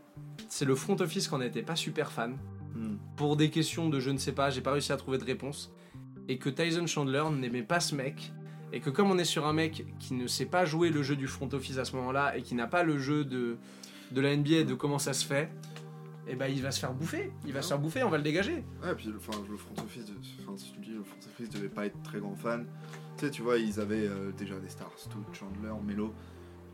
c'est 0.48 0.66
le 0.66 0.76
front 0.76 0.96
office 1.00 1.28
qu'on 1.28 1.40
n'était 1.40 1.62
pas 1.64 1.76
super 1.76 2.12
fan 2.12 2.38
Hmm. 2.76 2.98
pour 3.16 3.36
des 3.36 3.50
questions 3.50 3.90
de 3.90 4.00
je 4.00 4.12
ne 4.12 4.18
sais 4.18 4.32
pas, 4.32 4.50
j'ai 4.52 4.62
pas 4.62 4.72
réussi 4.72 4.92
à 4.92 4.98
trouver 4.98 5.18
de 5.18 5.26
réponse. 5.26 5.74
Et 6.30 6.38
que 6.38 6.50
Tyson 6.50 6.88
Chandler 6.88 7.24
n'aimait 7.36 7.64
pas 7.64 7.80
ce 7.82 7.96
mec 7.96 8.32
Et 8.72 8.80
que 8.80 8.90
comme 8.90 9.10
on 9.12 9.18
est 9.18 9.26
sur 9.26 9.46
un 9.48 9.54
mec 9.54 9.86
qui 10.00 10.14
ne 10.14 10.28
sait 10.28 10.46
pas 10.46 10.64
jouer 10.64 10.90
le 10.92 11.02
jeu 11.04 11.16
du 11.18 11.28
front 11.28 11.50
office 11.52 11.78
à 11.80 11.84
ce 11.86 11.96
moment-là 11.98 12.38
et 12.38 12.42
qui 12.44 12.56
n'a 12.56 12.68
pas 12.68 12.84
le 12.84 12.98
jeu 13.00 13.26
de, 13.26 13.58
de 14.12 14.22
la 14.22 14.38
NBA 14.38 14.50
et 14.52 14.64
de 14.64 14.74
comment 14.76 15.00
ça 15.00 15.14
se 15.14 15.26
fait, 15.26 15.50
et 16.28 16.36
ben 16.36 16.46
il 16.48 16.62
va 16.62 16.70
se 16.70 16.80
faire 16.80 16.94
bouffer. 16.94 17.32
Il 17.48 17.54
va 17.54 17.62
se 17.64 17.70
faire 17.70 17.80
bouffer, 17.80 18.04
on 18.04 18.10
va 18.10 18.18
le 18.18 18.24
dégager. 18.24 18.64
Ouais, 18.84 18.94
puis 18.96 19.10
enfin, 19.18 19.42
le 19.50 19.58
front 19.58 19.74
office, 19.84 20.06
de- 20.06 20.14
enfin, 20.44 20.56
si 20.56 20.72
tu 20.74 20.80
dis, 20.82 20.92
le 20.92 21.04
front 21.04 21.18
office 21.26 21.50
devait 21.50 21.70
pas 21.70 21.88
être 21.88 22.00
très 22.04 22.20
grand 22.20 22.36
fan. 22.36 22.68
Tu 23.18 23.26
sais, 23.26 23.32
tu 23.32 23.42
vois, 23.42 23.58
ils 23.58 23.80
avaient 23.80 24.06
euh, 24.08 24.32
déjà 24.38 24.60
des 24.60 24.70
stars, 24.70 24.92
Stu, 24.98 25.18
Chandler, 25.34 25.74
Melo. 25.84 26.14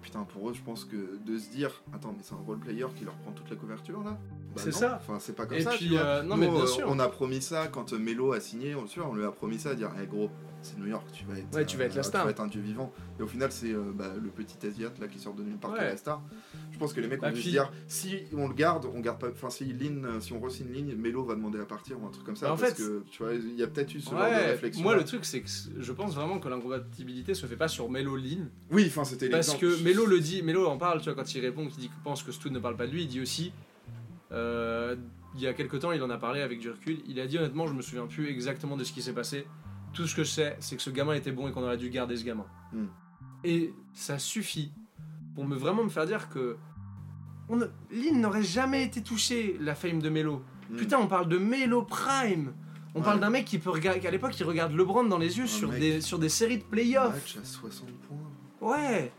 Putain, 0.05 0.23
pour 0.23 0.47
eux, 0.51 0.53
je 0.53 0.61
pense 0.61 0.85
que 0.85 1.17
de 1.25 1.37
se 1.39 1.49
dire, 1.49 1.81
attends, 1.91 2.13
mais 2.15 2.21
c'est 2.21 2.35
un 2.35 2.45
role 2.45 2.59
player 2.59 2.85
qui 2.95 3.05
leur 3.05 3.15
prend 3.15 3.31
toute 3.31 3.49
la 3.49 3.55
couverture 3.55 4.03
là 4.03 4.11
Bah 4.55 4.61
C'est 4.63 4.71
ça. 4.71 4.99
Enfin, 5.01 5.17
c'est 5.19 5.35
pas 5.35 5.47
comme 5.47 5.57
Et 5.57 5.61
ça. 5.61 5.71
puis, 5.71 5.87
tu 5.87 5.91
vois. 5.93 6.01
euh, 6.01 6.21
non, 6.21 6.35
Nous, 6.35 6.41
mais 6.41 6.47
bien 6.47 6.61
euh, 6.61 6.67
sûr. 6.67 6.85
On 6.87 6.99
a 6.99 7.07
promis 7.07 7.41
ça 7.41 7.65
quand 7.69 7.91
Melo 7.93 8.31
a 8.31 8.39
signé, 8.39 8.75
on, 8.75 8.85
on 9.03 9.15
lui 9.15 9.25
a 9.25 9.31
promis 9.31 9.57
ça, 9.57 9.71
à 9.71 9.73
dire, 9.73 9.89
hey, 9.99 10.05
gros, 10.05 10.29
c'est 10.65 10.77
New 10.79 10.87
York, 10.87 11.05
tu 11.13 11.25
vas 11.25 11.37
être, 11.37 11.53
Ouais, 11.55 11.65
tu 11.65 11.77
vas 11.77 11.85
être 11.85 11.95
la 11.95 12.01
Tu 12.01 12.07
star. 12.09 12.25
vas 12.25 12.31
être 12.31 12.41
un 12.41 12.47
dieu 12.47 12.61
vivant. 12.61 12.91
Et 13.19 13.23
au 13.23 13.27
final, 13.27 13.51
c'est 13.51 13.71
euh, 13.71 13.91
bah, 13.93 14.13
le 14.21 14.29
petit 14.29 14.65
Asiate 14.65 14.99
là 14.99 15.07
qui 15.07 15.19
sort 15.19 15.33
de 15.33 15.43
nulle 15.43 15.57
part 15.57 15.71
qui 15.73 15.79
Ouais. 15.79 15.85
est 15.85 15.89
la 15.91 15.97
star. 15.97 16.21
Je 16.71 16.77
pense 16.77 16.91
que 16.93 16.99
les 16.99 17.07
mecs 17.07 17.23
ont 17.23 17.31
dû 17.31 17.41
se 17.41 17.49
dire, 17.49 17.71
si 17.87 18.17
on 18.33 18.47
le 18.47 18.53
garde, 18.53 18.85
on 18.93 18.99
garde 18.99 19.19
pas. 19.19 19.29
Enfin, 19.29 19.49
si 19.49 19.65
Lynn, 19.65 20.03
euh, 20.05 20.19
si 20.19 20.33
on 20.33 20.39
re-signe 20.41 20.67
Lynn, 20.73 20.95
Melo 20.97 21.23
va 21.23 21.35
demander 21.35 21.59
à 21.59 21.65
partir 21.65 22.01
ou 22.01 22.05
un 22.05 22.09
truc 22.09 22.25
comme 22.25 22.35
ça. 22.35 22.47
Bah, 22.47 22.53
en 22.53 22.57
parce 22.57 22.73
fait- 22.73 22.83
que 22.83 23.03
tu 23.09 23.23
vois, 23.23 23.33
il 23.33 23.55
y 23.55 23.63
a 23.63 23.67
peut-être 23.67 23.93
eu 23.95 24.01
ce 24.01 24.09
genre 24.09 24.19
de 24.19 24.25
réflexion. 24.51 24.83
moi 24.83 24.95
le 24.95 25.03
truc 25.05 25.23
c'est 25.23 25.41
que 25.41 25.47
je 25.79 25.91
pense 25.93 26.15
vraiment 26.15 26.39
que 26.39 26.49
l'incompatibilité 26.49 27.33
se 27.33 27.45
fait 27.45 27.55
pas 27.55 27.67
sur 27.67 27.89
Melo 27.89 28.15
Lin 28.17 28.49
Oui, 28.71 28.85
enfin, 28.87 29.03
c'était 29.05 29.29
parce 29.29 29.55
que 29.55 29.81
Melo 29.83 30.05
le 30.05 30.19
dit, 30.19 30.41
Melo 30.43 30.65
en 30.67 30.77
parle, 30.77 30.99
tu 30.99 31.05
vois, 31.05 31.15
quand 31.15 31.33
il 31.35 31.39
répond, 31.41 31.67
qu'il 31.67 31.77
dit 31.79 31.87
qu'il 31.89 32.01
pense 32.03 32.23
que 32.23 32.31
Stu 32.31 32.49
ne 32.51 32.59
parle 32.59 32.75
pas 32.75 32.87
de 32.87 32.91
lui, 32.91 33.03
il 33.03 33.07
dit 33.07 33.21
aussi, 33.21 33.53
euh, 34.31 34.95
il 35.35 35.41
y 35.41 35.47
a 35.47 35.53
quelques 35.53 35.79
temps, 35.79 35.91
il 35.91 36.01
en 36.01 36.09
a 36.09 36.17
parlé 36.17 36.41
avec 36.41 36.59
du 36.59 36.69
recul, 36.69 36.97
il 37.07 37.19
a 37.19 37.27
dit 37.27 37.37
honnêtement, 37.37 37.67
je 37.67 37.73
me 37.73 37.81
souviens 37.81 38.07
plus 38.07 38.27
exactement 38.29 38.77
de 38.77 38.83
ce 38.83 38.91
qui 38.93 39.01
s'est 39.01 39.13
passé. 39.13 39.45
Tout 39.95 40.05
ce 40.07 40.13
que 40.15 40.23
je 40.23 40.29
sais, 40.29 40.57
c'est 40.59 40.75
que 40.75 40.81
ce 40.81 40.89
gamin 40.91 41.13
était 41.13 41.31
bon 41.31 41.47
et 41.47 41.51
qu'on 41.51 41.63
aurait 41.63 41.77
dû 41.77 41.89
garder 41.89 42.15
ce 42.17 42.23
gamin. 42.23 42.45
Hmm. 42.73 42.85
Et 43.43 43.73
ça 43.93 44.19
suffit 44.19 44.71
pour 45.33 45.45
me 45.45 45.55
vraiment 45.55 45.83
me 45.83 45.89
faire 45.89 46.05
dire 46.05 46.29
que 46.29 46.57
on 47.49 47.57
Lin 47.57 47.69
n'aurait 48.13 48.43
jamais 48.43 48.83
été 48.83 49.01
touché 49.01 49.57
la 49.59 49.75
fame 49.75 50.01
de 50.01 50.09
Melo. 50.09 50.41
Mm. 50.71 50.75
Putain, 50.77 50.97
on 50.99 51.05
parle 51.07 51.29
de 51.29 51.37
Melo 51.37 51.83
Prime. 51.83 52.53
On 52.95 52.99
Ouais. 52.99 53.05
parle 53.05 53.19
d'un 53.19 53.29
mec 53.29 53.45
qui 53.45 53.59
peut 53.59 53.69
regarder, 53.69 53.99
qu'à 53.99 54.09
l'époque, 54.09 54.39
il 54.39 54.43
regarde 54.45 54.73
LeBron 54.73 55.03
dans 55.03 55.17
les 55.19 55.37
yeux 55.37 55.43
Un 55.43 55.47
sur 55.47 55.69
mec. 55.69 55.79
des, 55.79 56.01
sur 56.01 56.17
des 56.17 56.29
séries 56.29 56.57
de 56.57 56.63
playoffs. 56.63 57.13
Match 57.13 57.37
à 57.37 57.45
60 57.45 57.87
points. 58.07 58.71
Ouais. 58.75 59.11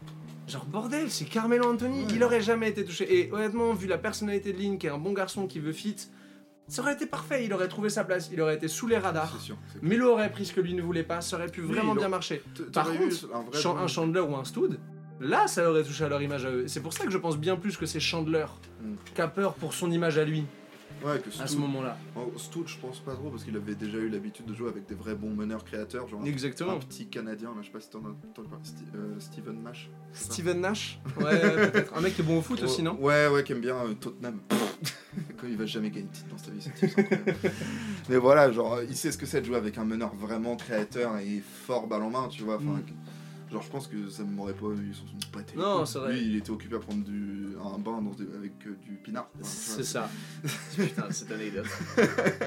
Genre 0.49 0.65
bordel, 0.65 1.09
c'est 1.11 1.25
Carmelo 1.27 1.71
Anthony, 1.73 2.01
Ouais. 2.05 2.13
il 2.15 2.25
aurait 2.25 2.41
jamais 2.41 2.69
été 2.71 2.85
touché. 2.85 3.17
Et 3.21 3.33
honnêtement, 3.33 3.73
vu 3.75 3.87
la 3.87 3.99
personnalité 3.99 4.53
de 4.53 4.59
Lin, 4.61 4.77
qui 4.77 4.87
est 4.89 4.91
un 4.91 4.99
bon 4.99 5.13
garçon 5.13 5.47
qui 5.47 5.61
veut 5.61 5.73
fit, 5.73 5.97
ça 6.69 6.83
aurait 6.83 6.95
été 6.95 7.07
parfait. 7.07 7.45
Il 7.45 7.53
aurait 7.53 7.69
trouvé 7.69 7.89
sa 7.91 8.05
place, 8.05 8.29
il 8.33 8.41
aurait 8.41 8.57
été 8.57 8.69
sous 8.69 8.87
les 8.87 8.99
radars. 8.99 9.41
Sûr. 9.41 9.57
Melo 9.83 10.13
aurait 10.13 10.31
pris 10.31 10.47
ce 10.47 10.53
que 10.53 10.61
lui 10.61 10.75
ne 10.75 10.83
voulait 10.83 11.03
pas, 11.05 11.21
ça 11.21 11.37
aurait 11.37 11.49
pu 11.49 11.61
vraiment 11.63 11.95
bien 11.95 12.09
marcher. 12.09 12.43
Par 12.73 12.87
contre, 12.87 13.29
un 13.35 13.43
vrai 13.73 13.89
Chandler 13.89 14.21
ou 14.21 14.37
un 14.37 14.45
Stoud, 14.45 14.79
là, 15.21 15.47
ça 15.47 15.69
aurait 15.71 15.83
touché 15.85 16.05
à 16.05 16.09
leur 16.09 16.21
image 16.23 16.45
à 16.45 16.51
eux. 16.51 16.69
C'est 16.69 16.81
pour 16.83 16.93
ça 16.93 17.05
que 17.05 17.11
je 17.11 17.19
pense 17.19 17.37
bien 17.39 17.57
plus 17.57 17.77
que 17.77 17.87
c'est 17.87 18.01
Chandler 18.01 18.47
Mm. 18.83 18.95
qui 19.15 19.21
a 19.23 19.29
peur 19.29 19.55
pour 19.55 19.73
son 19.73 19.91
image 19.91 20.19
à 20.19 20.25
lui 20.25 20.45
Ouais, 21.07 21.21
que 21.21 21.43
à 21.43 21.47
ce 21.47 21.57
moment-là. 21.57 21.97
en- 22.17 22.37
Stu, 22.39 22.61
je 22.67 22.77
pense 22.79 22.99
pas 23.01 23.15
trop 23.15 23.31
parce 23.31 23.45
qu'il 23.45 23.55
avait 23.57 23.75
déjà 23.75 23.99
eu 23.99 24.09
l'habitude 24.09 24.47
de 24.47 24.55
jouer 24.55 24.69
avec 24.69 24.87
des 24.87 24.95
vrais 24.95 25.15
bons 25.15 25.31
meneurs 25.35 25.65
créateurs, 25.65 26.09
genre 26.09 26.21
un- 26.21 26.25
Exactement. 26.25 26.73
un 26.73 26.79
petit 26.79 27.07
Canadien, 27.07 27.51
là, 27.51 27.57
je 27.61 27.67
sais 27.67 27.73
pas 27.73 27.81
si 27.81 27.91
t'en 27.91 28.01
as 28.05 28.09
entendu 28.09 28.49
parler, 28.49 28.65
Sti- 28.65 28.97
euh, 28.97 29.21
Steven 29.21 29.63
Nash. 29.63 29.91
Steven 30.13 30.61
Nash? 30.61 30.99
Ouais, 31.19 31.39
peut-être. 31.71 31.97
Un 31.97 32.01
mec 32.01 32.15
qui 32.15 32.23
est 32.23 32.25
bon 32.25 32.39
au 32.39 32.43
foot 32.43 32.63
aussi, 32.63 32.83
non? 32.83 32.97
Ouais, 33.01 33.29
ouais, 33.29 33.45
qui 33.45 33.53
aime 33.53 33.61
bien 33.61 33.77
euh, 33.77 33.95
Tottenham. 33.95 34.41
Quand 35.41 35.47
il 35.47 35.57
va 35.57 35.65
jamais 35.67 35.91
gagner 35.91 36.07
de 36.09 36.13
titre 36.13 36.29
dans 36.29 36.39
sa 36.39 36.51
vie, 36.51 36.61
c'est. 36.61 36.95
Mais 38.11 38.17
voilà, 38.19 38.51
genre, 38.53 38.81
il 38.83 38.95
sait 38.97 39.11
ce 39.13 39.17
que 39.19 39.25
c'est 39.27 39.41
de 39.41 39.47
jouer 39.47 39.57
avec 39.57 39.79
un 39.79 39.85
meneur 39.85 40.15
vraiment 40.15 40.57
créateur 40.57 41.17
et 41.19 41.43
fort 41.67 41.87
balle 41.87 42.03
en 42.03 42.11
main, 42.11 42.29
tu 42.29 42.43
vois. 42.43 42.57
Enfin, 42.57 42.81
Mm. 42.81 42.83
Genre, 43.51 43.63
je 43.63 43.71
pense 43.71 43.87
que 43.87 44.09
ça 44.09 44.25
m'aurait 44.25 44.55
pas 44.55 44.67
eu 44.67 44.93
son 44.93 45.39
été 45.41 45.57
Non, 45.57 45.87
c'est 45.87 45.99
vrai. 46.01 46.13
Lui, 46.15 46.21
il 46.27 46.37
était 46.37 46.51
occupé 46.51 46.77
à 46.77 46.79
prendre 46.81 47.05
du, 47.05 47.47
un 47.63 47.79
bain 47.79 48.01
dans 48.03 48.11
des- 48.11 48.27
avec 48.37 48.53
euh, 48.67 48.77
du 48.85 48.93
pinard. 48.97 49.29
Enfin, 49.37 49.45
C'est 49.45 49.85
ça. 49.85 50.11
Putain, 50.77 51.11
cette 51.11 51.31
anecdote. 51.31 51.67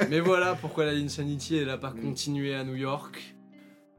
Mais 0.10 0.20
voilà 0.20 0.56
pourquoi 0.56 0.86
la 0.86 0.92
Insanity 0.92 1.56
elle 1.56 1.70
a 1.70 1.78
pas 1.78 1.92
Mm. 1.92 2.02
continué 2.02 2.54
à 2.54 2.64
New 2.64 2.76
York. 2.76 3.36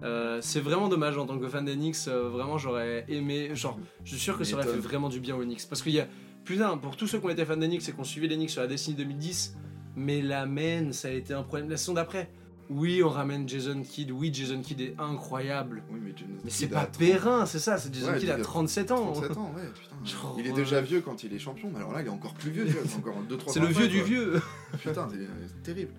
Euh, 0.02 0.38
c'est 0.42 0.60
vraiment 0.60 0.88
dommage 0.88 1.16
en 1.18 1.26
tant 1.26 1.38
que 1.38 1.48
fan 1.48 1.64
Knicks. 1.64 1.96
euh, 2.08 2.28
vraiment, 2.28 2.58
j'aurais 2.58 3.04
aimé. 3.08 3.54
Genre, 3.54 3.78
je 4.04 4.10
suis 4.10 4.20
sûr 4.20 4.36
que 4.38 4.44
ça 4.44 4.54
aurait 4.56 4.66
fait 4.66 4.76
vraiment 4.78 5.08
du 5.08 5.20
bien 5.20 5.36
aux 5.36 5.42
Knicks. 5.44 5.66
Parce 5.68 5.82
qu'il 5.82 5.92
y 5.92 6.00
a. 6.00 6.06
Putain, 6.44 6.76
pour 6.78 6.96
tous 6.96 7.06
ceux 7.06 7.18
qui 7.18 7.26
ont 7.26 7.30
été 7.30 7.44
fans 7.44 7.54
Knicks 7.56 7.86
et 7.88 7.92
qui 7.92 8.00
ont 8.00 8.04
suivi 8.04 8.26
les 8.28 8.36
Knicks 8.36 8.50
sur 8.50 8.62
la 8.62 8.66
décennie 8.66 8.96
2010, 8.96 9.56
mais 9.96 10.22
la 10.22 10.46
main, 10.46 10.92
ça 10.92 11.08
a 11.08 11.10
été 11.10 11.34
un 11.34 11.42
problème. 11.42 11.68
La 11.68 11.76
saison 11.76 11.92
d'après, 11.94 12.30
oui, 12.70 13.02
on 13.02 13.08
ramène 13.08 13.48
Jason 13.48 13.82
Kidd. 13.82 14.12
Oui, 14.12 14.32
Jason 14.32 14.62
Kidd 14.62 14.80
est 14.80 14.94
incroyable. 14.98 15.82
Oui, 15.90 15.98
mais 16.44 16.50
c'est 16.50 16.68
pas 16.68 16.82
a 16.82 16.86
30 16.86 16.98
Perrin, 16.98 17.46
c'est 17.46 17.58
ça. 17.58 17.78
C'est 17.78 17.92
Jason 17.92 18.12
Ouais, 18.12 18.18
Kidd 18.18 18.30
a 18.30 18.36
a 18.36 18.38
37 18.40 18.92
ans. 18.92 19.12
37 19.12 19.36
ans, 19.36 19.52
ouais, 19.56 19.62
putain. 19.74 19.96
Genre, 20.04 20.36
il 20.38 20.46
est 20.46 20.52
déjà 20.52 20.80
vieux 20.80 21.00
quand 21.00 21.24
il 21.24 21.34
est 21.34 21.40
champion, 21.40 21.68
mais 21.72 21.78
alors 21.78 21.92
là, 21.92 22.00
il 22.00 22.06
est 22.06 22.10
encore 22.10 22.32
plus 22.34 22.52
vieux, 22.52 22.68
c'est 22.86 22.96
encore 22.96 23.16
2-3 23.28 23.52
C'est 23.52 23.60
le 23.60 23.66
vieux 23.66 23.88
du 23.88 24.02
vieux. 24.02 24.40
Putain, 24.80 25.08
c'est 25.10 25.18
c'est 25.48 25.62
terrible. 25.64 25.92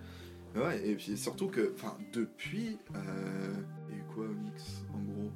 Ouais, 0.56 0.82
et 0.88 0.96
puis 0.96 1.18
surtout 1.18 1.48
que, 1.48 1.74
enfin, 1.76 1.98
depuis, 2.14 2.78
euh, 2.96 3.54
il 3.90 3.96
y 3.96 4.00
a 4.00 4.02
eu 4.02 4.06
quoi, 4.14 4.26
Onyx, 4.26 4.84
en 4.94 5.00
gros? 5.00 5.32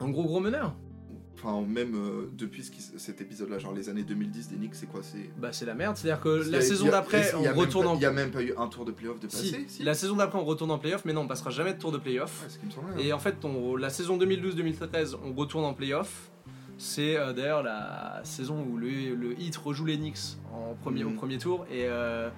Un 0.00 0.10
gros 0.10 0.24
gros 0.24 0.40
meneur. 0.40 0.74
Enfin, 1.44 1.66
même 1.66 1.94
euh, 1.96 2.30
depuis 2.38 2.62
ce 2.62 2.70
qui- 2.70 2.80
cet 2.98 3.20
épisode-là, 3.20 3.58
genre 3.58 3.72
les 3.74 3.88
années 3.88 4.04
2010 4.04 4.48
des 4.48 4.56
Knicks, 4.56 4.74
c'est 4.76 4.86
quoi 4.86 5.00
C'est 5.02 5.28
Bah 5.38 5.48
c'est 5.52 5.66
la 5.66 5.74
merde. 5.74 5.96
C'est-à-dire 5.96 6.22
que 6.22 6.28
la 6.50 6.60
saison 6.60 6.88
d'après, 6.88 7.34
on 7.34 7.42
retourne 7.58 7.84
pas- 7.86 7.90
en 7.90 7.96
Il 7.96 8.02
y 8.02 8.06
a 8.06 8.12
même 8.12 8.30
pas 8.30 8.42
eu 8.42 8.54
un 8.56 8.68
tour 8.68 8.84
de 8.84 8.92
playoff 8.92 9.18
de 9.18 9.26
passé 9.26 9.64
si 9.66 9.82
la 9.82 9.94
saison 9.94 10.14
d'après 10.16 10.38
on 10.38 10.44
retourne 10.44 10.70
en 10.70 10.78
playoff, 10.78 11.04
mais 11.04 11.12
non, 11.12 11.22
on 11.22 11.26
passera 11.26 11.50
jamais 11.50 11.72
de 11.74 11.78
tour 11.78 11.90
de 11.90 11.98
playoff. 11.98 12.46
Ouais. 12.96 13.04
Et 13.06 13.12
en 13.12 13.18
fait, 13.18 13.44
on- 13.44 13.74
la 13.76 13.90
saison 13.90 14.16
2012-2013, 14.16 15.16
on 15.24 15.32
retourne 15.32 15.64
en 15.64 15.74
playoff. 15.74 16.30
C'est 16.78 17.16
euh, 17.16 17.32
d'ailleurs 17.32 17.62
la 17.62 18.20
saison 18.24 18.64
où 18.64 18.76
le, 18.76 19.14
le 19.14 19.40
Heat 19.40 19.56
rejoue 19.56 19.84
les 19.86 19.96
Knicks 19.96 20.36
en 20.52 20.74
premier, 20.74 21.04
au 21.04 21.10
Mhm. 21.10 21.16
premier 21.16 21.38
tour 21.38 21.64
et 21.70 21.86
euh, 21.86 22.28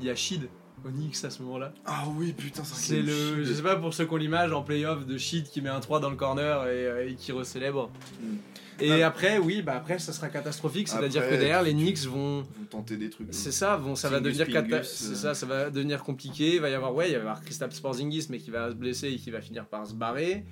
il 0.00 0.06
y 0.06 0.10
a 0.10 0.14
Sheed 0.14 0.48
Knicks 0.90 1.24
à 1.24 1.30
ce 1.30 1.42
moment-là. 1.42 1.72
Ah 1.86 2.04
oui, 2.16 2.32
putain, 2.32 2.64
c'est 2.64 2.74
C'est 2.96 3.02
le, 3.02 3.44
je 3.44 3.52
sais 3.52 3.62
pas 3.62 3.76
pour 3.76 3.92
ceux 3.94 4.04
qui 4.06 4.12
ont 4.12 4.16
l'image 4.16 4.52
en 4.52 4.62
playoff 4.62 5.06
de 5.06 5.16
Sheed 5.18 5.44
qui 5.48 5.60
met 5.62 5.68
un 5.70 5.80
3 5.80 6.00
dans 6.00 6.10
le 6.10 6.16
corner 6.16 6.66
et, 6.66 6.86
euh, 6.86 7.08
et 7.10 7.14
qui 7.14 7.32
recélèbre. 7.32 7.90
Mhm. 8.22 8.38
Et 8.80 9.02
Ah. 9.02 9.06
après, 9.08 9.38
oui, 9.38 9.62
bah 9.62 9.74
après 9.76 9.98
ça 9.98 10.12
sera 10.12 10.28
catastrophique, 10.28 10.88
c'est-à-dire 10.88 11.22
que 11.28 11.34
derrière 11.34 11.62
les 11.62 11.72
Knicks 11.74 12.04
vont, 12.06 12.40
Vous 12.42 12.64
tentez 12.70 12.96
des 12.96 13.10
trucs. 13.10 13.28
c'est 13.30 13.52
ça, 13.52 13.76
vont, 13.76 13.94
ça 13.94 14.08
va 14.08 14.18
Pingus, 14.18 14.38
devenir 14.38 14.54
cata- 14.62 14.76
Pingus, 14.78 14.88
c'est 14.88 15.12
euh. 15.12 15.14
ça, 15.14 15.34
ça 15.34 15.46
va 15.46 15.70
devenir 15.70 16.02
compliqué. 16.02 16.54
Il 16.56 16.60
va 16.60 16.70
y 16.70 16.74
avoir, 16.74 16.92
ouais, 16.94 17.08
il 17.08 17.12
va 17.12 17.18
y 17.18 17.20
avoir 17.20 17.42
Kristaps 17.42 17.78
Porzingis, 17.80 18.26
mais 18.30 18.38
qui 18.38 18.50
va 18.50 18.70
se 18.70 18.74
blesser 18.74 19.08
et 19.10 19.16
qui 19.16 19.30
va 19.30 19.40
finir 19.40 19.66
par 19.66 19.86
se 19.86 19.94
barrer. 19.94 20.44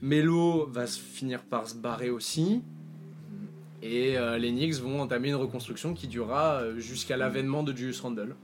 Melo 0.00 0.66
va 0.70 0.86
finir 0.86 1.42
par 1.42 1.68
se 1.68 1.74
barrer 1.74 2.08
aussi. 2.10 2.62
Et 3.82 4.16
euh, 4.16 4.38
les 4.38 4.50
Knicks 4.50 4.76
vont 4.76 5.00
entamer 5.00 5.28
une 5.28 5.34
reconstruction 5.36 5.94
qui 5.94 6.06
durera 6.08 6.62
jusqu'à 6.78 7.16
l'avènement 7.16 7.62
de 7.62 7.76
Julius 7.76 8.00
Randle. 8.00 8.34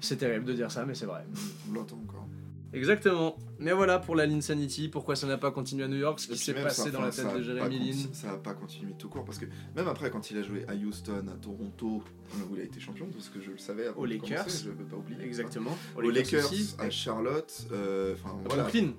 C'est 0.00 0.16
terrible 0.16 0.44
de 0.44 0.52
dire 0.52 0.70
ça, 0.70 0.84
mais 0.86 0.94
c'est 0.94 1.06
vrai. 1.06 1.24
On 1.70 1.74
l'attend 1.74 1.96
encore. 1.96 2.26
Exactement. 2.72 3.36
Mais 3.58 3.72
voilà 3.72 3.98
pour 3.98 4.14
la 4.14 4.26
Linsanity, 4.26 4.88
pourquoi 4.88 5.16
ça 5.16 5.26
n'a 5.26 5.38
pas 5.38 5.50
continué 5.50 5.84
à 5.84 5.88
New 5.88 5.96
York, 5.96 6.20
ce 6.20 6.28
qui 6.28 6.36
s'est 6.38 6.52
passé 6.54 6.82
ça, 6.82 6.90
dans 6.90 7.00
la 7.00 7.10
tête 7.10 7.24
de 7.24 7.58
conti- 7.58 7.78
Lin. 7.92 8.08
Ça 8.12 8.32
a 8.32 8.36
pas 8.36 8.52
continué 8.54 8.92
tout 8.98 9.08
court 9.08 9.24
parce 9.24 9.38
que 9.38 9.46
même 9.74 9.88
après, 9.88 10.10
quand 10.10 10.30
il 10.30 10.36
a 10.38 10.42
joué 10.42 10.64
à 10.68 10.74
Houston, 10.74 11.24
à 11.28 11.36
Toronto, 11.42 12.02
où 12.50 12.54
il 12.54 12.60
a 12.60 12.64
été 12.64 12.78
champion, 12.78 13.06
parce 13.06 13.30
que 13.30 13.40
je 13.40 13.50
le 13.52 13.58
savais 13.58 13.86
avant 13.86 14.00
Aux 14.02 14.04
Lakers. 14.04 14.46
je 14.48 14.68
veux 14.70 14.84
pas 14.84 14.96
oublier. 14.96 15.24
Exactement. 15.24 15.76
Aux 15.96 16.02
Lakers, 16.10 16.44
aussi. 16.52 16.74
à 16.78 16.90
Charlotte, 16.90 17.66
euh, 17.72 18.14
enfin 18.14 18.36
À 18.44 18.48
voilà. 18.48 18.62
Brooklyn. 18.64 18.92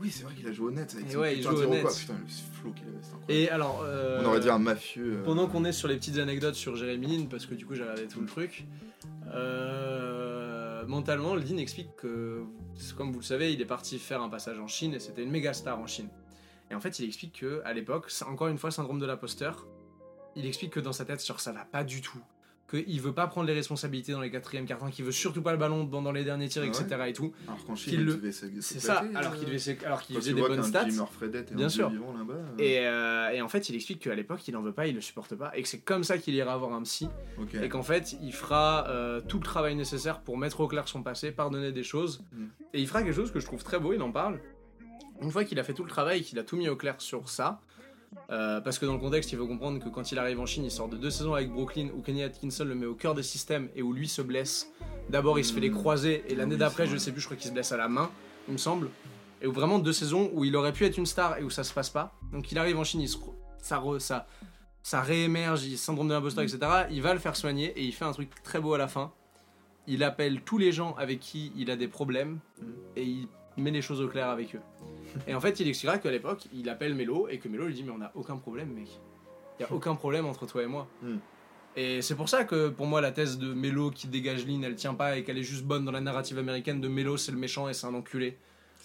Oui, 0.00 0.10
c'est 0.10 0.24
vrai 0.24 0.34
qu'il 0.34 0.46
a 0.48 0.52
joué 0.52 0.66
au 0.72 0.76
avec 0.78 0.94
Et 1.12 1.16
ouais, 1.16 1.36
il 1.36 1.42
joue 1.42 1.50
au. 1.50 1.54
Putain, 1.54 2.14
le 2.14 2.28
flow 2.60 2.72
qu'il 2.72 2.86
avait. 2.86 3.34
Et 3.40 3.50
alors. 3.50 3.82
euh, 3.84 4.20
On 4.22 4.26
aurait 4.26 4.40
dit 4.40 4.48
un 4.48 4.58
mafieux. 4.58 5.18
euh, 5.18 5.24
Pendant 5.24 5.46
qu'on 5.48 5.64
est 5.64 5.72
sur 5.72 5.86
les 5.88 5.96
petites 5.96 6.18
anecdotes 6.18 6.54
sur 6.54 6.76
Jérémy 6.76 7.18
Lin, 7.18 7.26
parce 7.30 7.46
que 7.46 7.54
du 7.54 7.66
coup 7.66 7.74
j'ai 7.74 7.82
regardé 7.82 8.06
tout 8.08 8.20
le 8.20 8.26
truc, 8.26 8.64
euh, 9.34 10.86
mentalement, 10.86 11.34
Lin 11.34 11.56
explique 11.56 11.94
que, 11.96 12.44
comme 12.96 13.12
vous 13.12 13.20
le 13.20 13.24
savez, 13.24 13.52
il 13.52 13.60
est 13.60 13.66
parti 13.66 13.98
faire 13.98 14.22
un 14.22 14.28
passage 14.28 14.58
en 14.58 14.66
Chine 14.66 14.94
et 14.94 14.98
c'était 14.98 15.22
une 15.22 15.30
méga 15.30 15.52
star 15.52 15.78
en 15.78 15.86
Chine. 15.86 16.08
Et 16.70 16.74
en 16.74 16.80
fait, 16.80 16.98
il 16.98 17.06
explique 17.06 17.40
que 17.40 17.62
à 17.64 17.72
l'époque, 17.72 18.10
encore 18.26 18.48
une 18.48 18.58
fois 18.58 18.70
syndrome 18.70 18.98
de 18.98 19.06
l'imposteur, 19.06 19.66
il 20.34 20.46
explique 20.46 20.72
que 20.72 20.80
dans 20.80 20.92
sa 20.92 21.04
tête, 21.04 21.24
genre, 21.24 21.40
ça 21.40 21.52
va 21.52 21.64
pas 21.64 21.84
du 21.84 22.00
tout. 22.00 22.22
Qu'il 22.72 23.00
veut 23.02 23.12
pas 23.12 23.26
prendre 23.26 23.46
les 23.46 23.52
responsabilités 23.52 24.12
dans 24.12 24.20
les 24.22 24.30
quatrièmes 24.30 24.64
cartons, 24.64 24.88
qu'il 24.88 25.04
veut 25.04 25.12
surtout 25.12 25.42
pas 25.42 25.52
le 25.52 25.58
ballon 25.58 25.86
pendant 25.86 26.10
les 26.10 26.24
derniers 26.24 26.48
tirs, 26.48 26.62
Ah 26.64 26.68
etc. 26.68 26.86
et 27.08 27.12
tout. 27.12 27.30
Alors 27.46 27.62
qu'en 27.66 27.74
Chine, 27.76 27.90
qu'il 27.90 28.00
il 28.00 28.06
le- 28.06 28.14
devait 28.14 28.32
C'est 28.32 28.80
ça, 28.80 29.04
alors 29.14 29.32
euh, 29.32 29.36
qu'il 29.36 29.44
devait 29.46 29.58
s'é- 29.58 29.78
alors 29.84 30.00
qu'il 30.00 30.16
faisait 30.16 30.32
des 30.32 30.40
bonnes 30.40 30.62
stats. 30.62 30.86
Est 30.88 31.54
Bien 31.54 31.68
sûr. 31.68 31.90
vivant 31.90 32.14
euh, 32.30 32.34
Et, 32.58 32.78
euh, 32.86 33.28
et 33.30 33.42
en 33.42 33.48
fait, 33.48 33.68
il 33.68 33.74
explique 33.74 33.98
qu'à 34.00 34.14
l'époque, 34.14 34.48
il 34.48 34.56
en 34.56 34.62
veut 34.62 34.72
pas, 34.72 34.86
il 34.86 34.94
le 34.94 35.02
supporte 35.02 35.34
pas, 35.34 35.52
et 35.54 35.62
que 35.62 35.68
c'est 35.68 35.80
comme 35.80 36.02
ça 36.02 36.16
qu'il 36.16 36.34
ira 36.34 36.54
avoir 36.54 36.72
un 36.72 36.82
psy, 36.82 37.08
et 37.62 37.68
qu'en 37.68 37.82
fait, 37.82 38.16
il 38.22 38.32
fera 38.32 38.86
euh, 38.88 39.20
tout 39.20 39.38
le 39.38 39.44
travail 39.44 39.74
nécessaire 39.76 40.20
pour 40.20 40.38
mettre 40.38 40.60
au 40.60 40.66
clair 40.68 40.88
son 40.88 41.02
passé, 41.02 41.30
pardonner 41.30 41.72
des 41.72 41.82
choses, 41.82 42.24
Mm. 42.32 42.44
et 42.72 42.80
il 42.80 42.86
fera 42.88 43.02
quelque 43.02 43.14
chose 43.14 43.30
que 43.32 43.40
je 43.40 43.44
trouve 43.46 43.62
très 43.62 43.78
beau, 43.78 43.92
il 43.92 44.00
en 44.00 44.10
parle. 44.12 44.40
Une 45.20 45.30
fois 45.30 45.44
qu'il 45.44 45.58
a 45.60 45.64
fait 45.64 45.74
tout 45.74 45.84
le 45.84 45.90
travail 45.90 46.22
qu'il 46.22 46.38
a 46.38 46.42
tout 46.42 46.56
mis 46.56 46.68
au 46.68 46.74
clair 46.76 46.96
sur 46.98 47.28
ça, 47.28 47.60
euh, 48.30 48.60
parce 48.60 48.78
que 48.78 48.86
dans 48.86 48.94
le 48.94 48.98
contexte, 48.98 49.32
il 49.32 49.38
faut 49.38 49.46
comprendre 49.46 49.78
que 49.78 49.88
quand 49.88 50.12
il 50.12 50.18
arrive 50.18 50.40
en 50.40 50.46
Chine, 50.46 50.64
il 50.64 50.70
sort 50.70 50.88
de 50.88 50.96
deux 50.96 51.10
saisons 51.10 51.34
avec 51.34 51.50
Brooklyn 51.50 51.88
où 51.94 52.00
Kenny 52.00 52.22
Atkinson 52.22 52.64
le 52.64 52.74
met 52.74 52.86
au 52.86 52.94
cœur 52.94 53.14
des 53.14 53.22
systèmes 53.22 53.68
et 53.74 53.82
où 53.82 53.92
lui 53.92 54.08
se 54.08 54.22
blesse. 54.22 54.72
D'abord, 55.10 55.38
il 55.38 55.44
se 55.44 55.52
fait 55.52 55.60
les 55.60 55.70
croisés 55.70 56.24
et 56.28 56.34
l'année 56.34 56.56
d'après, 56.56 56.84
je 56.86 56.90
vrai. 56.90 56.98
sais 56.98 57.12
plus, 57.12 57.20
je 57.20 57.26
crois 57.26 57.36
qu'il 57.36 57.48
se 57.48 57.52
blesse 57.52 57.72
à 57.72 57.76
la 57.76 57.88
main, 57.88 58.10
il 58.48 58.52
me 58.52 58.58
semble. 58.58 58.90
Et 59.40 59.46
vraiment 59.46 59.78
deux 59.78 59.92
saisons 59.92 60.30
où 60.34 60.44
il 60.44 60.54
aurait 60.56 60.72
pu 60.72 60.84
être 60.84 60.96
une 60.96 61.06
star 61.06 61.38
et 61.38 61.42
où 61.42 61.50
ça 61.50 61.64
se 61.64 61.72
passe 61.72 61.90
pas. 61.90 62.14
Donc 62.32 62.52
il 62.52 62.58
arrive 62.58 62.78
en 62.78 62.84
Chine, 62.84 63.00
il 63.00 63.08
ça, 63.58 63.82
ça, 63.98 64.26
ça 64.82 65.00
réémerge, 65.00 65.64
il 65.64 65.76
syndrome 65.76 66.08
de 66.08 66.14
l'imposteur, 66.14 66.44
etc. 66.44 66.58
Il 66.90 67.02
va 67.02 67.12
le 67.12 67.20
faire 67.20 67.36
soigner 67.36 67.66
et 67.76 67.82
il 67.82 67.92
fait 67.92 68.04
un 68.04 68.12
truc 68.12 68.30
très 68.42 68.60
beau 68.60 68.74
à 68.74 68.78
la 68.78 68.88
fin. 68.88 69.12
Il 69.86 70.04
appelle 70.04 70.42
tous 70.42 70.58
les 70.58 70.70
gens 70.70 70.94
avec 70.94 71.18
qui 71.18 71.52
il 71.56 71.70
a 71.70 71.76
des 71.76 71.88
problèmes 71.88 72.38
et 72.94 73.02
il 73.02 73.28
met 73.56 73.70
les 73.70 73.82
choses 73.82 74.00
au 74.00 74.08
clair 74.08 74.28
avec 74.28 74.54
eux. 74.54 74.60
Et 75.26 75.34
en 75.34 75.40
fait, 75.40 75.60
il 75.60 75.68
expliquera 75.68 75.98
qu'à 75.98 76.10
l'époque, 76.10 76.46
il 76.52 76.68
appelle 76.68 76.94
Mélo 76.94 77.28
et 77.28 77.38
que 77.38 77.48
Mélo 77.48 77.66
lui 77.66 77.74
dit 77.74 77.82
Mais 77.82 77.92
on 77.92 77.98
n'a 77.98 78.12
aucun 78.14 78.36
problème, 78.36 78.72
mec. 78.72 78.88
Il 79.58 79.64
n'y 79.64 79.70
a 79.70 79.72
aucun 79.72 79.94
problème 79.94 80.26
entre 80.26 80.46
toi 80.46 80.62
et 80.62 80.66
moi. 80.66 80.88
Mm. 81.02 81.16
Et 81.76 82.02
c'est 82.02 82.14
pour 82.14 82.28
ça 82.28 82.44
que 82.44 82.68
pour 82.68 82.86
moi, 82.86 83.00
la 83.00 83.12
thèse 83.12 83.38
de 83.38 83.52
Mélo 83.54 83.90
qui 83.90 84.06
dégage 84.06 84.46
Lynn, 84.46 84.62
elle 84.64 84.74
tient 84.74 84.94
pas 84.94 85.16
et 85.16 85.24
qu'elle 85.24 85.38
est 85.38 85.42
juste 85.42 85.64
bonne 85.64 85.84
dans 85.84 85.92
la 85.92 86.00
narrative 86.00 86.38
américaine 86.38 86.80
de 86.80 86.88
Mélo, 86.88 87.16
c'est 87.16 87.32
le 87.32 87.38
méchant 87.38 87.68
et 87.68 87.74
c'est 87.74 87.86
un 87.86 87.94
enculé. 87.94 88.36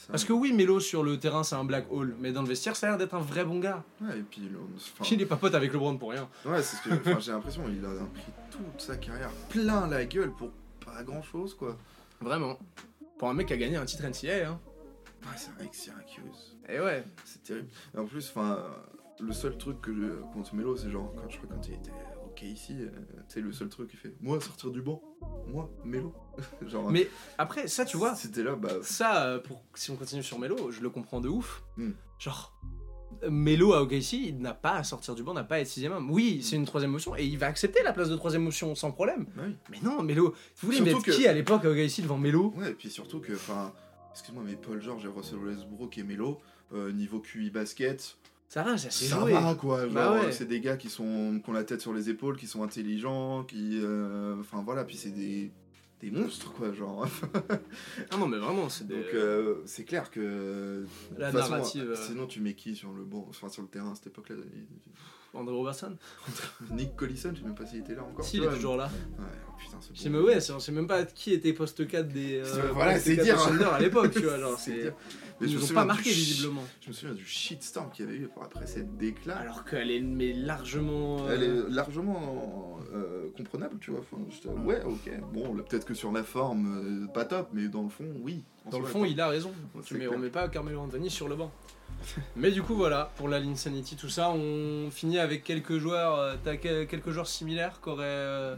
Parce 0.10 0.24
que 0.24 0.32
oui, 0.32 0.54
Mélo 0.54 0.80
sur 0.80 1.04
le 1.04 1.20
terrain, 1.20 1.44
c'est 1.44 1.56
un 1.56 1.66
black 1.66 1.92
hole, 1.92 2.16
mais 2.20 2.32
dans 2.32 2.42
le 2.42 2.48
vestiaire, 2.48 2.76
ça 2.78 2.88
a 2.88 2.90
l'air 2.92 2.98
d'être 2.98 3.14
un 3.14 3.20
vrai 3.20 3.44
bon 3.44 3.60
gars. 3.60 3.84
Ouais, 4.02 4.20
et 4.20 4.22
puis. 4.22 4.50
enfin, 4.76 5.04
Qui 5.04 5.18
n'est 5.18 5.26
pas 5.26 5.36
pote 5.36 5.54
avec 5.54 5.74
LeBron 5.74 5.98
pour 5.98 6.12
rien. 6.12 6.30
Ouais, 6.46 6.62
c'est 6.62 6.78
ce 6.78 6.84
que 6.84 7.20
j'ai 7.20 7.32
l'impression, 7.32 7.64
il 7.68 7.84
a 7.84 7.90
pris 8.14 8.32
toute 8.50 8.80
sa 8.80 8.96
carrière 8.96 9.32
plein 9.50 9.88
la 9.88 10.06
gueule 10.06 10.32
pour 10.32 10.52
pas 10.86 11.04
grand 11.04 11.22
chose, 11.22 11.54
quoi. 11.54 11.78
Vraiment. 12.22 12.58
Pour 13.18 13.30
un 13.30 13.34
mec 13.34 13.48
qui 13.48 13.54
a 13.54 13.58
gagné 13.58 13.78
un 13.78 13.86
titre 13.86 14.04
NCAA, 14.04 14.50
hein. 14.50 14.60
Ouais, 15.24 15.34
c'est 15.36 15.52
vrai 15.56 15.68
que 15.68 15.76
Syracuse, 15.76 16.58
Et 16.70 16.80
ouais. 16.80 17.04
c'est 17.26 17.42
terrible. 17.44 17.68
Et 17.96 17.98
en 17.98 18.06
plus, 18.06 18.30
enfin, 18.30 18.64
le 19.20 19.34
seul 19.34 19.58
truc 19.58 19.82
que 19.82 19.94
je 19.94 20.22
contre 20.34 20.54
Melo, 20.56 20.76
c'est 20.78 20.92
genre, 20.92 21.14
quand 21.16 21.28
je 21.30 21.38
crois 21.38 21.50
quand 21.56 21.68
il 21.68 21.74
était 21.74 21.92
ok 22.26 22.42
ici, 22.44 22.78
euh, 22.80 22.90
tu 23.28 23.34
sais, 23.34 23.42
le 23.42 23.52
seul 23.52 23.70
truc 23.70 23.90
qu'il 23.90 24.00
fait, 24.00 24.14
moi 24.22 24.40
sortir 24.40 24.70
du 24.70 24.82
banc, 24.82 25.02
moi, 25.48 25.72
Melo. 25.84 26.14
genre, 26.68 26.92
Mais 26.92 27.10
après, 27.40 27.68
ça, 27.68 27.84
tu 27.84 27.98
vois, 27.98 28.16
c'était 28.16 28.44
là, 28.44 28.56
bah. 28.56 28.70
ça, 28.84 29.26
euh, 29.26 29.40
pour, 29.40 29.64
si 29.74 29.90
on 29.90 29.96
continue 29.96 30.24
sur 30.24 30.38
Melo, 30.38 30.70
je 30.72 30.82
le 30.82 30.90
comprends 30.90 31.20
de 31.20 31.30
ouf. 31.30 31.64
Hmm. 31.78 31.92
Genre, 32.20 32.54
Melo 33.30 33.74
à 33.74 33.82
OKC, 33.82 34.14
il 34.14 34.40
n'a 34.40 34.54
pas 34.54 34.74
à 34.76 34.84
sortir 34.84 35.16
du 35.16 35.24
banc, 35.24 35.34
n'a 35.34 35.44
pas 35.44 35.56
à 35.56 35.60
être 35.60 35.68
sixième 35.68 35.92
homme. 35.94 36.10
Oui, 36.12 36.40
c'est 36.44 36.56
une 36.56 36.66
troisième 36.66 36.94
option 36.96 37.16
et 37.16 37.24
il 37.26 37.38
va 37.38 37.48
accepter 37.48 37.82
la 37.84 37.94
place 37.94 38.10
de 38.10 38.16
troisième 38.16 38.46
option 38.48 38.76
sans 38.76 38.92
problème. 38.92 39.26
bah 39.36 39.44
oui. 39.48 39.56
Mais 39.72 39.78
non, 39.82 40.04
Melo, 40.04 40.34
vous 40.62 40.68
voulez 40.68 40.82
mettre 40.82 41.02
que- 41.04 41.12
qui 41.12 41.28
à 41.28 41.34
l'époque 41.34 41.66
à 41.66 41.70
OKC 41.70 42.02
devant 42.02 42.18
Melo? 42.18 42.54
Ouais, 42.58 42.72
et 42.72 42.74
puis 42.74 42.90
surtout 42.90 43.20
que, 43.20 43.34
enfin, 43.34 43.74
excuse-moi, 44.12 44.44
mais 44.46 44.56
Paul 44.56 44.82
George 44.82 45.06
et 45.06 45.08
Russell 45.08 45.40
Westbrook 45.40 45.98
et 45.98 46.04
Melo, 46.04 46.40
euh, 46.74 46.92
niveau 46.92 47.20
QI 47.20 47.50
basket, 47.50 48.18
Ça 48.50 48.64
va, 48.64 48.78
ça 48.78 48.90
s'est 48.90 49.06
ça 49.06 49.20
va 49.20 49.56
quoi. 49.56 49.88
Bah 49.88 50.14
ouais. 50.14 50.32
c'est 50.32 50.48
des 50.48 50.62
gars 50.62 50.78
qui 50.78 50.90
sont 50.90 51.40
qui 51.44 51.50
ont 51.50 51.54
la 51.54 51.64
tête 51.66 51.82
sur 51.82 51.94
les 51.94 52.10
épaules, 52.10 52.38
qui 52.38 52.48
sont 52.48 52.64
intelligents, 52.64 53.44
qui, 53.44 53.80
euh, 53.82 54.36
enfin 54.40 54.62
voilà, 54.66 54.84
puis 54.86 54.96
c'est 54.98 55.12
des 55.12 55.52
des 56.00 56.12
monstres 56.12 56.52
quoi, 56.54 56.72
genre. 56.74 57.08
Ah 58.12 58.18
non, 58.18 58.28
mais 58.28 58.38
vraiment, 58.38 58.70
c'est 58.70 58.86
des... 58.88 58.96
Donc 58.96 59.14
euh, 59.14 59.56
c'est 59.66 59.84
clair 59.84 60.12
que 60.12 60.86
la 61.18 61.32
façon, 61.32 61.50
narrative. 61.52 61.90
euh, 61.92 61.96
Sinon 61.96 62.28
tu 62.28 62.40
mets 62.40 62.54
qui 62.54 62.76
sur 62.76 62.92
le 62.94 63.04
banc, 63.04 63.26
enfin 63.30 63.50
sur 63.50 63.62
le 63.64 63.68
terrain 63.68 63.92
à 63.92 63.96
cette 63.96 64.08
époque-là? 64.08 64.36
André 65.34 65.54
Robertson 65.56 65.96
Nick 66.72 66.96
Collison, 66.96 67.32
je 67.34 67.40
sais 67.40 67.46
même 67.46 67.56
pas 67.56 67.66
s'il 67.66 67.80
était 67.80 67.96
là 67.96 68.04
encore. 68.04 68.26
Si, 68.26 68.38
il 68.38 68.44
est 68.44 68.50
toujours 68.50 68.78
là. 68.78 68.86
Ouais, 68.86 69.26
oh, 69.48 69.52
putain, 69.60 69.78
c'est 69.82 69.96
Je 69.96 70.02
sais, 70.02 70.10
mais 70.10 70.20
ouais, 70.20 70.38
on 70.52 70.60
sait 70.60 70.72
même 70.72 70.88
pas 70.88 71.04
qui 71.06 71.34
était 71.34 71.54
poste 71.54 71.88
4 71.88 72.08
des. 72.08 72.42
C'est- 72.44 72.62
voilà, 72.74 73.00
c'est 73.00 73.16
4 73.18 73.24
dire, 73.26 73.68
hein. 73.68 73.72
À 73.74 73.80
l'époque, 73.80 74.12
tu 74.12 74.20
vois. 74.24 74.40
Genre, 74.40 74.58
C'est. 74.58 74.94
Mais 75.40 75.46
Ils 75.46 75.52
je 75.52 75.54
me 75.54 75.60
nous 75.60 75.64
ont 75.66 75.68
souviens 75.68 75.82
pas 75.84 75.86
marqué 75.86 76.10
visiblement. 76.10 76.64
Je 76.82 76.88
me 76.88 76.94
souviens 76.94 77.14
du 77.14 77.24
shitstorm 77.24 77.92
qu'il 77.92 78.06
y 78.06 78.08
avait 78.08 78.18
eu 78.18 78.30
après 78.42 78.66
cette 78.66 78.98
déclat. 78.98 79.38
Alors 79.38 79.66
qu'elle 79.66 79.92
est 79.92 80.02
mais 80.02 80.34
largement. 80.34 81.28
euh, 81.28 81.36
Elle 81.36 81.44
est 81.44 81.70
largement 81.76 82.80
euh, 82.92 83.30
comprenable, 83.38 83.78
tu 83.80 83.92
vois. 83.92 84.00
Enfin, 84.00 84.18
ouais, 84.64 84.82
ok. 84.84 85.12
Bon, 85.34 85.56
peut-être 85.58 85.86
que 85.86 85.94
sur 85.94 86.12
la 86.12 86.24
forme, 86.24 87.06
euh, 87.06 87.08
pas 87.14 87.26
top, 87.26 87.50
mais 87.54 87.68
dans 87.68 87.84
le 87.84 87.90
fond, 87.90 88.06
oui. 88.22 88.44
Dans 88.72 88.80
le 88.80 88.86
fond, 88.86 89.06
il 89.06 89.22
a 89.22 89.28
raison. 89.30 89.52
Tu 89.86 90.08
on 90.08 90.18
met 90.18 90.30
pas 90.30 90.48
Carmelo 90.50 90.80
Anthony 90.80 91.10
sur 91.12 91.28
le 91.30 91.36
banc. 91.36 91.52
Mais 92.36 92.52
du 92.52 92.62
coup, 92.62 92.76
voilà, 92.76 93.12
pour 93.18 93.28
la 93.28 93.40
Linsanity, 93.40 93.96
tout 93.96 94.10
ça, 94.10 94.30
on 94.32 94.90
finit 94.92 95.20
avec 95.20 95.44
quelques 95.44 95.78
joueurs. 95.78 96.16
euh, 96.20 96.36
T'as 96.44 96.58
que- 96.58 96.84
quelques 96.86 97.10
joueurs 97.12 97.28
similaires 97.28 97.80
qui 97.82 97.90
auraient 97.90 98.04
euh, 98.06 98.56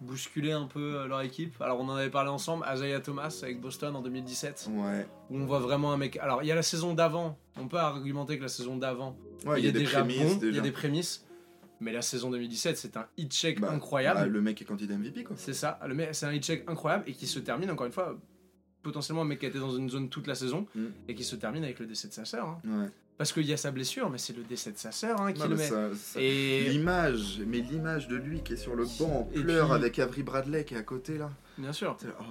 bousculé 0.00 0.52
un 0.52 0.66
peu 0.66 0.96
euh, 0.96 1.06
leur 1.06 1.20
équipe. 1.22 1.54
Alors, 1.60 1.80
on 1.80 1.88
en 1.88 1.96
avait 1.96 2.10
parlé 2.10 2.30
ensemble, 2.30 2.64
Isaiah 2.72 3.00
Thomas 3.00 3.38
avec 3.42 3.60
Boston 3.60 3.96
en 3.96 4.02
2017, 4.02 4.68
Ouais. 4.72 5.06
où 5.30 5.38
on 5.38 5.46
voit 5.46 5.58
vraiment 5.60 5.92
un 5.92 5.96
mec. 5.96 6.16
Alors, 6.18 6.42
il 6.42 6.46
y 6.46 6.52
a 6.52 6.54
la 6.54 6.62
saison 6.62 6.94
d'avant. 6.94 7.38
On 7.58 7.68
peut 7.68 7.78
argumenter 7.78 8.36
que 8.38 8.42
la 8.42 8.48
saison 8.48 8.76
d'avant, 8.76 9.16
Ouais, 9.44 9.60
il, 9.60 9.66
est 9.66 9.72
des 9.72 9.80
déjà 9.80 10.00
prémices, 10.00 10.34
bon, 10.38 10.40
il 10.48 10.54
y 10.54 10.58
a 10.58 10.62
des 10.62 10.72
prémices. 10.72 11.22
Mais 11.78 11.92
la 11.92 12.00
saison 12.00 12.30
2017, 12.30 12.78
c'est 12.78 12.96
un 12.96 13.06
hit 13.18 13.30
check 13.32 13.60
Bah, 13.60 13.70
incroyable. 13.70 14.20
bah, 14.20 14.26
le 14.26 14.40
mec 14.40 14.62
est 14.62 14.64
candidat 14.64 14.94
MVP, 14.96 15.24
quoi. 15.24 15.36
C'est 15.38 15.52
ça, 15.52 15.78
le 15.86 15.94
mec, 15.94 16.08
c'est 16.14 16.24
un 16.24 16.32
hit 16.32 16.42
check 16.42 16.64
incroyable 16.68 17.04
et 17.06 17.12
qui 17.12 17.26
se 17.26 17.38
termine 17.38 17.70
encore 17.70 17.86
une 17.86 17.92
fois 17.92 18.16
potentiellement 18.86 19.22
un 19.22 19.26
mec 19.26 19.40
qui 19.40 19.46
a 19.46 19.48
été 19.48 19.58
dans 19.58 19.76
une 19.76 19.90
zone 19.90 20.08
toute 20.08 20.26
la 20.26 20.34
saison 20.34 20.66
Mm. 20.74 20.84
et 21.08 21.14
qui 21.14 21.24
se 21.24 21.36
termine 21.36 21.64
avec 21.64 21.78
le 21.80 21.86
décès 21.86 22.08
de 22.08 22.12
sa 22.12 22.24
sœur. 22.24 22.46
hein. 22.48 22.58
Ouais. 22.64 22.88
Parce 23.18 23.32
qu'il 23.32 23.46
y 23.46 23.52
a 23.52 23.56
sa 23.56 23.70
blessure, 23.70 24.10
mais 24.10 24.18
c'est 24.18 24.36
le 24.36 24.42
décès 24.42 24.72
de 24.72 24.76
sa 24.78 24.92
sœur 24.92 25.20
hein, 25.20 25.32
qui 25.32 25.40
Non, 25.40 25.48
le 25.48 25.56
met. 25.56 25.66
ça- 25.66 25.94
ça- 25.94 26.20
Et 26.20 26.64
L'image, 26.68 27.40
mais 27.46 27.60
l'image 27.60 28.08
de 28.08 28.16
lui 28.16 28.42
qui 28.42 28.52
est 28.54 28.56
sur 28.58 28.74
le 28.76 28.84
banc, 28.98 29.26
Et 29.34 29.40
pleure 29.40 29.68
puis- 29.68 29.74
avec 29.74 29.98
Avery 29.98 30.22
Bradley 30.22 30.64
qui 30.66 30.74
est 30.74 30.78
à 30.78 30.82
côté 30.82 31.16
là. 31.18 31.30
bien 31.58 31.72
sûr. 31.72 31.96
Oh. 32.20 32.24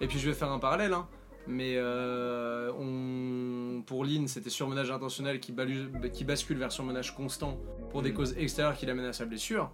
Et 0.00 0.06
puis 0.06 0.18
je 0.18 0.28
vais 0.28 0.34
faire 0.34 0.50
un 0.50 0.58
parallèle, 0.58 0.94
hein. 0.94 1.06
mais 1.46 1.74
euh, 1.76 2.72
on... 2.78 3.82
pour 3.82 4.04
Lynn, 4.04 4.28
c'était 4.28 4.48
surmenage 4.50 4.90
intentionnel 4.90 5.40
qui, 5.40 5.52
balu- 5.52 5.90
qui 6.12 6.24
bascule 6.24 6.56
vers 6.58 6.72
surmenage 6.72 7.14
constant 7.14 7.58
pour 7.90 8.00
des 8.02 8.12
Mm. 8.12 8.14
causes 8.14 8.34
extérieures 8.38 8.76
qui 8.76 8.86
l'amènent 8.86 9.04
à 9.06 9.12
sa 9.12 9.26
blessure. 9.26 9.70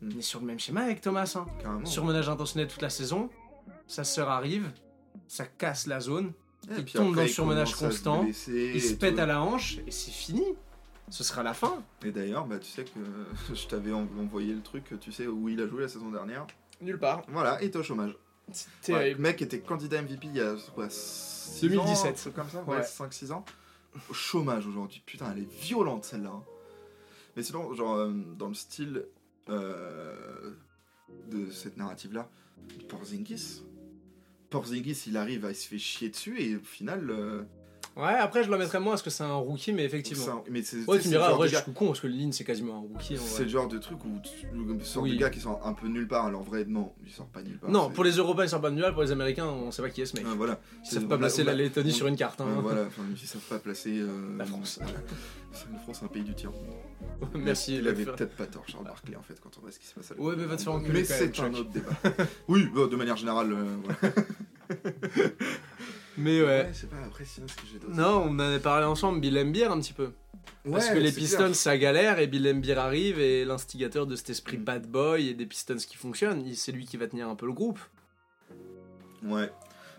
Mm. 0.00 0.08
On 0.14 0.18
est 0.18 0.22
sur 0.22 0.40
le 0.40 0.46
même 0.46 0.58
schéma 0.58 0.80
avec 0.82 1.02
Thomas. 1.02 1.36
Hein. 1.36 1.80
Surmenage 1.84 2.28
intentionnel 2.30 2.68
toute 2.68 2.80
la 2.82 2.88
saison, 2.90 3.28
sa 3.86 4.02
sœur 4.04 4.30
arrive, 4.30 4.70
ça 5.30 5.46
casse 5.46 5.86
la 5.86 6.00
zone, 6.00 6.32
Et 6.68 6.74
il 6.78 6.84
puis 6.84 6.94
tombe 6.94 7.06
après, 7.10 7.16
dans 7.16 7.22
le 7.22 7.28
surmenage 7.28 7.74
constant, 7.76 8.24
il 8.26 8.34
se 8.34 8.50
et 8.50 8.96
pète 8.96 9.14
tout. 9.14 9.20
à 9.20 9.26
la 9.26 9.40
hanche 9.40 9.78
et 9.86 9.90
c'est 9.92 10.10
fini. 10.10 10.42
Ce 11.08 11.22
sera 11.24 11.42
la 11.44 11.54
fin. 11.54 11.82
Et 12.04 12.10
d'ailleurs, 12.10 12.46
bah, 12.46 12.58
tu 12.58 12.68
sais 12.68 12.84
que 12.84 12.90
je 13.54 13.66
t'avais 13.68 13.92
en- 13.92 14.08
envoyé 14.18 14.52
le 14.54 14.60
truc, 14.60 14.92
tu 15.00 15.12
sais 15.12 15.26
où 15.28 15.48
il 15.48 15.60
a 15.60 15.68
joué 15.68 15.82
la 15.82 15.88
saison 15.88 16.10
dernière. 16.10 16.46
Nulle 16.80 16.98
part. 16.98 17.22
Voilà, 17.28 17.58
il 17.62 17.66
était 17.68 17.78
au 17.78 17.82
chômage. 17.84 18.16
Ouais, 18.88 19.12
le 19.12 19.18
mec 19.18 19.40
était 19.42 19.60
candidat 19.60 20.02
MVP 20.02 20.26
il 20.26 20.36
y 20.36 20.40
a 20.40 20.54
quoi, 20.74 20.88
6 20.90 21.60
2017. 21.68 22.26
ans, 22.26 22.30
comme 22.34 22.48
ça, 22.50 22.62
ouais, 22.64 22.76
Ouais. 22.78 22.82
5-6 22.82 23.30
ans. 23.32 23.44
Au 24.08 24.12
chômage 24.14 24.66
aujourd'hui. 24.66 25.00
Putain, 25.06 25.32
elle 25.32 25.42
est 25.44 25.52
violente 25.62 26.04
celle-là. 26.04 26.30
hein. 26.30 26.42
Mais 27.36 27.42
sinon, 27.44 27.72
genre, 27.74 27.94
euh, 27.96 28.12
dans 28.36 28.48
le 28.48 28.54
style 28.54 29.04
euh, 29.48 30.50
de 31.30 31.50
cette 31.50 31.76
narrative-là, 31.76 32.28
Porzingis. 32.88 33.62
Porzingis, 34.50 35.04
il 35.06 35.16
arrive, 35.16 35.46
il 35.48 35.54
se 35.54 35.68
fait 35.68 35.78
chier 35.78 36.08
dessus 36.08 36.40
et 36.40 36.56
au 36.56 36.60
final. 36.60 37.46
Euh, 37.96 38.00
Ouais, 38.00 38.14
après 38.14 38.44
je 38.44 38.50
le 38.50 38.56
mettrais 38.56 38.80
moins 38.80 38.92
parce 38.92 39.02
que 39.02 39.10
c'est 39.10 39.24
un 39.24 39.34
rookie, 39.34 39.72
mais 39.72 39.84
effectivement. 39.84 40.24
un- 40.28 40.42
mais 40.50 40.60
Ouais, 40.86 40.98
tu 40.98 41.08
me 41.08 41.12
diras, 41.12 41.36
de 41.36 41.46
je 41.48 41.56
suis 41.56 41.72
con 41.72 41.86
parce 41.88 42.00
que 42.00 42.06
Lynn 42.06 42.32
c'est 42.32 42.44
quasiment 42.44 42.76
un 42.76 42.80
rookie. 42.80 43.16
C'est 43.18 43.42
le 43.44 43.48
genre 43.48 43.68
de 43.68 43.78
truc 43.78 43.98
où 44.04 44.18
tu 44.22 44.84
sors 44.84 45.02
Oui. 45.02 45.12
des 45.12 45.16
gars 45.18 45.30
qui 45.30 45.40
sont 45.40 45.58
un 45.64 45.72
peu 45.72 45.88
nulle 45.88 46.06
part, 46.08 46.26
alors 46.26 46.42
vrai, 46.42 46.64
non, 46.66 46.92
ils 47.04 47.12
sortent 47.12 47.32
pas 47.32 47.42
nulle 47.42 47.58
part. 47.58 47.70
Non, 47.70 47.90
pour 47.90 48.04
les 48.04 48.12
Européens 48.12 48.44
ils 48.46 48.48
sont 48.50 48.60
pas 48.60 48.70
nuls, 48.70 48.84
pour 48.92 49.02
les 49.02 49.12
Américains 49.12 49.46
on 49.46 49.70
sait 49.70 49.82
pas 49.82 49.90
qui 49.90 50.00
est 50.02 50.06
ce 50.06 50.16
mec. 50.16 50.26
Ouais, 50.26 50.34
voilà. 50.36 50.60
Ils 50.84 50.90
savent 50.90 51.06
pas 51.06 51.18
placer 51.18 51.44
la 51.44 51.54
Lettonie 51.54 51.90
on- 51.90 51.94
sur 51.94 52.06
une 52.06 52.16
carte. 52.16 52.40
Hein. 52.40 52.46
voilà, 52.62 52.86
ils 53.10 53.18
savent 53.26 53.40
pas 53.42 53.58
placer. 53.58 53.98
euh, 53.98 54.36
La 54.38 54.44
France. 54.46 54.78
La 55.72 55.78
France, 55.80 55.96
c'est 55.98 56.04
un 56.04 56.08
pays 56.08 56.22
du 56.22 56.32
tiers. 56.32 56.52
Merci. 57.34 57.76
Il 57.78 57.88
avait 57.88 58.04
peut-être 58.04 58.36
pas 58.36 58.46
tort, 58.46 58.62
Charles 58.68 58.84
Barkley, 58.84 59.16
en 59.16 59.22
fait, 59.22 59.34
quand 59.40 59.50
on 59.58 59.62
voit 59.62 59.72
ce 59.72 59.80
qui 59.80 59.86
se 59.86 59.94
passe 59.94 60.12
à 60.12 60.20
Ouais, 60.20 60.34
mais 60.36 60.44
va 60.44 60.56
te 60.56 60.62
faire 60.62 60.72
enculer 60.74 61.00
Mais 61.00 61.04
c'est 61.04 61.40
un 61.40 61.52
autre 61.54 61.70
débat. 61.70 61.90
oui, 62.46 62.68
de 62.72 62.94
manière 62.96 63.16
générale. 63.16 63.56
Mais 66.18 66.42
ouais. 66.42 66.68
je 66.72 66.78
sais 66.78 66.86
pas, 66.86 66.96
après, 67.06 67.24
sinon, 67.24 67.46
ce 67.48 67.54
que 67.56 67.62
j'ai 67.72 67.78
d'autre. 67.78 67.94
Non, 67.94 68.24
on 68.26 68.30
en 68.30 68.38
avait 68.40 68.58
parlé 68.60 68.84
ensemble, 68.84 69.20
Bill 69.20 69.38
Embiid 69.38 69.64
un 69.64 69.80
petit 69.80 69.92
peu. 69.92 70.12
Parce 70.70 70.88
Ouais, 70.88 70.94
que 70.94 70.98
les 70.98 71.12
Pistons 71.12 71.36
clair. 71.44 71.54
ça 71.54 71.78
galère 71.78 72.18
et 72.18 72.26
Bill 72.26 72.46
Embiid 72.48 72.76
arrive 72.76 73.18
et 73.18 73.44
l'instigateur 73.44 74.06
de 74.06 74.16
cet 74.16 74.30
esprit 74.30 74.56
bad 74.58 74.86
boy 74.86 75.28
et 75.28 75.34
des 75.34 75.46
Pistons 75.46 75.76
qui 75.76 75.96
fonctionnent, 75.96 76.44
c'est 76.54 76.72
lui 76.72 76.84
qui 76.86 76.96
va 76.96 77.06
tenir 77.06 77.28
un 77.28 77.34
peu 77.36 77.46
le 77.46 77.52
groupe. 77.52 77.78
Ouais. 79.22 79.50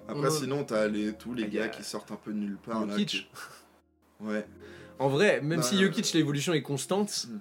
Après, 0.08 0.28
On 0.28 0.32
sinon, 0.32 0.64
t'as 0.64 0.88
les, 0.88 1.14
tous 1.14 1.34
les 1.34 1.44
Il 1.44 1.54
y 1.54 1.60
a 1.60 1.64
gars 1.64 1.70
qui 1.70 1.84
sortent 1.84 2.12
un 2.12 2.16
peu 2.16 2.32
de 2.34 2.38
nulle 2.38 2.58
part. 2.58 2.86
là, 2.86 2.92
Jokic. 2.94 3.08
qui- 3.10 3.28
Ouais. 4.20 4.46
En 5.00 5.10
vrai, 5.10 5.42
même 5.42 5.60
Bah, 5.62 5.66
si 5.66 5.80
Jokic 5.80 6.14
l'évolution 6.14 6.54
est 6.54 6.62
constante, 6.62 7.28
Mm. 7.30 7.40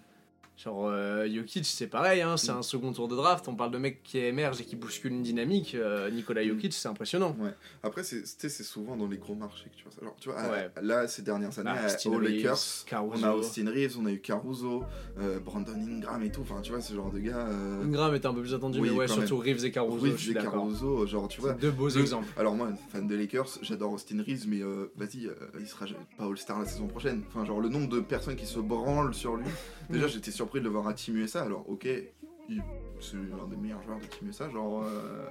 Genre 0.62 0.88
euh, 0.88 1.26
Jokic 1.32 1.64
c'est 1.64 1.86
pareil, 1.86 2.20
hein, 2.20 2.36
c'est 2.36 2.52
Mm. 2.52 2.56
un 2.58 2.62
second 2.62 2.92
tour 2.92 3.08
de 3.08 3.16
draft, 3.16 3.48
on 3.48 3.54
parle 3.54 3.70
de 3.70 3.78
mec 3.78 4.02
qui 4.02 4.18
émerge 4.18 4.60
et 4.60 4.64
qui 4.64 4.76
bouscule 4.76 5.12
une 5.12 5.22
dynamique, 5.22 5.74
euh, 5.74 6.10
Nikola 6.10 6.44
Jokic 6.46 6.72
c'est 6.74 6.88
impressionnant. 6.88 7.34
Après, 7.82 8.02
c'est 8.02 8.24
souvent 8.62 8.96
dans 8.96 9.06
les 9.08 9.16
gros 9.16 9.34
marchés 9.34 9.70
que 9.70 9.76
tu 9.76 9.84
vois 9.84 9.92
ça. 9.92 9.98
Alors, 10.02 10.16
tu 10.20 10.28
vois, 10.28 10.38
à- 10.38 10.50
Ouais. 10.50 10.70
là, 10.82 11.08
ces 11.08 11.22
dernières 11.22 11.58
années, 11.58 11.70
Bah, 11.72 11.86
à- 11.86 12.08
aux 12.08 12.12
Reeves, 12.18 12.22
Lakers, 12.36 12.58
Caruso. 12.86 13.24
on 13.24 13.28
a 13.28 13.32
Austin 13.32 13.70
Reeves, 13.70 13.96
on 13.98 14.06
a 14.06 14.10
eu 14.12 14.20
Caruso, 14.20 14.84
euh, 15.18 15.38
Brandon 15.40 15.72
Ingram 15.74 16.22
et 16.22 16.30
tout. 16.30 16.42
Enfin, 16.42 16.60
tu 16.60 16.72
vois, 16.72 16.80
ce 16.80 16.92
genre 16.94 17.10
de 17.10 17.20
gars. 17.20 17.46
euh, 17.48 17.82
Ingram 17.84 18.14
était 18.14 18.26
un 18.26 18.34
peu 18.34 18.40
plus 18.42 18.52
attendu, 18.54 18.80
Oui, 18.80 18.90
mais 18.90 18.96
ouais, 18.96 19.08
surtout 19.08 19.38
Reeves 19.38 19.64
et 19.64 19.70
Caruso, 19.70 19.98
Reeves 20.04 20.18
je 20.18 20.30
et. 20.32 20.34
Caruso, 20.34 21.06
genre, 21.06 21.28
tu 21.28 21.40
vois. 21.40 21.54
Deux 21.54 21.70
beaux 21.70 21.88
Le- 21.88 21.98
exemples. 22.00 22.28
Alors 22.36 22.54
moi, 22.54 22.68
fan 22.90 23.06
des 23.06 23.16
Lakers, 23.16 23.48
j'adore 23.62 23.92
Austin 23.92 24.22
Reeves, 24.26 24.46
mais 24.48 24.60
euh, 24.62 24.90
vas-y, 24.96 25.28
il 25.58 25.66
sera 25.66 25.86
pas 26.18 26.24
All-Star 26.26 26.58
la 26.58 26.66
saison 26.66 26.86
prochaine. 26.86 27.22
Enfin, 27.28 27.44
genre 27.46 27.60
le 27.60 27.68
nombre 27.68 27.88
de 27.88 28.00
personnes 28.00 28.36
qui 28.36 28.46
se 28.46 28.58
branlent 28.58 29.14
sur 29.14 29.36
lui. 29.36 29.46
Déjà, 29.90 30.06
j'étais 30.06 30.30
surpris 30.30 30.49
de 30.58 30.64
le 30.64 30.70
voir 30.70 30.88
à 30.88 30.94
Team 30.94 31.16
USA. 31.16 31.42
Alors, 31.42 31.68
ok, 31.68 31.86
c'est 31.86 33.14
l'un 33.16 33.46
des 33.48 33.56
meilleurs 33.56 33.82
joueurs 33.82 33.98
de 34.00 34.06
Team 34.06 34.28
USA. 34.28 34.50
Genre, 34.50 34.82
euh, 34.84 35.26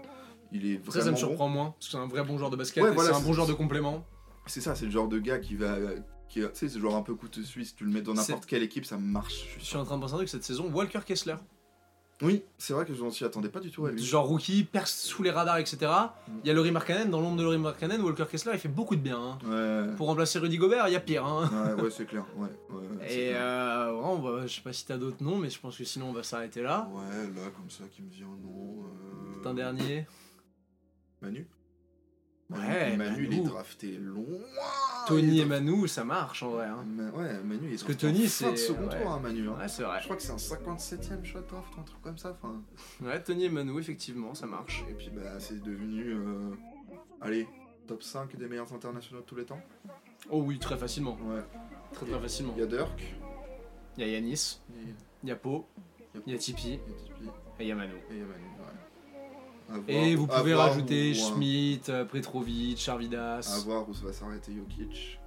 il 0.51 0.65
est 0.65 0.79
Ça, 0.89 0.91
ça 0.91 0.97
me 0.97 1.01
vraiment 1.01 1.11
bon. 1.11 1.17
surprend 1.17 1.49
moins, 1.49 1.65
parce 1.71 1.85
que 1.87 1.91
c'est 1.91 1.97
un 1.97 2.07
vrai 2.07 2.23
bon 2.23 2.37
joueur 2.37 2.49
de 2.49 2.55
basket, 2.55 2.83
Ouais, 2.83 2.91
voilà, 2.91 3.11
c'est 3.11 3.17
un 3.17 3.21
bon 3.21 3.33
joueur 3.33 3.47
de 3.47 3.53
complément. 3.53 4.05
C'est 4.45 4.61
ça, 4.61 4.75
c'est 4.75 4.85
le 4.85 4.91
genre 4.91 5.07
de 5.09 5.19
gars 5.19 5.39
qui 5.39 5.55
va. 5.55 5.75
Qui, 6.29 6.41
tu 6.41 6.45
sais, 6.53 6.69
c'est 6.69 6.75
le 6.75 6.81
genre 6.81 6.95
un 6.95 7.01
peu 7.01 7.15
couteau 7.15 7.41
suisse. 7.41 7.75
Tu 7.75 7.83
le 7.83 7.91
mets 7.91 8.01
dans 8.01 8.13
n'importe 8.13 8.45
quelle 8.45 8.61
équipe, 8.63 8.85
ça 8.85 8.97
marche. 8.97 9.33
je 9.47 9.53
Je 9.55 9.59
suis 9.59 9.65
suis 9.65 9.77
en 9.77 9.83
train 9.83 9.97
de 9.97 10.01
penser 10.01 10.13
un 10.13 10.17
truc 10.17 10.29
cette 10.29 10.43
saison. 10.43 10.71
Walker 10.71 10.99
Kessler. 11.05 11.35
Oui, 12.21 12.43
c'est 12.57 12.73
vrai 12.73 12.85
que 12.85 12.93
je 12.93 13.01
m'y 13.01 13.23
attendais 13.23 13.47
pas 13.47 13.61
du 13.61 13.71
tout 13.71 13.85
à 13.85 13.91
lui. 13.91 14.03
Genre 14.03 14.25
rookie, 14.27 14.65
perce 14.65 14.93
sous 15.03 15.23
les 15.23 15.31
radars, 15.31 15.57
etc. 15.57 15.77
Il 16.43 16.47
y 16.47 16.51
a 16.51 16.53
Laurie 16.53 16.71
Markkanen. 16.71 17.09
Dans 17.09 17.21
l'ombre 17.21 17.37
de 17.37 17.43
Laurie 17.43 17.57
Markkanen, 17.57 18.01
Walker 18.01 18.25
Kessler, 18.29 18.51
il 18.55 18.59
fait 18.59 18.67
beaucoup 18.67 18.97
de 18.97 19.01
bien. 19.01 19.17
hein. 19.17 19.37
Ouais, 19.45 19.95
Pour 19.95 20.07
remplacer 20.07 20.37
Rudy 20.39 20.57
Gobert, 20.57 20.87
il 20.89 20.91
y 20.91 20.95
a 20.97 20.99
pire. 20.99 21.25
hein. 21.25 21.49
ouais, 21.77 21.83
ouais, 21.83 21.89
c'est 21.91 22.05
clair. 22.05 22.25
Ouais, 22.35 22.49
Et 23.09 23.29
clair. 23.29 23.37
euh, 23.41 23.91
on 24.03 24.15
va- 24.17 24.47
je 24.47 24.53
sais 24.55 24.61
pas 24.61 24.73
si 24.73 24.85
t'as 24.85 24.97
d'autres 24.97 25.23
noms, 25.23 25.37
mais 25.37 25.49
je 25.49 25.59
pense 25.61 25.77
que 25.77 25.85
sinon 25.85 26.09
on 26.09 26.13
va 26.13 26.23
s'arrêter 26.23 26.61
là. 26.61 26.89
Ouais, 26.93 27.01
là, 27.35 27.49
comme 27.55 27.69
ça, 27.69 27.85
qui 27.89 28.01
me 28.01 28.09
vient, 28.09 28.27
non. 28.27 28.83
euh, 29.45 29.49
Un 29.49 29.53
dernier. 29.53 30.05
Manu? 31.21 31.47
Ouais, 32.51 32.97
Manu, 32.97 33.26
il 33.27 33.34
est 33.34 33.38
Manu. 33.38 33.47
drafté 33.49 33.91
loin. 33.97 34.39
Tony 35.07 35.39
et 35.39 35.45
Manu, 35.45 35.88
ça 35.88 36.03
marche 36.03 36.41
en 36.41 36.49
vrai. 36.49 36.65
hein. 36.65 36.84
Ma- 36.88 37.11
Ouais, 37.11 37.34
Manu, 37.43 37.59
il 37.63 37.67
est 37.67 37.69
Parce 37.71 37.84
que 37.84 37.93
Tony, 37.93 38.23
fin 38.27 38.27
c'est- 38.27 38.57
second 38.57 38.88
ouais. 38.88 38.99
tour, 39.01 39.11
hein, 39.11 39.19
Manu. 39.21 39.47
hein. 39.49 39.55
Ouais, 39.59 39.67
c'est 39.67 39.84
vrai. 39.84 39.99
Je 39.99 40.05
crois 40.05 40.15
que 40.15 40.21
c'est 40.23 40.31
un 40.31 40.38
57ème 40.38 41.23
shot 41.23 41.41
draft, 41.41 41.71
un 41.77 41.84
truc 41.84 42.01
comme 42.01 42.17
ça. 42.17 42.31
Enfin, 42.41 42.61
Ouais, 43.01 43.21
Tony 43.21 43.45
et 43.45 43.49
Manu, 43.49 43.80
effectivement, 43.80 44.34
ça 44.34 44.47
marche. 44.47 44.84
et 44.89 44.93
puis, 44.93 45.11
bah, 45.13 45.39
c'est 45.39 45.61
devenu. 45.61 46.11
euh, 46.13 46.55
Allez, 47.21 47.47
top 47.85 48.01
5 48.01 48.35
des 48.35 48.47
meilleurs 48.47 48.73
internationaux 48.73 49.21
de 49.21 49.26
tous 49.27 49.35
les 49.35 49.45
temps. 49.45 49.61
Oh 50.31 50.41
oui, 50.41 50.57
très 50.57 50.77
facilement. 50.77 51.17
Ouais. 51.26 51.41
Très 51.93 52.05
très 52.07 52.19
facilement. 52.19 52.53
Il 52.55 52.61
y 52.61 52.63
a 52.63 52.67
Dirk, 52.67 53.15
Il 53.97 54.01
y 54.05 54.09
a 54.09 54.11
Yanis, 54.13 54.59
il 54.69 54.76
y 54.76 54.91
a- 54.91 54.93
il 55.23 55.30
y 55.30 55.31
a 55.31 55.35
Po, 55.35 55.67
il 56.26 56.31
y 56.31 56.35
a 56.35 56.38
Tipeee 56.39 56.80
il 56.88 56.95
y 56.95 56.95
a 56.95 57.03
Tipeee, 57.03 57.30
et 57.59 57.63
il 57.63 57.67
y 57.67 57.71
a 57.71 57.76
Manu. 57.76 57.93
et 57.95 57.99
il 58.13 58.17
y 58.19 58.21
a 58.21 58.26
Manu. 58.26 58.43
À 59.69 59.73
voir- 59.77 59.83
Et 59.87 60.15
vous 60.15 60.25
à 60.31 60.39
pouvez 60.39 60.53
rajouter 60.55 61.13
Schmidt, 61.13 61.89
euh, 61.91 62.05
Petrovic, 62.05 62.77
À 62.77 62.81
Charvidas. 62.81 63.63
voir 63.65 63.87
où 63.87 63.93
ça 63.93 64.05
va 64.05 64.13
s'arrêter 64.13 64.51
Jokic. 64.55 65.19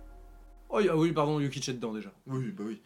Oh 0.68 0.80
oui, 0.96 1.12
pardon, 1.12 1.40
Jokic 1.40 1.68
est 1.68 1.74
dedans 1.74 1.92
déjà. 1.92 2.10
Oui, 2.26 2.50
bah 2.56 2.64
oui. 2.66 2.80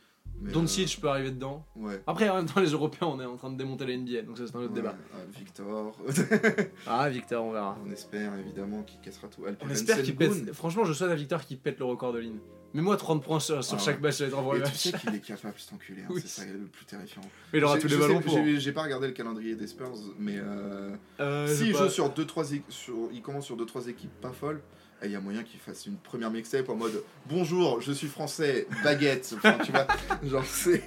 Doncic 0.52 1.00
peut 1.00 1.08
arriver 1.08 1.30
dedans. 1.30 1.64
euh, 1.78 1.80
Ouais. 1.86 2.02
Après, 2.06 2.28
en 2.28 2.34
même 2.36 2.44
temps, 2.46 2.60
les 2.60 2.68
Européens, 2.72 3.08
on 3.08 3.18
est 3.20 3.24
en 3.24 3.36
train 3.36 3.50
de 3.50 3.56
démonter 3.56 3.86
la 3.86 3.96
NBA, 3.96 4.20
donc 4.22 4.36
ça 4.36 4.46
c'est 4.46 4.54
un 4.54 4.60
autre 4.60 4.70
Ouais, 4.70 4.76
débat. 4.82 4.94
euh, 5.14 5.24
Victor. 5.34 5.96
Ah, 6.86 7.08
Victor, 7.08 7.42
on 7.44 7.52
verra. 7.52 7.78
On 7.86 7.90
espère 7.90 8.34
évidemment 8.38 8.82
qu'il 8.82 9.00
cassera 9.00 9.28
tout. 9.28 9.42
On 9.64 9.68
espère 9.70 10.02
qu'il 10.02 10.14
pète. 10.14 10.52
Franchement, 10.52 10.84
je 10.84 10.92
souhaite 10.92 11.10
à 11.10 11.14
Victor 11.14 11.42
qu'il 11.42 11.58
pète 11.58 11.78
le 11.78 11.86
record 11.86 12.12
de 12.12 12.18
ligne. 12.18 12.38
Mais 12.76 12.82
moi, 12.82 12.98
30 12.98 13.24
points 13.24 13.40
sur, 13.40 13.64
sur 13.64 13.78
Ah 13.80 13.82
chaque 13.82 13.96
ouais. 13.96 14.02
match, 14.02 14.16
ça 14.16 14.24
va 14.24 14.28
être 14.28 14.38
un 14.38 14.42
vrai 14.42 14.58
Et 14.58 14.60
tu 14.60 14.66
match. 14.68 14.76
sais 14.76 14.92
qu'il 14.92 15.14
est 15.14 15.20
capable, 15.20 15.54
cet 15.56 15.72
enculé. 15.72 16.02
hein, 16.02 16.08
Oui. 16.10 16.20
C'est 16.20 16.42
ça 16.42 16.46
le 16.46 16.66
plus 16.66 16.84
terrifiant. 16.84 17.22
Mais 17.52 17.58
il 17.58 17.64
aura 17.64 17.78
tous 17.78 17.88
les 17.88 17.96
ballons 17.96 18.20
pour. 18.20 18.38
j'ai- 18.58 18.72
pas 18.72 18.82
regardé 18.82 19.06
le 19.06 19.14
calendrier 19.14 19.54
des 19.54 19.66
Spurs, 19.66 19.94
mais 20.18 20.36
euh, 20.36 20.90
Euh, 21.20 21.46
s'il 21.48 21.68
j'ai 21.68 21.72
joue 21.72 21.88
sur 21.88 22.10
2-3 22.10 22.60
sur, 22.68 22.94
il 23.14 23.22
commence 23.22 23.46
sur 23.46 23.56
2-3 23.56 23.88
équipes 23.88 24.12
pas 24.20 24.32
folles, 24.32 24.60
et 25.02 25.06
il 25.06 25.12
y 25.12 25.16
a 25.16 25.20
moyen 25.20 25.42
qu'il 25.42 25.58
fasse 25.58 25.86
une 25.86 25.96
première 25.96 26.30
mixtape 26.30 26.68
en 26.68 26.74
mode 26.76 27.02
Bonjour, 27.30 27.80
je 27.80 27.92
suis 27.92 28.08
français, 28.08 28.66
baguette. 28.84 29.32
Enfin, 29.38 29.56
tu 29.64 29.72
vois, 29.72 29.86
genre 30.22 30.44
c'est. 30.44 30.82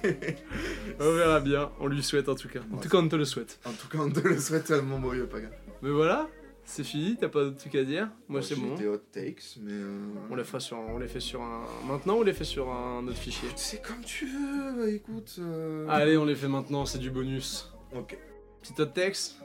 On 1.00 1.12
verra 1.12 1.40
bien, 1.40 1.70
on 1.80 1.88
lui 1.88 2.04
souhaite 2.04 2.28
en 2.28 2.36
tout 2.36 2.48
cas. 2.48 2.60
En 2.72 2.76
Ouais. 2.76 2.82
tout 2.82 2.88
cas, 2.88 2.98
on 2.98 3.08
te 3.08 3.16
le 3.16 3.24
souhaite. 3.24 3.58
En 3.64 3.72
tout 3.72 3.88
cas, 3.88 3.98
on 3.98 4.10
te 4.10 4.20
le 4.20 4.38
souhaite 4.38 4.64
tellement, 4.64 4.98
Mario 5.00 5.26
Paga. 5.26 5.48
Mais 5.82 5.90
voilà, 5.90 6.28
c'est 6.70 6.84
fini, 6.84 7.16
t'as 7.16 7.28
pas 7.28 7.44
d'autre 7.44 7.56
truc 7.58 7.74
à 7.74 7.84
dire? 7.84 8.10
Moi, 8.28 8.42
c'est 8.42 8.54
bon. 8.56 8.74
des 8.76 8.86
hot 8.86 8.98
takes, 9.12 9.56
mais. 9.60 9.72
euh, 9.72 10.08
On 10.30 10.34
les, 10.36 10.44
fera 10.44 10.60
sur, 10.60 10.78
on 10.78 10.98
les 10.98 11.08
fait 11.08 11.20
sur 11.20 11.42
un. 11.42 11.64
Maintenant 11.86 12.14
ou 12.16 12.18
on 12.20 12.22
les 12.22 12.32
fait 12.32 12.44
sur 12.44 12.70
un 12.70 13.06
autre 13.06 13.16
fichier? 13.18 13.48
C'est 13.56 13.82
comme 13.82 14.02
tu 14.02 14.26
veux, 14.26 14.88
écoute. 14.94 15.36
euh, 15.38 15.86
Allez, 15.88 16.16
on 16.16 16.24
les 16.24 16.34
fait 16.34 16.48
maintenant, 16.48 16.86
c'est 16.86 16.98
du 16.98 17.10
bonus. 17.10 17.72
Ok. 17.94 18.16
Petit 18.62 18.80
hot 18.80 18.86
text. 18.86 19.36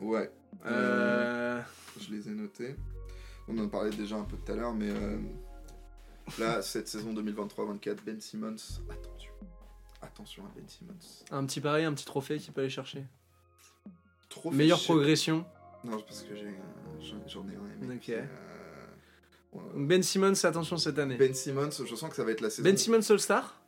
Ouais. 0.00 0.30
Euh... 0.66 1.60
Je 2.00 2.12
les 2.12 2.28
ai 2.28 2.32
notés. 2.32 2.76
On 3.46 3.56
en 3.58 3.68
parlait 3.68 3.90
déjà 3.90 4.16
un 4.16 4.24
peu 4.24 4.36
tout 4.36 4.50
à 4.52 4.56
l'heure, 4.56 4.72
mais 4.74 4.88
euh, 4.90 5.18
là, 6.38 6.60
cette 6.62 6.88
saison 6.88 7.12
2023-24, 7.14 7.96
Ben 8.04 8.20
Simmons, 8.20 8.56
attention. 8.90 9.30
Attention 10.02 10.44
à 10.44 10.48
Ben 10.56 10.64
Simmons. 10.66 11.24
Un 11.30 11.44
petit 11.46 11.60
pareil, 11.60 11.84
un 11.84 11.92
petit 11.94 12.04
trophée 12.06 12.38
qu'il 12.38 12.52
peut 12.52 12.62
aller 12.62 12.70
chercher? 12.70 13.04
Trop 14.28 14.50
Meilleure 14.50 14.82
progression. 14.82 15.44
Non, 15.84 16.00
parce 16.00 16.22
que 16.22 16.34
j'ai, 16.34 16.54
j'en, 17.26 17.42
ai 17.48 17.56
un. 17.56 17.86
mec, 17.86 18.08
euh. 18.08 18.22
Ben 19.76 20.02
Simmons, 20.02 20.44
attention 20.44 20.76
cette 20.76 20.98
année. 20.98 21.16
Ben, 21.16 21.28
Ben 21.28 21.34
Simmons, 21.34 21.70
je 21.86 21.94
sens 21.94 22.10
que 22.10 22.16
ça 22.16 22.24
va 22.24 22.32
être 22.32 22.40
la 22.40 22.50
saison. 22.50 22.76
Simmons 22.76 23.10
All-Star 23.10 23.60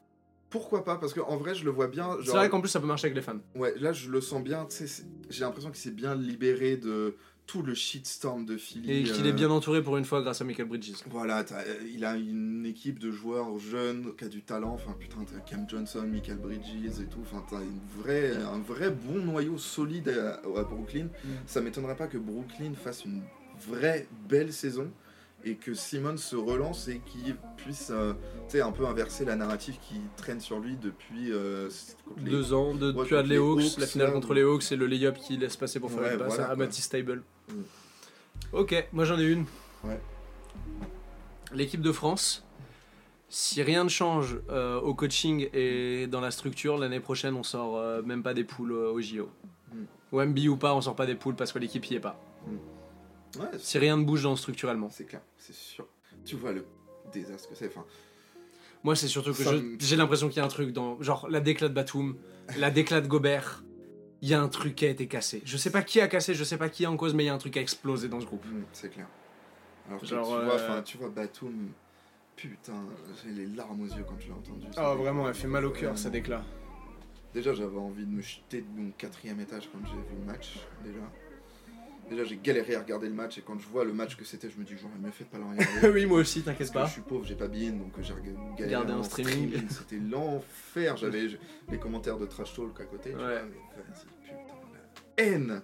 Pourquoi 0.50 0.84
pas 0.84 0.96
Parce 0.96 1.14
qu'en 1.14 1.36
vrai, 1.36 1.54
je 1.54 1.64
le 1.64 1.70
vois 1.70 1.88
bien. 1.88 2.16
C'est 2.24 2.30
vrai 2.30 2.48
qu'en 2.48 2.60
plus 2.60 2.70
ça 2.70 2.80
peut 2.80 2.86
marcher 2.86 3.06
avec 3.06 3.16
les 3.16 3.22
fans. 3.22 3.38
Ouais, 3.54 3.74
là, 3.78 3.92
je 3.92 4.10
le 4.10 4.20
sens 4.20 4.42
bien. 4.42 4.64
tu 4.66 4.86
sais, 4.86 5.04
J'ai 5.30 5.44
l'impression 5.44 5.70
qu'il 5.70 5.80
s'est 5.80 5.90
bien 5.90 6.14
libéré 6.14 6.76
de 6.76 7.16
tout 7.46 7.62
le 7.62 7.74
shitstorm 7.74 8.44
de 8.44 8.56
Philly. 8.56 8.92
Et 8.92 9.02
qu'il 9.04 9.24
euh, 9.24 9.30
est 9.30 9.32
bien 9.32 9.50
entouré 9.50 9.82
pour 9.82 9.96
une 9.96 10.04
fois 10.04 10.22
grâce 10.22 10.40
à 10.40 10.44
Michael 10.44 10.66
Bridges. 10.66 10.92
Voilà, 11.10 11.44
euh, 11.52 11.74
il 11.92 12.04
a 12.04 12.16
une 12.16 12.66
équipe 12.66 12.98
de 12.98 13.10
joueurs 13.10 13.58
jeunes 13.58 14.12
qui 14.16 14.24
a 14.24 14.28
du 14.28 14.42
talent. 14.42 14.72
Enfin, 14.72 14.94
putain, 14.98 15.18
t'as 15.24 15.40
Cam 15.40 15.68
Johnson, 15.68 16.04
Michael 16.06 16.38
Bridges 16.38 17.00
et 17.00 17.06
tout. 17.06 17.20
Enfin, 17.22 17.44
t'as 17.48 17.62
une 17.62 17.80
vraie, 18.02 18.36
un 18.36 18.58
vrai 18.58 18.90
bon 18.90 19.24
noyau 19.24 19.58
solide 19.58 20.08
à, 20.08 20.40
à 20.58 20.64
Brooklyn. 20.64 21.04
Mm. 21.04 21.28
Ça 21.46 21.60
m'étonnerait 21.60 21.96
pas 21.96 22.08
que 22.08 22.18
Brooklyn 22.18 22.72
fasse 22.74 23.04
une 23.04 23.22
vraie 23.68 24.06
belle 24.28 24.52
saison 24.52 24.90
et 25.46 25.54
que 25.54 25.74
Simmons 25.74 26.16
se 26.16 26.34
relance 26.34 26.88
et 26.88 27.00
qu'il 27.06 27.36
puisse, 27.56 27.90
euh, 27.90 28.12
un 28.54 28.72
peu 28.72 28.84
inverser 28.86 29.24
la 29.24 29.36
narrative 29.36 29.76
qui 29.80 30.00
traîne 30.16 30.40
sur 30.40 30.58
lui 30.58 30.76
depuis 30.76 31.30
euh, 31.32 31.68
les- 32.18 32.30
Deux 32.30 32.52
ans, 32.52 32.74
de, 32.74 32.92
Ouais, 32.92 33.04
depuis 33.04 33.14
les 33.16 33.22
les 33.22 33.36
Hawks, 33.36 33.60
Hawks, 33.60 33.78
la 33.78 33.86
finale 33.86 34.12
contre 34.12 34.34
les 34.34 34.42
Hawks 34.42 34.72
et 34.72 34.76
le 34.76 34.86
layup 34.86 35.14
qui 35.18 35.36
laisse 35.36 35.56
passer 35.56 35.78
pour 35.78 35.90
faire 35.90 36.02
Ouais, 36.02 36.12
une 36.14 36.18
passe 36.18 36.34
voilà, 36.34 36.50
à. 36.50 36.56
Matisse 36.56 36.88
Table. 36.88 37.22
Mm. 37.48 37.54
Ok, 38.54 38.88
moi 38.92 39.04
j'en 39.04 39.18
ai 39.18 39.24
une. 39.24 39.44
Ouais. 39.84 40.00
L'équipe 41.52 41.80
de 41.80 41.92
France, 41.92 42.44
si 43.28 43.62
rien 43.62 43.84
ne 43.84 43.88
change 43.88 44.38
euh, 44.50 44.80
au 44.80 44.94
coaching 44.94 45.48
et 45.52 46.08
dans 46.08 46.20
la 46.20 46.32
structure, 46.32 46.76
l'année 46.76 47.00
prochaine 47.00 47.34
on 47.34 47.44
sort 47.44 47.76
euh, 47.76 48.02
même 48.02 48.22
pas 48.24 48.34
des 48.34 48.44
poules 48.44 48.72
au 48.72 49.00
JO. 49.00 49.28
Mm. 49.72 49.78
Ou 50.12 50.20
MB 50.22 50.38
ou 50.48 50.56
pas, 50.56 50.74
on 50.74 50.80
sort 50.80 50.96
pas 50.96 51.06
des 51.06 51.14
poules 51.14 51.36
parce 51.36 51.52
que 51.52 51.60
l'équipe 51.60 51.84
y 51.86 51.94
est 51.94 52.00
pas. 52.00 52.18
Ouais, 53.40 53.58
Si 53.58 53.78
rien 53.78 53.96
ne 53.96 54.04
bouge 54.04 54.22
dans 54.22 54.36
structurellement. 54.36 54.88
c'est 54.90 55.04
clair, 55.04 55.22
c'est 55.38 55.54
sûr. 55.54 55.86
Tu 56.24 56.36
vois 56.36 56.52
le 56.52 56.64
désastre 57.12 57.48
que 57.50 57.54
c'est. 57.54 57.68
Enfin, 57.68 57.84
Moi 58.84 58.94
c'est 58.96 59.08
surtout 59.08 59.32
que 59.32 59.42
Ça 59.42 59.52
je- 59.52 59.62
me- 59.62 59.76
j'ai 59.80 59.96
l'impression 59.96 60.28
qu'il 60.28 60.36
y 60.38 60.40
a 60.40 60.44
un 60.44 60.48
truc 60.48 60.72
dans. 60.72 61.00
Genre 61.02 61.28
la 61.28 61.40
déclat 61.40 61.68
de 61.68 61.74
Batum, 61.74 62.16
la 62.58 62.70
déclat 62.70 63.00
de 63.00 63.08
Gobert. 63.08 63.62
Il 64.22 64.28
y 64.30 64.34
a 64.34 64.40
un 64.40 64.48
truc 64.48 64.74
qui 64.76 64.86
a 64.86 64.88
été 64.88 65.06
cassé. 65.08 65.42
Je 65.44 65.56
sais 65.58 65.70
pas 65.70 65.82
qui 65.82 66.00
a 66.00 66.08
cassé, 66.08 66.34
je 66.34 66.42
sais 66.42 66.56
pas 66.56 66.68
qui 66.70 66.84
est 66.84 66.86
en 66.86 66.96
cause, 66.96 67.12
mais 67.14 67.24
il 67.24 67.26
y 67.26 67.30
a 67.30 67.34
un 67.34 67.38
truc 67.38 67.52
qui 67.52 67.58
a 67.58 67.62
explosé 67.62 68.08
dans 68.08 68.20
ce 68.20 68.26
groupe. 68.26 68.44
Mm, 68.46 68.62
c'est 68.72 68.88
clair. 68.90 69.06
Alors 69.88 70.00
que 70.00 70.06
Genre, 70.06 70.24
tu 70.26 70.32
vois, 70.44 70.54
euh, 70.54 70.54
enfin, 70.56 70.82
tu 70.82 70.96
vois 70.98 71.10
Batum, 71.10 71.68
putain, 72.34 72.82
j'ai 73.22 73.30
les 73.30 73.46
larmes 73.46 73.82
aux 73.82 73.86
yeux 73.86 74.04
quand 74.08 74.16
je 74.18 74.26
l'ai 74.28 74.32
entendu. 74.32 74.66
Ah 74.76 74.94
vraiment, 74.94 75.28
elle 75.28 75.34
fait 75.34 75.46
mal 75.48 75.64
au 75.66 75.70
cœur 75.70 75.98
sa 75.98 76.08
déclat. 76.10 76.42
Déjà, 77.34 77.52
j'avais 77.52 77.76
envie 77.76 78.06
de 78.06 78.10
me 78.10 78.22
jeter 78.22 78.62
de 78.62 78.68
mon 78.80 78.90
quatrième 78.92 79.38
étage 79.40 79.68
quand 79.70 79.78
j'ai 79.86 79.92
vu 79.92 80.18
le 80.18 80.24
match. 80.24 80.54
Déjà, 80.82 80.98
déjà 82.08 82.24
j'ai 82.24 82.36
galéré 82.36 82.74
à 82.74 82.80
regarder 82.80 83.08
le 83.08 83.14
match 83.14 83.38
et 83.38 83.42
quand 83.42 83.58
je 83.58 83.66
vois 83.68 83.84
le 83.84 83.92
match 83.92 84.16
que 84.16 84.24
c'était, 84.24 84.48
je 84.50 84.58
me 84.58 84.64
dis 84.64 84.74
que 84.74 84.80
j'aurais 84.80 84.98
mieux 84.98 85.10
fait 85.10 85.24
de 85.24 85.28
pas 85.30 85.38
le 85.38 85.44
regarder. 85.44 85.88
oui, 85.94 86.06
moi 86.06 86.18
aussi, 86.20 86.42
t'inquiète 86.42 86.68
que 86.68 86.74
pas. 86.74 86.86
je 86.86 86.92
suis 86.92 87.00
pauvre, 87.02 87.24
j'ai 87.24 87.34
pas 87.36 87.48
bien, 87.48 87.72
donc 87.72 87.92
j'ai 88.00 88.12
reg- 88.14 88.56
galéré 88.56 88.92
en 88.92 88.98
en 88.98 89.02
streaming. 89.02 89.68
C'était 89.68 89.98
l'enfer. 89.98 90.96
J'avais 90.98 91.28
les 91.70 91.78
commentaires 91.78 92.18
de 92.18 92.26
Trash 92.26 92.54
Talk 92.54 92.80
à 92.80 92.84
côté. 92.84 93.14
Ouais. 93.14 93.18
vois, 93.18 93.42
mais 93.44 93.82
vas-y, 93.82 94.06
putain, 94.22 94.44
la 95.16 95.24
haine, 95.24 95.62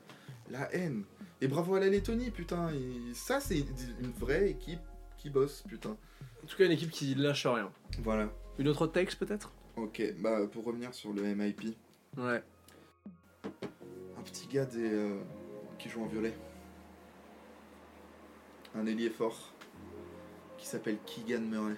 la 0.50 0.74
haine. 0.74 1.04
Et 1.40 1.48
bravo 1.48 1.74
à 1.74 1.80
la 1.80 1.88
Lettonie, 1.88 2.30
putain. 2.30 2.70
et 2.72 3.14
ça, 3.14 3.40
c'est 3.40 3.58
une 3.58 4.12
vraie 4.18 4.50
équipe 4.50 4.80
qui 5.18 5.28
bosse, 5.30 5.64
putain. 5.68 5.96
En 6.42 6.46
tout 6.46 6.56
cas, 6.56 6.64
une 6.66 6.72
équipe 6.72 6.90
qui 6.90 7.14
lâche 7.14 7.46
rien. 7.46 7.70
Voilà. 8.02 8.28
Une 8.58 8.68
autre 8.68 8.86
texte 8.86 9.18
peut-être? 9.18 9.52
Ok, 9.76 10.02
bah 10.20 10.40
pour 10.52 10.64
revenir 10.64 10.92
sur 10.94 11.12
le 11.12 11.22
MIP, 11.22 11.76
Ouais. 12.18 12.42
un 13.44 14.22
petit 14.22 14.46
gars 14.46 14.66
des, 14.66 14.92
euh, 14.92 15.18
qui 15.82 15.88
joue 15.88 16.02
en 16.02 16.06
violet. 16.06 16.32
Un 18.74 18.86
ailier 18.86 19.10
fort 19.10 19.52
qui 20.58 20.66
s'appelle 20.66 20.96
Keegan 21.04 21.40
Murray. 21.42 21.76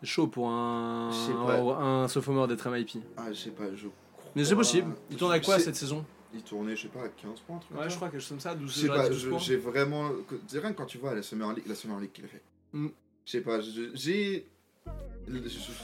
C'est 0.00 0.06
chaud 0.08 0.26
pour 0.26 0.48
un, 0.50 1.10
pas. 1.46 1.58
un 1.82 2.08
sophomore 2.08 2.46
d'être 2.46 2.68
MIP. 2.70 3.02
Ah, 3.16 3.32
je 3.32 3.38
sais 3.38 3.50
pas, 3.50 3.74
je 3.74 3.88
crois. 3.88 4.30
Mais 4.36 4.44
c'est 4.44 4.54
possible. 4.54 4.94
Il 5.10 5.16
tourne 5.16 5.32
à 5.32 5.40
quoi 5.40 5.58
cette 5.58 5.76
saison? 5.76 6.04
Il 6.34 6.42
tournait, 6.42 6.76
je 6.76 6.82
sais 6.82 6.88
pas, 6.88 7.04
à 7.04 7.08
15 7.08 7.40
points, 7.40 7.56
un 7.56 7.58
truc 7.60 7.78
Ouais, 7.78 7.88
je 7.88 7.96
crois 7.96 8.08
quelque 8.10 8.20
chose 8.20 8.28
comme 8.28 8.40
ça, 8.40 8.54
12 8.54 8.74
Je 8.74 8.80
sais 8.80 8.88
pas, 8.88 9.08
12 9.08 9.18
je- 9.18 9.28
points. 9.30 9.38
j'ai 9.38 9.56
vraiment. 9.56 10.10
Rien 10.52 10.72
quand 10.74 10.84
tu 10.84 10.98
vois 10.98 11.14
la 11.14 11.22
Summer 11.22 11.50
League, 11.54 11.64
la 11.66 11.74
Summer 11.74 11.98
League 11.98 12.12
qu'il 12.12 12.26
a 12.26 12.28
fait. 12.28 12.42
Mm. 12.74 12.88
Je 13.24 13.30
sais 13.30 13.40
pas, 13.40 13.60
j'ai. 13.60 14.46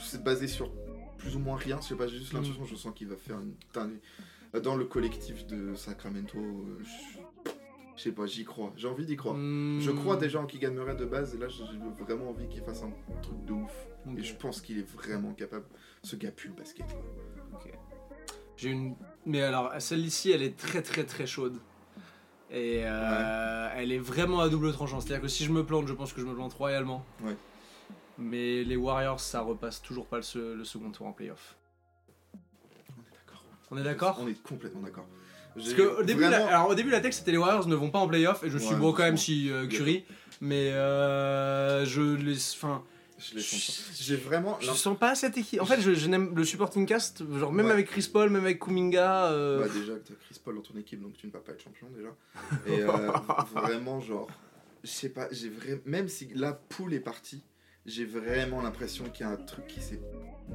C'est 0.04 0.22
basé 0.22 0.46
sur 0.46 0.70
plus 1.16 1.34
ou 1.36 1.38
moins 1.38 1.56
rien, 1.56 1.78
je 1.80 1.86
sais 1.88 1.94
pas, 1.96 2.06
j'ai 2.06 2.18
juste 2.18 2.32
Mm. 2.34 2.36
l'impression, 2.42 2.64
je 2.66 2.74
sens 2.76 2.92
qu'il 2.94 3.08
va 3.08 3.16
faire 3.16 3.38
une. 3.40 3.54
Dans 4.60 4.76
le 4.76 4.84
collectif 4.84 5.46
de 5.46 5.74
Sacramento, 5.74 6.36
euh, 6.38 6.78
je, 6.84 7.18
je 8.02 8.08
sais 8.08 8.14
pas, 8.14 8.26
j'y 8.26 8.44
crois, 8.44 8.72
j'ai 8.76 8.88
envie 8.88 9.06
d'y 9.06 9.16
croire. 9.16 9.36
Hmm. 9.36 9.78
Je 9.80 9.92
crois 9.92 10.16
déjà 10.16 10.40
en 10.40 10.46
Keegan 10.46 10.72
Murray 10.72 10.96
de 10.96 11.04
base, 11.04 11.36
et 11.36 11.38
là 11.38 11.46
j'ai 11.48 11.62
vraiment 12.02 12.30
envie 12.30 12.48
qu'il 12.48 12.60
fasse 12.62 12.82
un 12.82 12.90
truc 13.22 13.44
de 13.44 13.52
ouf. 13.52 13.86
Et 14.16 14.24
je 14.24 14.34
pense 14.34 14.60
qu'il 14.60 14.78
est 14.80 14.90
vraiment 14.90 15.32
capable. 15.34 15.66
Ce 16.02 16.16
gars 16.16 16.32
pue 16.32 16.48
le 16.48 16.54
basket. 16.54 16.86
J'ai 18.56 18.70
une. 18.70 18.96
Mais 19.24 19.42
alors, 19.42 19.72
celle-ci, 19.78 20.32
elle 20.32 20.42
est 20.42 20.56
très 20.56 20.82
très 20.82 21.04
très 21.04 21.26
chaude. 21.26 21.60
Et 22.50 22.80
euh, 22.84 23.70
elle 23.76 23.92
est 23.92 24.00
vraiment 24.00 24.40
à 24.40 24.48
double 24.48 24.72
tranchant. 24.72 25.00
C'est-à-dire 25.00 25.22
que 25.22 25.28
si 25.28 25.44
je 25.44 25.52
me 25.52 25.64
plante, 25.64 25.86
je 25.86 25.94
pense 25.94 26.12
que 26.12 26.20
je 26.20 26.26
me 26.26 26.34
plante 26.34 26.52
royalement. 26.54 27.06
Ouais. 27.22 27.36
Mais 28.18 28.64
les 28.64 28.76
Warriors, 28.76 29.20
ça 29.20 29.42
repasse 29.42 29.80
toujours 29.80 30.06
pas 30.06 30.18
le, 30.18 30.56
le 30.56 30.64
second 30.64 30.90
tour 30.90 31.06
en 31.06 31.12
playoff. 31.12 31.56
On 32.98 33.00
est 33.00 33.14
d'accord. 33.14 33.44
On 33.70 33.78
est 33.78 33.82
d'accord? 33.84 34.18
On 34.20 34.26
est 34.26 34.42
complètement 34.42 34.80
d'accord. 34.80 35.06
Parce 35.54 35.74
que 35.74 35.82
au 36.00 36.02
début, 36.02 36.22
vraiment- 36.24 36.46
la, 36.46 36.56
alors, 36.56 36.68
au 36.70 36.74
début, 36.74 36.90
la 36.90 37.00
tech 37.00 37.14
c'était 37.14 37.32
les 37.32 37.38
Warriors 37.38 37.66
ne 37.68 37.74
vont 37.74 37.90
pas 37.90 37.98
en 37.98 38.08
playoff 38.08 38.42
et 38.44 38.50
je 38.50 38.58
suis 38.58 38.74
Ouais, 38.74 38.80
bon 38.80 38.92
quand 38.92 39.02
même 39.02 39.16
si 39.18 39.50
euh, 39.50 39.66
Curry, 39.66 40.04
mais 40.40 40.70
euh, 40.72 41.84
je 41.84 42.00
les, 42.16 42.36
enfin, 42.54 42.82
je 43.18 43.34
les 43.36 43.42
sens 43.42 43.78
pas. 43.86 43.92
J'ai 44.00 44.16
vraiment. 44.16 44.58
je 44.60 44.70
sens 44.72 44.98
pas 44.98 45.14
cette 45.14 45.36
équipe. 45.36 45.60
En 45.60 45.66
fait, 45.66 45.80
je, 45.80 45.92
je 45.94 46.08
n'aime 46.08 46.32
le 46.34 46.44
supporting 46.44 46.86
cast, 46.86 47.22
genre 47.38 47.52
même 47.52 47.66
Ouais. 47.66 47.72
avec 47.72 47.86
Chris 47.88 48.08
Paul, 48.12 48.30
même 48.30 48.44
avec 48.44 48.60
Kuminga. 48.60 49.26
euh, 49.26 49.60
Bah, 49.60 49.68
déjà 49.72 49.92
t'as 49.94 50.14
Chris 50.26 50.40
Paul 50.42 50.56
dans 50.56 50.62
ton 50.62 50.78
équipe, 50.78 51.00
donc 51.02 51.12
tu 51.16 51.26
ne 51.26 51.32
vas 51.32 51.40
pas 51.40 51.52
être 51.52 51.62
champion 51.62 51.88
déjà. 51.94 52.08
Et 52.66 52.80
euh, 52.82 53.10
vraiment, 53.54 54.00
genre, 54.00 54.28
je 54.82 54.88
sais 54.90 55.10
pas, 55.10 55.28
j'ai 55.30 55.48
vraiment. 55.50 55.80
Même 55.84 56.08
si 56.08 56.28
la 56.34 56.52
poule 56.54 56.94
est 56.94 57.00
partie, 57.00 57.42
j'ai 57.86 58.04
vraiment 58.04 58.62
l'impression 58.62 59.04
qu'il 59.06 59.26
y 59.26 59.28
a 59.28 59.32
un 59.32 59.36
truc 59.36 59.66
qui 59.66 59.80
s'est 59.80 60.00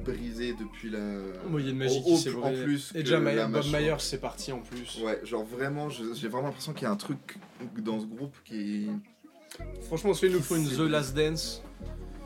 brisé 0.04 0.54
depuis 0.54 0.90
la. 0.90 0.98
Moi, 1.48 1.60
il 1.60 1.64
y 1.66 1.68
a 1.68 1.72
une 1.72 1.78
magie 1.78 2.02
qui 2.02 2.30
en 2.30 2.52
plus 2.52 2.92
Et 2.94 3.02
déjà, 3.02 3.20
la 3.20 3.46
Bob. 3.48 3.64
Myers 3.66 3.94
c'est 3.98 4.20
parti 4.20 4.52
en 4.52 4.60
plus. 4.60 5.00
Ouais, 5.02 5.20
genre 5.24 5.44
vraiment, 5.44 5.88
j'ai 5.90 6.28
vraiment 6.28 6.46
l'impression 6.48 6.72
qu'il 6.72 6.82
y 6.84 6.86
a 6.86 6.90
un 6.90 6.96
truc 6.96 7.38
dans 7.78 8.00
ce 8.00 8.06
groupe 8.06 8.36
qui. 8.44 8.88
Franchement, 9.82 10.14
soit 10.14 10.28
il 10.28 10.34
nous 10.34 10.42
faut 10.42 10.56
une 10.56 10.68
The 10.68 10.80
Last 10.90 11.16
Dance, 11.16 11.62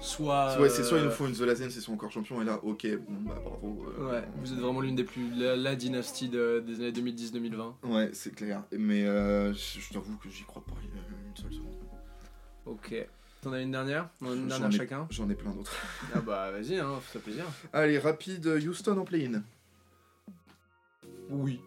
soit. 0.00 0.60
Ouais, 0.60 0.68
c'est 0.68 0.82
soit 0.84 0.98
il 0.98 1.04
nous 1.04 1.10
faut 1.10 1.26
une 1.26 1.34
The 1.34 1.40
Last 1.40 1.62
Dance, 1.62 1.74
ils 1.76 1.80
sont 1.80 1.94
encore 1.94 2.10
champions, 2.10 2.42
et 2.42 2.44
là, 2.44 2.60
ok, 2.62 2.86
bon, 3.08 3.20
bah 3.28 3.40
bravo. 3.42 3.86
euh, 3.98 4.10
Ouais, 4.12 4.22
vous 4.42 4.52
êtes 4.52 4.58
vraiment 4.58 4.80
l'une 4.80 4.96
des 4.96 5.04
plus. 5.04 5.30
La, 5.36 5.56
la 5.56 5.74
dynastie 5.76 6.28
de- 6.28 6.62
des 6.66 6.74
années 6.80 6.92
2010-2020. 6.92 7.74
Ouais, 7.84 8.10
c'est 8.12 8.34
clair. 8.34 8.64
Mais 8.76 9.04
euh, 9.06 9.52
je 9.54 9.80
je 9.80 9.92
t'avoue 9.92 10.16
que 10.18 10.28
j'y 10.28 10.42
crois 10.44 10.64
pas 10.64 10.74
une 10.82 11.36
seule 11.42 11.52
seconde. 11.52 11.74
Ok. 12.66 13.06
T'en 13.42 13.52
as 13.52 13.60
une 13.60 13.72
dernière 13.72 14.08
On 14.20 14.26
en 14.26 14.30
a 14.30 14.34
une 14.34 14.40
J'en 14.42 14.46
dernière 14.58 14.68
ai- 14.68 14.76
chacun 14.76 15.06
J'en 15.10 15.28
ai 15.28 15.34
plein 15.34 15.50
d'autres. 15.50 15.74
Ah 16.14 16.20
bah 16.20 16.50
vas-y, 16.52 16.76
hein, 16.78 16.98
fais-toi 17.02 17.20
plaisir. 17.22 17.44
Allez, 17.72 17.98
rapide, 17.98 18.46
Houston 18.46 18.96
en 18.98 19.04
play-in. 19.04 19.42
Oui. 21.28 21.60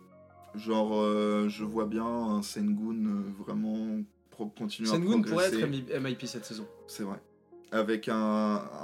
Genre, 0.56 0.96
euh, 1.02 1.50
je 1.50 1.66
vois 1.66 1.86
bien 1.86 2.06
un 2.06 2.42
Sengun 2.42 3.06
euh, 3.08 3.24
vraiment 3.46 4.02
pro- 4.32 4.46
continuer 4.48 4.88
à 4.90 4.94
Sengun 4.94 5.22
pourrait 5.22 5.50
progresser. 5.52 5.62
être 5.92 6.02
MIP 6.02 6.26
cette 6.28 6.46
saison. 6.46 6.66
C'est 6.88 7.04
vrai. 7.04 7.18
Avec 7.74 8.08
un, 8.08 8.16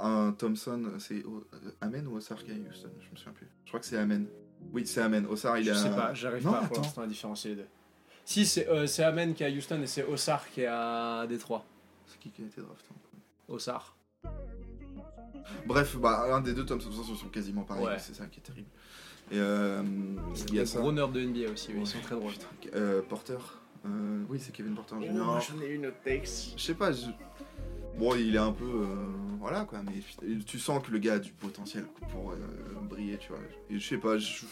un 0.02 0.32
Thompson, 0.36 0.82
c'est 0.98 1.24
euh, 1.24 1.70
Amen 1.80 2.06
ou 2.08 2.16
Osar 2.16 2.44
qui 2.44 2.50
est 2.50 2.54
à 2.54 2.58
Houston 2.70 2.90
Je 3.00 3.10
me 3.10 3.16
souviens 3.16 3.32
plus. 3.32 3.46
Je 3.64 3.70
crois 3.70 3.80
que 3.80 3.86
c'est 3.86 3.96
Amen. 3.96 4.26
Oui, 4.70 4.86
c'est 4.86 5.00
Amen. 5.00 5.24
Osar, 5.30 5.56
il 5.56 5.64
Je 5.64 5.70
est 5.70 5.74
sais 5.74 5.88
à- 5.88 5.92
pas, 5.92 6.12
j'arrive 6.14 6.42
pas 6.42 6.60
pour 6.66 6.76
l'instant 6.76 7.00
à 7.02 7.06
différencier 7.06 7.50
les 7.52 7.56
deux. 7.56 7.66
Si, 8.26 8.44
c'est 8.44 8.68
euh, 8.68 8.86
c'est 8.86 9.02
Amen 9.02 9.32
qui 9.32 9.44
est 9.44 9.46
à 9.46 9.50
Houston 9.50 9.80
et 9.80 9.86
c'est 9.86 10.04
Osar 10.04 10.46
qui 10.50 10.60
est 10.60 10.66
à 10.66 11.26
Détroit. 11.26 11.64
Qui 12.22 12.30
qui 12.30 12.42
a 12.42 12.46
été 12.46 12.60
drafté 12.60 12.88
Osar. 13.48 13.96
Bref, 15.66 15.96
bah, 15.96 16.32
un 16.36 16.40
des 16.40 16.54
deux 16.54 16.64
toute 16.64 16.80
façon, 16.80 17.14
sont 17.16 17.28
quasiment 17.28 17.64
pareils. 17.64 17.84
Ouais. 17.84 17.98
C'est 17.98 18.14
ça 18.14 18.26
qui 18.26 18.38
est 18.38 18.42
terrible. 18.42 18.68
Et 19.32 19.38
euh, 19.38 19.82
il 20.48 20.54
y 20.54 20.60
a 20.60 20.66
ça. 20.66 20.78
gros 20.78 20.92
nerds 20.92 21.08
de 21.08 21.20
NBA 21.20 21.50
aussi, 21.50 21.72
oui, 21.72 21.80
ils 21.80 21.86
sont 21.86 21.98
très 22.00 22.14
drôles. 22.14 22.32
putain, 22.32 22.76
euh, 22.76 23.02
Porter. 23.02 23.38
Euh, 23.86 24.22
oui, 24.28 24.38
c'est 24.38 24.52
Kevin 24.52 24.74
Porter 24.76 24.94
Jr. 25.00 25.08
Oh, 25.20 25.38
j'en 25.40 25.60
ai 25.62 25.70
une 25.70 25.86
autre 25.86 26.00
texte. 26.04 26.52
Je 26.56 26.62
sais 26.62 26.74
pas, 26.74 26.92
je- 26.92 27.06
bon, 27.98 28.14
il 28.14 28.36
est 28.36 28.38
un 28.38 28.52
peu. 28.52 28.64
euh, 28.64 28.94
voilà 29.40 29.64
quoi, 29.64 29.80
mais 29.82 30.38
tu 30.46 30.60
sens 30.60 30.80
que 30.86 30.92
le 30.92 30.98
gars 30.98 31.14
a 31.14 31.18
du 31.18 31.32
potentiel 31.32 31.86
pour 32.12 32.30
euh, 32.30 32.36
briller, 32.82 33.18
tu 33.18 33.30
vois. 33.30 33.40
Et 33.68 33.80
je 33.80 33.88
sais 33.88 33.98
pas, 33.98 34.16
je, 34.18 34.44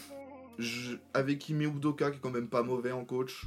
je- 0.59 0.97
avec 1.15 1.49
Ime 1.49 1.63
Udoka, 1.63 2.11
qui 2.11 2.17
est 2.17 2.21
quand 2.21 2.31
même 2.33 2.49
pas 2.49 2.65
mauvais 2.65 2.91
en 2.91 3.05
coach, 3.05 3.47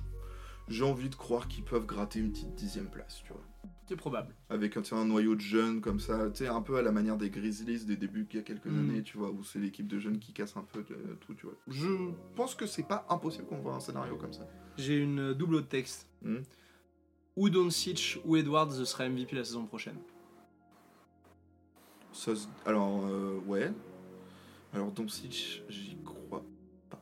j'ai 0.69 0.85
envie 0.85 1.09
de 1.09 1.15
croire 1.15 1.49
qu'ils 1.49 1.65
peuvent 1.65 1.85
gratter 1.85 2.19
une 2.19 2.31
petite 2.31 2.55
dixième 2.55 2.87
place, 2.89 3.21
tu 3.25 3.33
vois. 3.33 3.41
C'est 3.85 3.95
probable. 3.97 4.33
Avec 4.49 4.77
un, 4.77 5.05
noyau 5.05 5.35
de 5.35 5.41
jeunes 5.41 5.81
comme 5.81 5.99
ça, 5.99 6.29
tu 6.29 6.37
sais, 6.37 6.47
un 6.47 6.61
peu 6.61 6.77
à 6.77 6.81
la 6.81 6.91
manière 6.91 7.17
des 7.17 7.29
Grizzlies 7.29 7.85
des 7.85 7.97
débuts 7.97 8.25
qu'il 8.25 8.39
y 8.39 8.41
a 8.41 8.45
quelques 8.45 8.65
Mm. 8.67 8.79
années, 8.79 9.03
tu 9.03 9.17
vois, 9.17 9.29
où 9.29 9.43
c'est 9.43 9.59
l'équipe 9.59 9.87
de 9.87 9.99
jeunes 9.99 10.19
qui 10.19 10.31
casse 10.31 10.55
un 10.55 10.63
peu 10.63 10.83
de- 10.83 11.15
tout, 11.21 11.33
tu 11.33 11.45
vois. 11.45 11.55
Je 11.67 12.11
pense 12.35 12.55
que 12.55 12.65
c'est 12.65 12.87
pas 12.87 13.05
impossible 13.09 13.45
qu'on 13.45 13.57
voit 13.59 13.75
un 13.75 13.79
scénario 13.81 14.15
comme 14.15 14.31
ça. 14.33 14.47
J'ai 14.77 14.97
une 14.97 15.33
double 15.33 15.55
autre 15.55 15.67
texte. 15.67 16.07
Hmm. 16.21 16.39
Ou 17.35 17.49
Doncic 17.49 18.19
ou 18.25 18.37
Edwards 18.37 18.71
sera 18.85 19.05
MVP 19.09 19.35
la 19.35 19.43
saison 19.43 19.65
prochaine? 19.65 19.97
Ça 22.13 22.31
Alors, 22.65 23.05
euh, 23.07 23.39
ouais. 23.47 23.71
Alors, 24.71 24.91
Doncic, 24.91 25.63
j'y 25.67 25.97
crois 26.03 26.45
pas. 26.89 27.01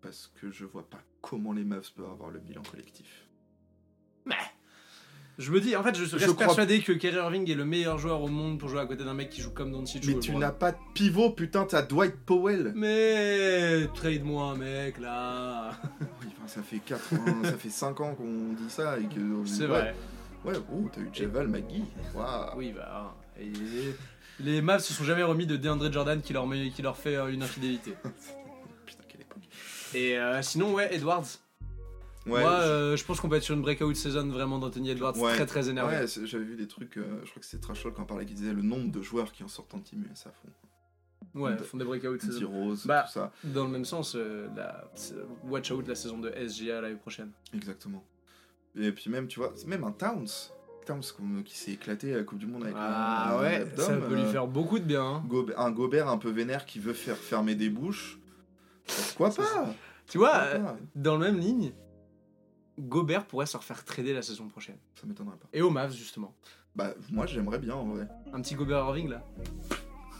Parce 0.00 0.30
que 0.40 0.50
je 0.50 0.64
vois 0.66 0.88
pas 0.88 1.02
comment 1.20 1.52
les 1.52 1.64
Mavs 1.64 1.90
peuvent 1.94 2.10
avoir 2.10 2.30
le 2.30 2.38
bilan 2.38 2.62
collectif. 2.62 3.28
Je 5.38 5.50
me 5.50 5.60
dis, 5.60 5.74
en 5.76 5.82
fait, 5.82 5.94
je 5.96 6.02
reste 6.14 6.26
crois- 6.34 6.46
persuadé 6.46 6.80
que 6.80 6.92
Kyrie 6.92 7.16
Irving 7.16 7.50
est 7.50 7.54
le 7.54 7.64
meilleur 7.64 7.98
joueur 7.98 8.20
au 8.22 8.28
monde 8.28 8.58
pour 8.58 8.68
jouer 8.68 8.80
à 8.80 8.86
côté 8.86 9.02
d'un 9.04 9.14
mec 9.14 9.30
qui 9.30 9.40
joue 9.40 9.50
comme 9.50 9.72
Doncic. 9.72 10.04
Mais 10.06 10.18
tu 10.20 10.34
n'as 10.36 10.50
pas 10.52 10.72
de 10.72 10.76
pivot, 10.94 11.30
putain, 11.30 11.64
t'as 11.64 11.82
Dwight 11.82 12.14
Powell 12.26 12.72
Mais 12.76 13.86
trade-moi 13.94 14.44
un 14.52 14.56
mec 14.56 14.98
là. 15.00 15.70
Oui, 16.00 16.28
enfin, 16.36 16.46
ça 16.48 16.62
fait 16.62 16.78
4 16.78 17.14
ans, 17.14 17.44
ça 17.44 17.52
fait 17.56 17.70
5 17.70 18.00
ans 18.00 18.14
qu'on 18.14 18.52
dit 18.52 18.68
ça 18.68 18.98
et 18.98 19.04
que... 19.04 19.20
C'est 19.46 19.66
vrai. 19.66 19.94
Ouais, 20.44 20.54
oh, 20.72 20.88
t'as 20.92 21.00
eu 21.00 21.08
Javal 21.12 21.48
McGee. 21.48 21.84
Waouh. 22.14 22.58
Oui, 22.58 22.72
bah. 22.76 23.14
et 23.40 23.52
les 24.40 24.60
Mavs 24.60 24.80
se 24.82 24.92
sont 24.92 25.04
jamais 25.04 25.22
remis 25.22 25.46
de 25.46 25.56
DeAndre 25.56 25.90
Jordan 25.92 26.20
qui 26.20 26.32
leur, 26.32 26.46
met- 26.46 26.70
qui 26.70 26.82
leur 26.82 26.96
fait 26.96 27.16
euh, 27.16 27.28
une 27.32 27.42
infidélité. 27.42 27.92
Putain, 28.86 29.02
quelle 29.08 29.20
époque. 29.22 29.42
Et 29.94 30.18
euh, 30.18 30.42
sinon, 30.42 30.74
ouais, 30.74 30.94
Edwards. 30.94 31.24
Ouais, 32.26 32.40
Moi, 32.40 32.60
je- 32.62 32.66
euh, 32.68 32.96
je 32.96 33.04
pense 33.04 33.20
qu'on 33.20 33.28
peut 33.28 33.36
être 33.36 33.42
sur 33.42 33.54
une 33.56 33.62
breakout 33.62 33.94
saison 33.96 34.28
vraiment 34.28 34.58
d'Anthony 34.58 34.90
Edwards 34.90 35.18
Ouais. 35.18 35.34
très 35.34 35.46
très 35.46 35.68
énervé. 35.68 35.96
Ouais, 35.96 36.06
j'avais 36.24 36.44
vu 36.44 36.56
des 36.56 36.68
trucs, 36.68 36.96
euh, 36.98 37.20
je 37.24 37.30
crois 37.30 37.40
que 37.40 37.46
c'est 37.46 37.60
Trash 37.60 37.82
qui 37.82 38.00
en 38.00 38.04
parlait, 38.04 38.24
qui 38.26 38.34
disait 38.34 38.52
le 38.52 38.62
nombre 38.62 38.92
de 38.92 39.02
joueurs 39.02 39.32
qui 39.32 39.42
en 39.42 39.48
sortent 39.48 39.74
en 39.74 39.80
team 39.80 40.04
US 40.10 40.26
à 40.26 40.30
fond. 40.30 40.48
Ouais, 41.34 41.56
font 41.58 41.78
des 41.78 41.84
breakout 41.84 42.18
D 42.20 42.26
saison. 42.32 42.48
Rose, 42.50 42.86
Bah. 42.86 43.04
tout 43.06 43.12
ça. 43.14 43.32
Dans 43.42 43.64
le 43.64 43.70
même 43.70 43.84
sens, 43.84 44.14
euh, 44.16 44.48
la, 44.54 44.84
watch 45.44 45.70
out 45.72 45.88
la 45.88 45.94
saison 45.94 46.18
de 46.18 46.30
SGA 46.30 46.80
l'année 46.80 46.94
prochaine. 46.96 47.30
Exactement. 47.54 48.04
Et 48.76 48.92
puis 48.92 49.10
même, 49.10 49.26
tu 49.28 49.40
vois, 49.40 49.52
même 49.66 49.82
un 49.84 49.92
Towns. 49.92 50.28
Towns 50.86 51.02
qui 51.44 51.56
s'est 51.56 51.72
éclaté 51.72 52.12
à 52.12 52.18
la 52.18 52.22
Coupe 52.24 52.38
du 52.38 52.46
Monde 52.46 52.64
avec 52.64 52.74
Ah 52.76 53.36
un, 53.36 53.40
ouais, 53.40 53.66
ça 53.76 53.96
peut 53.96 54.14
lui 54.14 54.24
faire 54.30 54.46
beaucoup 54.48 54.78
de 54.78 54.84
bien. 54.84 55.04
hein. 55.04 55.24
Un 55.56 55.70
Gobert 55.70 56.08
un 56.08 56.18
peu 56.18 56.30
vénère 56.30 56.66
qui 56.66 56.78
veut 56.80 56.92
faire 56.92 57.16
fermer 57.16 57.54
des 57.54 57.70
bouches. 57.70 58.18
Pourquoi 59.08 59.30
pas? 59.30 59.66
Tu 60.08 60.18
vois, 60.18 60.44
dans 60.96 61.16
la 61.18 61.30
même 61.30 61.38
ligne, 61.40 61.72
Gobert 62.78 63.26
pourrait 63.26 63.46
se 63.46 63.56
refaire 63.56 63.84
trader 63.84 64.14
la 64.14 64.22
saison 64.22 64.48
prochaine. 64.48 64.76
Ça 65.00 65.06
m'étonnerait 65.06 65.36
pas. 65.36 65.48
Et 65.52 65.62
au 65.62 65.70
Mavs, 65.70 65.94
justement. 65.94 66.34
Bah, 66.74 66.94
moi 67.10 67.26
j'aimerais 67.26 67.58
bien 67.58 67.74
en 67.74 67.84
vrai. 67.84 68.08
Un 68.32 68.40
petit 68.40 68.54
Gobert 68.54 68.78
Irving 68.86 69.08
là. 69.10 69.22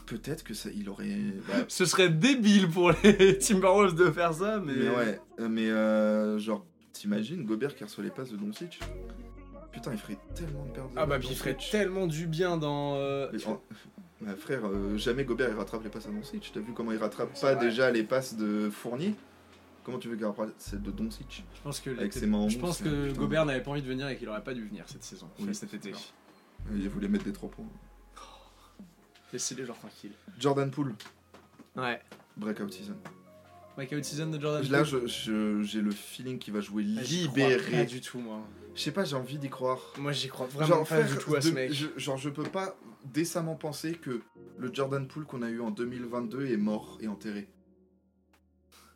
Peut-être 0.07 0.43
que 0.45 0.53
ça, 0.53 0.69
il 0.75 0.89
aurait. 0.91 1.17
bah, 1.49 1.55
Ce 1.69 1.85
serait 1.87 2.11
débile 2.11 2.69
pour 2.69 2.93
les 3.03 3.39
Timberwolves 3.39 3.95
de 3.95 4.11
faire 4.11 4.35
ça, 4.35 4.61
mais. 4.61 4.75
mais 4.75 4.89
ouais, 4.91 5.21
euh, 5.41 5.49
mais 5.49 5.71
euh, 5.71 6.39
genre, 6.39 6.67
t'imagines 6.93 7.45
Gobert 7.45 7.75
qui 7.75 7.85
reçoit 7.85 8.05
les 8.05 8.11
passes 8.11 8.31
de 8.31 8.37
Doncic? 8.37 8.81
Putain, 9.71 9.93
il 9.93 9.99
ferait 9.99 10.19
tellement 10.35 10.67
de 10.67 10.71
pertes 10.73 10.91
Ah 10.97 11.07
bah, 11.07 11.19
puis 11.19 11.29
il 11.31 11.37
ferait 11.37 11.57
tellement 11.71 12.07
du 12.07 12.27
bien 12.27 12.59
dans. 12.59 12.97
euh, 12.97 13.31
Bah, 14.21 14.37
frère, 14.37 14.61
euh, 14.67 14.99
jamais 14.99 15.25
Gobert 15.25 15.49
il 15.51 15.57
rattrape 15.57 15.83
les 15.85 15.89
passes 15.89 16.07
à 16.07 16.11
Doncic. 16.11 16.51
T'as 16.53 16.61
vu 16.61 16.75
comment 16.75 16.93
il 16.93 16.99
rattrape 16.99 17.33
pas 17.41 17.55
vrai. 17.55 17.65
déjà 17.65 17.91
les 17.91 18.03
passes 18.03 18.37
de 18.37 18.69
Fournier? 18.71 19.15
Comment 19.85 19.99
tu 19.99 20.09
veux 20.09 20.17
qu'il 20.17 20.25
rattrape 20.27 20.51
celle 20.59 20.83
de 20.83 20.91
Doncic 20.93 21.45
Je 21.55 21.61
pense 21.63 21.81
que, 21.81 21.91
Avec 21.91 22.13
ses 22.13 22.27
mains 22.27 22.39
en 22.39 22.49
je 22.49 22.59
pense 22.59 22.81
là, 22.81 22.91
que 22.91 23.09
putain. 23.09 23.21
Gobert 23.21 23.47
n'avait 23.47 23.63
pas 23.63 23.73
envie 23.73 23.83
de 23.83 23.89
venir 23.89 24.09
et 24.09 24.17
qu'il 24.17 24.29
aurait 24.29 24.45
pas 24.45 24.55
dû 24.55 24.65
venir 24.65 24.85
cette 24.87 25.03
saison. 25.03 25.29
Oui, 25.39 25.45
Enfin, 25.45 25.53
cet 25.55 25.75
été. 25.75 25.93
Il 26.73 26.89
voulait 26.89 27.09
mettre 27.09 27.25
des 27.25 27.33
3 27.33 27.51
points. 27.51 27.67
Laissez 29.33 29.55
les 29.55 29.65
joueurs 29.65 29.79
tranquilles. 29.79 30.13
Jordan 30.39 30.71
Poole, 30.71 30.95
Ouais. 31.77 32.01
breakout 32.37 32.71
season. 32.73 32.95
Breakout 33.77 34.05
season 34.05 34.27
de 34.31 34.39
Jordan. 34.41 34.63
Là, 34.71 34.85
Poole. 34.85 35.07
je- 35.07 35.07
je- 35.07 35.63
j'ai 35.63 35.81
le 35.81 35.91
feeling 35.91 36.39
qu'il 36.39 36.53
va 36.53 36.61
jouer 36.61 36.85
Ah, 36.87 36.93
crois 37.03 37.03
Pas 37.05 37.49
libéré. 37.49 37.85
du 37.87 38.01
tout, 38.01 38.19
moi. 38.19 38.41
Je 38.75 38.81
sais 38.83 38.93
pas, 38.93 39.05
j'ai 39.05 39.17
envie 39.17 39.39
d'y 39.39 39.49
croire. 39.49 39.81
Moi, 39.99 40.13
j'y 40.13 40.29
crois 40.29 40.47
vraiment 40.47 40.67
Genre, 40.69 40.79
pas 40.81 40.85
frère, 41.03 41.09
du 41.11 41.17
tout 41.19 41.35
à 41.35 41.41
ce 41.41 41.49
de- 41.49 41.55
mec. 41.55 41.73
je, 41.73 41.87
genre, 41.97 42.19
je 42.19 42.29
peux 42.29 42.43
pas 42.45 42.77
décemment 43.07 43.55
penser 43.57 43.93
que 43.95 44.21
le 44.59 44.73
Jordan 44.73 45.09
Poole 45.09 45.25
qu'on 45.25 45.43
a 45.43 45.49
eu 45.51 45.61
en 45.61 45.71
2022 45.71 46.47
est 46.47 46.57
mort 46.59 46.99
et 47.01 47.09
enterré. 47.09 47.49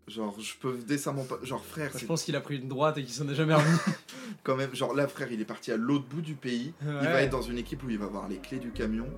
Genre, 0.09 0.39
je 0.41 0.55
peux 0.61 0.77
décemment 0.79 1.25
pas. 1.25 1.37
Genre, 1.43 1.65
frère, 1.65 1.91
je 1.99 2.05
pense 2.07 2.23
qu'il 2.23 2.37
a 2.37 2.41
pris 2.41 2.59
une 2.59 2.69
droite 2.69 2.97
et 2.99 3.03
qu'il 3.03 3.13
s'en 3.13 3.29
est 3.29 3.35
jamais 3.35 3.55
remis. 3.55 3.77
quand 4.45 4.55
même. 4.57 4.73
Genre, 4.75 4.95
là, 4.95 5.09
frère, 5.09 5.33
il 5.33 5.41
est 5.41 5.45
parti 5.45 5.73
à 5.73 5.77
l'autre 5.77 6.05
bout 6.07 6.21
du 6.23 6.35
pays. 6.35 6.73
Il 6.83 6.87
va 6.87 7.23
être 7.23 7.33
dans 7.33 7.43
une 7.43 7.59
équipe 7.59 7.83
où 7.83 7.91
il 7.91 7.99
va 7.99 8.05
avoir 8.05 8.29
les 8.29 8.39
clés 8.39 8.59
du 8.61 8.71
camion. 8.71 9.09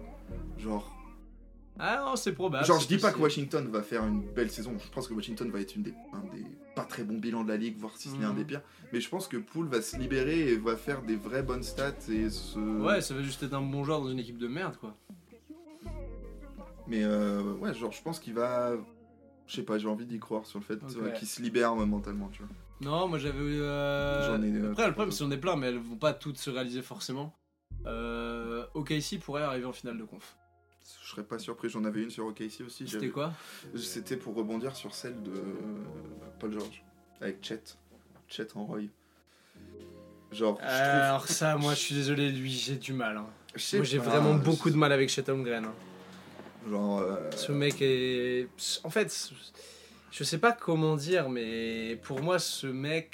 Genre, 0.59 0.91
Ah 1.79 2.03
non, 2.07 2.17
c'est 2.17 2.33
probable. 2.33 2.65
genre 2.65 2.81
je 2.81 2.89
dis 2.89 2.97
pas 2.97 3.13
que. 3.13 3.19
Washington 3.19 3.69
va 3.71 3.83
faire 3.83 4.03
une 4.07 4.23
belle 4.23 4.51
saison. 4.51 4.73
Je 4.83 4.89
pense 4.91 5.07
que 5.09 5.13
Washington 5.15 5.51
va 5.51 5.61
être 5.61 5.77
une 5.77 5.83
des, 5.83 5.95
un 6.15 6.21
des 6.35 6.45
pas 6.75 6.85
très 6.85 7.03
bons 7.03 7.19
bilans 7.19 7.45
de 7.45 7.49
la 7.51 7.57
ligue, 7.59 7.77
voire 7.79 7.93
si 7.97 8.09
ce 8.09 8.15
n'est 8.17 8.25
un 8.25 8.31
Mhm. 8.31 8.37
des 8.39 8.45
pires. 8.45 8.63
Mais 8.93 9.01
je 9.03 9.09
pense 9.11 9.29
que 9.29 9.37
Poole 9.37 9.67
va 9.69 9.83
se 9.83 9.97
libérer 9.99 10.49
et 10.53 10.57
va 10.57 10.77
faire 10.77 11.03
des 11.03 11.17
vraies 11.17 11.43
bonnes 11.43 11.63
stats 11.65 11.93
et 12.11 12.31
se. 12.31 12.59
Ouais, 12.59 13.03
ça 13.03 13.13
va 13.15 13.23
juste 13.23 13.43
être 13.43 13.53
un 13.55 13.61
bon 13.61 13.85
joueur 13.85 14.01
dans 14.01 14.09
une 14.11 14.19
équipe 14.21 14.39
de 14.39 14.49
merde, 14.49 14.77
quoi. 14.79 14.97
Mais 16.87 17.03
euh, 17.05 17.43
ouais, 17.61 17.75
genre 17.75 17.93
je 17.93 18.01
pense 18.03 18.19
qu'il 18.19 18.33
va. 18.35 18.73
Je 19.49 19.57
sais 19.57 19.63
pas, 19.63 19.79
j'ai 19.79 19.89
envie 19.89 20.05
d'y 20.07 20.19
croire 20.21 20.47
sur 20.47 20.59
le 20.61 20.65
fait 20.65 20.75
Ok. 20.75 20.97
euh, 20.97 21.11
qu'il 21.13 21.27
se 21.27 21.41
libère 21.43 21.73
euh, 21.73 21.87
mentalement, 21.87 22.29
tu 22.29 22.43
vois. 22.43 22.51
Non, 22.81 23.09
moi 23.09 23.19
j'avais. 23.19 23.39
euh, 23.41 24.39
ai, 24.43 24.53
euh, 24.53 24.71
Après, 24.73 24.87
le 24.87 24.93
problème, 24.93 25.11
c'est 25.11 25.25
qu'on 25.25 25.31
est 25.33 25.39
plein, 25.39 25.57
mais 25.57 25.69
elles 25.69 25.79
vont 25.79 25.97
pas 25.97 26.13
toutes 26.13 26.39
se 26.39 26.51
réaliser 26.51 26.83
forcément. 26.83 27.35
Euh... 27.87 28.67
OKC 28.75 29.19
pourrait 29.21 29.43
arriver 29.43 29.65
en 29.65 29.73
finale 29.73 29.97
de 29.99 30.05
conf. 30.05 30.37
je 31.03 31.09
serais 31.11 31.23
pas 31.25 31.39
surpris. 31.39 31.69
J'en 31.71 31.85
avais 31.85 32.03
une 32.03 32.11
sur 32.11 32.27
OKC 32.27 32.61
aussi. 32.67 32.87
C'était 32.87 33.09
quoi 33.09 33.33
C'était 33.75 34.17
pour 34.17 34.35
rebondir 34.35 34.77
sur 34.77 34.95
celle 34.95 35.21
de 35.23 35.33
Paul 36.39 36.53
George 36.53 36.85
avec 37.21 37.43
Chet. 37.43 37.63
Chet 38.29 38.49
en 38.55 38.65
Roy. 38.67 38.83
Genre, 40.31 40.59
trouve. 40.59 40.69
Alors 40.69 41.27
ça, 41.27 41.57
moi 41.57 41.73
je 41.75 41.79
suis 41.81 41.95
désolé, 41.95 42.31
lui 42.31 42.51
j'ai 42.51 42.77
du 42.77 42.93
mal. 42.93 43.17
hein. 43.17 43.27
Moi 43.75 43.85
j'ai 43.85 43.99
vraiment 43.99 44.35
beaucoup 44.35 44.69
de 44.71 44.77
mal 44.77 44.93
avec 44.93 45.09
Chet 45.09 45.29
Holmgren. 45.31 45.65
hein. 45.65 45.75
Genre. 46.69 47.01
euh, 47.01 47.31
Ce 47.37 47.53
mec 47.53 47.77
est. 47.81 48.49
En 48.85 48.91
fait, 48.91 49.31
je 50.11 50.25
sais 50.25 50.39
pas 50.39 50.53
comment 50.53 50.97
dire, 50.97 51.29
mais 51.29 51.99
pour 52.03 52.23
moi, 52.23 52.39
ce 52.39 52.67
mec 52.67 53.13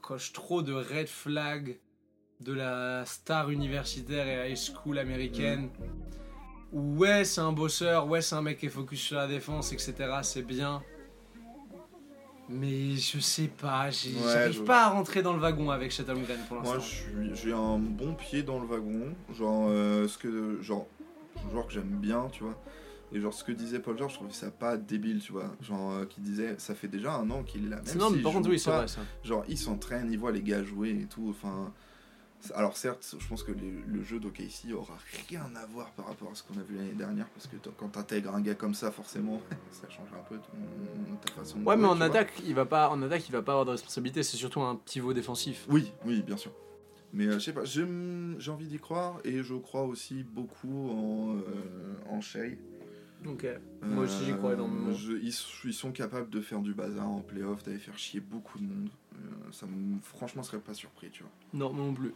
coche 0.00 0.32
trop 0.32 0.62
de 0.62 0.72
red 0.72 1.08
flag 1.08 1.78
de 2.40 2.52
la 2.52 3.04
star 3.06 3.50
universitaire 3.50 4.26
et 4.46 4.50
high 4.52 4.56
school 4.56 4.98
américaine. 4.98 5.68
Où, 6.72 6.96
ouais, 6.98 7.24
c'est 7.24 7.40
un 7.42 7.52
bosseur, 7.52 8.08
ouais, 8.08 8.20
c'est 8.22 8.34
un 8.34 8.42
mec 8.42 8.58
qui 8.58 8.66
est 8.66 8.70
focus 8.70 9.00
sur 9.00 9.16
la 9.16 9.26
défense, 9.28 9.72
etc. 9.72 9.94
C'est 10.22 10.42
bien. 10.42 10.82
Mais 12.48 12.96
je 12.96 13.18
sais 13.20 13.46
pas, 13.48 13.86
Ouais, 13.86 13.92
j'arrive 13.92 14.64
pas 14.64 14.84
à 14.86 14.88
rentrer 14.90 15.22
dans 15.22 15.32
le 15.32 15.38
wagon 15.38 15.70
avec 15.70 15.92
Holmgren 16.06 16.38
pour 16.48 16.60
Moi, 16.60 16.74
l'instant. 16.74 16.80
suis- 16.80 17.34
j'ai 17.34 17.52
un 17.52 17.78
bon 17.78 18.14
pied 18.14 18.42
dans 18.42 18.58
le 18.58 18.66
wagon. 18.66 19.14
Genre, 19.32 19.66
euh, 19.68 20.08
ce 20.08 20.18
que. 20.18 20.60
Genre, 20.60 20.86
joueur 21.50 21.66
que 21.66 21.72
j'aime 21.72 21.84
bien, 22.00 22.28
tu 22.32 22.42
vois. 22.44 22.60
Et 23.14 23.20
genre, 23.20 23.34
ce 23.34 23.44
que 23.44 23.52
disait 23.52 23.78
Paul 23.78 23.98
George, 23.98 24.12
je 24.12 24.16
trouvais 24.18 24.32
ça 24.32 24.50
pas 24.50 24.76
débile, 24.76 25.20
tu 25.20 25.32
vois. 25.32 25.54
Genre, 25.60 25.92
euh, 25.92 26.04
qui 26.06 26.20
disait, 26.20 26.54
ça 26.58 26.74
fait 26.74 26.88
déjà 26.88 27.14
un 27.14 27.30
an 27.30 27.42
qu'il 27.42 27.66
est 27.66 27.68
là. 27.68 27.82
Même 27.84 27.98
non, 27.98 28.10
mais 28.10 28.22
par 28.22 28.32
contre, 28.32 28.48
oui, 28.48 28.58
c'est 28.58 28.70
vrai 28.70 28.88
ça. 28.88 29.02
Genre, 29.22 29.44
il 29.48 29.58
s'entraîne, 29.58 30.10
il 30.10 30.18
voit 30.18 30.32
les 30.32 30.42
gars 30.42 30.62
jouer 30.62 30.90
et 31.02 31.06
tout. 31.06 31.26
Enfin. 31.30 31.72
Alors, 32.54 32.76
certes, 32.76 33.14
je 33.20 33.28
pense 33.28 33.44
que 33.44 33.52
les- 33.52 33.84
le 33.86 34.02
jeu 34.02 34.18
d'OKC 34.18 34.72
aura 34.74 34.96
rien 35.28 35.48
à 35.54 35.64
voir 35.66 35.92
par 35.92 36.06
rapport 36.08 36.32
à 36.32 36.34
ce 36.34 36.42
qu'on 36.42 36.58
a 36.58 36.62
vu 36.64 36.74
l'année 36.74 36.90
dernière. 36.94 37.28
Parce 37.28 37.46
que 37.46 37.54
quand 37.76 37.90
t'intègres 37.90 38.34
un 38.34 38.40
gars 38.40 38.56
comme 38.56 38.74
ça, 38.74 38.90
forcément, 38.90 39.40
ça 39.70 39.88
change 39.88 40.08
un 40.12 40.24
peu 40.28 40.36
ton, 40.38 41.14
ta 41.24 41.32
façon 41.34 41.58
de 41.60 41.64
Ouais, 41.64 41.76
mais 41.76 41.82
jouer, 41.82 41.90
en 41.92 41.96
vois. 41.96 42.06
attaque, 42.06 42.32
il 42.44 42.54
va 42.54 42.64
pas, 42.66 42.88
en 42.88 43.00
attaque, 43.02 43.28
il 43.28 43.32
va 43.32 43.42
pas 43.42 43.52
avoir 43.52 43.64
de 43.66 43.70
responsabilité. 43.72 44.24
C'est 44.24 44.36
surtout 44.38 44.60
un 44.60 44.74
pivot 44.74 45.12
défensif. 45.12 45.66
Oui, 45.68 45.92
oui, 46.04 46.20
bien 46.22 46.36
sûr. 46.36 46.50
Mais 47.12 47.26
euh, 47.26 47.34
je 47.34 47.38
sais 47.40 47.52
pas, 47.52 47.64
j'ai 47.64 47.82
envie 48.50 48.66
d'y 48.66 48.78
croire 48.78 49.20
et 49.22 49.42
je 49.42 49.54
crois 49.54 49.82
aussi 49.84 50.24
beaucoup 50.24 50.90
en, 50.90 51.36
euh, 51.36 51.94
en 52.10 52.20
Shea. 52.22 52.56
Donc, 53.24 53.46
Moi 53.82 54.04
aussi, 54.04 54.24
j'y 54.24 54.32
crois 54.32 54.54
énormément. 54.54 54.88
Euh, 54.88 54.94
je- 54.94 55.12
ils, 55.12 55.34
ils 55.64 55.72
sont 55.74 55.92
capables 55.92 56.28
de 56.28 56.40
faire 56.40 56.60
du 56.60 56.74
bazar 56.74 57.08
en 57.08 57.20
playoff, 57.20 57.62
d'aller 57.62 57.78
faire 57.78 57.96
chier 57.96 58.20
beaucoup 58.20 58.58
de 58.58 58.64
monde. 58.64 58.88
Euh, 59.14 59.18
ça 59.52 59.66
me, 59.66 59.98
franchement, 60.00 60.42
serait 60.42 60.58
pas 60.60 60.74
surpris, 60.74 61.10
tu 61.10 61.22
vois. 61.22 61.30
non, 61.54 61.72
moi 61.72 61.86
non 61.86 61.94
plus. 61.94 62.12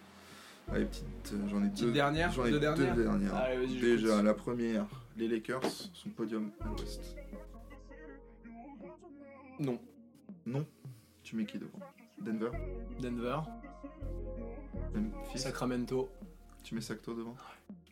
Allez, 0.68 0.84
petite, 0.86 1.04
euh, 1.32 1.46
j'en 1.48 1.62
ai 1.64 1.68
Petite 1.70 1.84
deux. 1.86 1.92
dernière 1.92 2.32
J'en 2.32 2.44
ai 2.44 2.50
Deux 2.50 2.54
deux 2.56 2.60
dernières 2.60 2.96
dernières. 2.96 3.34
Allez, 3.36 3.56
vas-y, 3.66 3.80
Déjà, 3.80 4.20
la 4.20 4.34
première, 4.34 4.86
les 5.16 5.28
Lakers, 5.28 5.62
son 5.94 6.08
podium 6.10 6.50
à 6.60 6.66
l'ouest. 6.68 7.14
Non. 9.60 9.78
Non 10.44 10.66
Tu 11.22 11.36
mets 11.36 11.44
qui 11.46 11.58
devant? 11.58 11.78
Denver? 12.20 12.50
Denver, 13.00 13.38
Memphis? 14.94 15.38
Sacramento. 15.38 16.08
Tu 16.66 16.74
mets 16.74 16.80
Sacto 16.80 17.14
devant? 17.14 17.36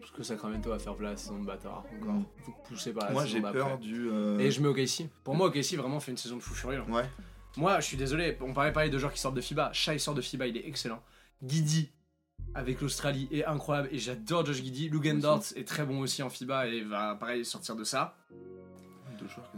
Parce 0.01 0.11
que 0.11 0.25
Sacramento 0.25 0.69
va 0.69 0.81
faire 0.81 0.97
place, 0.97 1.23
saison 1.23 1.39
de 1.39 1.47
bâtard. 1.47 1.85
Encore. 2.01 2.15
Vous 2.45 2.55
poussez 2.67 2.93
pas 2.93 3.07
la 3.07 3.13
Moi, 3.13 3.23
saison 3.25 3.35
j'ai 3.37 3.53
peur 3.53 3.79
du. 3.79 4.09
euh, 4.11 4.39
Et 4.41 4.51
je 4.51 4.61
mets 4.61 4.67
OKC. 4.67 5.09
Pour 5.23 5.37
moi, 5.37 5.47
OKC 5.47 5.75
vraiment 5.77 6.01
fait 6.01 6.11
une 6.11 6.17
saison 6.17 6.37
de 6.37 6.41
fou 6.43 6.55
furieux. 6.55 6.83
Ouais. 6.89 7.05
Moi, 7.57 7.79
je 7.79 7.85
suis 7.87 7.97
désolé, 7.97 8.37
on 8.41 8.53
parlait 8.53 8.73
parler 8.73 8.91
de 8.91 8.99
joueurs 8.99 9.13
qui 9.13 9.21
sortent 9.21 9.37
de 9.37 9.41
FIBA. 9.41 9.73
Shai 9.73 9.99
sort 10.01 10.15
de 10.15 10.21
FIBA, 10.21 10.49
il 10.49 10.57
est 10.57 10.67
excellent. 10.67 11.01
Guidi 11.41 11.93
avec 12.57 12.81
l'Australie 12.81 13.29
est 13.31 13.45
incroyable 13.45 13.89
et 13.93 13.99
j'adore 13.99 14.45
Josh 14.45 14.61
Guidi. 14.61 14.89
Lugendorts 14.89 15.45
est 15.55 15.67
très 15.69 15.85
bon 15.85 16.01
aussi 16.01 16.25
en 16.25 16.29
FIBA 16.31 16.67
et 16.67 16.81
va 16.83 17.15
pareil 17.15 17.45
sortir 17.45 17.77
de 17.77 17.85
ça. 17.85 18.17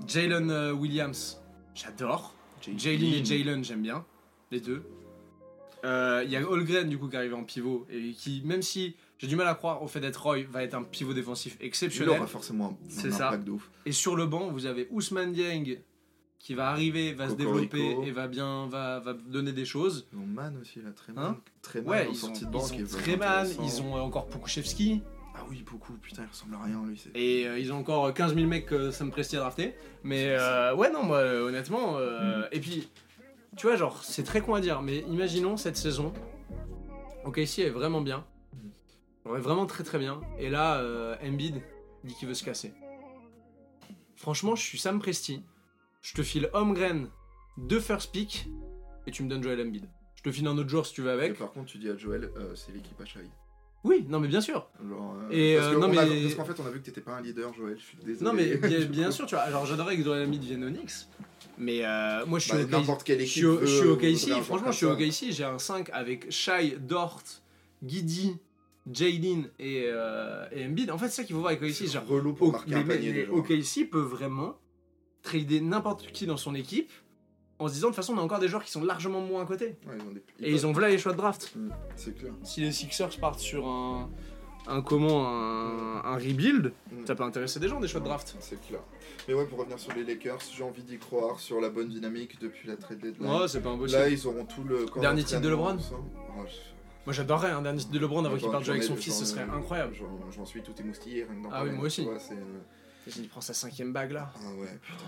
Jalen 0.06 0.50
euh, 0.50 0.72
Williams, 0.72 1.40
j'adore. 1.74 2.34
Jalen 2.76 3.02
et 3.14 3.24
Jalen, 3.24 3.64
j'aime 3.64 3.82
bien. 3.82 4.04
Les 4.50 4.60
deux. 4.60 4.82
Euh, 5.84 6.22
Il 6.24 6.30
y 6.30 6.36
a 6.36 6.42
Holgren 6.48 6.88
du 6.88 6.98
coup 6.98 7.08
qui 7.08 7.16
arrive 7.16 7.34
en 7.34 7.44
pivot 7.44 7.86
et 7.90 8.12
qui, 8.12 8.42
même 8.44 8.62
si 8.62 8.96
j'ai 9.18 9.26
du 9.26 9.36
mal 9.36 9.46
à 9.48 9.54
croire 9.54 9.82
au 9.82 9.86
fait 9.88 10.00
d'être 10.00 10.22
Roy, 10.22 10.42
va 10.50 10.62
être 10.62 10.74
un 10.74 10.82
pivot 10.82 11.14
défensif 11.14 11.56
Il 11.60 11.66
exceptionnel. 11.66 12.16
aura 12.18 12.26
forcément 12.26 12.78
un, 12.82 12.88
C'est 12.90 13.08
un 13.08 13.12
ça. 13.12 13.28
impact 13.28 13.44
de 13.44 13.50
ouf. 13.52 13.70
Et 13.86 13.92
sur 13.92 14.16
le 14.16 14.26
banc, 14.26 14.48
vous 14.50 14.66
avez 14.66 14.88
Ousmane 14.90 15.32
Dieng 15.32 15.78
qui 16.38 16.54
va 16.54 16.68
arriver, 16.68 17.12
va 17.12 17.28
se 17.28 17.34
développer 17.34 17.96
et 18.04 18.10
va 18.12 18.28
bien, 18.28 18.68
va, 18.68 19.00
va 19.00 19.14
donner 19.14 19.52
des 19.52 19.64
choses. 19.64 20.06
Ils 20.12 20.18
ont 20.18 20.26
Man 20.26 20.56
aussi, 20.60 20.80
là, 20.80 20.90
très 20.94 21.12
Hein 21.12 21.14
mal. 21.22 21.34
Très 21.62 21.80
mal 21.80 21.88
Ouais, 21.90 22.04
ils 22.06 22.10
ont, 22.10 22.14
sortie 22.14 22.44
de 22.44 22.50
ils 22.50 23.82
ont 23.82 23.96
ils 23.96 24.00
encore 24.00 24.26
Pukushevski 24.28 25.02
Ah 25.34 25.40
oui, 25.50 25.64
beaucoup, 25.68 25.94
putain, 25.94 26.22
il 26.24 26.28
ressemble 26.30 26.54
à 26.54 26.62
rien, 26.62 26.82
lui. 26.86 26.96
c'est- 26.98 27.10
et 27.18 27.48
euh, 27.48 27.58
ils 27.58 27.72
ont 27.72 27.78
encore 27.78 28.12
15 28.14 28.34
000 28.34 28.46
mecs 28.46 28.66
que 28.66 28.90
ça 28.92 29.04
me 29.04 29.10
prestige 29.10 29.38
à 29.38 29.42
drafter. 29.42 29.74
Mais 30.04 30.26
euh, 30.28 30.74
ouais, 30.76 30.90
non, 30.92 31.02
moi 31.02 31.16
euh, 31.18 31.48
honnêtement. 31.48 31.96
euh, 31.98 32.42
Mm. 32.42 32.48
Et 32.52 32.60
puis, 32.60 32.88
tu 33.56 33.66
vois, 33.66 33.74
genre, 33.76 34.04
c'est 34.04 34.22
très 34.22 34.40
con 34.40 34.54
à 34.54 34.60
dire, 34.60 34.82
mais 34.82 34.98
imaginons 35.08 35.56
cette 35.56 35.76
saison. 35.78 36.12
OKC 37.24 37.60
est 37.60 37.70
vraiment 37.70 38.02
bien. 38.02 38.24
Ouais, 39.28 39.40
vraiment 39.40 39.66
très 39.66 39.84
très 39.84 39.98
bien. 39.98 40.20
Et 40.38 40.48
là, 40.50 40.78
euh, 40.80 41.16
Embiid 41.22 41.60
dit 42.04 42.14
qu'il 42.14 42.28
veut 42.28 42.34
se 42.34 42.44
casser. 42.44 42.72
Franchement, 44.16 44.54
je 44.56 44.62
suis 44.62 44.78
Sam 44.78 44.98
Presti. 44.98 45.42
Je 46.02 46.14
te 46.14 46.22
file 46.22 46.48
Holmgren, 46.52 47.08
deux 47.58 47.80
first 47.80 48.12
pick, 48.12 48.46
et 49.06 49.10
tu 49.10 49.22
me 49.24 49.28
donnes 49.28 49.42
Joel 49.42 49.60
Embiid. 49.60 49.88
Je 50.14 50.22
te 50.22 50.30
file 50.30 50.46
un 50.46 50.56
autre 50.56 50.68
joueur 50.68 50.86
si 50.86 50.94
tu 50.94 51.02
veux 51.02 51.10
Et 51.10 51.12
avec. 51.12 51.38
par 51.38 51.50
contre, 51.52 51.66
tu 51.66 51.78
dis 51.78 51.88
à 51.90 51.96
Joel, 51.96 52.30
euh, 52.36 52.54
c'est 52.54 52.72
l'équipe 52.72 53.00
à. 53.00 53.04
Oui, 53.84 54.04
non 54.08 54.18
mais 54.20 54.28
bien 54.28 54.40
sûr. 54.40 54.68
Genre, 54.88 55.14
euh, 55.22 55.28
Et, 55.30 55.56
parce 55.56 55.68
euh, 55.68 55.78
mais- 55.88 56.22
Parce 56.22 56.34
qu'en 56.34 56.44
fait, 56.44 56.60
on 56.62 56.66
a 56.66 56.70
vu 56.70 56.80
que 56.80 56.86
t'étais 56.86 57.00
pas 57.00 57.16
un 57.16 57.20
leader, 57.20 57.52
Joel. 57.54 57.76
Je 57.78 57.84
suis 57.84 57.98
désolé. 57.98 58.24
Non 58.24 58.32
mais 58.32 58.56
bien, 58.56 58.80
sûr, 59.10 59.26
tu 59.26 59.34
vois. 59.34 59.44
Alors 59.44 59.66
j'adorerais 59.66 59.96
que 59.96 60.02
Joel 60.02 60.26
Embiid 60.26 60.42
vienne 60.42 60.64
au 60.64 60.70
Knicks, 60.70 61.06
mais 61.58 61.84
euh, 61.84 62.24
moi 62.26 62.38
je 62.38 62.44
suis 62.44 62.52
bah, 62.52 62.78
au 62.78 62.96
quelle 63.04 63.18
Je 63.18 63.22
équipe. 63.24 63.32
suis 63.36 63.46
au, 63.46 63.60
je 63.60 63.66
suis 63.66 63.86
au 63.86 63.96
joueur 63.98 64.42
franchement 64.44 64.72
je 64.72 64.76
suis 64.76 64.86
au. 64.86 64.96
KC, 64.96 65.30
j'ai 65.32 65.44
un 65.44 65.58
5 65.58 65.90
avec 65.92 66.30
Shai, 66.32 66.76
Dort, 66.80 67.22
Guidi, 67.82 68.36
Jalen 68.90 69.48
et, 69.58 69.84
euh, 69.86 70.46
et 70.52 70.64
Embiid. 70.66 70.90
En 70.90 70.98
fait 70.98 71.06
c'est 71.08 71.22
ça 71.22 71.24
qu'il 71.24 71.34
faut 71.34 71.40
voir 71.40 71.52
avec 71.52 71.62
OKC, 71.62 71.86
genre 71.90 72.06
relou 72.06 72.32
pour 72.34 72.52
marquer 72.52 72.70
les 72.70 72.76
un 72.76 72.84
mecs- 72.84 72.96
panier. 72.98 73.12
les 73.12 73.26
déjà. 73.26 73.32
OKC 73.32 73.90
peut 73.90 74.00
vraiment 74.00 74.56
trader 75.22 75.60
n'importe 75.60 76.06
qui 76.12 76.26
dans 76.26 76.36
son 76.36 76.54
équipe 76.54 76.90
en 77.58 77.68
se 77.68 77.72
disant 77.74 77.88
de 77.88 77.92
toute 77.92 77.96
façon 77.96 78.14
on 78.14 78.18
a 78.18 78.22
encore 78.22 78.38
des 78.38 78.48
joueurs 78.48 78.62
qui 78.64 78.70
sont 78.70 78.84
largement 78.84 79.20
moins 79.20 79.42
à 79.42 79.46
côté. 79.46 79.76
Ouais, 79.86 79.94
ils 79.96 80.02
ont 80.02 80.12
des- 80.12 80.22
Et 80.46 80.50
ils 80.52 80.66
ont 80.66 80.72
voilà 80.72 80.88
les 80.88 80.98
choix 80.98 81.12
de 81.12 81.16
draft. 81.16 81.52
Mm, 81.56 81.70
C'est 81.96 82.14
clair. 82.16 82.32
Si 82.42 82.60
les 82.60 82.70
Sixers 82.70 83.16
partent 83.18 83.40
sur 83.40 83.66
un, 83.66 84.08
un 84.68 84.82
comment, 84.82 85.26
un, 85.28 86.04
un 86.04 86.14
rebuild, 86.16 86.72
Mm. 86.92 87.06
ça 87.06 87.14
peut 87.14 87.22
intéresser 87.24 87.58
des 87.58 87.68
gens 87.68 87.80
des 87.80 87.88
choix 87.88 88.00
de 88.00 88.04
draft. 88.04 88.36
C'est 88.40 88.60
clair. 88.60 88.80
Mais 89.26 89.34
ouais, 89.34 89.46
pour 89.46 89.58
revenir 89.58 89.78
sur 89.80 89.92
les 89.94 90.04
Lakers, 90.04 90.38
j'ai 90.56 90.62
envie 90.62 90.82
d'y 90.82 90.98
croire 90.98 91.40
sur 91.40 91.60
la 91.60 91.70
bonne 91.70 91.88
dynamique 91.88 92.38
depuis 92.40 92.68
la 92.68 92.76
trade 92.76 92.98
deadline. 93.00 93.28
Ouais, 93.28 93.48
c'est 93.48 93.60
pas 93.62 93.70
impossible. 93.70 94.00
Là, 94.00 94.08
ils 94.10 94.26
auront 94.28 94.44
tout 94.44 94.62
le. 94.62 94.86
Dernier 95.00 95.24
titre 95.24 95.40
de 95.40 95.48
LeBron. 95.48 95.76
Oh, 95.76 96.42
je- 96.46 96.75
Moi 97.06 97.12
j'adorerais 97.12 97.52
un 97.52 97.62
dernier 97.62 97.78
titre 97.78 97.92
de 97.92 97.98
LeBron 98.00 98.24
avant 98.24 98.36
qu'il 98.36 98.50
parte 98.50 98.64
jouer 98.64 98.72
avec 98.74 98.82
son 98.84 98.96
fils, 98.96 99.16
ce 99.18 99.24
serait 99.24 99.42
incroyable. 99.42 99.94
J'en 100.34 100.44
suis 100.44 100.62
tout 100.62 100.74
émoustillé 100.78 101.24
rien 101.24 101.40
que 101.42 101.48
Ah 101.52 101.64
oui, 101.64 101.70
moi 101.70 101.86
aussi. 101.86 102.06
euh, 102.06 102.18
Il 103.16 103.28
prend 103.28 103.40
sa 103.40 103.54
cinquième 103.54 103.92
bague 103.92 104.10
là. 104.12 104.32
Ah 104.36 104.60
ouais, 104.60 104.78
putain. 104.82 105.04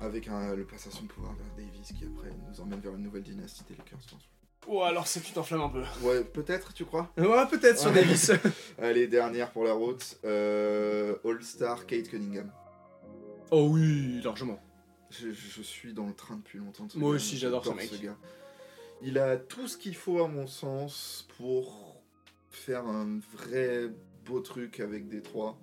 Avec 0.00 0.28
un, 0.28 0.54
le 0.54 0.64
passation 0.64 1.02
de 1.02 1.08
pouvoir 1.08 1.34
vers 1.34 1.46
Davis 1.56 1.88
qui 1.92 2.04
après 2.04 2.30
nous 2.50 2.60
emmène 2.60 2.80
vers 2.80 2.94
une 2.94 3.02
nouvelle 3.02 3.22
dynastie 3.22 3.64
des 3.68 3.74
Lakers, 3.76 3.98
je 4.04 4.10
pense. 4.10 4.22
Oh 4.68 4.82
alors 4.82 5.06
c'est 5.06 5.20
que 5.20 5.26
tu 5.26 5.32
t'enflammes 5.32 5.60
un 5.60 5.68
peu. 5.68 5.82
Ouais, 6.02 6.24
peut-être, 6.24 6.72
tu 6.72 6.84
crois? 6.86 7.12
Ouais 7.18 7.46
peut-être 7.50 7.78
sur. 7.78 7.92
Davis. 7.92 8.32
Allez, 8.78 9.06
dernière 9.06 9.50
pour 9.52 9.64
la 9.64 9.74
route. 9.74 10.18
Euh, 10.24 11.16
All-Star 11.24 11.86
Kate 11.86 12.08
Cunningham. 12.08 12.50
oh 13.50 13.68
oui, 13.70 14.20
largement. 14.24 14.58
Je, 15.10 15.30
je 15.30 15.62
suis 15.62 15.92
dans 15.94 16.06
le 16.06 16.14
train 16.14 16.36
depuis 16.36 16.58
longtemps. 16.58 16.88
Moi 16.96 17.10
gars. 17.10 17.16
aussi, 17.16 17.36
j'adore 17.38 17.64
ce 17.64 17.70
mec. 17.70 18.02
gars. 18.02 18.16
Il 19.02 19.18
a 19.18 19.36
tout 19.36 19.68
ce 19.68 19.76
qu'il 19.76 19.94
faut, 19.94 20.22
à 20.22 20.28
mon 20.28 20.46
sens, 20.46 21.26
pour 21.36 22.00
faire 22.50 22.86
un 22.86 23.18
vrai 23.34 23.90
beau 24.24 24.40
truc 24.40 24.80
avec 24.80 25.08
des 25.08 25.20
trois. 25.22 25.58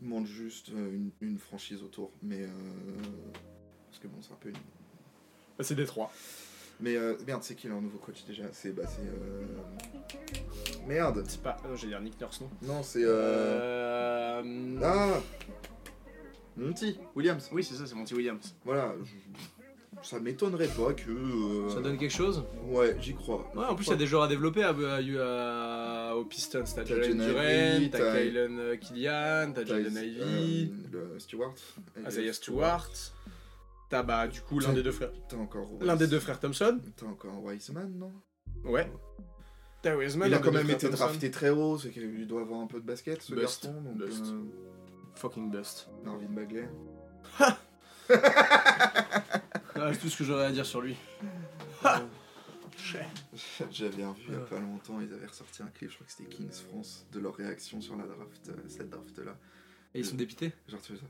Il 0.00 0.08
manque 0.08 0.26
juste 0.26 0.70
euh, 0.70 0.92
une, 0.94 1.10
une 1.20 1.38
franchise 1.38 1.82
autour. 1.82 2.10
Mais. 2.22 2.42
euh, 2.42 2.48
Parce 3.88 3.98
que 3.98 4.06
bon, 4.08 4.18
c'est 4.20 4.32
un 4.32 4.36
peu 4.36 4.48
une. 4.50 4.54
Bah, 5.58 5.64
c'est 5.64 5.74
des 5.74 5.86
trois. 5.86 6.12
Mais 6.80 6.96
euh, 6.96 7.16
merde, 7.26 7.42
c'est 7.42 7.54
qui 7.54 7.68
leur 7.68 7.80
nouveau 7.80 7.98
coach 7.98 8.24
déjà? 8.24 8.44
C'est. 8.52 8.72
Bah, 8.72 8.82
c'est. 8.86 9.02
euh, 9.02 9.46
Merde 10.86 11.24
C'est 11.26 11.42
pas. 11.42 11.56
Non, 11.64 11.74
j'allais 11.76 11.92
dire 11.92 12.00
Nick 12.00 12.20
Nurse 12.20 12.40
non? 12.40 12.50
Non, 12.62 12.82
c'est. 12.82 13.02
Euh... 13.04 14.42
Euh... 14.44 14.80
Ah 14.82 15.20
Monty 16.56 16.98
Williams. 17.16 17.48
Oui 17.52 17.64
c'est 17.64 17.74
ça, 17.74 17.86
c'est 17.86 17.94
Monty 17.94 18.14
Williams. 18.14 18.54
Voilà. 18.64 18.94
je- 19.02 19.63
Ça 20.04 20.20
m'étonnerait 20.20 20.68
pas 20.68 20.92
que. 20.92 21.10
euh, 21.10 21.68
Ça 21.70 21.80
donne 21.80 21.96
quelque 21.98 22.12
chose 22.12 22.44
Ouais, 22.68 22.94
j'y 23.00 23.14
crois. 23.14 23.50
Ouais, 23.56 23.64
en 23.64 23.74
plus 23.74 23.86
il 23.86 23.90
y 23.90 23.94
a 23.94 23.96
des 23.96 24.06
joueurs 24.06 24.24
à 24.24 24.28
développer 24.28 24.62
à, 24.62 24.68
à- 24.70 26.10
à- 26.10 26.14
aux 26.16 26.24
Pistons. 26.26 26.62
T'as 26.64 26.84
T'as 26.84 27.02
Jalen 27.02 27.20
Ivey, 27.22 27.88
t'as 27.90 27.98
t'as- 27.98 28.04
euh, 28.16 28.76
Killian, 28.76 29.52
t'as 29.54 29.64
Jalen 29.64 29.96
Ivy, 29.96 30.72
euh, 30.94 31.14
le 31.14 31.18
Stewart. 31.18 31.54
Isaiah 32.06 32.32
Stewart. 32.34 32.90
T'as 33.90 34.02
bah 34.02 34.26
du 34.28 34.40
coup 34.42 34.58
l'un 34.60 34.72
des 34.72 34.82
deux 34.82 34.92
frères. 34.92 35.10
T'as 35.28 35.36
encore. 35.36 35.68
L'un 35.80 35.96
des 35.96 36.06
deux 36.06 36.20
frères 36.20 36.38
Thompson. 36.40 36.78
T'as 36.96 37.06
encore 37.06 37.42
Wiseman, 37.42 37.92
non? 37.98 38.12
Ouais. 38.64 38.90
T'as 39.82 39.96
Wiseman. 39.96 40.28
Il 40.28 40.34
a 40.34 40.38
quand 40.38 40.44
deux 40.46 40.50
même 40.52 40.64
frères 40.64 40.76
été 40.76 40.88
Thompson. 40.88 41.04
drafté 41.04 41.30
très 41.30 41.50
haut, 41.50 41.78
c'est 41.78 41.90
qu'il 41.90 42.26
doit 42.26 42.40
avoir 42.42 42.60
un 42.60 42.66
peu 42.66 42.80
de 42.80 42.86
basket, 42.86 43.22
ce 43.22 43.34
Bust, 43.34 43.64
garçon. 43.64 43.80
Donc, 43.82 43.96
bust. 43.98 44.24
euh, 44.26 44.42
fucking 45.14 45.50
bust. 45.50 45.88
Marvin 46.04 46.26
Bagley. 46.30 46.68
Ah, 49.76 49.92
c'est 49.92 49.98
tout 50.00 50.08
ce 50.08 50.16
que 50.18 50.24
j'aurais 50.24 50.46
à 50.46 50.50
dire 50.52 50.66
sur 50.66 50.80
lui. 50.80 50.96
J'avais 53.70 54.04
revu 54.04 54.22
il 54.28 54.34
y 54.34 54.36
a 54.36 54.40
pas 54.40 54.58
longtemps, 54.60 55.00
ils 55.00 55.12
avaient 55.12 55.26
ressorti 55.26 55.62
un 55.62 55.66
clip, 55.68 55.90
je 55.90 55.94
crois 55.96 56.06
que 56.06 56.12
c'était 56.12 56.28
Kings 56.28 56.50
France, 56.50 57.06
de 57.12 57.20
leur 57.20 57.34
réaction 57.34 57.80
sur 57.80 57.96
la 57.96 58.04
draft, 58.04 58.48
euh, 58.48 58.52
cette 58.68 58.90
draft-là. 58.90 59.36
Et 59.94 60.00
ils 60.00 60.04
sont 60.04 60.16
dépités 60.16 60.52
J'ai 60.68 60.76
retrouvé 60.76 60.98
ça. 60.98 61.06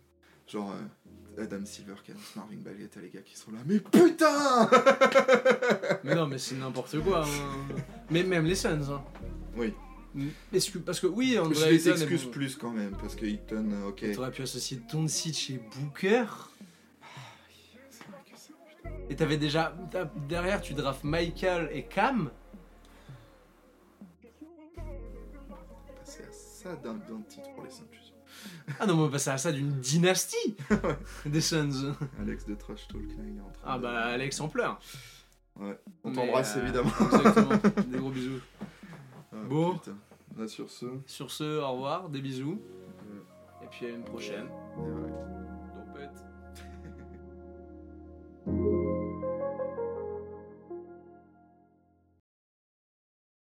Genre 0.47 0.73
euh, 0.73 1.43
Adam 1.43 1.65
Silver 1.65 1.95
qui 2.05 2.11
annonce 2.13 2.37
Marvin 2.37 2.57
Bagley, 2.59 2.87
t'as 2.89 3.01
les 3.01 3.09
gars 3.11 3.23
qui 3.23 3.37
sont 3.37 3.51
là, 3.53 3.59
mais 3.67 3.81
putain 3.81 4.69
Mais 6.05 6.15
non, 6.15 6.27
mais 6.27 6.39
c'est 6.39 6.55
n'importe 6.57 7.01
quoi. 7.03 7.25
hein. 7.25 7.75
Mais 8.11 8.23
même 8.23 8.45
les 8.45 8.55
Suns. 8.55 8.91
Hein. 8.93 9.03
Oui, 9.57 9.73
Est-ce 10.53 10.71
que- 10.71 10.79
parce 10.79 11.01
que 11.01 11.07
oui, 11.07 11.39
André 11.39 11.55
je 11.55 11.65
les 11.71 11.89
excuse 11.89 12.27
plus 12.27 12.57
quand 12.57 12.73
même, 12.73 12.93
parce 13.01 13.15
que 13.17 13.25
Eaton, 13.25 13.71
euh, 13.73 13.89
ok. 13.89 14.05
T'aurais 14.15 14.31
pu 14.33 14.43
associer 14.43 14.81
Doncic 14.93 15.51
et 15.51 15.61
Booker. 15.81 16.27
Et 19.11 19.17
t'avais 19.17 19.37
déjà. 19.37 19.75
Derrière, 20.29 20.61
tu 20.61 20.75
drafts 20.75 21.05
Michael 21.05 21.69
et 21.73 21.85
Cam. 21.85 22.31
Passer 25.97 26.23
à 26.25 26.33
ça 26.33 26.77
d'un 26.77 26.99
titre 27.29 27.51
pour 27.55 27.65
les 27.65 27.71
Suns, 27.71 27.85
je 27.93 27.97
suis 27.99 28.07
sûr. 28.07 28.15
Ah 28.81 28.87
non, 28.87 28.95
mais 28.95 29.01
on 29.03 29.05
va 29.07 29.13
passer 29.13 29.31
à 29.31 29.39
ça 29.39 29.53
d'une 29.53 29.71
dynastie 29.81 30.57
des 31.27 31.41
Suns. 31.41 31.95
Alex 32.21 32.47
de 32.47 32.55
Trash 32.55 32.89
Talk, 32.89 33.03
là, 33.03 33.25
il 33.27 33.37
est 33.37 33.41
en 33.41 33.51
train 33.51 33.63
Ah 33.67 33.77
de- 33.79 33.83
bah, 33.83 34.05
Alex 34.07 34.41
en 34.41 34.49
pleure. 34.49 34.79
Ouais, 35.57 35.79
on 36.03 36.11
Mais, 36.11 36.17
t'embrasse 36.17 36.57
euh, 36.57 36.63
évidemment. 36.63 36.91
Exactement. 37.01 37.83
Des 37.89 37.99
gros 37.99 38.11
bisous. 38.11 38.41
Ah, 39.33 39.37
Bon. 39.49 39.75
putain. 39.79 39.97
Là, 40.37 40.49
sur 40.49 40.69
ce, 40.71 40.87
Sur 41.07 41.31
ce, 41.31 41.61
au 41.61 41.73
revoir, 41.73 42.09
des 42.09 42.21
bisous. 42.21 42.61
Et 43.63 43.67
puis 43.71 43.87
à 43.87 43.91
une 43.91 44.03
prochaine. 44.03 44.47
et. 44.77 45.44